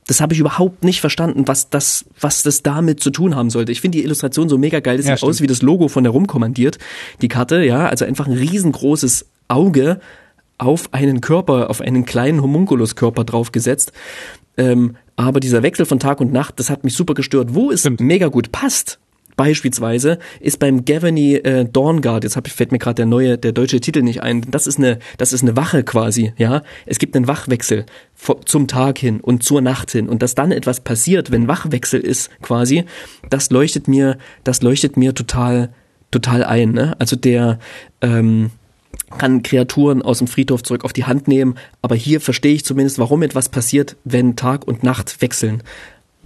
Das 0.06 0.20
habe 0.20 0.34
ich 0.34 0.40
überhaupt 0.40 0.82
nicht 0.84 1.00
verstanden, 1.00 1.46
was 1.46 1.70
das, 1.70 2.04
was 2.20 2.42
das 2.42 2.62
damit 2.62 3.00
zu 3.00 3.10
tun 3.10 3.36
haben 3.36 3.50
sollte. 3.50 3.70
Ich 3.72 3.80
finde 3.80 3.98
die 3.98 4.04
Illustration 4.04 4.48
so 4.48 4.58
mega 4.58 4.80
geil. 4.80 4.96
Das 4.96 5.06
Ja, 5.06 5.16
sieht 5.16 5.22
aus 5.24 5.36
stimmt. 5.36 5.44
wie 5.48 5.52
das 5.52 5.62
Logo 5.62 5.88
von 5.88 6.02
der 6.04 6.12
rumkommandiert. 6.12 6.78
Die 7.22 7.28
Karte, 7.28 7.62
ja, 7.62 7.86
also 7.86 8.04
einfach 8.04 8.26
ein 8.26 8.32
riesengroßes 8.32 9.26
Auge 9.48 10.00
auf 10.62 10.92
einen 10.94 11.20
Körper, 11.20 11.70
auf 11.70 11.80
einen 11.80 12.04
kleinen 12.04 12.42
Homunculuskörper 12.42 13.24
draufgesetzt. 13.24 13.92
Ähm, 14.56 14.96
aber 15.16 15.40
dieser 15.40 15.62
Wechsel 15.62 15.86
von 15.86 15.98
Tag 15.98 16.20
und 16.20 16.32
Nacht, 16.32 16.58
das 16.58 16.70
hat 16.70 16.84
mich 16.84 16.94
super 16.94 17.14
gestört. 17.14 17.54
Wo 17.54 17.70
es 17.70 17.80
Stimmt. 17.80 18.00
mega 18.00 18.28
gut 18.28 18.52
passt, 18.52 18.98
beispielsweise, 19.36 20.18
ist 20.40 20.58
beim 20.58 20.84
Gavany 20.84 21.36
äh, 21.36 21.64
Dawnguard, 21.64 22.24
jetzt 22.24 22.36
hab, 22.36 22.48
fällt 22.48 22.72
mir 22.72 22.78
gerade 22.78 22.96
der 22.96 23.06
neue, 23.06 23.38
der 23.38 23.52
deutsche 23.52 23.80
Titel 23.80 24.02
nicht 24.02 24.22
ein, 24.22 24.42
das 24.50 24.66
ist 24.66 24.78
eine, 24.78 24.98
das 25.18 25.32
ist 25.32 25.42
eine 25.42 25.56
Wache 25.56 25.84
quasi, 25.84 26.32
ja. 26.36 26.62
Es 26.86 26.98
gibt 26.98 27.16
einen 27.16 27.28
Wachwechsel 27.28 27.86
zum 28.44 28.68
Tag 28.68 28.98
hin 28.98 29.20
und 29.20 29.42
zur 29.42 29.60
Nacht 29.60 29.90
hin 29.90 30.08
und 30.08 30.22
dass 30.22 30.34
dann 30.34 30.52
etwas 30.52 30.80
passiert, 30.80 31.30
wenn 31.30 31.48
Wachwechsel 31.48 32.00
ist 32.00 32.30
quasi, 32.42 32.84
das 33.30 33.50
leuchtet 33.50 33.88
mir, 33.88 34.18
das 34.44 34.62
leuchtet 34.62 34.96
mir 34.96 35.14
total, 35.14 35.70
total 36.10 36.44
ein, 36.44 36.72
ne? 36.72 36.94
Also 36.98 37.16
der, 37.16 37.58
ähm, 38.00 38.50
kann 39.18 39.42
Kreaturen 39.42 40.02
aus 40.02 40.18
dem 40.18 40.26
Friedhof 40.26 40.62
zurück 40.62 40.84
auf 40.84 40.92
die 40.92 41.04
Hand 41.04 41.28
nehmen, 41.28 41.56
aber 41.82 41.94
hier 41.94 42.20
verstehe 42.20 42.54
ich 42.54 42.64
zumindest, 42.64 42.98
warum 42.98 43.22
etwas 43.22 43.48
passiert, 43.48 43.96
wenn 44.04 44.36
Tag 44.36 44.66
und 44.66 44.82
Nacht 44.82 45.20
wechseln. 45.20 45.62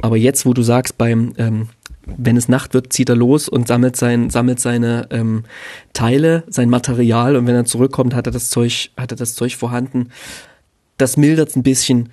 Aber 0.01 0.17
jetzt, 0.17 0.47
wo 0.47 0.53
du 0.53 0.63
sagst, 0.63 0.99
beim 0.99 1.33
ähm, 1.39 1.69
wenn 2.07 2.37
es 2.37 2.49
Nacht 2.49 2.73
wird, 2.73 2.93
zieht 2.93 3.09
er 3.09 3.17
los 3.17 3.49
und 3.49 3.67
sammelt 3.67 3.97
sein 3.97 4.31
sammelt 4.31 4.61
seine 4.61 5.09
ähm, 5.11 5.45
Teile, 5.93 6.45
sein 6.49 6.71
Material 6.71 7.37
und 7.37 7.47
wenn 7.47 7.55
er 7.57 7.65
zurückkommt, 7.65 8.15
hat 8.15 8.27
er 8.27 8.33
das 8.33 8.49
Zeug 8.49 8.91
hat 8.97 9.11
er 9.11 9.17
das 9.17 9.35
Zeug 9.35 9.57
vorhanden. 9.57 10.11
Das 10.99 11.17
mildert 11.17 11.57
ein 11.57 11.63
bisschen. 11.63 12.11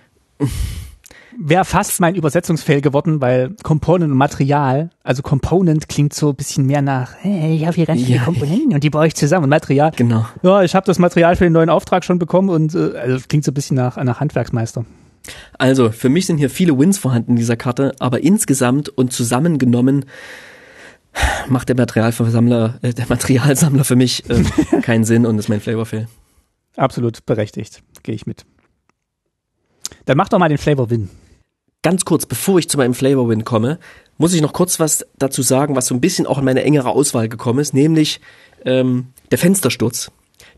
Wäre 1.39 1.65
fast 1.65 1.99
mein 1.99 2.15
Übersetzungsfail 2.15 2.81
geworden, 2.81 3.21
weil 3.21 3.55
Component 3.63 4.11
und 4.11 4.17
Material, 4.17 4.89
also 5.03 5.21
Component 5.21 5.87
klingt 5.89 6.13
so 6.13 6.29
ein 6.29 6.35
bisschen 6.35 6.65
mehr 6.65 6.81
nach, 6.81 7.13
hey, 7.21 7.55
ich 7.55 7.65
habe 7.65 7.75
hier 7.75 7.85
ganz 7.85 8.01
viele 8.03 8.17
Ja. 8.17 8.23
Komponenten 8.23 8.73
und 8.73 8.83
die 8.83 8.89
baue 8.89 9.07
ich 9.07 9.15
zusammen. 9.15 9.45
Und 9.45 9.49
Material, 9.49 9.91
Genau. 9.95 10.25
ja, 10.41 10.63
ich 10.63 10.75
habe 10.75 10.85
das 10.85 10.99
Material 10.99 11.35
für 11.35 11.43
den 11.45 11.53
neuen 11.53 11.69
Auftrag 11.69 12.03
schon 12.03 12.19
bekommen 12.19 12.49
und 12.49 12.75
äh, 12.75 12.97
also 12.97 13.25
klingt 13.27 13.43
so 13.45 13.51
ein 13.51 13.53
bisschen 13.53 13.75
nach, 13.77 13.97
nach 14.03 14.19
Handwerksmeister. 14.19 14.85
Also, 15.57 15.89
für 15.91 16.09
mich 16.09 16.25
sind 16.25 16.37
hier 16.37 16.49
viele 16.49 16.77
Wins 16.77 16.97
vorhanden 16.97 17.31
in 17.31 17.37
dieser 17.37 17.55
Karte, 17.55 17.95
aber 17.99 18.21
insgesamt 18.23 18.89
und 18.89 19.13
zusammengenommen 19.13 20.05
macht 21.47 21.69
der 21.69 21.77
Materialversammler, 21.77 22.79
äh, 22.81 22.93
der 22.93 23.05
Materialsammler 23.07 23.83
für 23.85 23.95
mich 23.95 24.29
äh, 24.29 24.43
keinen 24.81 25.03
Sinn 25.05 25.25
und 25.25 25.37
ist 25.39 25.47
mein 25.47 25.61
Flavorfail. 25.61 26.07
Absolut 26.75 27.25
berechtigt, 27.25 27.83
gehe 28.03 28.15
ich 28.15 28.25
mit. 28.25 28.45
Dann 30.05 30.17
mach 30.17 30.27
doch 30.27 30.39
mal 30.39 30.49
den 30.49 30.57
Flavor 30.57 30.89
Win. 30.89 31.09
Ganz 31.83 32.05
kurz, 32.05 32.25
bevor 32.25 32.57
ich 32.59 32.69
zu 32.69 32.77
meinem 32.77 32.93
Flavor 32.93 33.29
Win 33.29 33.43
komme, 33.43 33.77
muss 34.17 34.33
ich 34.33 34.41
noch 34.41 34.53
kurz 34.53 34.79
was 34.79 35.05
dazu 35.19 35.41
sagen, 35.41 35.75
was 35.75 35.87
so 35.87 35.93
ein 35.93 36.01
bisschen 36.01 36.25
auch 36.25 36.37
in 36.37 36.45
meine 36.45 36.63
engere 36.63 36.89
Auswahl 36.89 37.27
gekommen 37.27 37.59
ist, 37.59 37.73
nämlich 37.73 38.21
ähm, 38.65 39.07
der 39.31 39.37
Fenstersturz. 39.37 40.09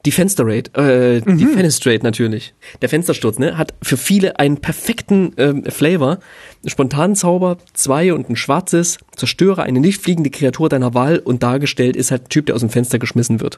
Die 0.05 0.11
Fensterrate, 0.11 0.71
äh, 0.79 1.21
die 1.21 1.47
Fenestrate 1.47 2.03
natürlich. 2.03 2.53
Der 2.83 2.89
Fenstersturz, 2.89 3.39
ne, 3.39 3.57
hat 3.57 3.73
für 3.81 3.97
viele 3.97 4.37
einen 4.37 4.57
perfekten 4.57 5.33
ähm, 5.37 5.63
Flavor. 5.65 6.19
Spontanen 6.67 7.15
Zauber, 7.15 7.57
zwei 7.73 8.13
und 8.13 8.29
ein 8.29 8.35
schwarzes, 8.35 8.99
zerstöre 9.15 9.63
eine 9.63 9.79
nicht 9.79 9.99
fliegende 9.99 10.29
Kreatur 10.29 10.69
deiner 10.69 10.93
Wahl 10.93 11.17
und 11.17 11.41
dargestellt 11.41 11.95
ist 11.95 12.11
halt 12.11 12.25
ein 12.25 12.29
Typ, 12.29 12.45
der 12.45 12.55
aus 12.55 12.61
dem 12.61 12.69
Fenster 12.69 12.99
geschmissen 12.99 13.41
wird. 13.41 13.57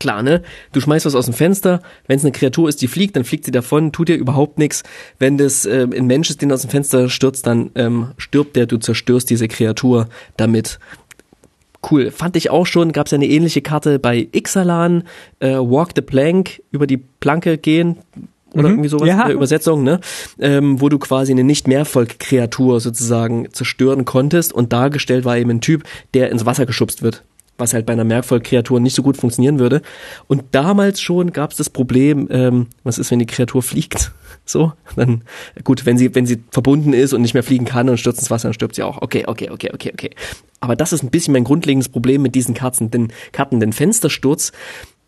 Klar, 0.00 0.22
ne? 0.22 0.42
Du 0.72 0.80
schmeißt 0.80 1.06
was 1.06 1.14
aus 1.14 1.26
dem 1.26 1.34
Fenster, 1.34 1.82
wenn 2.08 2.16
es 2.16 2.24
eine 2.24 2.32
Kreatur 2.32 2.68
ist, 2.68 2.80
die 2.82 2.88
fliegt, 2.88 3.14
dann 3.16 3.24
fliegt 3.24 3.44
sie 3.44 3.50
davon, 3.50 3.92
tut 3.92 4.08
dir 4.08 4.16
überhaupt 4.16 4.58
nichts. 4.58 4.82
Wenn 5.18 5.36
das 5.38 5.66
äh, 5.66 5.86
ein 5.94 6.06
Mensch 6.06 6.30
ist, 6.30 6.40
den 6.42 6.50
aus 6.50 6.62
dem 6.62 6.70
Fenster 6.70 7.08
stürzt, 7.10 7.46
dann 7.46 7.70
ähm, 7.74 8.08
stirbt 8.16 8.56
der, 8.56 8.66
du 8.66 8.78
zerstörst 8.78 9.28
diese 9.30 9.46
Kreatur 9.46 10.08
damit. 10.38 10.78
Cool, 11.90 12.10
fand 12.10 12.36
ich 12.36 12.50
auch 12.50 12.66
schon, 12.66 12.92
gab 12.92 13.06
es 13.06 13.12
ja 13.12 13.16
eine 13.16 13.26
ähnliche 13.28 13.62
Karte 13.62 13.98
bei 13.98 14.28
Ixalan, 14.32 15.04
äh, 15.38 15.52
Walk 15.54 15.90
the 15.94 16.02
Plank, 16.02 16.62
über 16.72 16.86
die 16.86 16.98
Planke 16.98 17.56
gehen, 17.56 17.96
oder 18.52 18.64
Mhm. 18.64 18.74
irgendwie 18.74 18.88
sowas 18.88 19.08
Ja. 19.08 19.20
in 19.22 19.26
der 19.28 19.36
Übersetzung, 19.36 19.82
ne? 19.82 20.00
Ähm, 20.40 20.80
wo 20.80 20.88
du 20.88 20.98
quasi 20.98 21.32
eine 21.32 21.44
nicht 21.44 21.68
Mehrvolk-Kreatur 21.68 22.80
sozusagen 22.80 23.48
zerstören 23.52 24.04
konntest 24.04 24.52
und 24.52 24.72
dargestellt 24.72 25.24
war 25.24 25.38
eben 25.38 25.50
ein 25.50 25.60
Typ, 25.60 25.84
der 26.14 26.30
ins 26.30 26.44
Wasser 26.46 26.66
geschubst 26.66 27.02
wird. 27.02 27.22
Was 27.60 27.74
halt 27.74 27.86
bei 27.86 27.92
einer 27.92 28.04
Mehrvolk-Kreatur 28.04 28.80
nicht 28.80 28.94
so 28.94 29.02
gut 29.02 29.16
funktionieren 29.16 29.58
würde. 29.58 29.82
Und 30.26 30.42
damals 30.52 31.00
schon 31.00 31.32
gab 31.32 31.52
es 31.52 31.58
das 31.58 31.70
Problem, 31.70 32.26
ähm, 32.30 32.66
was 32.82 32.98
ist, 32.98 33.10
wenn 33.10 33.18
die 33.18 33.26
Kreatur 33.26 33.62
fliegt? 33.62 34.12
So, 34.46 34.72
dann, 34.96 35.22
gut, 35.62 35.86
wenn 35.86 35.96
sie, 35.96 36.12
wenn 36.14 36.26
sie 36.26 36.42
verbunden 36.50 36.92
ist 36.92 37.12
und 37.12 37.22
nicht 37.22 37.34
mehr 37.34 37.44
fliegen 37.44 37.66
kann 37.66 37.88
und 37.88 37.98
stürzt 37.98 38.18
ins 38.18 38.30
Wasser, 38.30 38.48
dann 38.48 38.54
stirbt 38.54 38.74
sie 38.74 38.82
auch. 38.82 39.00
Okay, 39.00 39.24
okay, 39.26 39.48
okay, 39.50 39.70
okay, 39.72 39.90
okay. 39.92 40.10
Aber 40.58 40.74
das 40.74 40.92
ist 40.92 41.04
ein 41.04 41.10
bisschen 41.10 41.32
mein 41.32 41.44
grundlegendes 41.44 41.88
Problem 41.88 42.22
mit 42.22 42.34
diesen 42.34 42.54
Karten, 42.54 42.90
denn 42.90 43.12
Karten, 43.32 43.60
den 43.60 43.72
Fenstersturz, 43.72 44.50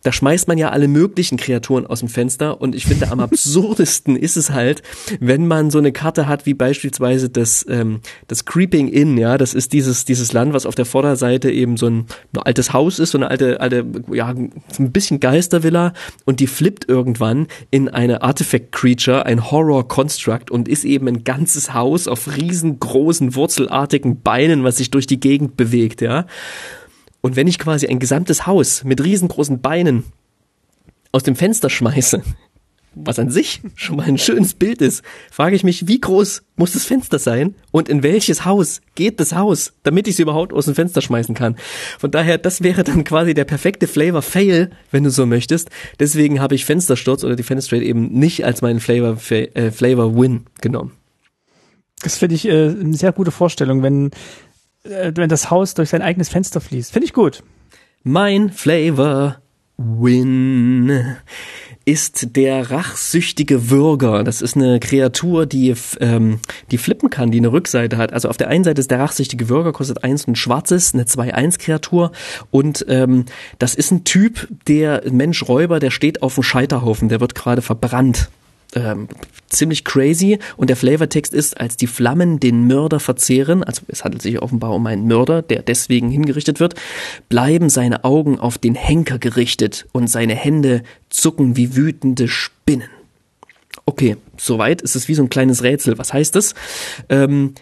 da 0.03 0.13
schmeißt 0.13 0.49
man 0.49 0.59
ja 0.59 0.71
alle 0.71 0.89
möglichen 0.89 1.39
Kreaturen 1.39 1.87
aus 1.87 2.01
dem 2.01 2.09
Fenster 2.09 2.61
und 2.61 2.75
ich 2.75 2.87
finde 2.87 3.11
am 3.11 3.21
absurdesten 3.33 4.17
ist 4.17 4.37
es 4.37 4.51
halt, 4.51 4.83
wenn 5.21 5.47
man 5.47 5.71
so 5.71 5.79
eine 5.79 5.93
Karte 5.93 6.27
hat 6.27 6.47
wie 6.47 6.55
beispielsweise 6.55 7.31
das 7.31 7.65
ähm, 7.69 8.01
das 8.27 8.45
Creeping 8.45 8.89
Inn, 8.89 9.17
ja, 9.17 9.39
das 9.39 9.55
ist 9.55 9.73
dieses 9.73 10.05
dieses 10.05 10.33
Land, 10.33 10.53
was 10.53 10.67
auf 10.67 10.75
der 10.75 10.85
Vorderseite 10.85 11.51
eben 11.51 11.77
so 11.77 11.87
ein, 11.87 12.07
ein 12.35 12.43
altes 12.43 12.73
Haus 12.73 12.99
ist, 12.99 13.13
so 13.13 13.19
eine 13.19 13.31
alte 13.31 13.61
alte 13.61 13.87
ja 14.13 14.29
ein 14.29 14.93
bisschen 14.93 15.21
Geistervilla 15.21 15.93
und 16.25 16.41
die 16.41 16.47
flippt 16.47 16.89
irgendwann 16.89 17.47
in 17.71 17.89
eine 17.89 18.23
Artifact 18.23 18.73
Creature, 18.73 19.27
ein 19.27 19.51
Horror 19.51 19.87
Construct 19.87 20.51
und 20.51 20.69
ist 20.69 20.85
eben 20.85 21.09
ein 21.09 21.25
ganzes 21.25 21.75
Haus 21.75 22.09
auf 22.09 22.37
riesengroßen 22.37 23.35
wurzelartigen 23.35 24.23
Beinen, 24.23 24.65
was 24.65 24.79
sich 24.79 24.91
durch 24.91 25.07
die 25.07 25.21
Gegend 25.21 25.57
bewegt, 25.57 26.01
ja. 26.01 26.27
Und 27.23 27.37
wenn 27.37 27.47
ich 27.47 27.59
quasi 27.59 27.87
ein 27.87 28.01
gesamtes 28.01 28.47
Haus 28.47 28.85
mit 28.85 29.03
riesengroßen 29.03 29.63
Beinen 29.63 30.05
aus 31.13 31.23
dem 31.23 31.37
Fenster 31.37 31.71
schmeiße, 31.71 32.23
was 32.95 33.19
an 33.19 33.31
sich 33.31 33.63
schon 33.75 33.97
mal 33.97 34.07
ein 34.07 34.19
schönes 34.19 34.55
Bild 34.55 34.83
ist, 34.83 35.03
frage 35.31 35.57
ich 35.57 35.65
mich, 35.65 35.89
wie 35.89 36.01
groß 36.01 36.43
muss 36.57 36.73
das 36.73 36.85
Fenster 36.85 37.19
sein 37.19 37.55
und 37.71 37.89
in 37.89 38.03
welches 38.03 38.45
Haus 38.45 38.83
geht 38.95 39.21
das 39.21 39.35
Haus, 39.35 39.73
damit 39.83 40.09
ich 40.09 40.15
es 40.15 40.19
überhaupt 40.19 40.53
aus 40.53 40.67
dem 40.67 40.75
Fenster 40.75 41.01
schmeißen 41.01 41.35
kann. 41.35 41.57
Von 41.99 42.11
daher, 42.11 42.39
das 42.39 42.63
wäre 42.63 42.85
dann 42.85 43.05
quasi 43.05 43.35
der 43.35 43.45
perfekte 43.45 43.87
Flavor 43.87 44.23
Fail, 44.23 44.71
wenn 44.91 45.05
du 45.05 45.11
so 45.11 45.25
möchtest. 45.25 45.71
Deswegen 46.01 46.41
habe 46.41 46.55
ich 46.55 46.65
Fenstersturz 46.65 47.25
oder 47.25 47.37
die 47.37 47.43
Fenestrate 47.43 47.85
eben 47.85 48.11
nicht 48.13 48.45
als 48.45 48.63
meinen 48.63 48.81
Flavor, 48.81 49.17
äh, 49.31 49.71
Flavor 49.71 50.17
Win 50.17 50.47
genommen. 50.61 50.93
Das 52.03 52.19
finde 52.19 52.35
ich 52.35 52.47
äh, 52.47 52.69
eine 52.69 52.95
sehr 52.95 53.13
gute 53.13 53.31
Vorstellung, 53.31 53.83
wenn, 53.83 54.11
wenn 54.85 55.29
das 55.29 55.51
Haus 55.51 55.75
durch 55.75 55.91
sein 55.91 56.03
eigenes 56.03 56.29
Fenster 56.29 56.61
fließt. 56.61 56.93
Finde 56.93 57.07
ich 57.07 57.13
gut. 57.13 57.43
Mein 58.03 58.51
Flavor 58.51 59.37
Win 59.77 61.17
ist 61.85 62.37
der 62.37 62.71
rachsüchtige 62.71 63.71
Würger. 63.71 64.23
Das 64.23 64.41
ist 64.41 64.57
eine 64.57 64.79
Kreatur, 64.79 65.47
die, 65.47 65.75
ähm, 66.01 66.39
die 66.71 66.79
flippen 66.79 67.11
kann, 67.11 67.31
die 67.31 67.39
eine 67.39 67.51
Rückseite 67.51 67.97
hat. 67.97 68.13
Also 68.13 68.29
auf 68.29 68.37
der 68.37 68.49
einen 68.49 68.65
Seite 68.65 68.81
ist 68.81 68.91
der 68.91 69.01
rachsüchtige 69.01 69.49
Würger, 69.49 69.73
kostet 69.73 70.05
eins 70.05 70.25
und 70.25 70.33
ein 70.33 70.37
schwarzes, 70.37 70.95
eine 70.95 71.05
2-1-Kreatur. 71.05 72.13
Und 72.51 72.85
ähm, 72.89 73.25
das 73.59 73.75
ist 73.75 73.91
ein 73.91 74.05
Typ, 74.05 74.47
der 74.69 75.03
Mensch-Räuber, 75.11 75.81
der 75.81 75.91
steht 75.91 76.23
auf 76.23 76.35
dem 76.35 76.45
Scheiterhaufen, 76.45 77.09
der 77.09 77.21
wird 77.21 77.35
gerade 77.35 77.63
verbrannt 77.63 78.31
ähm, 78.75 79.09
ziemlich 79.49 79.85
crazy 79.85 80.39
und 80.57 80.69
der 80.71 80.77
Flavortext 80.77 81.35
ist, 81.35 81.61
als 81.61 81.77
die 81.77 81.87
Flammen 81.87 82.41
den 82.41 82.67
Mörder 82.67 83.01
verzehren, 83.01 83.63
also 83.63 83.83
es 83.89 84.05
handelt 84.05 84.23
sich 84.23 84.41
offenbar 84.41 84.73
um 84.75 84.87
einen 84.87 85.07
Mörder, 85.07 85.43
der 85.43 85.63
deswegen 85.63 86.11
hingerichtet 86.11 86.61
wird, 86.61 86.75
bleiben 87.29 87.69
seine 87.69 88.05
Augen 88.05 88.39
auf 88.39 88.59
den 88.59 88.75
Henker 88.75 89.19
gerichtet 89.19 89.87
und 89.93 90.09
seine 90.09 90.35
Hände 90.35 90.83
zucken 91.11 91.57
wie 91.57 91.77
wütende 91.77 92.29
Spinnen. 92.29 92.89
Okay, 93.85 94.17
soweit 94.37 94.83
ist 94.83 94.97
es 94.97 95.09
wie 95.09 95.15
so 95.15 95.23
ein 95.23 95.31
kleines 95.31 95.63
Rätsel. 95.63 95.99
Was 95.99 96.13
heißt 96.13 96.35
das? 96.35 96.55
Ähm, 97.09 97.55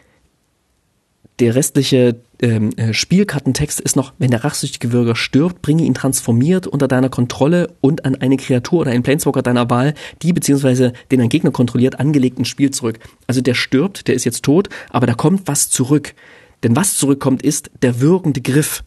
der 1.40 1.54
restliche 1.54 2.20
ähm, 2.42 2.70
äh, 2.76 2.92
Spielkartentext 2.92 3.80
ist 3.80 3.96
noch, 3.96 4.12
wenn 4.18 4.30
der 4.30 4.44
rachsüchtige 4.44 4.92
Würger 4.92 5.16
stirbt, 5.16 5.62
bringe 5.62 5.84
ihn 5.84 5.94
transformiert 5.94 6.66
unter 6.66 6.86
deiner 6.86 7.08
Kontrolle 7.08 7.74
und 7.80 8.04
an 8.04 8.14
eine 8.14 8.36
Kreatur 8.36 8.80
oder 8.80 8.90
einen 8.90 9.02
Planeswalker 9.02 9.42
deiner 9.42 9.68
Wahl, 9.70 9.94
die 10.22 10.32
beziehungsweise 10.32 10.92
den 11.10 11.20
ein 11.20 11.28
Gegner 11.28 11.50
kontrolliert, 11.50 11.98
angelegt 11.98 12.38
ins 12.38 12.48
Spiel 12.48 12.70
zurück. 12.70 12.98
Also 13.26 13.40
der 13.40 13.54
stirbt, 13.54 14.06
der 14.08 14.14
ist 14.14 14.24
jetzt 14.24 14.42
tot, 14.42 14.68
aber 14.90 15.06
da 15.06 15.14
kommt 15.14 15.42
was 15.46 15.70
zurück. 15.70 16.14
Denn 16.62 16.76
was 16.76 16.96
zurückkommt, 16.96 17.42
ist 17.42 17.70
der 17.82 18.00
würgende 18.00 18.40
Griff. 18.40 18.84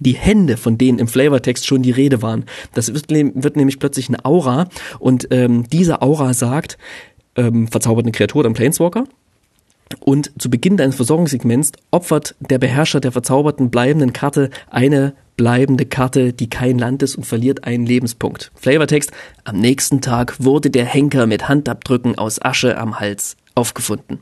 Die 0.00 0.12
Hände, 0.12 0.56
von 0.56 0.76
denen 0.76 0.98
im 0.98 1.08
Flavortext 1.08 1.66
schon 1.66 1.82
die 1.82 1.92
Rede 1.92 2.20
waren. 2.20 2.44
Das 2.74 2.92
wird, 2.92 3.08
wird 3.10 3.56
nämlich 3.56 3.78
plötzlich 3.78 4.08
eine 4.08 4.24
Aura 4.24 4.68
und 4.98 5.28
ähm, 5.30 5.66
diese 5.70 6.02
Aura 6.02 6.34
sagt, 6.34 6.76
ähm, 7.36 7.68
verzaubert 7.68 8.04
eine 8.04 8.12
Kreatur 8.12 8.40
oder 8.40 8.50
ein 8.50 8.54
Planeswalker, 8.54 9.04
und 10.00 10.32
zu 10.38 10.50
Beginn 10.50 10.76
deines 10.76 10.96
Versorgungssegments 10.96 11.72
opfert 11.90 12.34
der 12.40 12.58
Beherrscher 12.58 13.00
der 13.00 13.12
verzauberten 13.12 13.70
bleibenden 13.70 14.12
Karte 14.12 14.50
eine 14.70 15.14
bleibende 15.36 15.86
Karte, 15.86 16.32
die 16.32 16.48
kein 16.48 16.78
Land 16.78 17.02
ist 17.02 17.16
und 17.16 17.24
verliert 17.24 17.64
einen 17.64 17.86
Lebenspunkt. 17.86 18.52
Flavortext. 18.54 19.10
Am 19.44 19.58
nächsten 19.58 20.00
Tag 20.00 20.36
wurde 20.42 20.70
der 20.70 20.84
Henker 20.84 21.26
mit 21.26 21.48
Handabdrücken 21.48 22.16
aus 22.16 22.40
Asche 22.40 22.78
am 22.78 23.00
Hals 23.00 23.36
aufgefunden. 23.54 24.20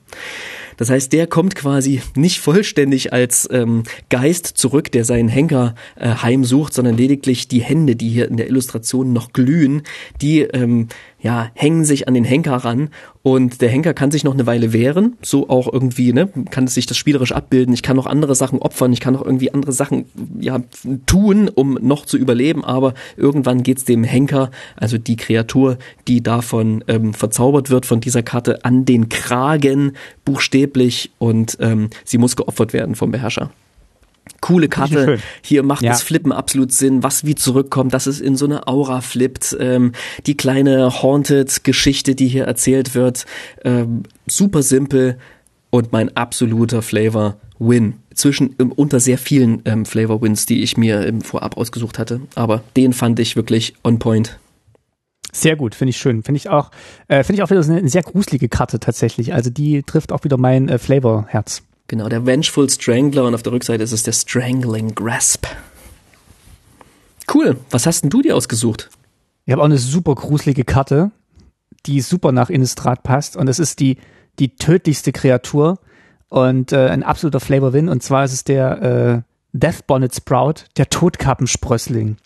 Das 0.76 0.90
heißt, 0.90 1.12
der 1.12 1.26
kommt 1.26 1.54
quasi 1.54 2.02
nicht 2.16 2.40
vollständig 2.40 3.12
als 3.12 3.48
ähm, 3.50 3.84
Geist 4.10 4.46
zurück, 4.46 4.90
der 4.92 5.04
seinen 5.04 5.28
Henker 5.28 5.74
äh, 5.96 6.08
heimsucht, 6.08 6.74
sondern 6.74 6.96
lediglich 6.96 7.48
die 7.48 7.62
Hände, 7.62 7.96
die 7.96 8.08
hier 8.08 8.28
in 8.28 8.36
der 8.36 8.48
Illustration 8.48 9.12
noch 9.12 9.32
glühen, 9.32 9.82
die 10.20 10.40
ähm, 10.40 10.88
ja 11.22 11.50
hängen 11.54 11.84
sich 11.84 12.08
an 12.08 12.14
den 12.14 12.24
Henker 12.24 12.56
ran 12.56 12.90
und 13.22 13.60
der 13.60 13.68
Henker 13.68 13.94
kann 13.94 14.10
sich 14.10 14.24
noch 14.24 14.34
eine 14.34 14.46
Weile 14.46 14.72
wehren, 14.72 15.16
so 15.22 15.48
auch 15.48 15.72
irgendwie, 15.72 16.12
ne, 16.12 16.28
kann 16.50 16.66
sich 16.66 16.86
das 16.86 16.96
spielerisch 16.96 17.32
abbilden. 17.32 17.72
Ich 17.72 17.82
kann 17.82 17.96
noch 17.96 18.06
andere 18.06 18.34
Sachen 18.34 18.58
opfern, 18.58 18.92
ich 18.92 19.00
kann 19.00 19.14
noch 19.14 19.24
irgendwie 19.24 19.54
andere 19.54 19.72
Sachen 19.72 20.06
ja 20.40 20.60
tun, 21.06 21.48
um 21.48 21.78
noch 21.80 22.04
zu 22.04 22.18
überleben, 22.18 22.64
aber 22.64 22.94
irgendwann 23.16 23.62
geht's 23.62 23.84
dem 23.84 24.04
Henker, 24.04 24.50
also 24.76 24.98
die 24.98 25.16
Kreatur, 25.16 25.78
die 26.08 26.22
davon 26.22 26.82
ähm, 26.88 27.14
verzaubert 27.14 27.70
wird 27.70 27.86
von 27.86 28.00
dieser 28.00 28.22
Karte, 28.22 28.64
an 28.64 28.84
den 28.84 29.08
Kragen 29.08 29.92
buchstäblich 30.24 31.12
und 31.18 31.56
ähm, 31.60 31.90
sie 32.04 32.18
muss 32.18 32.36
geopfert 32.36 32.72
werden 32.72 32.96
vom 32.96 33.12
Beherrscher. 33.12 33.50
Coole 34.40 34.68
Karte. 34.68 35.18
Hier 35.42 35.62
macht 35.62 35.82
Ja. 35.82 35.92
das 35.92 36.02
Flippen 36.02 36.32
absolut 36.32 36.72
Sinn, 36.72 37.02
was 37.02 37.24
wie 37.24 37.34
zurückkommt, 37.34 37.94
dass 37.94 38.06
es 38.06 38.20
in 38.20 38.36
so 38.36 38.44
eine 38.44 38.66
Aura 38.66 39.00
flippt. 39.00 39.56
Ähm, 39.60 39.92
die 40.26 40.36
kleine 40.36 41.02
Haunted-Geschichte, 41.02 42.14
die 42.14 42.28
hier 42.28 42.44
erzählt 42.44 42.94
wird, 42.94 43.24
ähm, 43.64 44.02
super 44.26 44.62
simpel 44.62 45.18
und 45.70 45.92
mein 45.92 46.16
absoluter 46.16 46.82
Flavor-Win. 46.82 47.94
Zwischen 48.14 48.54
ähm, 48.58 48.72
unter 48.72 49.00
sehr 49.00 49.16
vielen 49.18 49.62
ähm, 49.64 49.86
Flavor-Wins, 49.86 50.46
die 50.46 50.62
ich 50.62 50.76
mir 50.76 51.06
im 51.06 51.20
Vorab 51.22 51.56
ausgesucht 51.56 51.98
hatte. 51.98 52.20
Aber 52.34 52.62
den 52.76 52.92
fand 52.92 53.18
ich 53.20 53.36
wirklich 53.36 53.74
on 53.84 53.98
point. 53.98 54.38
Sehr 55.32 55.56
gut, 55.56 55.74
finde 55.74 55.90
ich 55.90 55.96
schön. 55.96 56.22
Finde 56.22 56.36
ich 56.36 56.50
auch, 56.50 56.70
äh, 57.08 57.24
finde 57.24 57.38
ich 57.38 57.42
auch 57.42 57.50
wieder 57.50 57.62
eine, 57.62 57.78
eine, 57.78 57.88
sehr 57.88 58.02
gruselige 58.02 58.48
Karte 58.50 58.80
tatsächlich. 58.80 59.32
Also 59.32 59.48
die 59.50 59.82
trifft 59.82 60.12
auch 60.12 60.24
wieder 60.24 60.36
mein 60.36 60.68
äh, 60.68 60.78
Flavor-Herz. 60.78 61.62
Genau, 61.92 62.08
der 62.08 62.24
Vengeful 62.24 62.70
Strangler 62.70 63.24
und 63.24 63.34
auf 63.34 63.42
der 63.42 63.52
Rückseite 63.52 63.84
ist 63.84 63.92
es 63.92 64.02
der 64.02 64.12
Strangling 64.12 64.94
Grasp. 64.94 65.44
Cool. 67.30 67.58
Was 67.68 67.84
hast 67.84 68.00
denn 68.00 68.08
du 68.08 68.22
dir 68.22 68.34
ausgesucht? 68.34 68.88
Ich 69.44 69.52
habe 69.52 69.60
auch 69.60 69.66
eine 69.66 69.76
super 69.76 70.14
gruselige 70.14 70.64
Karte, 70.64 71.10
die 71.84 72.00
super 72.00 72.32
nach 72.32 72.48
Innistrad 72.48 73.02
passt 73.02 73.36
und 73.36 73.44
das 73.44 73.58
ist 73.58 73.78
die, 73.78 73.98
die 74.38 74.56
tödlichste 74.56 75.12
Kreatur 75.12 75.80
und 76.30 76.72
äh, 76.72 76.88
ein 76.88 77.02
absoluter 77.02 77.40
Flavor-Win 77.40 77.90
und 77.90 78.02
zwar 78.02 78.24
ist 78.24 78.32
es 78.32 78.44
der 78.44 78.80
äh, 78.80 79.22
Death 79.52 79.86
Bonnet 79.86 80.14
Sprout, 80.14 80.64
der 80.78 80.88
Todkappensprössling. 80.88 82.16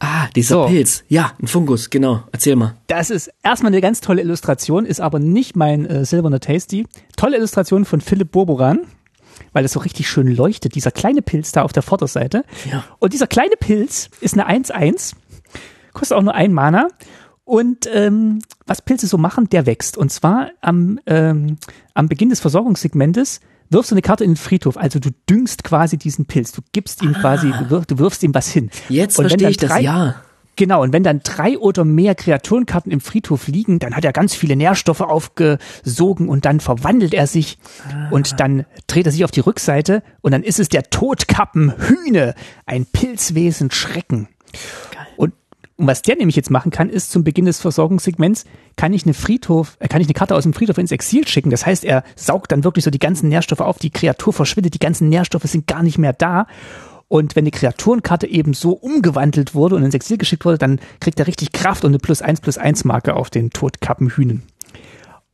Ah, 0.00 0.28
dieser 0.36 0.54
so. 0.54 0.66
Pilz. 0.66 1.02
Ja, 1.08 1.32
ein 1.42 1.48
Fungus, 1.48 1.90
genau. 1.90 2.22
Erzähl 2.30 2.54
mal. 2.54 2.76
Das 2.86 3.10
ist 3.10 3.30
erstmal 3.42 3.72
eine 3.72 3.80
ganz 3.80 4.00
tolle 4.00 4.22
Illustration, 4.22 4.86
ist 4.86 5.00
aber 5.00 5.18
nicht 5.18 5.56
mein 5.56 5.86
äh, 5.86 6.04
Silberner 6.04 6.40
Tasty. 6.40 6.86
Tolle 7.16 7.36
Illustration 7.36 7.84
von 7.84 8.00
Philipp 8.00 8.30
Burboran, 8.30 8.80
weil 9.52 9.64
es 9.64 9.72
so 9.72 9.80
richtig 9.80 10.08
schön 10.08 10.28
leuchtet, 10.28 10.76
dieser 10.76 10.92
kleine 10.92 11.22
Pilz 11.22 11.50
da 11.52 11.62
auf 11.62 11.72
der 11.72 11.82
Vorderseite. 11.82 12.44
Ja. 12.70 12.84
Und 13.00 13.12
dieser 13.12 13.26
kleine 13.26 13.56
Pilz 13.58 14.08
ist 14.20 14.38
eine 14.38 14.48
1-1, 14.48 15.14
kostet 15.92 16.16
auch 16.16 16.22
nur 16.22 16.34
ein 16.34 16.52
Mana. 16.52 16.88
Und 17.44 17.88
ähm, 17.92 18.40
was 18.66 18.82
Pilze 18.82 19.06
so 19.06 19.16
machen, 19.16 19.48
der 19.48 19.64
wächst. 19.64 19.96
Und 19.96 20.12
zwar 20.12 20.50
am, 20.60 21.00
ähm, 21.06 21.56
am 21.94 22.08
Beginn 22.08 22.28
des 22.28 22.40
Versorgungssegmentes 22.40 23.40
wirfst 23.70 23.90
du 23.90 23.94
eine 23.94 24.02
Karte 24.02 24.24
in 24.24 24.32
den 24.32 24.36
Friedhof. 24.36 24.76
Also 24.76 24.98
du 24.98 25.10
düngst 25.28 25.64
quasi 25.64 25.96
diesen 25.96 26.26
Pilz. 26.26 26.52
Du 26.52 26.62
gibst 26.72 27.02
ihm 27.02 27.14
ah. 27.16 27.20
quasi, 27.20 27.50
du, 27.50 27.70
wirf, 27.70 27.86
du, 27.86 27.98
wirfst 27.98 28.22
ihm 28.22 28.34
was 28.34 28.50
hin. 28.50 28.70
Jetzt 28.88 29.16
verstehe 29.16 29.50
ich 29.50 29.56
drei, 29.56 29.66
das, 29.66 29.82
ja. 29.82 30.14
Genau, 30.58 30.82
und 30.82 30.92
wenn 30.92 31.04
dann 31.04 31.20
drei 31.22 31.56
oder 31.56 31.84
mehr 31.84 32.16
Kreaturenkarten 32.16 32.90
im 32.90 33.00
Friedhof 33.00 33.46
liegen, 33.46 33.78
dann 33.78 33.94
hat 33.94 34.04
er 34.04 34.12
ganz 34.12 34.34
viele 34.34 34.56
Nährstoffe 34.56 35.02
aufgesogen 35.02 36.28
und 36.28 36.46
dann 36.46 36.58
verwandelt 36.58 37.14
er 37.14 37.28
sich 37.28 37.58
ah. 37.88 38.08
und 38.10 38.40
dann 38.40 38.66
dreht 38.88 39.06
er 39.06 39.12
sich 39.12 39.24
auf 39.24 39.30
die 39.30 39.38
Rückseite 39.38 40.02
und 40.20 40.32
dann 40.32 40.42
ist 40.42 40.58
es 40.58 40.68
der 40.68 40.90
Todkappenhühne, 40.90 42.34
ein 42.66 42.86
Pilzwesen 42.86 43.70
Schrecken. 43.70 44.26
Und 45.78 45.86
was 45.86 46.02
der 46.02 46.16
nämlich 46.16 46.34
jetzt 46.34 46.50
machen 46.50 46.72
kann, 46.72 46.90
ist 46.90 47.12
zum 47.12 47.22
Beginn 47.22 47.44
des 47.44 47.60
Versorgungssegments 47.60 48.44
kann 48.74 48.92
ich 48.92 49.04
eine 49.04 49.14
Friedhof, 49.14 49.76
äh, 49.78 49.86
kann 49.86 50.00
ich 50.00 50.08
eine 50.08 50.14
Karte 50.14 50.34
aus 50.34 50.42
dem 50.42 50.52
Friedhof 50.52 50.76
ins 50.76 50.90
Exil 50.90 51.26
schicken. 51.26 51.50
Das 51.50 51.66
heißt, 51.66 51.84
er 51.84 52.02
saugt 52.16 52.50
dann 52.50 52.64
wirklich 52.64 52.84
so 52.84 52.90
die 52.90 52.98
ganzen 52.98 53.28
Nährstoffe 53.28 53.60
auf, 53.60 53.78
die 53.78 53.90
Kreatur 53.90 54.32
verschwindet, 54.32 54.74
die 54.74 54.80
ganzen 54.80 55.08
Nährstoffe 55.08 55.44
sind 55.44 55.68
gar 55.68 55.84
nicht 55.84 55.96
mehr 55.96 56.12
da. 56.12 56.48
Und 57.06 57.36
wenn 57.36 57.44
die 57.44 57.52
Kreaturenkarte 57.52 58.26
eben 58.26 58.54
so 58.54 58.72
umgewandelt 58.72 59.54
wurde 59.54 59.76
und 59.76 59.84
ins 59.84 59.94
Exil 59.94 60.18
geschickt 60.18 60.44
wurde, 60.44 60.58
dann 60.58 60.80
kriegt 61.00 61.20
er 61.20 61.28
richtig 61.28 61.52
Kraft 61.52 61.84
und 61.84 61.92
eine 61.92 62.00
plus 62.00 62.22
eins 62.22 62.40
plus 62.40 62.58
eins 62.58 62.84
Marke 62.84 63.14
auf 63.14 63.30
den 63.30 63.50
Todkappenhühnen. 63.50 64.42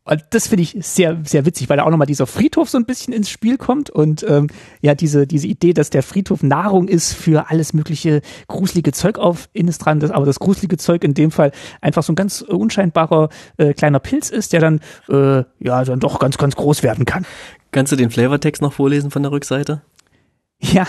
Und 0.06 0.22
das 0.31 0.48
finde 0.48 0.62
ich 0.62 0.76
sehr, 0.81 1.18
sehr 1.24 1.47
witzig, 1.47 1.70
weil 1.70 1.78
da 1.78 1.85
auch 1.85 1.90
nochmal 1.90 2.06
dieser 2.06 2.26
Friedhof 2.26 2.68
so 2.68 2.76
ein 2.76 2.85
bisschen 2.85 3.14
ins 3.14 3.31
Spiel 3.31 3.56
kommt 3.56 3.89
und 3.89 4.24
ähm, 4.28 4.48
ja, 4.82 4.94
diese, 4.94 5.26
diese 5.26 5.47
Idee, 5.47 5.72
dass 5.72 5.89
der 5.89 6.02
Friedhof 6.02 6.43
Nahrung 6.43 6.89
ist 6.89 7.14
für 7.14 7.48
alles 7.51 7.72
mögliche 7.72 8.20
gruselige 8.47 8.93
Zeug 8.93 9.18
auf 9.18 9.48
Innistrad, 9.55 10.02
das, 10.02 10.10
aber 10.10 10.26
das 10.26 10.39
gruselige 10.40 10.76
Zeug 10.76 11.05
in 11.05 11.14
dem 11.14 11.31
Fall 11.31 11.52
einfach 11.81 12.02
so 12.02 12.12
ein 12.12 12.16
ganz 12.16 12.43
unscheinbarer 12.43 13.31
äh, 13.56 13.72
kleiner 13.72 13.98
Pilz 13.98 14.28
ist, 14.28 14.52
der 14.52 14.60
dann 14.60 14.81
äh, 15.09 15.44
ja 15.59 15.85
dann 15.85 16.01
doch 16.01 16.18
ganz, 16.18 16.36
ganz 16.36 16.55
groß 16.55 16.82
werden 16.82 17.06
kann. 17.06 17.24
Kannst 17.72 17.90
du 17.90 17.97
den 17.97 18.10
Flavortext 18.10 18.60
noch 18.60 18.74
vorlesen 18.74 19.10
von 19.10 19.22
der 19.22 19.32
Rückseite? 19.32 19.81
Ja, 20.60 20.86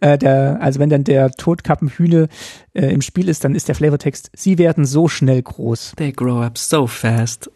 äh, 0.00 0.18
der, 0.18 0.58
also 0.60 0.80
wenn 0.80 0.90
dann 0.90 1.04
der 1.04 1.30
Todkappenhühne 1.30 2.28
äh, 2.74 2.86
im 2.86 3.02
Spiel 3.02 3.28
ist, 3.28 3.44
dann 3.44 3.54
ist 3.54 3.68
der 3.68 3.74
Flavortext, 3.74 4.30
sie 4.34 4.58
werden 4.58 4.84
so 4.84 5.08
schnell 5.08 5.42
groß. 5.42 5.94
They 5.96 6.12
grow 6.12 6.42
up 6.42 6.58
so 6.58 6.86
fast. 6.86 7.50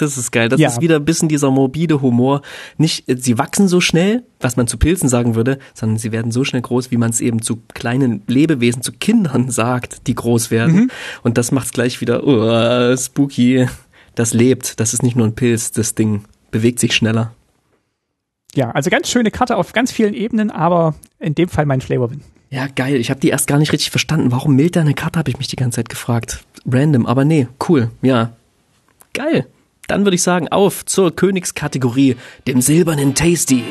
Das 0.00 0.16
ist 0.16 0.30
geil. 0.30 0.48
Das 0.48 0.58
ja. 0.58 0.68
ist 0.68 0.80
wieder 0.80 0.96
ein 0.96 1.04
bisschen 1.04 1.28
dieser 1.28 1.50
morbide 1.50 2.00
Humor. 2.00 2.42
Nicht, 2.78 3.04
sie 3.06 3.38
wachsen 3.38 3.68
so 3.68 3.80
schnell, 3.80 4.24
was 4.40 4.56
man 4.56 4.66
zu 4.66 4.78
Pilzen 4.78 5.08
sagen 5.08 5.34
würde, 5.34 5.58
sondern 5.74 5.98
sie 5.98 6.10
werden 6.12 6.32
so 6.32 6.44
schnell 6.44 6.62
groß, 6.62 6.90
wie 6.90 6.96
man 6.96 7.10
es 7.10 7.20
eben 7.20 7.42
zu 7.42 7.62
kleinen 7.74 8.22
Lebewesen, 8.26 8.82
zu 8.82 8.92
Kindern 8.92 9.50
sagt, 9.50 10.06
die 10.06 10.14
groß 10.14 10.50
werden. 10.50 10.74
Mhm. 10.74 10.90
Und 11.22 11.36
das 11.36 11.52
macht's 11.52 11.72
gleich 11.72 12.00
wieder, 12.00 12.26
oh, 12.26 12.96
spooky. 12.96 13.66
Das 14.14 14.32
lebt. 14.32 14.80
Das 14.80 14.94
ist 14.94 15.02
nicht 15.02 15.16
nur 15.16 15.26
ein 15.26 15.34
Pilz. 15.34 15.72
Das 15.72 15.94
Ding 15.94 16.24
bewegt 16.50 16.78
sich 16.78 16.94
schneller. 16.94 17.32
Ja, 18.54 18.70
also 18.70 18.90
ganz 18.90 19.08
schöne 19.08 19.30
Karte 19.30 19.56
auf 19.56 19.72
ganz 19.72 19.92
vielen 19.92 20.14
Ebenen, 20.14 20.50
aber 20.50 20.94
in 21.18 21.34
dem 21.34 21.48
Fall 21.48 21.66
mein 21.66 21.80
Flavor-Win. 21.80 22.22
Ja, 22.48 22.66
geil. 22.66 22.96
Ich 22.96 23.10
habe 23.10 23.20
die 23.20 23.28
erst 23.28 23.46
gar 23.46 23.58
nicht 23.58 23.72
richtig 23.72 23.90
verstanden. 23.90 24.32
Warum 24.32 24.56
mild 24.56 24.76
eine 24.76 24.94
Karte, 24.94 25.18
habe 25.18 25.30
ich 25.30 25.38
mich 25.38 25.46
die 25.46 25.56
ganze 25.56 25.76
Zeit 25.76 25.88
gefragt. 25.88 26.44
Random, 26.66 27.06
aber 27.06 27.24
nee, 27.24 27.46
cool. 27.68 27.90
Ja, 28.02 28.32
geil. 29.14 29.46
Dann 29.90 30.06
würde 30.06 30.14
ich 30.14 30.22
sagen, 30.22 30.46
auf 30.46 30.84
zur 30.84 31.16
Königskategorie, 31.16 32.14
dem 32.46 32.60
silbernen 32.60 33.16
Tasty. 33.16 33.64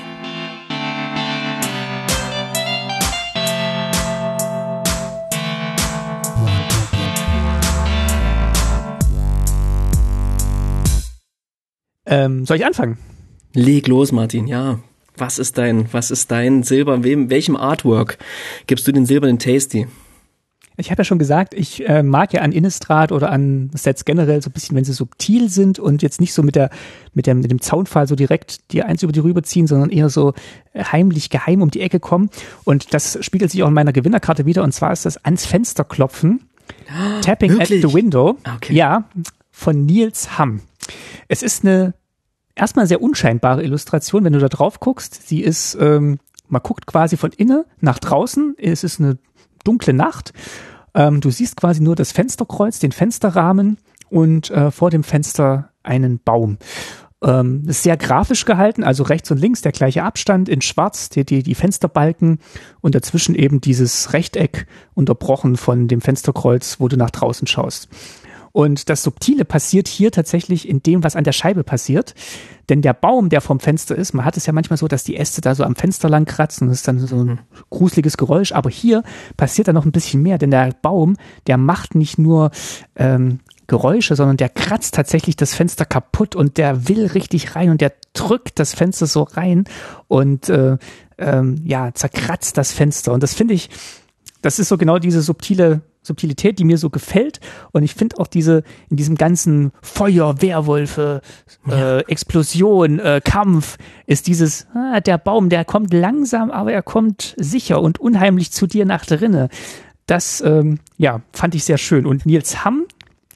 Ähm, 12.06 12.46
soll 12.46 12.58
ich 12.58 12.66
anfangen? 12.66 12.98
Leg 13.54 13.88
los, 13.88 14.12
Martin, 14.12 14.48
ja. 14.48 14.80
Was 15.16 15.40
ist 15.40 15.58
dein, 15.58 15.88
was 15.94 16.12
ist 16.12 16.30
dein 16.32 16.64
Silber, 16.64 17.02
wem, 17.06 17.30
welchem 17.30 17.56
Artwork 17.56 18.18
gibst 18.68 18.86
du 18.86 18.92
den 18.92 19.06
silbernen 19.06 19.40
Tasty? 19.40 19.88
Ich 20.80 20.92
habe 20.92 21.02
ja 21.02 21.04
schon 21.04 21.20
gesagt, 21.20 21.54
ich 21.54 21.88
äh, 21.88 22.04
mag 22.04 22.34
ja 22.34 22.42
an 22.42 22.52
Innistrad 22.52 23.12
oder 23.12 23.32
an 23.32 23.70
Sets 23.74 24.06
generell 24.06 24.42
so 24.42 24.50
ein 24.50 24.54
bisschen, 24.54 24.76
wenn 24.76 24.86
sie 24.86 24.94
subtil 24.94 25.50
sind 25.50 25.78
und 25.78 26.02
jetzt 26.02 26.22
nicht 26.22 26.34
so 26.34 26.42
mit 26.42 26.56
der 26.56 26.70
mit 27.14 27.28
dem 27.28 27.42
mit 27.42 27.52
dem 27.52 27.62
Zaunpfahl 27.62 28.08
so 28.08 28.16
direkt 28.16 28.72
die 28.72 28.84
eins 28.84 29.04
über 29.04 29.12
die 29.12 29.20
rüberziehen, 29.20 29.68
sondern 29.68 29.90
eher 29.90 30.10
so 30.10 30.34
äh, 30.74 30.84
heimlich 30.84 31.30
geheim 31.30 31.62
um 31.62 31.70
die 31.70 31.82
Ecke 31.82 32.00
kommen. 32.00 32.30
Und 32.64 32.94
das 32.94 33.18
spiegelt 33.22 33.52
sich 33.52 33.62
auch 33.64 33.68
in 33.68 33.74
meiner 33.74 33.94
Gewinnerkarte 33.94 34.46
wieder. 34.46 34.64
Und 34.64 34.72
zwar 34.72 34.94
ist 34.94 35.06
das 35.06 35.18
ans 35.18 35.46
Fenster 35.46 35.84
klopfen, 35.84 36.50
oh, 36.88 37.20
Tapping 37.22 37.52
wirklich? 37.52 37.84
at 37.84 37.90
the 37.90 37.96
Window. 37.96 38.38
Okay. 38.56 38.74
Ja, 38.74 39.10
von 39.52 39.86
Niels 39.86 40.38
Hamm. 40.38 40.62
Es 41.28 41.44
ist 41.44 41.66
eine 41.66 41.94
erstmal 42.56 42.88
sehr 42.88 43.02
unscheinbare 43.02 43.64
Illustration, 43.64 44.24
wenn 44.24 44.34
du 44.34 44.40
da 44.40 44.50
drauf 44.50 44.80
guckst. 44.80 45.28
Sie 45.28 45.42
ist 45.42 45.78
ähm, 45.80 46.20
man 46.50 46.64
guckt 46.64 46.88
quasi 46.88 47.16
von 47.16 47.32
innen 47.32 47.64
nach 47.80 48.00
draußen. 48.00 48.56
Es 48.58 48.84
ist 48.84 49.00
eine 49.00 49.18
dunkle 49.64 49.94
Nacht. 49.94 50.34
Ähm, 50.94 51.22
du 51.22 51.30
siehst 51.32 51.56
quasi 51.56 51.82
nur 51.82 51.96
das 51.96 52.12
Fensterkreuz, 52.12 52.80
den 52.80 52.92
Fensterrahmen 52.92 53.78
und 54.10 54.50
äh, 54.52 54.72
vor 54.72 54.90
dem 54.90 55.04
Fenster 55.04 55.70
einen 55.84 56.20
Baum. 56.20 56.58
Ähm, 57.22 57.64
ist 57.68 57.84
sehr 57.84 57.98
grafisch 57.98 58.46
gehalten, 58.46 58.84
also 58.84 59.04
rechts 59.04 59.30
und 59.30 59.40
links 59.40 59.62
der 59.62 59.74
gleiche 59.74 60.04
Abstand 60.04 60.48
in 60.48 60.62
schwarz, 60.62 61.10
die, 61.10 61.26
die, 61.26 61.44
die 61.44 61.56
Fensterbalken 61.56 62.40
und 62.80 62.96
dazwischen 62.96 63.36
eben 63.36 63.60
dieses 63.60 64.14
Rechteck 64.14 64.68
unterbrochen 64.94 65.58
von 65.58 65.90
dem 65.90 66.00
Fensterkreuz, 66.00 66.80
wo 66.80 66.88
du 66.88 66.96
nach 66.96 67.10
draußen 67.10 67.46
schaust. 67.46 67.90
Und 68.52 68.90
das 68.90 69.04
Subtile 69.04 69.46
passiert 69.46 69.88
hier 69.88 70.12
tatsächlich 70.12 70.68
in 70.68 70.82
dem, 70.82 71.04
was 71.04 71.16
an 71.16 71.24
der 71.24 71.32
Scheibe 71.32 71.64
passiert. 71.64 72.16
Denn 72.70 72.82
der 72.82 72.94
Baum, 72.94 73.30
der 73.30 73.42
vom 73.42 73.60
Fenster 73.60 73.96
ist, 73.96 74.14
man 74.14 74.26
hat 74.26 74.38
es 74.38 74.46
ja 74.46 74.54
manchmal 74.54 74.78
so, 74.78 74.88
dass 74.88 75.04
die 75.04 75.18
Äste 75.18 75.42
da 75.42 75.56
so 75.56 75.64
am 75.64 75.76
Fenster 75.76 76.10
lang 76.10 76.26
kratzen. 76.26 76.68
Das 76.68 76.78
ist 76.78 76.88
dann 76.88 77.00
so 77.00 77.24
ein 77.24 77.40
gruseliges 77.70 78.18
Geräusch. 78.18 78.52
Aber 78.52 78.70
hier 78.70 79.04
passiert 79.38 79.68
da 79.68 79.74
noch 79.74 79.86
ein 79.86 79.92
bisschen 79.92 80.22
mehr, 80.22 80.38
denn 80.38 80.52
der 80.52 80.74
Baum, 80.82 81.16
der 81.48 81.58
macht 81.58 81.96
nicht 81.96 82.18
nur 82.18 82.52
ähm, 82.96 83.40
Geräusche, 83.70 84.16
sondern 84.16 84.36
der 84.36 84.50
kratzt 84.50 84.96
tatsächlich 84.96 85.36
das 85.36 85.54
Fenster 85.54 85.86
kaputt 85.86 86.36
und 86.36 86.58
der 86.58 86.90
will 86.90 87.06
richtig 87.06 87.56
rein 87.56 87.70
und 87.70 87.82
der 87.82 87.94
drückt 88.14 88.60
das 88.60 88.74
Fenster 88.74 89.06
so 89.06 89.24
rein 89.24 89.66
und 90.08 90.50
äh, 90.50 90.78
ähm, 91.18 91.62
ja, 91.64 91.94
zerkratzt 91.94 92.58
das 92.58 92.72
Fenster. 92.72 93.14
Und 93.14 93.24
das 93.24 93.34
finde 93.34 93.54
ich, 93.54 93.70
das 94.42 94.60
ist 94.60 94.70
so 94.70 94.78
genau 94.78 95.00
diese 95.00 95.22
subtile 95.22 95.82
Subtilität, 96.10 96.60
die 96.60 96.66
mir 96.66 96.78
so 96.78 96.90
gefällt. 96.90 97.40
Und 97.72 97.84
ich 97.84 97.96
finde 97.96 98.20
auch 98.20 98.28
diese, 98.28 98.64
in 98.90 98.98
diesem 98.98 99.16
ganzen 99.16 99.72
Feuer, 99.82 100.42
Werwölfe, 100.42 101.22
äh, 101.70 102.02
Explosion, 102.02 103.00
äh, 103.00 103.22
Kampf, 103.24 103.78
ist 104.06 104.28
dieses, 104.28 104.68
ah, 104.74 105.00
der 105.00 105.18
Baum, 105.18 105.50
der 105.50 105.64
kommt 105.64 105.94
langsam, 105.94 106.52
aber 106.52 106.74
er 106.74 106.84
kommt 106.84 107.36
sicher 107.38 107.82
und 107.82 108.00
unheimlich 108.00 108.52
zu 108.52 108.68
dir 108.68 108.86
nach 108.86 109.06
drinne. 109.06 109.50
Das, 110.06 110.42
ähm, 110.42 110.80
ja, 110.98 111.22
fand 111.32 111.56
ich 111.56 111.64
sehr 111.64 111.78
schön. 111.78 112.06
Und 112.06 112.26
Nils 112.26 112.66
Hamm 112.66 112.86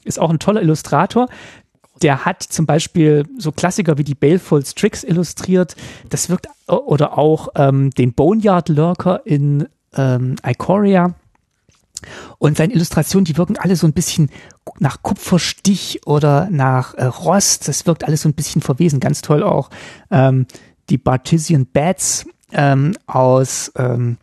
ist 0.03 0.19
auch 0.19 0.29
ein 0.29 0.39
toller 0.39 0.61
Illustrator. 0.61 1.27
Der 2.01 2.25
hat 2.25 2.41
zum 2.43 2.65
Beispiel 2.65 3.25
so 3.37 3.51
Klassiker 3.51 3.97
wie 3.97 4.03
die 4.03 4.15
Baleful 4.15 4.63
Tricks 4.63 5.03
illustriert. 5.03 5.75
Das 6.09 6.29
wirkt, 6.29 6.47
oder 6.67 7.17
auch 7.17 7.49
ähm, 7.55 7.91
den 7.91 8.13
Boneyard 8.13 8.69
Lurker 8.69 9.21
in 9.25 9.67
ähm, 9.95 10.35
Ikoria 10.43 11.13
und 12.37 12.57
seine 12.57 12.73
Illustrationen, 12.73 13.25
die 13.25 13.37
wirken 13.37 13.57
alle 13.57 13.75
so 13.75 13.87
ein 13.87 13.93
bisschen 13.93 14.29
nach 14.79 15.01
Kupferstich 15.01 16.01
oder 16.05 16.49
nach 16.49 16.93
äh, 16.95 17.05
Rost. 17.05 17.67
Das 17.67 17.85
wirkt 17.85 18.03
alles 18.03 18.21
so 18.21 18.29
ein 18.29 18.33
bisschen 18.33 18.61
verwesen. 18.61 18.99
Ganz 18.99 19.21
toll 19.21 19.43
auch 19.43 19.69
ähm, 20.11 20.45
die 20.89 20.97
Bartesian 20.97 21.65
Bats 21.65 22.25
ähm, 22.51 22.95
aus 23.07 23.71
ähm, 23.77 24.17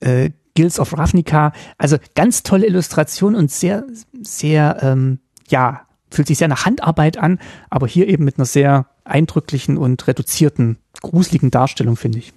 äh, 0.00 0.30
Guilds 0.56 0.78
of 0.78 0.96
Ravnica. 0.96 1.52
Also 1.78 1.98
ganz 2.14 2.42
tolle 2.42 2.66
Illustration 2.66 3.34
und 3.34 3.50
sehr, 3.50 3.84
sehr, 4.22 4.78
ähm, 4.82 5.18
ja, 5.48 5.82
fühlt 6.10 6.28
sich 6.28 6.38
sehr 6.38 6.48
nach 6.48 6.64
Handarbeit 6.64 7.18
an, 7.18 7.40
aber 7.70 7.86
hier 7.88 8.08
eben 8.08 8.24
mit 8.24 8.38
einer 8.38 8.46
sehr 8.46 8.86
eindrücklichen 9.04 9.76
und 9.76 10.06
reduzierten, 10.06 10.78
gruseligen 11.02 11.50
Darstellung, 11.50 11.96
finde 11.96 12.18
ich. 12.18 12.32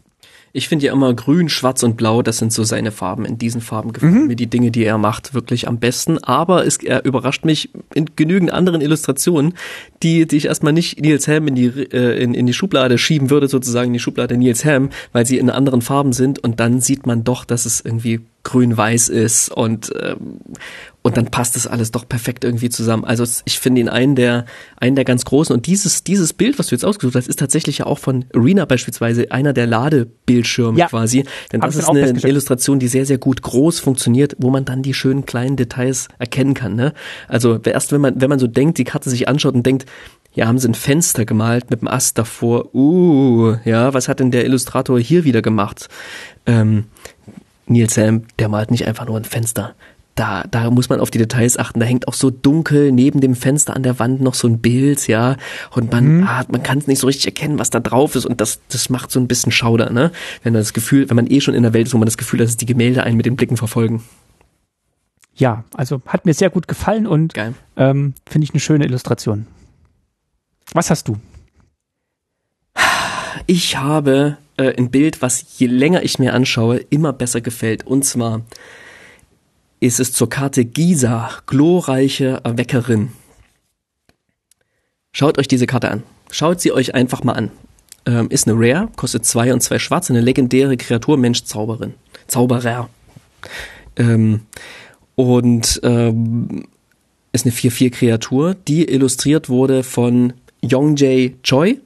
Ich 0.58 0.70
finde 0.70 0.88
ja 0.88 0.92
immer 0.94 1.14
grün, 1.14 1.50
schwarz 1.50 1.84
und 1.84 1.98
blau, 1.98 2.24
das 2.24 2.40
sind 2.40 2.52
so 2.52 2.64
seine 2.64 2.92
Farben. 2.92 3.26
In 3.26 3.38
diesen 3.38 3.62
Farben 3.62 3.94
gefallen 3.94 4.22
mhm. 4.22 4.28
mir 4.28 4.36
die 4.36 4.48
Dinge, 4.48 4.72
die 4.72 4.84
er 4.86 4.98
macht, 4.98 5.36
wirklich 5.36 5.68
am 5.68 5.78
besten. 5.78 6.18
Aber 6.24 6.66
es, 6.66 6.78
er 6.78 7.06
überrascht 7.06 7.46
mich 7.46 7.70
in 7.94 8.08
genügend 8.16 8.52
anderen 8.52 8.82
Illustrationen, 8.82 9.54
die, 10.02 10.26
die 10.26 10.38
ich 10.38 10.46
erstmal 10.46 10.74
nicht 10.74 11.00
Nils 11.00 11.28
Ham 11.28 11.48
in 11.48 11.54
die, 11.54 11.68
äh, 11.68 12.20
in, 12.24 12.34
in 12.34 12.48
die 12.48 12.56
Schublade 12.56 12.98
schieben 12.98 13.30
würde, 13.30 13.48
sozusagen 13.48 13.90
in 13.90 13.94
die 13.94 14.00
Schublade 14.00 14.36
Nils 14.36 14.66
Ham, 14.66 14.90
weil 15.12 15.28
sie 15.28 15.38
in 15.38 15.52
anderen 15.52 15.84
Farben 15.84 16.12
sind 16.12 16.40
und 16.40 16.60
dann 16.60 16.82
sieht 16.82 17.06
man 17.06 17.24
doch, 17.24 17.46
dass 17.46 17.68
es 17.68 17.82
irgendwie 17.82 18.22
grün-weiß 18.42 19.10
ist 19.10 19.50
und 19.50 19.94
ähm, 20.02 20.40
und 21.08 21.18
dann 21.18 21.26
passt 21.28 21.56
das 21.56 21.68
alles 21.68 21.92
doch 21.92 22.08
perfekt 22.08 22.44
irgendwie 22.44 22.70
zusammen. 22.70 23.04
Also 23.06 23.24
ich 23.46 23.60
finde 23.60 23.82
ihn 23.82 23.90
einen 23.90 24.16
der 24.16 24.46
einen 24.78 24.96
der 24.96 25.06
ganz 25.06 25.26
großen 25.26 25.56
und 25.56 25.66
dieses 25.68 26.04
dieses 26.04 26.34
Bild, 26.34 26.60
was 26.60 26.68
du 26.68 26.76
jetzt 26.76 26.86
ausgesucht 26.86 27.16
hast, 27.16 27.28
ist 27.28 27.40
tatsächlich 27.40 27.80
ja 27.80 27.86
auch 27.86 28.00
von 28.00 28.26
Arena 28.36 28.66
beispielsweise 28.66 29.32
einer 29.32 29.54
der 29.54 29.68
Ladebildschirme 29.68 30.80
ja. 30.80 30.88
quasi, 30.88 31.26
denn 31.52 31.62
das 31.62 31.76
ist 31.76 31.90
eine 31.90 32.10
Illustration, 32.10 32.80
die 32.80 32.88
sehr 32.88 33.06
sehr 33.06 33.18
gut 33.18 33.42
groß 33.42 33.80
funktioniert, 33.80 34.36
wo 34.40 34.50
man 34.50 34.66
dann 34.66 34.82
die 34.82 34.94
schönen 34.94 35.26
kleinen 35.26 35.56
Details 35.56 36.08
erkennen 36.20 36.54
kann. 36.54 36.76
Ne? 36.76 36.94
Also 37.28 37.60
erst 37.64 37.92
wenn 37.92 38.02
man 38.02 38.22
wenn 38.22 38.30
man 38.30 38.40
so 38.40 38.48
denkt, 38.48 38.78
die 38.78 38.84
Karte 38.84 39.10
sich 39.10 39.28
anschaut 39.28 39.56
und 39.56 39.66
denkt, 39.66 39.86
ja, 40.34 40.46
haben 40.46 40.60
sie 40.60 40.70
ein 40.70 40.76
Fenster 40.76 41.26
gemalt 41.26 41.72
mit 41.72 41.82
dem 41.82 41.88
Ast 41.88 42.20
davor. 42.20 42.76
Uh, 42.76 43.56
ja, 43.66 43.96
was 43.96 44.08
hat 44.08 44.20
denn 44.20 44.30
der 44.30 44.46
Illustrator 44.46 45.00
hier 45.00 45.24
wieder 45.24 45.42
gemacht? 45.42 45.90
Ähm, 46.46 46.86
Neil 47.66 47.90
Sam, 47.90 48.24
der 48.38 48.48
malt 48.48 48.70
nicht 48.70 48.86
einfach 48.86 49.08
nur 49.08 49.18
ein 49.18 49.24
Fenster. 49.24 49.74
Da, 50.18 50.44
da 50.50 50.72
muss 50.72 50.90
man 50.90 51.00
auf 51.00 51.12
die 51.12 51.20
Details 51.20 51.60
achten. 51.60 51.80
Da 51.80 51.86
hängt 51.86 52.08
auch 52.08 52.16
so 52.16 52.32
dunkel 52.32 52.92
neben 52.92 53.22
dem 53.22 53.36
Fenster 53.36 53.76
an 53.76 53.84
der 53.84 54.00
Wand 54.00 54.20
noch 54.20 54.34
so 54.34 54.48
ein 54.48 54.60
Bild, 54.60 55.08
ja. 55.08 55.38
Und 55.76 55.92
man, 55.92 56.18
mhm. 56.18 56.24
ah, 56.24 56.44
man 56.50 56.64
kann 56.64 56.80
es 56.80 56.88
nicht 56.88 56.98
so 56.98 57.06
richtig 57.06 57.28
erkennen, 57.28 57.60
was 57.60 57.70
da 57.70 57.80
drauf 57.80 58.16
ist. 58.16 58.26
Und 58.26 58.42
das, 58.42 58.60
das 58.70 58.90
macht 58.90 59.12
so 59.12 59.20
ein 59.20 59.28
bisschen 59.28 59.52
Schauder, 59.52 59.92
ne? 59.92 60.12
Wenn 60.42 60.54
man 60.54 60.62
das 60.62 60.74
Gefühl, 60.74 61.08
wenn 61.08 61.16
man 61.16 61.30
eh 61.30 61.40
schon 61.40 61.54
in 61.54 61.62
der 61.62 61.74
Welt 61.74 61.86
ist, 61.86 61.94
wo 61.94 62.00
man 62.00 62.08
das 62.08 62.18
Gefühl 62.18 62.40
hat, 62.40 62.48
dass 62.48 62.58
die 62.58 62.66
Gemälde 62.66 63.04
einen 63.04 63.16
mit 63.16 63.28
den 63.28 63.36
Blicken 63.36 63.58
verfolgen. 63.58 64.04
Ja, 65.36 65.66
also 65.76 66.02
hat 66.08 66.26
mir 66.26 66.34
sehr 66.34 66.50
gut 66.50 66.68
gefallen 66.68 67.06
und 67.06 67.36
ähm, 67.76 68.16
finde 68.28 68.46
ich 68.46 68.54
eine 68.54 68.60
schöne 68.60 68.86
Illustration. 68.86 69.46
Was 70.74 70.90
hast 70.90 71.08
du? 71.08 71.18
Ich 73.46 73.78
habe 73.78 74.38
äh, 74.58 74.76
ein 74.76 74.90
Bild, 74.90 75.22
was 75.22 75.60
je 75.60 75.68
länger 75.68 76.02
ich 76.02 76.18
mir 76.18 76.34
anschaue, 76.34 76.78
immer 76.90 77.14
besser 77.14 77.40
gefällt. 77.40 77.86
Und 77.86 78.04
zwar 78.04 78.42
ist 79.80 80.00
es 80.00 80.14
zur 80.14 80.30
Karte 80.30 80.66
Gisa, 80.66 81.30
glorreiche 81.46 82.42
Erweckerin. 82.44 83.12
Schaut 85.12 85.38
euch 85.38 85.48
diese 85.48 85.68
Karte 85.68 85.90
an. 85.90 86.04
Schaut 86.30 86.62
sie 86.62 86.72
euch 86.72 86.94
einfach 86.96 87.24
mal 87.24 87.34
an. 87.34 87.52
Ähm, 88.06 88.30
ist 88.30 88.48
eine 88.48 88.58
Rare, 88.60 88.90
kostet 88.96 89.26
zwei 89.26 89.54
und 89.54 89.62
zwei 89.62 89.80
schwarz, 89.80 90.10
eine 90.10 90.22
legendäre 90.22 90.78
Kreatur, 90.78 91.18
Mensch, 91.18 91.44
Zauberin. 91.44 91.94
Zauberer. 92.28 92.90
Ähm, 93.96 94.42
und 95.16 95.80
ähm, 95.84 96.66
ist 97.32 97.46
eine 97.46 97.54
4-4-Kreatur, 97.54 98.56
die 98.56 98.86
illustriert 98.90 99.50
wurde 99.50 99.84
von 99.84 100.34
Yongjae 100.62 101.36
Choi. 101.44 101.80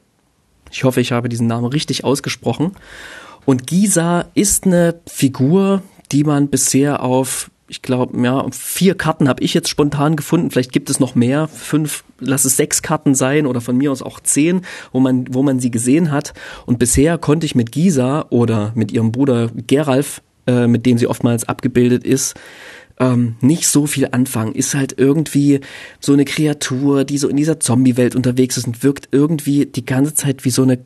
Ich 0.72 0.84
hoffe, 0.84 1.01
ich 1.01 1.11
habe 1.11 1.30
diesen 1.30 1.47
Namen 1.47 1.65
richtig 1.65 2.03
ausgesprochen. 2.03 2.73
Und 3.45 3.68
Gisa 3.68 4.26
ist 4.34 4.65
eine 4.65 4.99
Figur, 5.07 5.81
die 6.11 6.23
man 6.23 6.49
bisher 6.49 7.03
auf, 7.03 7.49
ich 7.72 7.81
glaube, 7.81 8.22
ja, 8.22 8.45
vier 8.52 8.95
Karten 8.95 9.30
habe 9.30 9.41
ich 9.41 9.53
jetzt 9.53 9.69
spontan 9.69 10.18
gefunden. 10.18 10.52
Vielleicht 10.52 10.73
gibt 10.73 10.89
es 10.89 10.99
noch 10.99 11.15
mehr, 11.15 11.48
fünf, 11.48 12.03
lass 12.19 12.43
es 12.43 12.57
sechs 12.57 12.81
Karten 12.81 13.15
sein 13.15 13.45
oder 13.45 13.61
von 13.61 13.77
mir 13.77 13.93
aus 13.93 14.02
auch 14.02 14.19
zehn, 14.19 14.64
wo 14.91 14.99
man, 14.99 15.34
wo 15.34 15.41
man 15.41 15.61
sie 15.61 15.72
gesehen 15.72 16.11
hat. 16.11 16.34
Und 16.65 16.80
bisher 16.80 17.18
konnte 17.18 17.45
ich 17.45 17.56
mit 17.56 17.72
Gisa 17.72 18.26
oder 18.30 18.73
mit 18.76 18.91
ihrem 18.91 19.14
Bruder 19.14 19.49
Geralf, 19.68 20.22
äh, 20.48 20.68
mit 20.68 20.85
dem 20.85 20.98
sie 20.98 21.07
oftmals 21.07 21.48
abgebildet 21.48 22.03
ist, 22.03 22.35
ähm, 22.99 23.35
nicht 23.39 23.69
so 23.69 23.88
viel 23.88 24.10
anfangen. 24.11 24.53
Ist 24.53 24.76
halt 24.76 24.95
irgendwie 24.98 25.61
so 26.02 26.11
eine 26.11 26.26
Kreatur, 26.26 27.06
die 27.06 27.18
so 27.18 27.30
in 27.30 27.38
dieser 27.38 27.61
Zombie-Welt 27.61 28.18
unterwegs 28.18 28.57
ist 28.57 28.68
und 28.68 28.84
wirkt 28.84 29.07
irgendwie 29.14 29.65
die 29.65 29.85
ganze 29.85 30.14
Zeit 30.14 30.43
wie 30.43 30.52
so 30.52 30.64
eine, 30.64 30.80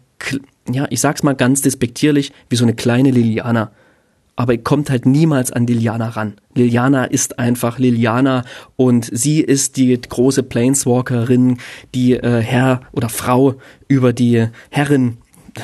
ja, 0.72 0.86
ich 0.92 1.02
sag's 1.02 1.24
mal 1.24 1.34
ganz 1.34 1.64
despektierlich, 1.64 2.32
wie 2.48 2.58
so 2.58 2.64
eine 2.64 2.76
kleine 2.76 3.10
Liliana. 3.10 3.72
Aber 4.36 4.58
kommt 4.58 4.90
halt 4.90 5.06
niemals 5.06 5.52
an 5.52 5.66
Liliana 5.66 6.10
ran. 6.10 6.34
Liliana 6.56 7.06
ist 7.06 7.40
einfach 7.40 7.80
Liliana 7.80 8.44
und 8.76 9.10
sie 9.12 9.40
ist 9.40 9.78
die 9.78 10.00
große 10.00 10.44
Planeswalkerin, 10.44 11.58
die 11.94 12.14
äh, 12.14 12.42
Herr 12.42 12.82
oder 12.92 13.08
Frau 13.10 13.56
über 13.88 14.12
die 14.12 14.48
Herrin 14.70 15.18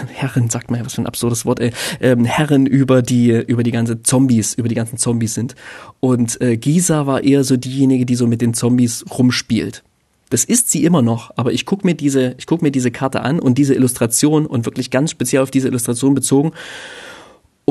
Herren, 0.07 0.49
sagt 0.49 0.71
man 0.71 0.79
ja, 0.79 0.85
was 0.85 0.93
für 0.93 1.01
ein 1.01 1.07
absurdes 1.07 1.45
Wort, 1.45 1.59
ey, 1.59 1.71
ähm, 1.99 2.25
Herren 2.25 2.65
über 2.65 3.01
die, 3.01 3.31
über 3.31 3.63
die 3.63 3.71
ganze 3.71 4.01
Zombies, 4.03 4.53
über 4.53 4.69
die 4.69 4.75
ganzen 4.75 4.97
Zombies 4.97 5.33
sind. 5.33 5.55
Und 5.99 6.39
äh, 6.41 6.57
Gisa 6.57 7.07
war 7.07 7.23
eher 7.23 7.43
so 7.43 7.57
diejenige, 7.57 8.05
die 8.05 8.15
so 8.15 8.27
mit 8.27 8.41
den 8.41 8.53
Zombies 8.53 9.05
rumspielt. 9.11 9.83
Das 10.29 10.45
ist 10.45 10.71
sie 10.71 10.85
immer 10.85 11.01
noch, 11.01 11.31
aber 11.35 11.51
ich 11.51 11.65
guck 11.65 11.83
mir 11.83 11.93
diese, 11.93 12.35
ich 12.37 12.45
guck 12.45 12.61
mir 12.61 12.71
diese 12.71 12.89
Karte 12.89 13.21
an 13.21 13.39
und 13.39 13.57
diese 13.57 13.73
Illustration 13.73 14.45
und 14.45 14.65
wirklich 14.65 14.89
ganz 14.89 15.11
speziell 15.11 15.43
auf 15.43 15.51
diese 15.51 15.67
Illustration 15.67 16.13
bezogen. 16.13 16.53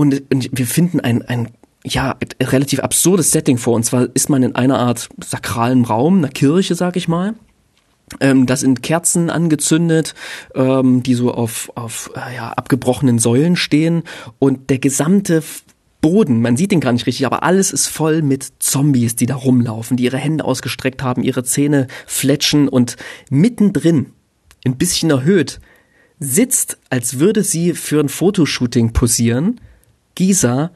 Und, 0.01 0.23
und 0.33 0.49
wir 0.51 0.67
finden 0.67 1.01
ein, 1.01 1.21
ein 1.21 1.49
ja, 1.85 2.17
relativ 2.43 2.81
absurdes 2.81 3.33
Setting 3.33 3.59
vor. 3.59 3.75
Und 3.75 3.83
zwar 3.83 4.09
ist 4.15 4.31
man 4.31 4.43
in 4.43 4.57
einer 4.57 4.79
Art 4.79 5.11
sakralen 5.23 5.85
Raum, 5.85 6.17
einer 6.17 6.31
Kirche, 6.31 6.75
sag 6.75 6.97
ich 6.97 7.07
mal. 7.07 7.35
Ähm, 8.19 8.47
da 8.47 8.57
sind 8.57 8.83
Kerzen 8.83 9.29
angezündet, 9.29 10.15
ähm, 10.55 11.03
die 11.03 11.13
so 11.13 11.35
auf, 11.35 11.71
auf 11.75 12.13
äh, 12.17 12.35
ja, 12.35 12.51
abgebrochenen 12.51 13.19
Säulen 13.19 13.57
stehen 13.57 14.05
und 14.39 14.71
der 14.71 14.79
gesamte 14.79 15.43
Boden, 16.01 16.41
man 16.41 16.57
sieht 16.57 16.73
den 16.73 16.81
gar 16.81 16.95
nicht 16.95 17.07
richtig, 17.07 17.27
aber 17.27 17.43
alles 17.43 17.71
ist 17.71 17.87
voll 17.87 18.23
mit 18.23 18.55
Zombies, 18.59 19.17
die 19.17 19.27
da 19.27 19.35
rumlaufen, 19.35 19.99
die 19.99 20.05
ihre 20.05 20.17
Hände 20.17 20.47
ausgestreckt 20.47 21.03
haben, 21.03 21.23
ihre 21.23 21.45
Zähne 21.45 21.89
fletschen 22.07 22.69
und 22.71 22.97
mittendrin, 23.29 24.07
ein 24.65 24.79
bisschen 24.79 25.11
erhöht, 25.11 25.61
sitzt, 26.19 26.79
als 26.89 27.19
würde 27.19 27.45
sie 27.45 27.75
für 27.75 28.01
ein 28.01 28.09
Fotoshooting 28.09 28.95
posieren, 28.95 29.61
Gisa, 30.15 30.71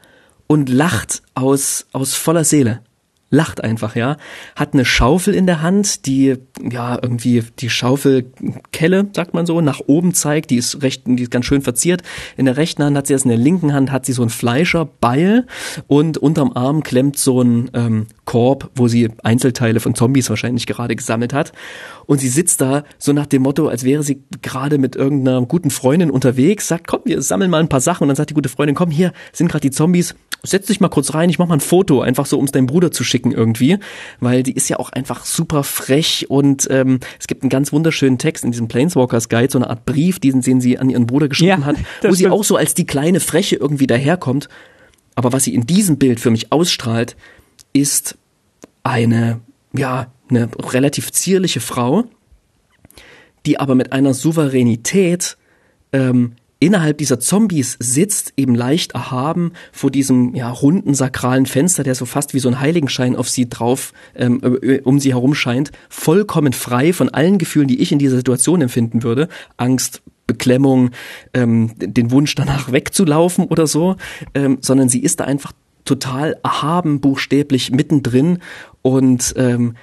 und 0.47 0.69
lacht 0.69 1.23
aus, 1.33 1.87
aus 1.91 2.13
voller 2.13 2.43
Seele 2.43 2.81
lacht 3.29 3.63
einfach, 3.63 3.95
ja, 3.95 4.17
hat 4.55 4.73
eine 4.73 4.85
Schaufel 4.85 5.33
in 5.33 5.47
der 5.47 5.61
Hand, 5.61 6.05
die 6.05 6.35
ja 6.61 6.97
irgendwie 7.01 7.43
die 7.59 7.69
Schaufelkelle, 7.69 9.07
sagt 9.13 9.33
man 9.33 9.45
so, 9.45 9.61
nach 9.61 9.81
oben 9.87 10.13
zeigt, 10.13 10.51
die 10.51 10.57
ist 10.57 10.81
recht, 10.83 11.03
die 11.05 11.23
ist 11.23 11.31
ganz 11.31 11.45
schön 11.45 11.61
verziert. 11.61 12.03
In 12.37 12.45
der 12.45 12.57
rechten 12.57 12.83
Hand 12.83 12.95
hat 12.95 13.07
sie 13.07 13.13
das, 13.13 13.23
in 13.23 13.29
der 13.29 13.37
linken 13.37 13.73
Hand 13.73 13.91
hat 13.91 14.05
sie 14.05 14.13
so 14.13 14.21
ein 14.21 14.29
Fleischerbeil 14.29 15.47
und 15.87 16.17
unterm 16.17 16.51
Arm 16.53 16.83
klemmt 16.83 17.17
so 17.17 17.41
ein 17.41 17.71
ähm, 17.73 18.07
Korb, 18.25 18.69
wo 18.75 18.87
sie 18.87 19.09
Einzelteile 19.23 19.79
von 19.79 19.95
Zombies 19.95 20.29
wahrscheinlich 20.29 20.67
gerade 20.67 20.95
gesammelt 20.95 21.33
hat. 21.33 21.51
Und 22.05 22.19
sie 22.19 22.29
sitzt 22.29 22.61
da 22.61 22.83
so 22.99 23.11
nach 23.13 23.25
dem 23.25 23.41
Motto, 23.41 23.67
als 23.67 23.83
wäre 23.83 24.03
sie 24.03 24.21
gerade 24.41 24.77
mit 24.77 24.95
irgendeiner 24.95 25.41
guten 25.45 25.71
Freundin 25.71 26.11
unterwegs, 26.11 26.67
sagt, 26.67 26.87
komm, 26.87 27.01
wir 27.05 27.21
sammeln 27.21 27.49
mal 27.49 27.59
ein 27.59 27.69
paar 27.69 27.81
Sachen 27.81 28.03
und 28.03 28.09
dann 28.09 28.15
sagt 28.15 28.29
die 28.29 28.35
gute 28.35 28.49
Freundin, 28.49 28.75
komm, 28.75 28.91
hier 28.91 29.13
sind 29.33 29.49
gerade 29.49 29.61
die 29.61 29.71
Zombies, 29.71 30.15
setz 30.43 30.67
dich 30.67 30.79
mal 30.79 30.89
kurz 30.89 31.13
rein, 31.13 31.29
ich 31.29 31.39
mach 31.39 31.47
mal 31.47 31.55
ein 31.55 31.61
Foto, 31.61 32.01
einfach 32.01 32.25
so, 32.25 32.37
um 32.37 32.45
es 32.45 32.51
deinem 32.51 32.67
Bruder 32.67 32.91
zu 32.91 33.03
schicken 33.03 33.31
irgendwie, 33.31 33.77
weil 34.19 34.43
die 34.43 34.53
ist 34.53 34.69
ja 34.69 34.77
auch 34.77 34.89
einfach 34.89 35.25
super 35.25 35.63
frech 35.63 36.25
und 36.29 36.67
ähm, 36.69 36.99
es 37.19 37.27
gibt 37.27 37.43
einen 37.43 37.49
ganz 37.49 37.71
wunderschönen 37.73 38.17
Text 38.17 38.43
in 38.43 38.51
diesem 38.51 38.67
Planeswalkers 38.67 39.29
Guide, 39.29 39.51
so 39.51 39.57
eine 39.57 39.69
Art 39.69 39.85
Brief, 39.85 40.19
diesen, 40.19 40.41
den 40.41 40.61
sie 40.61 40.77
an 40.77 40.89
ihren 40.89 41.07
Bruder 41.07 41.27
geschrieben 41.27 41.61
ja, 41.61 41.65
hat, 41.65 41.77
wo 42.03 42.11
sie 42.13 42.29
auch 42.29 42.43
so 42.43 42.55
als 42.55 42.73
die 42.73 42.85
kleine 42.85 43.19
Freche 43.19 43.55
irgendwie 43.55 43.87
daherkommt. 43.87 44.49
Aber 45.15 45.31
was 45.31 45.45
sie 45.45 45.55
in 45.55 45.65
diesem 45.65 45.97
Bild 45.97 46.19
für 46.19 46.29
mich 46.29 46.51
ausstrahlt, 46.51 47.15
ist 47.73 48.17
eine, 48.83 49.39
ja, 49.73 50.11
eine 50.29 50.49
relativ 50.59 51.11
zierliche 51.11 51.61
Frau, 51.61 52.05
die 53.45 53.59
aber 53.59 53.75
mit 53.75 53.93
einer 53.93 54.13
Souveränität 54.13 55.37
ähm, 55.93 56.33
innerhalb 56.65 56.97
dieser 56.97 57.19
Zombies 57.19 57.77
sitzt, 57.79 58.33
eben 58.37 58.55
leicht 58.55 58.93
erhaben 58.93 59.53
vor 59.71 59.91
diesem 59.91 60.33
ja, 60.33 60.49
runden 60.49 60.95
sakralen 60.95 61.45
Fenster, 61.45 61.83
der 61.83 61.93
so 61.93 62.05
fast 62.05 62.33
wie 62.33 62.39
so 62.39 62.49
ein 62.49 62.59
Heiligenschein 62.59 63.15
auf 63.15 63.29
sie 63.29 63.47
drauf, 63.47 63.93
ähm, 64.15 64.41
äh, 64.63 64.81
um 64.81 64.99
sie 64.99 65.13
herum 65.13 65.35
scheint, 65.35 65.71
vollkommen 65.89 66.53
frei 66.53 66.91
von 66.91 67.09
allen 67.09 67.37
Gefühlen, 67.37 67.67
die 67.67 67.79
ich 67.81 67.91
in 67.91 67.99
dieser 67.99 68.17
Situation 68.17 68.61
empfinden 68.61 69.03
würde. 69.03 69.27
Angst, 69.57 70.01
Beklemmung, 70.25 70.89
ähm, 71.35 71.73
den 71.77 72.09
Wunsch 72.09 72.33
danach 72.33 72.71
wegzulaufen 72.71 73.45
oder 73.45 73.67
so, 73.67 73.95
ähm, 74.33 74.57
sondern 74.61 74.89
sie 74.89 75.03
ist 75.03 75.19
da 75.19 75.25
einfach 75.25 75.51
total 75.85 76.35
erhaben, 76.43 76.99
buchstäblich 76.99 77.69
mittendrin 77.69 78.39
und 78.81 79.35
ähm, 79.37 79.75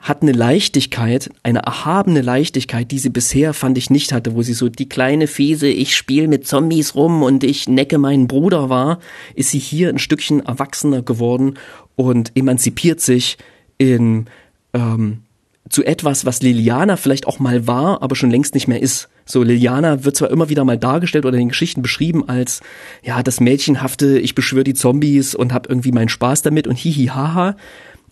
hat 0.00 0.22
eine 0.22 0.32
Leichtigkeit, 0.32 1.30
eine 1.42 1.60
erhabene 1.60 2.22
Leichtigkeit, 2.22 2.90
die 2.90 2.98
sie 2.98 3.10
bisher, 3.10 3.52
fand 3.52 3.76
ich, 3.76 3.90
nicht 3.90 4.12
hatte, 4.12 4.34
wo 4.34 4.42
sie 4.42 4.54
so 4.54 4.68
die 4.68 4.88
kleine 4.88 5.26
Fiese, 5.26 5.68
ich 5.68 5.94
spiele 5.94 6.26
mit 6.26 6.46
Zombies 6.46 6.94
rum 6.94 7.22
und 7.22 7.44
ich 7.44 7.68
necke 7.68 7.98
meinen 7.98 8.26
Bruder 8.26 8.70
war, 8.70 8.98
ist 9.34 9.50
sie 9.50 9.58
hier 9.58 9.90
ein 9.90 9.98
Stückchen 9.98 10.40
erwachsener 10.40 11.02
geworden 11.02 11.58
und 11.96 12.32
emanzipiert 12.34 13.00
sich 13.00 13.36
in 13.76 14.26
ähm, 14.72 15.22
zu 15.68 15.84
etwas, 15.84 16.24
was 16.24 16.42
Liliana 16.42 16.96
vielleicht 16.96 17.26
auch 17.26 17.38
mal 17.38 17.66
war, 17.66 18.02
aber 18.02 18.16
schon 18.16 18.30
längst 18.30 18.54
nicht 18.54 18.66
mehr 18.66 18.82
ist. 18.82 19.08
So, 19.24 19.44
Liliana 19.44 20.04
wird 20.04 20.16
zwar 20.16 20.30
immer 20.30 20.48
wieder 20.48 20.64
mal 20.64 20.78
dargestellt 20.78 21.24
oder 21.24 21.38
in 21.38 21.50
Geschichten 21.50 21.82
beschrieben 21.82 22.28
als, 22.28 22.60
ja, 23.02 23.22
das 23.22 23.38
Mädchenhafte, 23.38 24.18
ich 24.18 24.34
beschwöre 24.34 24.64
die 24.64 24.74
Zombies 24.74 25.34
und 25.36 25.52
hab 25.52 25.68
irgendwie 25.68 25.92
meinen 25.92 26.08
Spaß 26.08 26.42
damit 26.42 26.66
und 26.66 26.76
hihi 26.76 27.06
haha. 27.06 27.56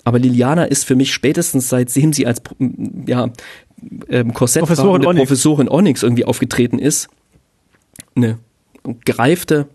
Aber 0.08 0.18
Liliana 0.18 0.64
ist 0.64 0.86
für 0.86 0.94
mich 0.94 1.12
spätestens 1.12 1.68
seitdem 1.68 2.14
sie 2.14 2.26
als 2.26 2.40
ja, 3.06 3.28
ähm, 4.08 4.32
Korsett 4.32 4.62
Professorin 4.62 5.04
Onyx. 5.04 5.28
Professorin 5.28 5.68
Onyx 5.68 6.02
irgendwie 6.02 6.24
aufgetreten 6.24 6.78
ist, 6.78 7.08
eine 8.16 8.38
gereifte, 9.04 9.68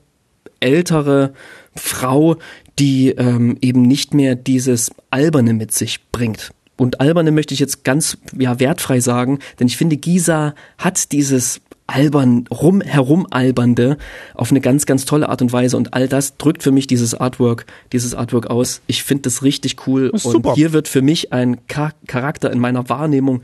ältere 0.60 1.34
Frau, 1.76 2.38
die 2.80 3.10
ähm, 3.10 3.60
eben 3.62 3.84
nicht 3.84 4.16
mehr 4.16 4.34
dieses 4.34 4.90
Alberne 5.12 5.54
mit 5.54 5.72
sich 5.72 6.00
bringt. 6.12 6.50
Und 6.78 7.00
Alberne 7.00 7.30
möchte 7.30 7.54
ich 7.54 7.60
jetzt 7.60 7.84
ganz 7.84 8.18
ja, 8.36 8.60
wertfrei 8.60 9.02
sagen, 9.02 9.38
denn 9.60 9.68
ich 9.68 9.78
finde, 9.78 9.98
Gisa 9.98 10.56
hat 10.80 11.12
dieses 11.12 11.62
albern, 11.88 12.46
rum, 12.50 12.82
herumalbernde 12.82 13.98
auf 14.34 14.52
eine 14.52 14.62
ganz, 14.62 14.86
ganz 14.86 15.06
tolle 15.06 15.30
Art 15.30 15.42
und 15.42 15.52
Weise. 15.52 15.78
Und 15.78 15.94
all 15.94 16.08
das 16.08 16.38
drückt 16.38 16.64
für 16.64 16.72
mich 16.72 16.88
dieses 16.88 17.14
Artwork, 17.14 17.66
dieses 17.92 18.16
Artwork 18.16 18.48
aus. 18.48 18.82
Ich 18.88 19.04
finde 19.04 19.24
das 19.24 19.44
richtig 19.44 19.88
cool. 19.88 20.10
Das 20.12 20.26
und 20.26 20.32
super. 20.32 20.54
hier 20.56 20.74
wird 20.74 20.88
für 20.88 21.02
mich 21.02 21.34
ein 21.34 21.58
Char 21.72 21.94
Charakter 22.08 22.52
in 22.52 22.60
meiner 22.60 22.90
Wahrnehmung 22.90 23.42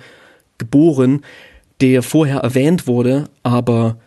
geboren, 0.57 1.21
der 1.81 2.03
vorher 2.03 2.39
erwähnt 2.39 2.87
wurde, 2.87 3.29
aber 3.43 3.97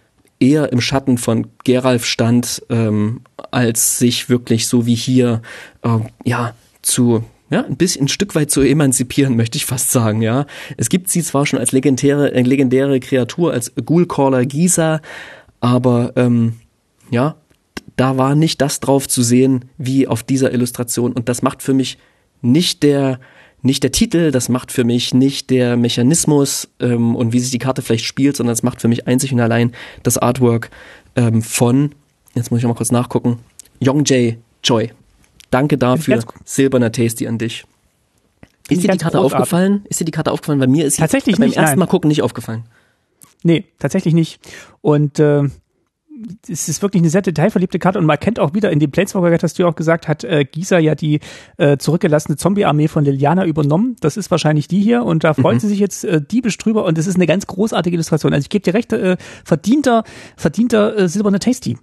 eher 0.40 0.72
im 0.72 0.80
Schatten 0.80 1.18
von 1.18 1.46
Geralf 1.64 2.04
stand, 2.04 2.62
ähm, 2.68 3.20
als 3.50 3.98
sich 3.98 4.28
wirklich 4.28 4.66
so 4.66 4.86
wie 4.86 4.94
hier, 4.94 5.40
äh, 5.82 5.98
ja, 6.24 6.54
zu 6.82 7.24
ja, 7.52 7.64
ein 7.64 7.76
bisschen 7.76 8.06
ein 8.06 8.08
Stück 8.08 8.34
weit 8.34 8.50
zu 8.50 8.62
emanzipieren, 8.62 9.36
möchte 9.36 9.56
ich 9.56 9.66
fast 9.66 9.90
sagen, 9.90 10.22
ja. 10.22 10.46
Es 10.76 10.88
gibt 10.88 11.10
sie 11.10 11.22
zwar 11.22 11.46
schon 11.46 11.58
als 11.58 11.72
legendäre, 11.72 12.32
äh, 12.34 12.42
legendäre 12.42 12.98
Kreatur, 12.98 13.52
als 13.52 13.72
Ghoulcaller 13.74 14.46
Gisa, 14.46 15.00
aber 15.60 16.12
ähm, 16.16 16.54
ja, 17.10 17.36
da 17.96 18.16
war 18.16 18.34
nicht 18.34 18.60
das 18.60 18.80
drauf 18.80 19.06
zu 19.06 19.22
sehen 19.22 19.66
wie 19.76 20.08
auf 20.08 20.22
dieser 20.22 20.52
Illustration 20.52 21.12
und 21.12 21.28
das 21.28 21.42
macht 21.42 21.62
für 21.62 21.74
mich 21.74 21.98
nicht 22.40 22.82
der 22.82 23.20
nicht 23.64 23.84
der 23.84 23.92
Titel, 23.92 24.32
das 24.32 24.48
macht 24.48 24.72
für 24.72 24.82
mich 24.82 25.14
nicht 25.14 25.50
der 25.50 25.76
Mechanismus 25.76 26.68
ähm, 26.80 27.14
und 27.14 27.32
wie 27.32 27.38
sich 27.38 27.52
die 27.52 27.58
Karte 27.58 27.80
vielleicht 27.80 28.06
spielt, 28.06 28.36
sondern 28.36 28.54
es 28.54 28.64
macht 28.64 28.80
für 28.80 28.88
mich 28.88 29.06
einzig 29.06 29.32
und 29.32 29.38
allein 29.38 29.70
das 30.02 30.18
Artwork 30.18 30.70
ähm, 31.14 31.42
von, 31.42 31.94
jetzt 32.34 32.50
muss 32.50 32.58
ich 32.58 32.66
mal 32.66 32.74
kurz 32.74 32.90
nachgucken, 32.90 33.38
Young 33.80 34.02
J. 34.04 34.36
Choi. 34.64 34.90
Danke 35.52 35.78
dafür, 35.78 36.20
silberner 36.44 36.90
Tasty 36.90 37.28
an 37.28 37.38
dich. 37.38 37.64
ich 38.68 38.78
Ist 38.78 38.84
dir 38.84 38.90
die 38.90 38.98
Karte 38.98 39.18
großartig. 39.18 39.34
aufgefallen? 39.36 39.84
Ist 39.88 40.00
dir 40.00 40.04
die 40.04 40.10
Karte 40.10 40.32
aufgefallen? 40.32 40.58
Bei 40.58 40.66
mir 40.66 40.86
ist 40.86 40.96
sie 40.96 41.00
Tatsächlich 41.02 41.36
beim 41.36 41.46
nicht, 41.48 41.58
ersten 41.58 41.72
nein. 41.72 41.78
Mal 41.78 41.86
gucken 41.86 42.08
nicht 42.08 42.22
aufgefallen. 42.22 42.64
Nee, 43.44 43.66
tatsächlich 43.78 44.14
nicht. 44.14 44.40
Und 44.80 45.18
äh, 45.18 45.42
es 46.48 46.68
ist 46.68 46.80
wirklich 46.82 47.02
eine 47.02 47.10
sehr 47.10 47.22
detailverliebte 47.22 47.78
Karte 47.78 47.98
und 47.98 48.06
man 48.06 48.18
kennt 48.18 48.38
auch 48.38 48.54
wieder 48.54 48.70
in 48.70 48.78
dem 48.78 48.90
Planeswalker 48.90 49.30
Guide, 49.30 49.42
hast 49.42 49.58
du 49.58 49.64
ja 49.64 49.68
auch 49.68 49.74
gesagt, 49.74 50.08
hat 50.08 50.24
äh, 50.24 50.44
Gisa 50.44 50.78
ja 50.78 50.94
die 50.94 51.20
äh, 51.58 51.76
zurückgelassene 51.76 52.36
Zombie-Armee 52.36 52.88
von 52.88 53.04
Liliana 53.04 53.44
übernommen. 53.44 53.96
Das 54.00 54.16
ist 54.16 54.30
wahrscheinlich 54.30 54.68
die 54.68 54.80
hier 54.80 55.02
und 55.04 55.24
da 55.24 55.34
freut 55.34 55.60
sie 55.60 55.68
sich 55.68 55.80
jetzt 55.80 56.04
äh, 56.04 56.22
diebisch 56.22 56.56
drüber 56.58 56.84
und 56.84 56.96
es 56.96 57.06
ist 57.06 57.16
eine 57.16 57.26
ganz 57.26 57.46
großartige 57.46 57.94
Illustration. 57.94 58.32
Also 58.32 58.44
ich 58.44 58.50
gebe 58.50 58.62
dir 58.62 58.74
recht, 58.74 58.92
äh, 58.92 59.16
verdienter, 59.44 60.04
verdienter 60.36 60.96
äh, 60.96 61.08
silberner 61.08 61.40
Tasty. 61.40 61.76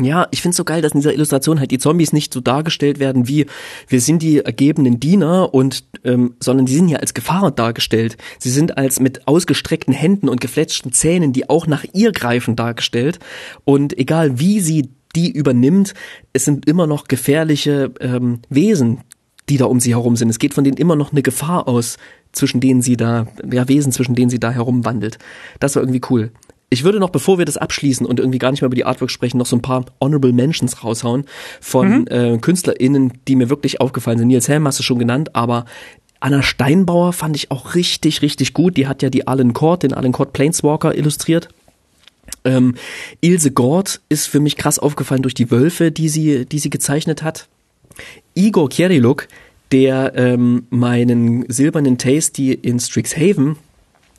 Ja, 0.00 0.26
ich 0.30 0.40
find's 0.40 0.56
so 0.56 0.64
geil, 0.64 0.82
dass 0.82 0.92
in 0.92 1.00
dieser 1.00 1.12
Illustration 1.12 1.60
halt 1.60 1.70
die 1.70 1.78
Zombies 1.78 2.12
nicht 2.12 2.32
so 2.32 2.40
dargestellt 2.40 2.98
werden 2.98 3.28
wie 3.28 3.46
wir 3.88 4.00
sind 4.00 4.22
die 4.22 4.38
ergebenen 4.38 4.98
Diener 4.98 5.52
und 5.52 5.84
ähm, 6.04 6.34
sondern 6.40 6.66
die 6.66 6.74
sind 6.74 6.88
ja 6.88 6.98
als 6.98 7.14
Gefahr 7.14 7.50
dargestellt. 7.50 8.16
Sie 8.38 8.50
sind 8.50 8.78
als 8.78 9.00
mit 9.00 9.28
ausgestreckten 9.28 9.92
Händen 9.92 10.28
und 10.28 10.40
gefletschten 10.40 10.92
Zähnen, 10.92 11.32
die 11.32 11.48
auch 11.48 11.66
nach 11.66 11.84
ihr 11.92 12.12
greifen, 12.12 12.56
dargestellt. 12.56 13.18
Und 13.64 13.96
egal 13.98 14.38
wie 14.40 14.60
sie 14.60 14.88
die 15.14 15.30
übernimmt, 15.30 15.94
es 16.32 16.46
sind 16.46 16.66
immer 16.66 16.86
noch 16.86 17.04
gefährliche 17.06 17.92
ähm, 18.00 18.40
Wesen, 18.48 19.00
die 19.48 19.58
da 19.58 19.66
um 19.66 19.80
sie 19.80 19.90
herum 19.90 20.16
sind. 20.16 20.30
Es 20.30 20.38
geht 20.38 20.54
von 20.54 20.64
denen 20.64 20.76
immer 20.76 20.96
noch 20.96 21.12
eine 21.12 21.22
Gefahr 21.22 21.68
aus, 21.68 21.98
zwischen 22.32 22.60
denen 22.60 22.80
sie 22.80 22.96
da, 22.96 23.26
ja, 23.50 23.68
Wesen, 23.68 23.92
zwischen 23.92 24.14
denen 24.14 24.30
sie 24.30 24.40
da 24.40 24.50
herumwandelt. 24.50 25.18
Das 25.60 25.76
war 25.76 25.82
irgendwie 25.82 26.00
cool. 26.08 26.30
Ich 26.72 26.84
würde 26.84 27.00
noch, 27.00 27.10
bevor 27.10 27.36
wir 27.36 27.44
das 27.44 27.58
abschließen 27.58 28.06
und 28.06 28.18
irgendwie 28.18 28.38
gar 28.38 28.50
nicht 28.50 28.62
mehr 28.62 28.66
über 28.68 28.74
die 28.74 28.86
Artwork 28.86 29.10
sprechen, 29.10 29.36
noch 29.36 29.44
so 29.44 29.56
ein 29.56 29.60
paar 29.60 29.84
Honorable 30.00 30.32
Mentions 30.32 30.82
raushauen 30.82 31.26
von 31.60 32.06
äh, 32.06 32.38
KünstlerInnen, 32.40 33.12
die 33.28 33.36
mir 33.36 33.50
wirklich 33.50 33.82
aufgefallen 33.82 34.16
sind. 34.16 34.28
Nils 34.28 34.48
Helm 34.48 34.66
hast 34.66 34.78
du 34.78 34.82
schon 34.82 34.98
genannt, 34.98 35.36
aber 35.36 35.66
Anna 36.18 36.42
Steinbauer 36.42 37.12
fand 37.12 37.36
ich 37.36 37.50
auch 37.50 37.74
richtig, 37.74 38.22
richtig 38.22 38.54
gut. 38.54 38.78
Die 38.78 38.86
hat 38.86 39.02
ja 39.02 39.10
die 39.10 39.26
Alan 39.28 39.52
Court, 39.52 39.82
den 39.82 39.92
Alan 39.92 40.12
Court 40.12 40.32
Planeswalker 40.32 40.96
illustriert. 40.96 41.50
Ähm, 42.46 42.76
Ilse 43.20 43.50
Gord 43.50 44.00
ist 44.08 44.26
für 44.28 44.40
mich 44.40 44.56
krass 44.56 44.78
aufgefallen 44.78 45.20
durch 45.20 45.34
die 45.34 45.50
Wölfe, 45.50 45.92
die 45.92 46.08
sie, 46.08 46.46
die 46.46 46.58
sie 46.58 46.70
gezeichnet 46.70 47.22
hat. 47.22 47.48
Igor 48.32 48.70
Kieriluk, 48.70 49.28
der 49.72 50.14
ähm, 50.16 50.66
meinen 50.70 51.44
silbernen 51.50 51.98
Tasty 51.98 52.54
in 52.54 52.80
Strixhaven 52.80 53.58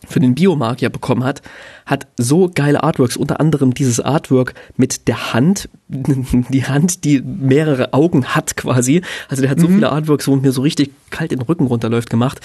für 0.07 0.19
den 0.19 0.35
Biomagier 0.35 0.89
bekommen 0.89 1.23
hat, 1.23 1.41
hat 1.85 2.07
so 2.17 2.49
geile 2.53 2.83
Artworks, 2.83 3.17
unter 3.17 3.39
anderem 3.39 3.73
dieses 3.73 3.99
Artwork 3.99 4.53
mit 4.77 5.07
der 5.07 5.33
Hand, 5.33 5.69
die 5.87 6.65
Hand, 6.65 7.03
die 7.03 7.21
mehrere 7.21 7.93
Augen 7.93 8.25
hat 8.25 8.55
quasi. 8.55 9.01
Also 9.29 9.41
der 9.41 9.51
hat 9.51 9.59
so 9.59 9.67
viele 9.67 9.91
Artworks, 9.91 10.27
wo 10.27 10.35
mir 10.35 10.51
so 10.51 10.61
richtig 10.61 10.91
kalt 11.09 11.31
den 11.31 11.41
Rücken 11.41 11.67
runterläuft, 11.67 12.09
gemacht. 12.09 12.41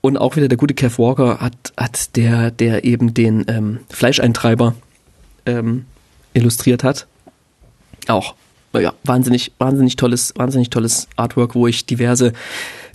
Und 0.00 0.16
auch 0.16 0.34
wieder 0.36 0.48
der 0.48 0.58
gute 0.58 0.74
Kev 0.74 1.00
Walker 1.00 1.38
hat, 1.38 1.72
hat 1.76 2.16
der, 2.16 2.50
der 2.50 2.84
eben 2.84 3.14
den 3.14 3.44
ähm, 3.48 3.78
Fleischeintreiber 3.88 4.74
ähm, 5.46 5.84
illustriert 6.34 6.82
hat. 6.82 7.06
Auch, 8.08 8.34
naja, 8.72 8.94
wahnsinnig, 9.04 9.52
wahnsinnig 9.58 9.96
tolles, 9.96 10.34
wahnsinnig 10.36 10.70
tolles 10.70 11.08
Artwork, 11.14 11.54
wo 11.54 11.68
ich 11.68 11.86
diverse 11.86 12.32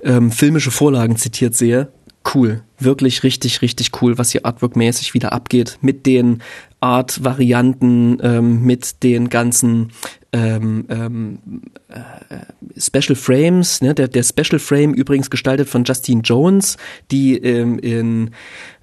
ähm, 0.03 0.31
filmische 0.31 0.71
Vorlagen 0.71 1.15
zitiert 1.15 1.55
sehe. 1.55 1.87
Cool, 2.33 2.61
wirklich 2.79 3.23
richtig, 3.23 3.61
richtig 3.61 4.01
cool, 4.01 4.17
was 4.17 4.31
hier 4.31 4.45
artworkmäßig 4.45 5.13
wieder 5.13 5.31
abgeht 5.31 5.77
mit 5.81 6.05
den 6.05 6.41
Art-Varianten, 6.81 8.17
ähm, 8.21 8.63
mit 8.63 9.01
den 9.03 9.29
ganzen 9.29 9.91
ähm, 10.33 10.85
ähm, 10.89 11.39
äh, 11.87 12.79
Special 12.79 13.15
Frames, 13.15 13.81
ne? 13.81 13.93
der, 13.93 14.07
der 14.07 14.23
Special 14.23 14.59
Frame 14.59 14.93
übrigens 14.93 15.29
gestaltet 15.29 15.69
von 15.69 15.85
Justine 15.85 16.21
Jones, 16.21 16.77
die 17.11 17.37
ähm, 17.37 17.79
in 17.79 18.31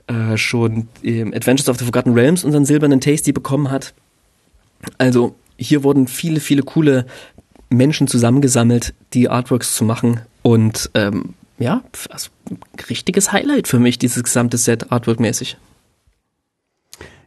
äh, 0.07 0.37
schon 0.37 0.89
im 1.03 1.35
Adventures 1.35 1.69
of 1.69 1.79
the 1.79 1.85
Forgotten 1.85 2.15
Realms 2.15 2.45
unseren 2.45 2.65
silbernen 2.65 3.01
Tasty 3.01 3.33
bekommen 3.33 3.71
hat. 3.71 3.95
Also 4.99 5.35
hier 5.57 5.83
wurden 5.83 6.09
viele, 6.09 6.41
viele 6.41 6.63
coole 6.63 7.07
Menschen 7.69 8.07
zusammengesammelt, 8.07 8.95
die 9.13 9.29
Artworks 9.29 9.75
zu 9.75 9.85
machen 9.85 10.21
und 10.43 10.91
ähm, 10.95 11.35
ja, 11.59 11.83
also, 12.11 12.31
richtiges 12.91 13.33
Highlight 13.33 13.69
für 13.69 13.79
mich, 13.79 13.99
dieses 13.99 14.23
gesamte 14.23 14.59
Set 14.59 14.91
artworkmäßig. 14.91 15.57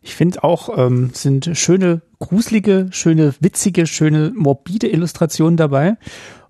Ich 0.01 0.15
finde 0.15 0.43
auch, 0.43 0.77
ähm, 0.77 1.11
sind 1.13 1.49
schöne, 1.53 2.01
gruselige, 2.19 2.87
schöne, 2.91 3.33
witzige, 3.39 3.87
schöne, 3.87 4.31
morbide 4.35 4.87
Illustrationen 4.87 5.57
dabei. 5.57 5.97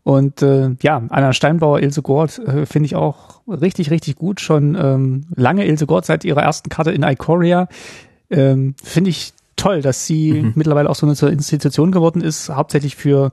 Und 0.04 0.42
äh, 0.42 0.76
ja, 0.82 1.04
Anna 1.10 1.34
Steinbauer, 1.34 1.82
Ilse 1.82 2.02
Gord 2.02 2.40
äh, 2.40 2.66
finde 2.66 2.86
ich 2.86 2.96
auch 2.96 3.42
richtig, 3.48 3.92
richtig 3.92 4.16
gut. 4.16 4.40
Schon 4.40 4.76
ähm, 4.76 5.26
lange 5.36 5.66
Ilse 5.66 5.86
Gord 5.86 6.06
seit 6.06 6.24
ihrer 6.24 6.44
ersten 6.44 6.70
Karte 6.70 6.92
in 6.92 7.04
Ikoria. 7.04 7.68
Ähm, 8.30 8.76
finde 8.84 9.10
ich 9.10 9.34
toll, 9.58 9.82
dass 9.82 10.06
sie 10.06 10.52
mittlerweile 10.56 10.90
auch 10.90 10.96
so 10.96 11.06
eine 11.06 11.34
Institution 11.34 11.92
geworden 11.92 12.22
ist, 12.22 12.50
hauptsächlich 12.50 12.96
für 12.96 13.32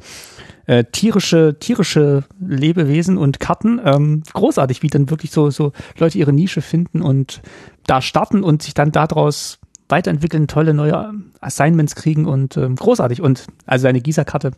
äh, 0.67 0.85
tierische, 0.85 1.57
tierische 1.61 2.25
Lebewesen 2.41 3.19
und 3.19 3.39
Karten. 3.39 3.81
Ähm, 3.85 4.23
großartig, 4.33 4.83
wie 4.83 4.89
dann 4.89 5.11
wirklich 5.11 5.31
so, 5.31 5.51
so 5.51 5.73
Leute 5.99 6.19
ihre 6.19 6.33
Nische 6.33 6.63
finden 6.63 7.03
und 7.03 7.43
da 7.87 8.01
starten 8.01 8.43
und 8.43 8.63
sich 8.63 8.75
dann 8.75 8.91
daraus 8.91 9.59
weiterentwickeln, 9.89 10.49
tolle 10.49 10.75
neue 10.75 11.13
Assignments 11.41 11.95
kriegen 11.95 12.27
und 12.27 12.57
ähm, 12.57 12.77
großartig. 12.77 13.21
Und 13.21 13.47
also 13.67 13.87
eine 13.87 14.01
Gisa-Karte. 14.01 14.53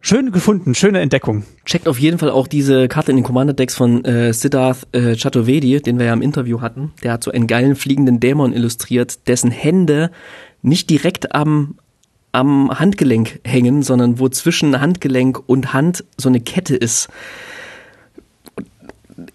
Schön 0.00 0.30
gefunden, 0.30 0.74
schöne 0.74 1.00
Entdeckung. 1.00 1.44
Checkt 1.64 1.88
auf 1.88 1.98
jeden 1.98 2.18
Fall 2.18 2.30
auch 2.30 2.46
diese 2.46 2.86
Karte 2.86 3.10
in 3.10 3.16
den 3.16 3.24
Commander-Decks 3.24 3.74
von 3.74 4.04
äh, 4.04 4.32
Siddharth 4.32 4.86
äh, 4.92 5.16
Chaturvedi, 5.16 5.80
den 5.80 5.98
wir 5.98 6.06
ja 6.06 6.12
im 6.12 6.22
Interview 6.22 6.60
hatten. 6.60 6.92
Der 7.02 7.12
hat 7.12 7.24
so 7.24 7.30
einen 7.30 7.46
geilen 7.46 7.74
fliegenden 7.74 8.20
Dämon 8.20 8.52
illustriert, 8.52 9.26
dessen 9.26 9.50
Hände 9.50 10.10
nicht 10.66 10.90
direkt 10.90 11.34
am, 11.34 11.76
am 12.32 12.76
Handgelenk 12.78 13.40
hängen, 13.44 13.82
sondern 13.82 14.18
wo 14.18 14.28
zwischen 14.28 14.80
Handgelenk 14.80 15.40
und 15.48 15.72
Hand 15.72 16.04
so 16.16 16.28
eine 16.28 16.40
Kette 16.40 16.76
ist. 16.76 17.08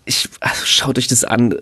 ich, 0.05 0.29
also 0.39 0.65
schaut 0.65 0.97
euch 0.97 1.07
das 1.07 1.23
an. 1.23 1.55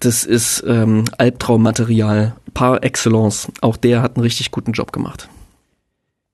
Das 0.00 0.24
ist 0.24 0.62
ähm, 0.66 1.04
Albtraummaterial 1.16 2.36
par 2.52 2.84
excellence. 2.84 3.48
Auch 3.62 3.76
der 3.76 4.02
hat 4.02 4.16
einen 4.16 4.22
richtig 4.22 4.50
guten 4.50 4.72
Job 4.72 4.92
gemacht. 4.92 5.28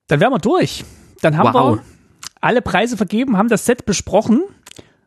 Dann 0.07 0.19
wären 0.19 0.33
wir 0.33 0.39
durch. 0.39 0.83
Dann 1.21 1.37
haben 1.37 1.53
wow. 1.53 1.77
wir 1.77 1.83
alle 2.41 2.61
Preise 2.61 2.97
vergeben, 2.97 3.37
haben 3.37 3.47
das 3.47 3.65
Set 3.65 3.85
besprochen 3.85 4.43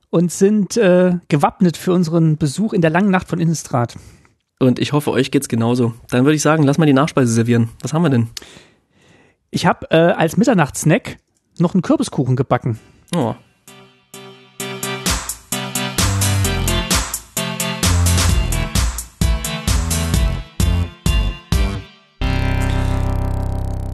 und 0.09 0.33
sind 0.33 0.79
äh, 0.79 1.19
gewappnet 1.29 1.77
für 1.77 1.93
unseren 1.93 2.39
Besuch 2.39 2.73
in 2.73 2.81
der 2.81 2.91
langen 2.91 3.11
Nacht 3.11 3.29
von 3.29 3.39
Innistrad. 3.39 3.97
Und 4.59 4.79
ich 4.79 4.93
hoffe, 4.93 5.11
euch 5.11 5.31
geht's 5.31 5.49
genauso. 5.49 5.93
Dann 6.09 6.25
würde 6.25 6.37
ich 6.37 6.43
sagen, 6.43 6.63
lass 6.63 6.79
mal 6.79 6.87
die 6.87 6.95
Nachspeise 6.95 7.31
servieren. 7.31 7.69
Was 7.83 7.93
haben 7.93 8.03
wir 8.03 8.11
denn? 8.11 8.29
Ich 9.51 9.67
habe 9.67 9.91
äh, 9.91 9.97
als 9.97 10.39
Mitternachtssnack 10.39 11.19
noch 11.59 11.75
einen 11.75 11.83
Kürbiskuchen 11.83 12.37
gebacken. 12.37 12.79
Oh. 13.15 13.35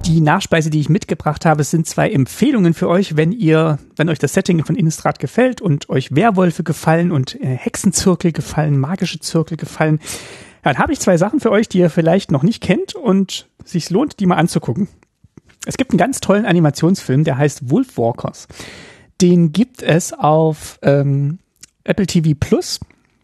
Die 0.07 0.21
Nachspeise, 0.21 0.71
die 0.71 0.79
ich 0.79 0.89
mitgebracht 0.89 1.45
habe, 1.45 1.65
sind 1.65 1.87
zwei 1.87 2.11
Empfehlungen 2.11 2.75
für 2.75 2.89
euch, 2.89 3.17
wenn 3.17 3.33
ihr, 3.33 3.79
wenn 3.97 4.09
euch 4.09 4.19
das 4.19 4.35
Setting 4.35 4.65
von 4.65 4.77
Innistrad 4.77 5.19
gefällt 5.19 5.61
und 5.61 5.89
euch 5.89 6.15
Werwölfe 6.15 6.63
gefallen 6.63 7.11
und 7.11 7.41
äh, 7.41 7.57
Hexenzirkel 7.57 8.31
gefallen, 8.31 8.79
magische 8.79 9.19
Zirkel 9.19 9.57
gefallen, 9.57 9.99
dann 10.63 10.79
habe 10.79 10.93
ich 10.93 11.01
zwei 11.01 11.17
Sachen 11.17 11.41
für 11.41 11.51
euch, 11.51 11.69
die 11.69 11.79
ihr 11.79 11.91
vielleicht 11.91 12.31
noch 12.31 12.43
nicht 12.43 12.63
kennt 12.63 12.95
und 12.95 13.49
sich 13.65 13.91
lohnt, 13.91 14.21
die 14.21 14.27
mal 14.27 14.37
anzugucken. 14.37 14.89
Es 15.67 15.77
gibt 15.77 15.93
einen 15.93 15.99
ganz 15.99 16.21
tollen 16.21 16.47
Animationsfilm, 16.47 17.25
der 17.25 17.39
heißt 17.39 17.71
Wolfwalkers. 17.71 18.49
Den 19.21 19.53
gibt 19.53 19.83
es 19.83 20.13
auf 20.13 20.79
ähm, 20.83 21.39
Apple 21.85 22.07
TV 22.07 22.37
Plus 22.39 22.81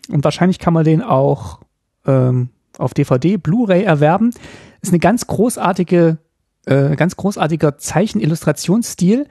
und 0.08 0.22
wahrscheinlich 0.24 0.58
kann 0.58 0.74
man 0.74 0.84
den 0.84 1.02
auch 1.02 1.60
ähm, 2.06 2.50
auf 2.76 2.94
DVD, 2.94 3.36
Blu-ray 3.36 3.82
erwerben. 3.82 4.30
Ist 4.80 4.90
eine 4.90 5.00
ganz 5.00 5.26
großartige 5.26 6.18
äh, 6.68 6.96
ganz 6.96 7.16
großartiger 7.16 7.78
Zeichenillustrationsstil, 7.78 9.26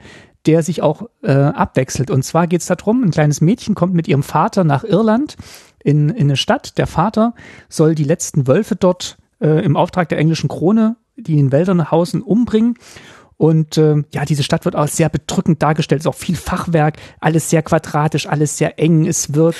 der 0.46 0.62
sich 0.62 0.82
auch 0.82 1.08
äh, 1.22 1.32
abwechselt. 1.32 2.10
Und 2.10 2.24
zwar 2.24 2.46
geht 2.46 2.62
es 2.62 2.66
darum, 2.66 3.04
ein 3.04 3.10
kleines 3.10 3.40
Mädchen 3.40 3.74
kommt 3.74 3.94
mit 3.94 4.08
ihrem 4.08 4.22
Vater 4.22 4.64
nach 4.64 4.82
Irland 4.82 5.36
in, 5.82 6.08
in 6.08 6.26
eine 6.28 6.36
Stadt. 6.36 6.78
Der 6.78 6.86
Vater 6.86 7.34
soll 7.68 7.94
die 7.94 8.04
letzten 8.04 8.46
Wölfe 8.46 8.76
dort 8.76 9.16
äh, 9.40 9.64
im 9.64 9.76
Auftrag 9.76 10.08
der 10.08 10.18
englischen 10.18 10.48
Krone, 10.48 10.96
die 11.16 11.32
in 11.32 11.46
den 11.46 11.52
Wäldern 11.52 11.90
hausen, 11.90 12.22
umbringen. 12.22 12.74
Und 13.38 13.78
äh, 13.78 14.02
ja, 14.12 14.24
diese 14.24 14.42
Stadt 14.42 14.64
wird 14.64 14.74
auch 14.74 14.88
sehr 14.88 15.08
bedrückend 15.08 15.62
dargestellt. 15.62 16.00
Es 16.00 16.06
ist 16.06 16.08
auch 16.08 16.18
viel 16.18 16.34
Fachwerk, 16.34 16.96
alles 17.20 17.48
sehr 17.48 17.62
quadratisch, 17.62 18.26
alles 18.26 18.58
sehr 18.58 18.80
eng. 18.80 19.06
Es 19.06 19.32
wird 19.32 19.54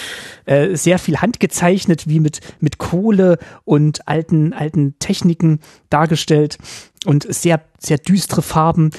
äh, 0.47 0.75
sehr 0.75 0.99
viel 0.99 1.19
handgezeichnet, 1.19 2.09
wie 2.09 2.19
mit, 2.19 2.41
mit 2.59 2.79
Kohle 2.79 3.39
und 3.65 4.09
alten, 4.09 4.53
alten 4.53 4.99
Techniken 4.99 5.61
dargestellt 5.91 6.59
und 7.07 7.33
sehr, 7.33 7.61
sehr 7.79 7.99
düstere 7.99 8.43
Farben. 8.43 8.91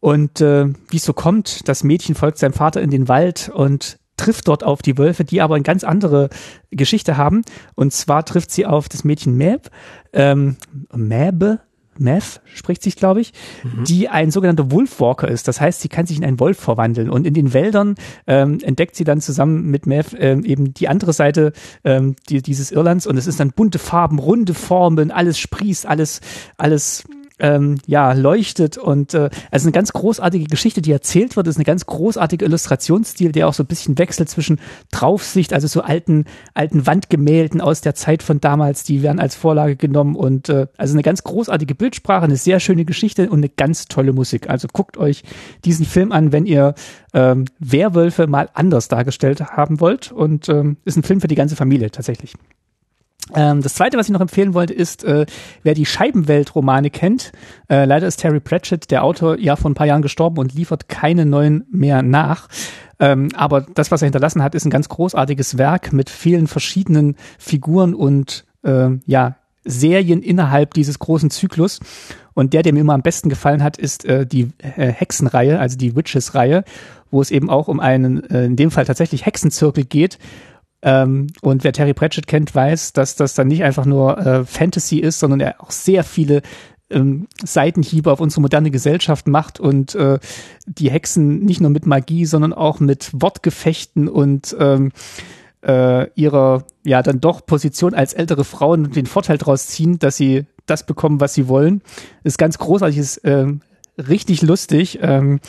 Und 0.00 0.40
äh, 0.40 0.66
wie 0.90 0.96
es 0.96 1.04
so 1.04 1.12
kommt, 1.12 1.68
das 1.68 1.84
Mädchen 1.84 2.16
folgt 2.16 2.38
seinem 2.38 2.54
Vater 2.54 2.82
in 2.82 2.90
den 2.90 3.06
Wald 3.06 3.50
und 3.54 3.98
trifft 4.16 4.48
dort 4.48 4.64
auf 4.64 4.82
die 4.82 4.98
Wölfe, 4.98 5.24
die 5.24 5.40
aber 5.40 5.54
eine 5.54 5.64
ganz 5.64 5.84
andere 5.84 6.28
Geschichte 6.70 7.16
haben. 7.16 7.42
Und 7.74 7.92
zwar 7.92 8.24
trifft 8.24 8.50
sie 8.50 8.66
auf 8.66 8.88
das 8.88 9.04
Mädchen 9.04 9.36
Mab, 9.36 9.70
ähm, 10.12 10.56
Mabe, 10.92 11.60
Meth 11.98 12.40
spricht 12.44 12.82
sich, 12.82 12.96
glaube 12.96 13.20
ich, 13.20 13.32
mhm. 13.62 13.84
die 13.84 14.08
ein 14.08 14.30
sogenannter 14.30 14.70
Wolfwalker 14.70 15.28
ist. 15.28 15.48
Das 15.48 15.60
heißt, 15.60 15.80
sie 15.80 15.88
kann 15.88 16.06
sich 16.06 16.16
in 16.16 16.24
einen 16.24 16.40
Wolf 16.40 16.58
verwandeln. 16.58 17.10
Und 17.10 17.26
in 17.26 17.34
den 17.34 17.52
Wäldern 17.52 17.94
ähm, 18.26 18.58
entdeckt 18.62 18.96
sie 18.96 19.04
dann 19.04 19.20
zusammen 19.20 19.70
mit 19.70 19.86
Meth 19.86 20.16
ähm, 20.18 20.44
eben 20.44 20.74
die 20.74 20.88
andere 20.88 21.12
Seite 21.12 21.52
ähm, 21.84 22.16
die, 22.28 22.42
dieses 22.42 22.72
Irlands. 22.72 23.06
Und 23.06 23.16
es 23.16 23.26
ist 23.26 23.40
dann 23.40 23.52
bunte 23.52 23.78
Farben, 23.78 24.18
runde 24.18 24.54
Formen, 24.54 25.10
alles 25.10 25.38
sprießt, 25.38 25.86
alles, 25.86 26.20
alles 26.56 27.04
ähm, 27.40 27.78
ja, 27.86 28.12
leuchtet 28.12 28.78
und 28.78 29.12
äh, 29.12 29.28
also 29.50 29.64
eine 29.64 29.72
ganz 29.72 29.92
großartige 29.92 30.44
Geschichte, 30.44 30.82
die 30.82 30.92
erzählt 30.92 31.36
wird, 31.36 31.48
ist 31.48 31.56
eine 31.56 31.64
ganz 31.64 31.84
großartige 31.84 32.44
Illustrationsstil, 32.44 33.32
der 33.32 33.48
auch 33.48 33.54
so 33.54 33.64
ein 33.64 33.66
bisschen 33.66 33.98
wechselt 33.98 34.28
zwischen 34.28 34.60
Draufsicht, 34.92 35.52
also 35.52 35.66
so 35.66 35.82
alten, 35.82 36.26
alten 36.54 36.86
Wandgemälden 36.86 37.60
aus 37.60 37.80
der 37.80 37.96
Zeit 37.96 38.22
von 38.22 38.40
damals, 38.40 38.84
die 38.84 39.02
werden 39.02 39.18
als 39.18 39.34
Vorlage 39.34 39.74
genommen 39.74 40.14
und 40.14 40.48
äh, 40.48 40.68
also 40.76 40.94
eine 40.94 41.02
ganz 41.02 41.24
großartige 41.24 41.74
Bildsprache, 41.74 42.24
eine 42.24 42.36
sehr 42.36 42.60
schöne 42.60 42.84
Geschichte 42.84 43.28
und 43.28 43.38
eine 43.38 43.48
ganz 43.48 43.86
tolle 43.86 44.12
Musik. 44.12 44.48
Also 44.48 44.68
guckt 44.72 44.96
euch 44.96 45.24
diesen 45.64 45.86
Film 45.86 46.12
an, 46.12 46.30
wenn 46.30 46.46
ihr 46.46 46.74
ähm, 47.14 47.46
Werwölfe 47.58 48.28
mal 48.28 48.48
anders 48.54 48.86
dargestellt 48.86 49.40
haben 49.40 49.80
wollt 49.80 50.12
und 50.12 50.48
ähm, 50.48 50.76
ist 50.84 50.96
ein 50.96 51.02
Film 51.02 51.20
für 51.20 51.28
die 51.28 51.34
ganze 51.34 51.56
Familie 51.56 51.90
tatsächlich. 51.90 52.34
Ähm, 53.34 53.62
das 53.62 53.74
zweite, 53.74 53.96
was 53.96 54.06
ich 54.06 54.12
noch 54.12 54.20
empfehlen 54.20 54.52
wollte, 54.52 54.74
ist, 54.74 55.02
äh, 55.04 55.24
wer 55.62 55.74
die 55.74 55.86
Scheibenwelt-Romane 55.86 56.90
kennt. 56.90 57.32
Äh, 57.70 57.86
leider 57.86 58.06
ist 58.06 58.16
Terry 58.16 58.40
Pratchett, 58.40 58.90
der 58.90 59.02
Autor, 59.02 59.38
ja 59.38 59.56
vor 59.56 59.70
ein 59.70 59.74
paar 59.74 59.86
Jahren 59.86 60.02
gestorben 60.02 60.38
und 60.38 60.54
liefert 60.54 60.88
keine 60.88 61.24
neuen 61.24 61.64
mehr 61.70 62.02
nach. 62.02 62.48
Ähm, 63.00 63.30
aber 63.34 63.62
das, 63.62 63.90
was 63.90 64.02
er 64.02 64.06
hinterlassen 64.06 64.42
hat, 64.42 64.54
ist 64.54 64.66
ein 64.66 64.70
ganz 64.70 64.88
großartiges 64.88 65.56
Werk 65.56 65.92
mit 65.92 66.10
vielen 66.10 66.46
verschiedenen 66.46 67.16
Figuren 67.38 67.94
und 67.94 68.44
äh, 68.62 68.90
ja 69.06 69.36
Serien 69.64 70.22
innerhalb 70.22 70.74
dieses 70.74 70.98
großen 70.98 71.30
Zyklus. 71.30 71.80
Und 72.34 72.52
der, 72.52 72.62
der 72.62 72.74
mir 72.74 72.80
immer 72.80 72.94
am 72.94 73.02
besten 73.02 73.28
gefallen 73.30 73.62
hat, 73.62 73.78
ist 73.78 74.04
äh, 74.04 74.26
die 74.26 74.50
äh, 74.58 74.88
Hexenreihe, 74.88 75.58
also 75.58 75.78
die 75.78 75.96
Witches-Reihe, 75.96 76.64
wo 77.10 77.22
es 77.22 77.30
eben 77.30 77.48
auch 77.48 77.68
um 77.68 77.80
einen, 77.80 78.28
äh, 78.28 78.44
in 78.44 78.56
dem 78.56 78.70
Fall 78.70 78.84
tatsächlich 78.84 79.24
Hexenzirkel 79.24 79.84
geht 79.84 80.18
ähm, 80.84 81.28
und 81.40 81.64
wer 81.64 81.72
Terry 81.72 81.94
Pratchett 81.94 82.26
kennt, 82.26 82.54
weiß, 82.54 82.92
dass 82.92 83.16
das 83.16 83.32
dann 83.34 83.48
nicht 83.48 83.64
einfach 83.64 83.86
nur 83.86 84.18
äh, 84.18 84.44
Fantasy 84.44 84.98
ist, 84.98 85.18
sondern 85.18 85.40
er 85.40 85.62
auch 85.62 85.70
sehr 85.70 86.04
viele 86.04 86.42
ähm, 86.90 87.26
Seitenhiebe 87.42 88.12
auf 88.12 88.20
unsere 88.20 88.42
moderne 88.42 88.70
Gesellschaft 88.70 89.26
macht 89.26 89.58
und 89.58 89.94
äh, 89.94 90.18
die 90.66 90.90
Hexen 90.90 91.40
nicht 91.40 91.62
nur 91.62 91.70
mit 91.70 91.86
Magie, 91.86 92.26
sondern 92.26 92.52
auch 92.52 92.80
mit 92.80 93.10
Wortgefechten 93.14 94.08
und 94.08 94.54
ähm, 94.60 94.92
äh, 95.66 96.10
ihrer 96.14 96.64
ja 96.84 97.02
dann 97.02 97.18
doch 97.18 97.46
Position 97.46 97.94
als 97.94 98.12
ältere 98.12 98.44
Frauen 98.44 98.90
den 98.90 99.06
Vorteil 99.06 99.38
daraus 99.38 99.68
ziehen, 99.68 99.98
dass 99.98 100.18
sie 100.18 100.44
das 100.66 100.84
bekommen, 100.84 101.18
was 101.18 101.32
sie 101.32 101.48
wollen. 101.48 101.80
ist 102.24 102.36
ganz 102.36 102.58
großartig, 102.58 102.98
ist 102.98 103.18
äh, 103.24 103.46
richtig 103.96 104.42
lustig. 104.42 104.98
Ähm, 105.00 105.40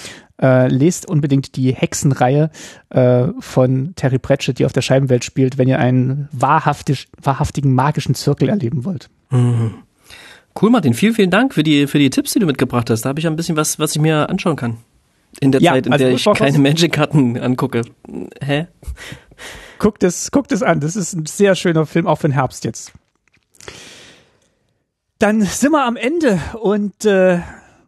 äh, 0.42 0.68
lest 0.68 1.08
unbedingt 1.08 1.56
die 1.56 1.74
Hexenreihe 1.74 2.50
äh, 2.90 3.28
von 3.40 3.94
Terry 3.96 4.20
Pratchett, 4.20 4.60
die 4.60 4.66
auf 4.66 4.74
der 4.74 4.82
Scheibenwelt 4.82 5.24
spielt, 5.24 5.58
wenn 5.58 5.68
ihr 5.68 5.80
einen 5.80 6.28
wahrhaftig, 6.32 7.08
wahrhaftigen 7.22 7.74
magischen 7.74 8.16
Zirkel 8.16 8.50
erleben 8.50 8.86
wollt. 8.86 9.10
Mhm. 9.30 9.76
Cool, 10.60 10.70
Martin. 10.70 10.94
Vielen, 10.94 11.14
vielen 11.14 11.32
Dank 11.32 11.54
für 11.54 11.64
die, 11.64 11.88
für 11.88 12.00
die 12.00 12.10
Tipps, 12.10 12.34
die 12.34 12.40
du 12.40 12.46
mitgebracht 12.46 12.90
hast. 12.90 13.02
Da 13.02 13.10
habe 13.10 13.20
ich 13.20 13.28
ein 13.28 13.36
bisschen 13.36 13.58
was, 13.58 13.78
was 13.78 13.96
ich 13.96 14.02
mir 14.02 14.30
anschauen 14.30 14.56
kann. 14.56 14.78
In 15.42 15.52
der 15.52 15.62
ja, 15.62 15.74
Zeit, 15.74 15.86
in 15.86 15.92
also 15.92 16.06
der 16.06 16.14
ich 16.14 16.24
keine 16.24 16.60
Magic-Karten 16.60 17.38
angucke. 17.38 17.82
Hä? 18.42 18.68
Guckt 19.80 20.04
es, 20.04 20.32
guckt 20.32 20.54
es 20.54 20.64
an. 20.64 20.80
Das 20.80 20.96
ist 20.96 21.14
ein 21.14 21.26
sehr 21.26 21.56
schöner 21.56 21.86
Film, 21.86 22.08
auch 22.08 22.16
für 22.16 22.30
den 22.30 22.34
Herbst 22.34 22.64
jetzt. 22.64 22.94
Dann 25.20 25.42
sind 25.42 25.72
wir 25.72 25.86
am 25.86 25.98
Ende 25.98 26.40
und 26.62 27.04
äh, 27.04 27.40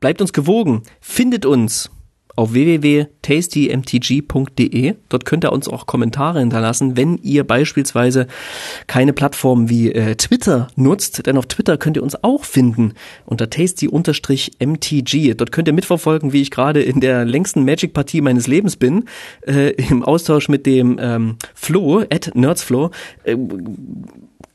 bleibt 0.01 0.19
uns 0.19 0.33
gewogen. 0.33 0.83
Findet 0.99 1.45
uns 1.45 1.89
auf 2.37 2.53
www.tastymtg.de. 2.53 4.93
Dort 5.09 5.25
könnt 5.25 5.43
ihr 5.43 5.51
uns 5.51 5.67
auch 5.67 5.85
Kommentare 5.87 6.39
hinterlassen, 6.39 6.95
wenn 6.95 7.17
ihr 7.17 7.43
beispielsweise 7.43 8.27
keine 8.85 9.11
Plattform 9.11 9.69
wie 9.69 9.91
äh, 9.91 10.15
Twitter 10.15 10.67
nutzt, 10.75 11.25
denn 11.25 11.37
auf 11.37 11.47
Twitter 11.47 11.77
könnt 11.77 11.97
ihr 11.97 12.03
uns 12.03 12.23
auch 12.23 12.45
finden 12.45 12.93
unter 13.25 13.49
tasty-mtg. 13.49 15.35
Dort 15.35 15.51
könnt 15.51 15.67
ihr 15.67 15.73
mitverfolgen, 15.73 16.31
wie 16.31 16.41
ich 16.41 16.51
gerade 16.51 16.83
in 16.83 17.01
der 17.01 17.25
längsten 17.25 17.65
Magic-Partie 17.65 18.21
meines 18.21 18.45
Lebens 18.45 18.75
bin, 18.75 19.05
äh, 19.45 19.71
im 19.89 20.03
Austausch 20.03 20.47
mit 20.47 20.67
dem 20.67 20.99
ähm, 21.01 21.37
Flo, 21.55 22.01
at 22.01 22.35
nerdsflo. 22.35 22.91
Äh, 23.23 23.35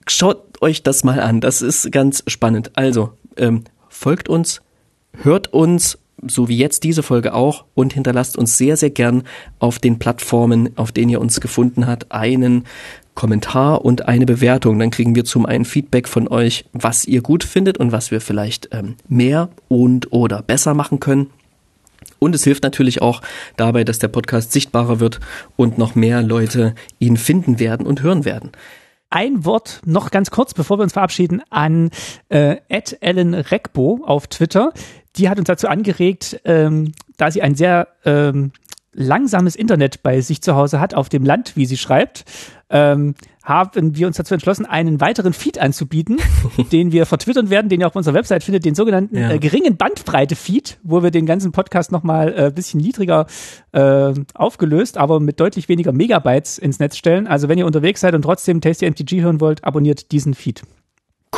schaut 0.06 0.62
euch 0.62 0.84
das 0.84 1.02
mal 1.02 1.18
an, 1.18 1.40
das 1.40 1.62
ist 1.62 1.90
ganz 1.90 2.22
spannend. 2.28 2.70
Also, 2.74 3.14
ähm, 3.36 3.64
folgt 3.88 4.28
uns, 4.28 4.62
hört 5.22 5.52
uns 5.52 5.98
so 6.26 6.48
wie 6.48 6.56
jetzt 6.56 6.84
diese 6.84 7.02
Folge 7.02 7.34
auch 7.34 7.64
und 7.74 7.92
hinterlasst 7.92 8.36
uns 8.36 8.56
sehr, 8.56 8.76
sehr 8.76 8.90
gern 8.90 9.24
auf 9.58 9.78
den 9.78 9.98
Plattformen, 9.98 10.76
auf 10.76 10.92
denen 10.92 11.10
ihr 11.10 11.20
uns 11.20 11.40
gefunden 11.40 11.86
habt, 11.86 12.12
einen 12.12 12.64
Kommentar 13.14 13.84
und 13.84 14.08
eine 14.08 14.26
Bewertung. 14.26 14.78
Dann 14.78 14.90
kriegen 14.90 15.14
wir 15.14 15.24
zum 15.24 15.46
einen 15.46 15.64
Feedback 15.64 16.08
von 16.08 16.28
euch, 16.28 16.64
was 16.72 17.04
ihr 17.04 17.22
gut 17.22 17.44
findet 17.44 17.78
und 17.78 17.92
was 17.92 18.10
wir 18.10 18.20
vielleicht 18.20 18.68
ähm, 18.72 18.96
mehr 19.08 19.50
und 19.68 20.12
oder 20.12 20.42
besser 20.42 20.74
machen 20.74 21.00
können. 21.00 21.30
Und 22.18 22.34
es 22.34 22.44
hilft 22.44 22.62
natürlich 22.62 23.02
auch 23.02 23.20
dabei, 23.56 23.84
dass 23.84 23.98
der 23.98 24.08
Podcast 24.08 24.52
sichtbarer 24.52 25.00
wird 25.00 25.18
und 25.56 25.76
noch 25.76 25.94
mehr 25.94 26.22
Leute 26.22 26.74
ihn 27.00 27.16
finden 27.16 27.58
werden 27.58 27.86
und 27.86 28.02
hören 28.02 28.24
werden 28.24 28.52
ein 29.12 29.44
Wort 29.44 29.82
noch 29.84 30.10
ganz 30.10 30.30
kurz, 30.30 30.54
bevor 30.54 30.78
wir 30.78 30.84
uns 30.84 30.94
verabschieden, 30.94 31.42
an 31.50 31.90
äh, 32.30 32.56
Ellen 32.68 33.34
Reckbo 33.34 34.00
auf 34.06 34.26
Twitter 34.26 34.72
die 35.16 35.28
hat 35.28 35.38
uns 35.38 35.46
dazu 35.46 35.68
angeregt, 35.68 36.40
ähm, 36.44 36.92
da 37.16 37.30
sie 37.30 37.42
ein 37.42 37.54
sehr 37.54 37.88
ähm, 38.04 38.52
langsames 38.94 39.56
Internet 39.56 40.02
bei 40.02 40.20
sich 40.20 40.42
zu 40.42 40.54
Hause 40.54 40.80
hat, 40.80 40.94
auf 40.94 41.08
dem 41.08 41.24
Land, 41.24 41.56
wie 41.56 41.66
sie 41.66 41.76
schreibt, 41.76 42.24
ähm, 42.70 43.14
haben 43.42 43.96
wir 43.96 44.06
uns 44.06 44.16
dazu 44.16 44.34
entschlossen, 44.34 44.66
einen 44.66 45.00
weiteren 45.00 45.32
Feed 45.32 45.58
anzubieten, 45.58 46.18
den 46.72 46.92
wir 46.92 47.06
vertwittern 47.06 47.50
werden, 47.50 47.68
den 47.68 47.80
ihr 47.80 47.86
auf 47.86 47.96
unserer 47.96 48.14
Website 48.14 48.44
findet, 48.44 48.64
den 48.64 48.74
sogenannten 48.74 49.16
ja. 49.16 49.32
äh, 49.32 49.38
geringen 49.38 49.76
Bandbreite-Feed, 49.76 50.78
wo 50.82 51.02
wir 51.02 51.10
den 51.10 51.26
ganzen 51.26 51.52
Podcast 51.52 51.90
nochmal 51.90 52.32
ein 52.32 52.46
äh, 52.46 52.52
bisschen 52.54 52.80
niedriger 52.80 53.26
äh, 53.72 54.12
aufgelöst, 54.34 54.96
aber 54.96 55.20
mit 55.20 55.40
deutlich 55.40 55.68
weniger 55.68 55.92
Megabytes 55.92 56.58
ins 56.58 56.78
Netz 56.78 56.96
stellen. 56.96 57.26
Also 57.26 57.48
wenn 57.48 57.58
ihr 57.58 57.66
unterwegs 57.66 58.00
seid 58.00 58.14
und 58.14 58.22
trotzdem 58.22 58.60
Tasty 58.60 58.88
MTG 58.88 59.22
hören 59.22 59.40
wollt, 59.40 59.64
abonniert 59.64 60.12
diesen 60.12 60.34
Feed. 60.34 60.62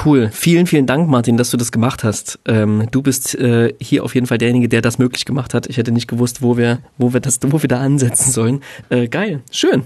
Cool. 0.03 0.29
Vielen, 0.33 0.67
vielen 0.67 0.87
Dank, 0.87 1.09
Martin, 1.09 1.37
dass 1.37 1.51
du 1.51 1.57
das 1.57 1.71
gemacht 1.71 2.03
hast. 2.03 2.41
Ähm, 2.47 2.89
du 2.91 3.01
bist 3.01 3.35
äh, 3.37 3.75
hier 3.81 4.05
auf 4.05 4.15
jeden 4.15 4.27
Fall 4.27 4.39
derjenige, 4.39 4.69
der 4.69 4.83
das 4.83 4.99
möglich 4.99 5.25
gemacht 5.25 5.55
hat. 5.55 5.67
Ich 5.67 5.77
hätte 5.77 5.93
nicht 5.93 6.09
gewusst, 6.09 6.43
wo 6.43 6.57
wir, 6.57 6.81
wo 6.99 7.13
wir 7.13 7.21
das, 7.21 7.39
wo 7.43 7.63
wir 7.63 7.69
da 7.69 7.81
ansetzen 7.81 8.33
sollen. 8.33 8.61
Äh, 8.91 9.09
geil. 9.09 9.43
Schön. 9.53 9.85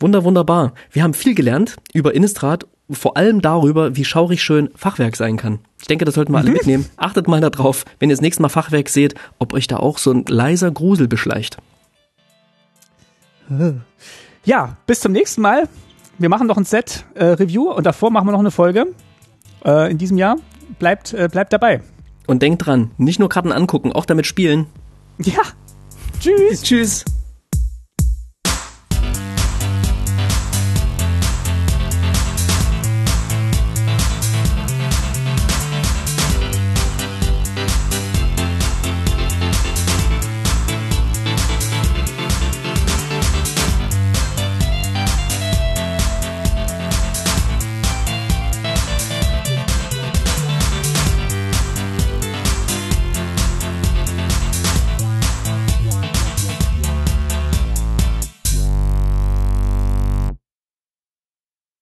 Wunder, 0.00 0.24
wunderbar. 0.24 0.72
Wir 0.90 1.02
haben 1.02 1.14
viel 1.14 1.34
gelernt 1.34 1.76
über 1.92 2.14
Innistrad, 2.14 2.66
vor 2.90 3.16
allem 3.16 3.42
darüber, 3.42 3.96
wie 3.96 4.04
schaurig 4.04 4.42
schön 4.42 4.70
Fachwerk 4.74 5.14
sein 5.14 5.36
kann. 5.36 5.60
Ich 5.80 5.86
denke, 5.86 6.04
das 6.04 6.14
sollten 6.14 6.32
wir 6.32 6.38
alle 6.38 6.48
mhm. 6.48 6.54
mitnehmen. 6.54 6.86
Achtet 6.96 7.28
mal 7.28 7.40
darauf, 7.40 7.84
wenn 7.98 8.08
ihr 8.08 8.16
das 8.16 8.22
nächste 8.22 8.42
Mal 8.42 8.48
Fachwerk 8.48 8.88
seht, 8.88 9.14
ob 9.38 9.52
euch 9.52 9.66
da 9.66 9.76
auch 9.76 9.98
so 9.98 10.10
ein 10.10 10.24
leiser 10.26 10.70
Grusel 10.70 11.06
beschleicht. 11.06 11.58
Ja, 14.44 14.76
bis 14.86 15.00
zum 15.00 15.12
nächsten 15.12 15.42
Mal. 15.42 15.68
Wir 16.18 16.28
machen 16.28 16.46
noch 16.46 16.56
ein 16.56 16.64
Set-Review 16.64 17.70
äh, 17.70 17.74
und 17.74 17.84
davor 17.84 18.10
machen 18.10 18.26
wir 18.26 18.32
noch 18.32 18.40
eine 18.40 18.50
Folge 18.50 18.86
äh, 19.64 19.90
in 19.90 19.98
diesem 19.98 20.18
Jahr. 20.18 20.36
Bleibt, 20.78 21.12
äh, 21.12 21.28
bleibt 21.30 21.52
dabei. 21.52 21.80
Und 22.26 22.42
denkt 22.42 22.66
dran, 22.66 22.92
nicht 22.96 23.18
nur 23.18 23.28
Karten 23.28 23.52
angucken, 23.52 23.92
auch 23.92 24.04
damit 24.06 24.26
spielen. 24.26 24.66
Ja. 25.18 25.42
Tschüss. 26.20 26.62
Tschüss. 26.62 27.04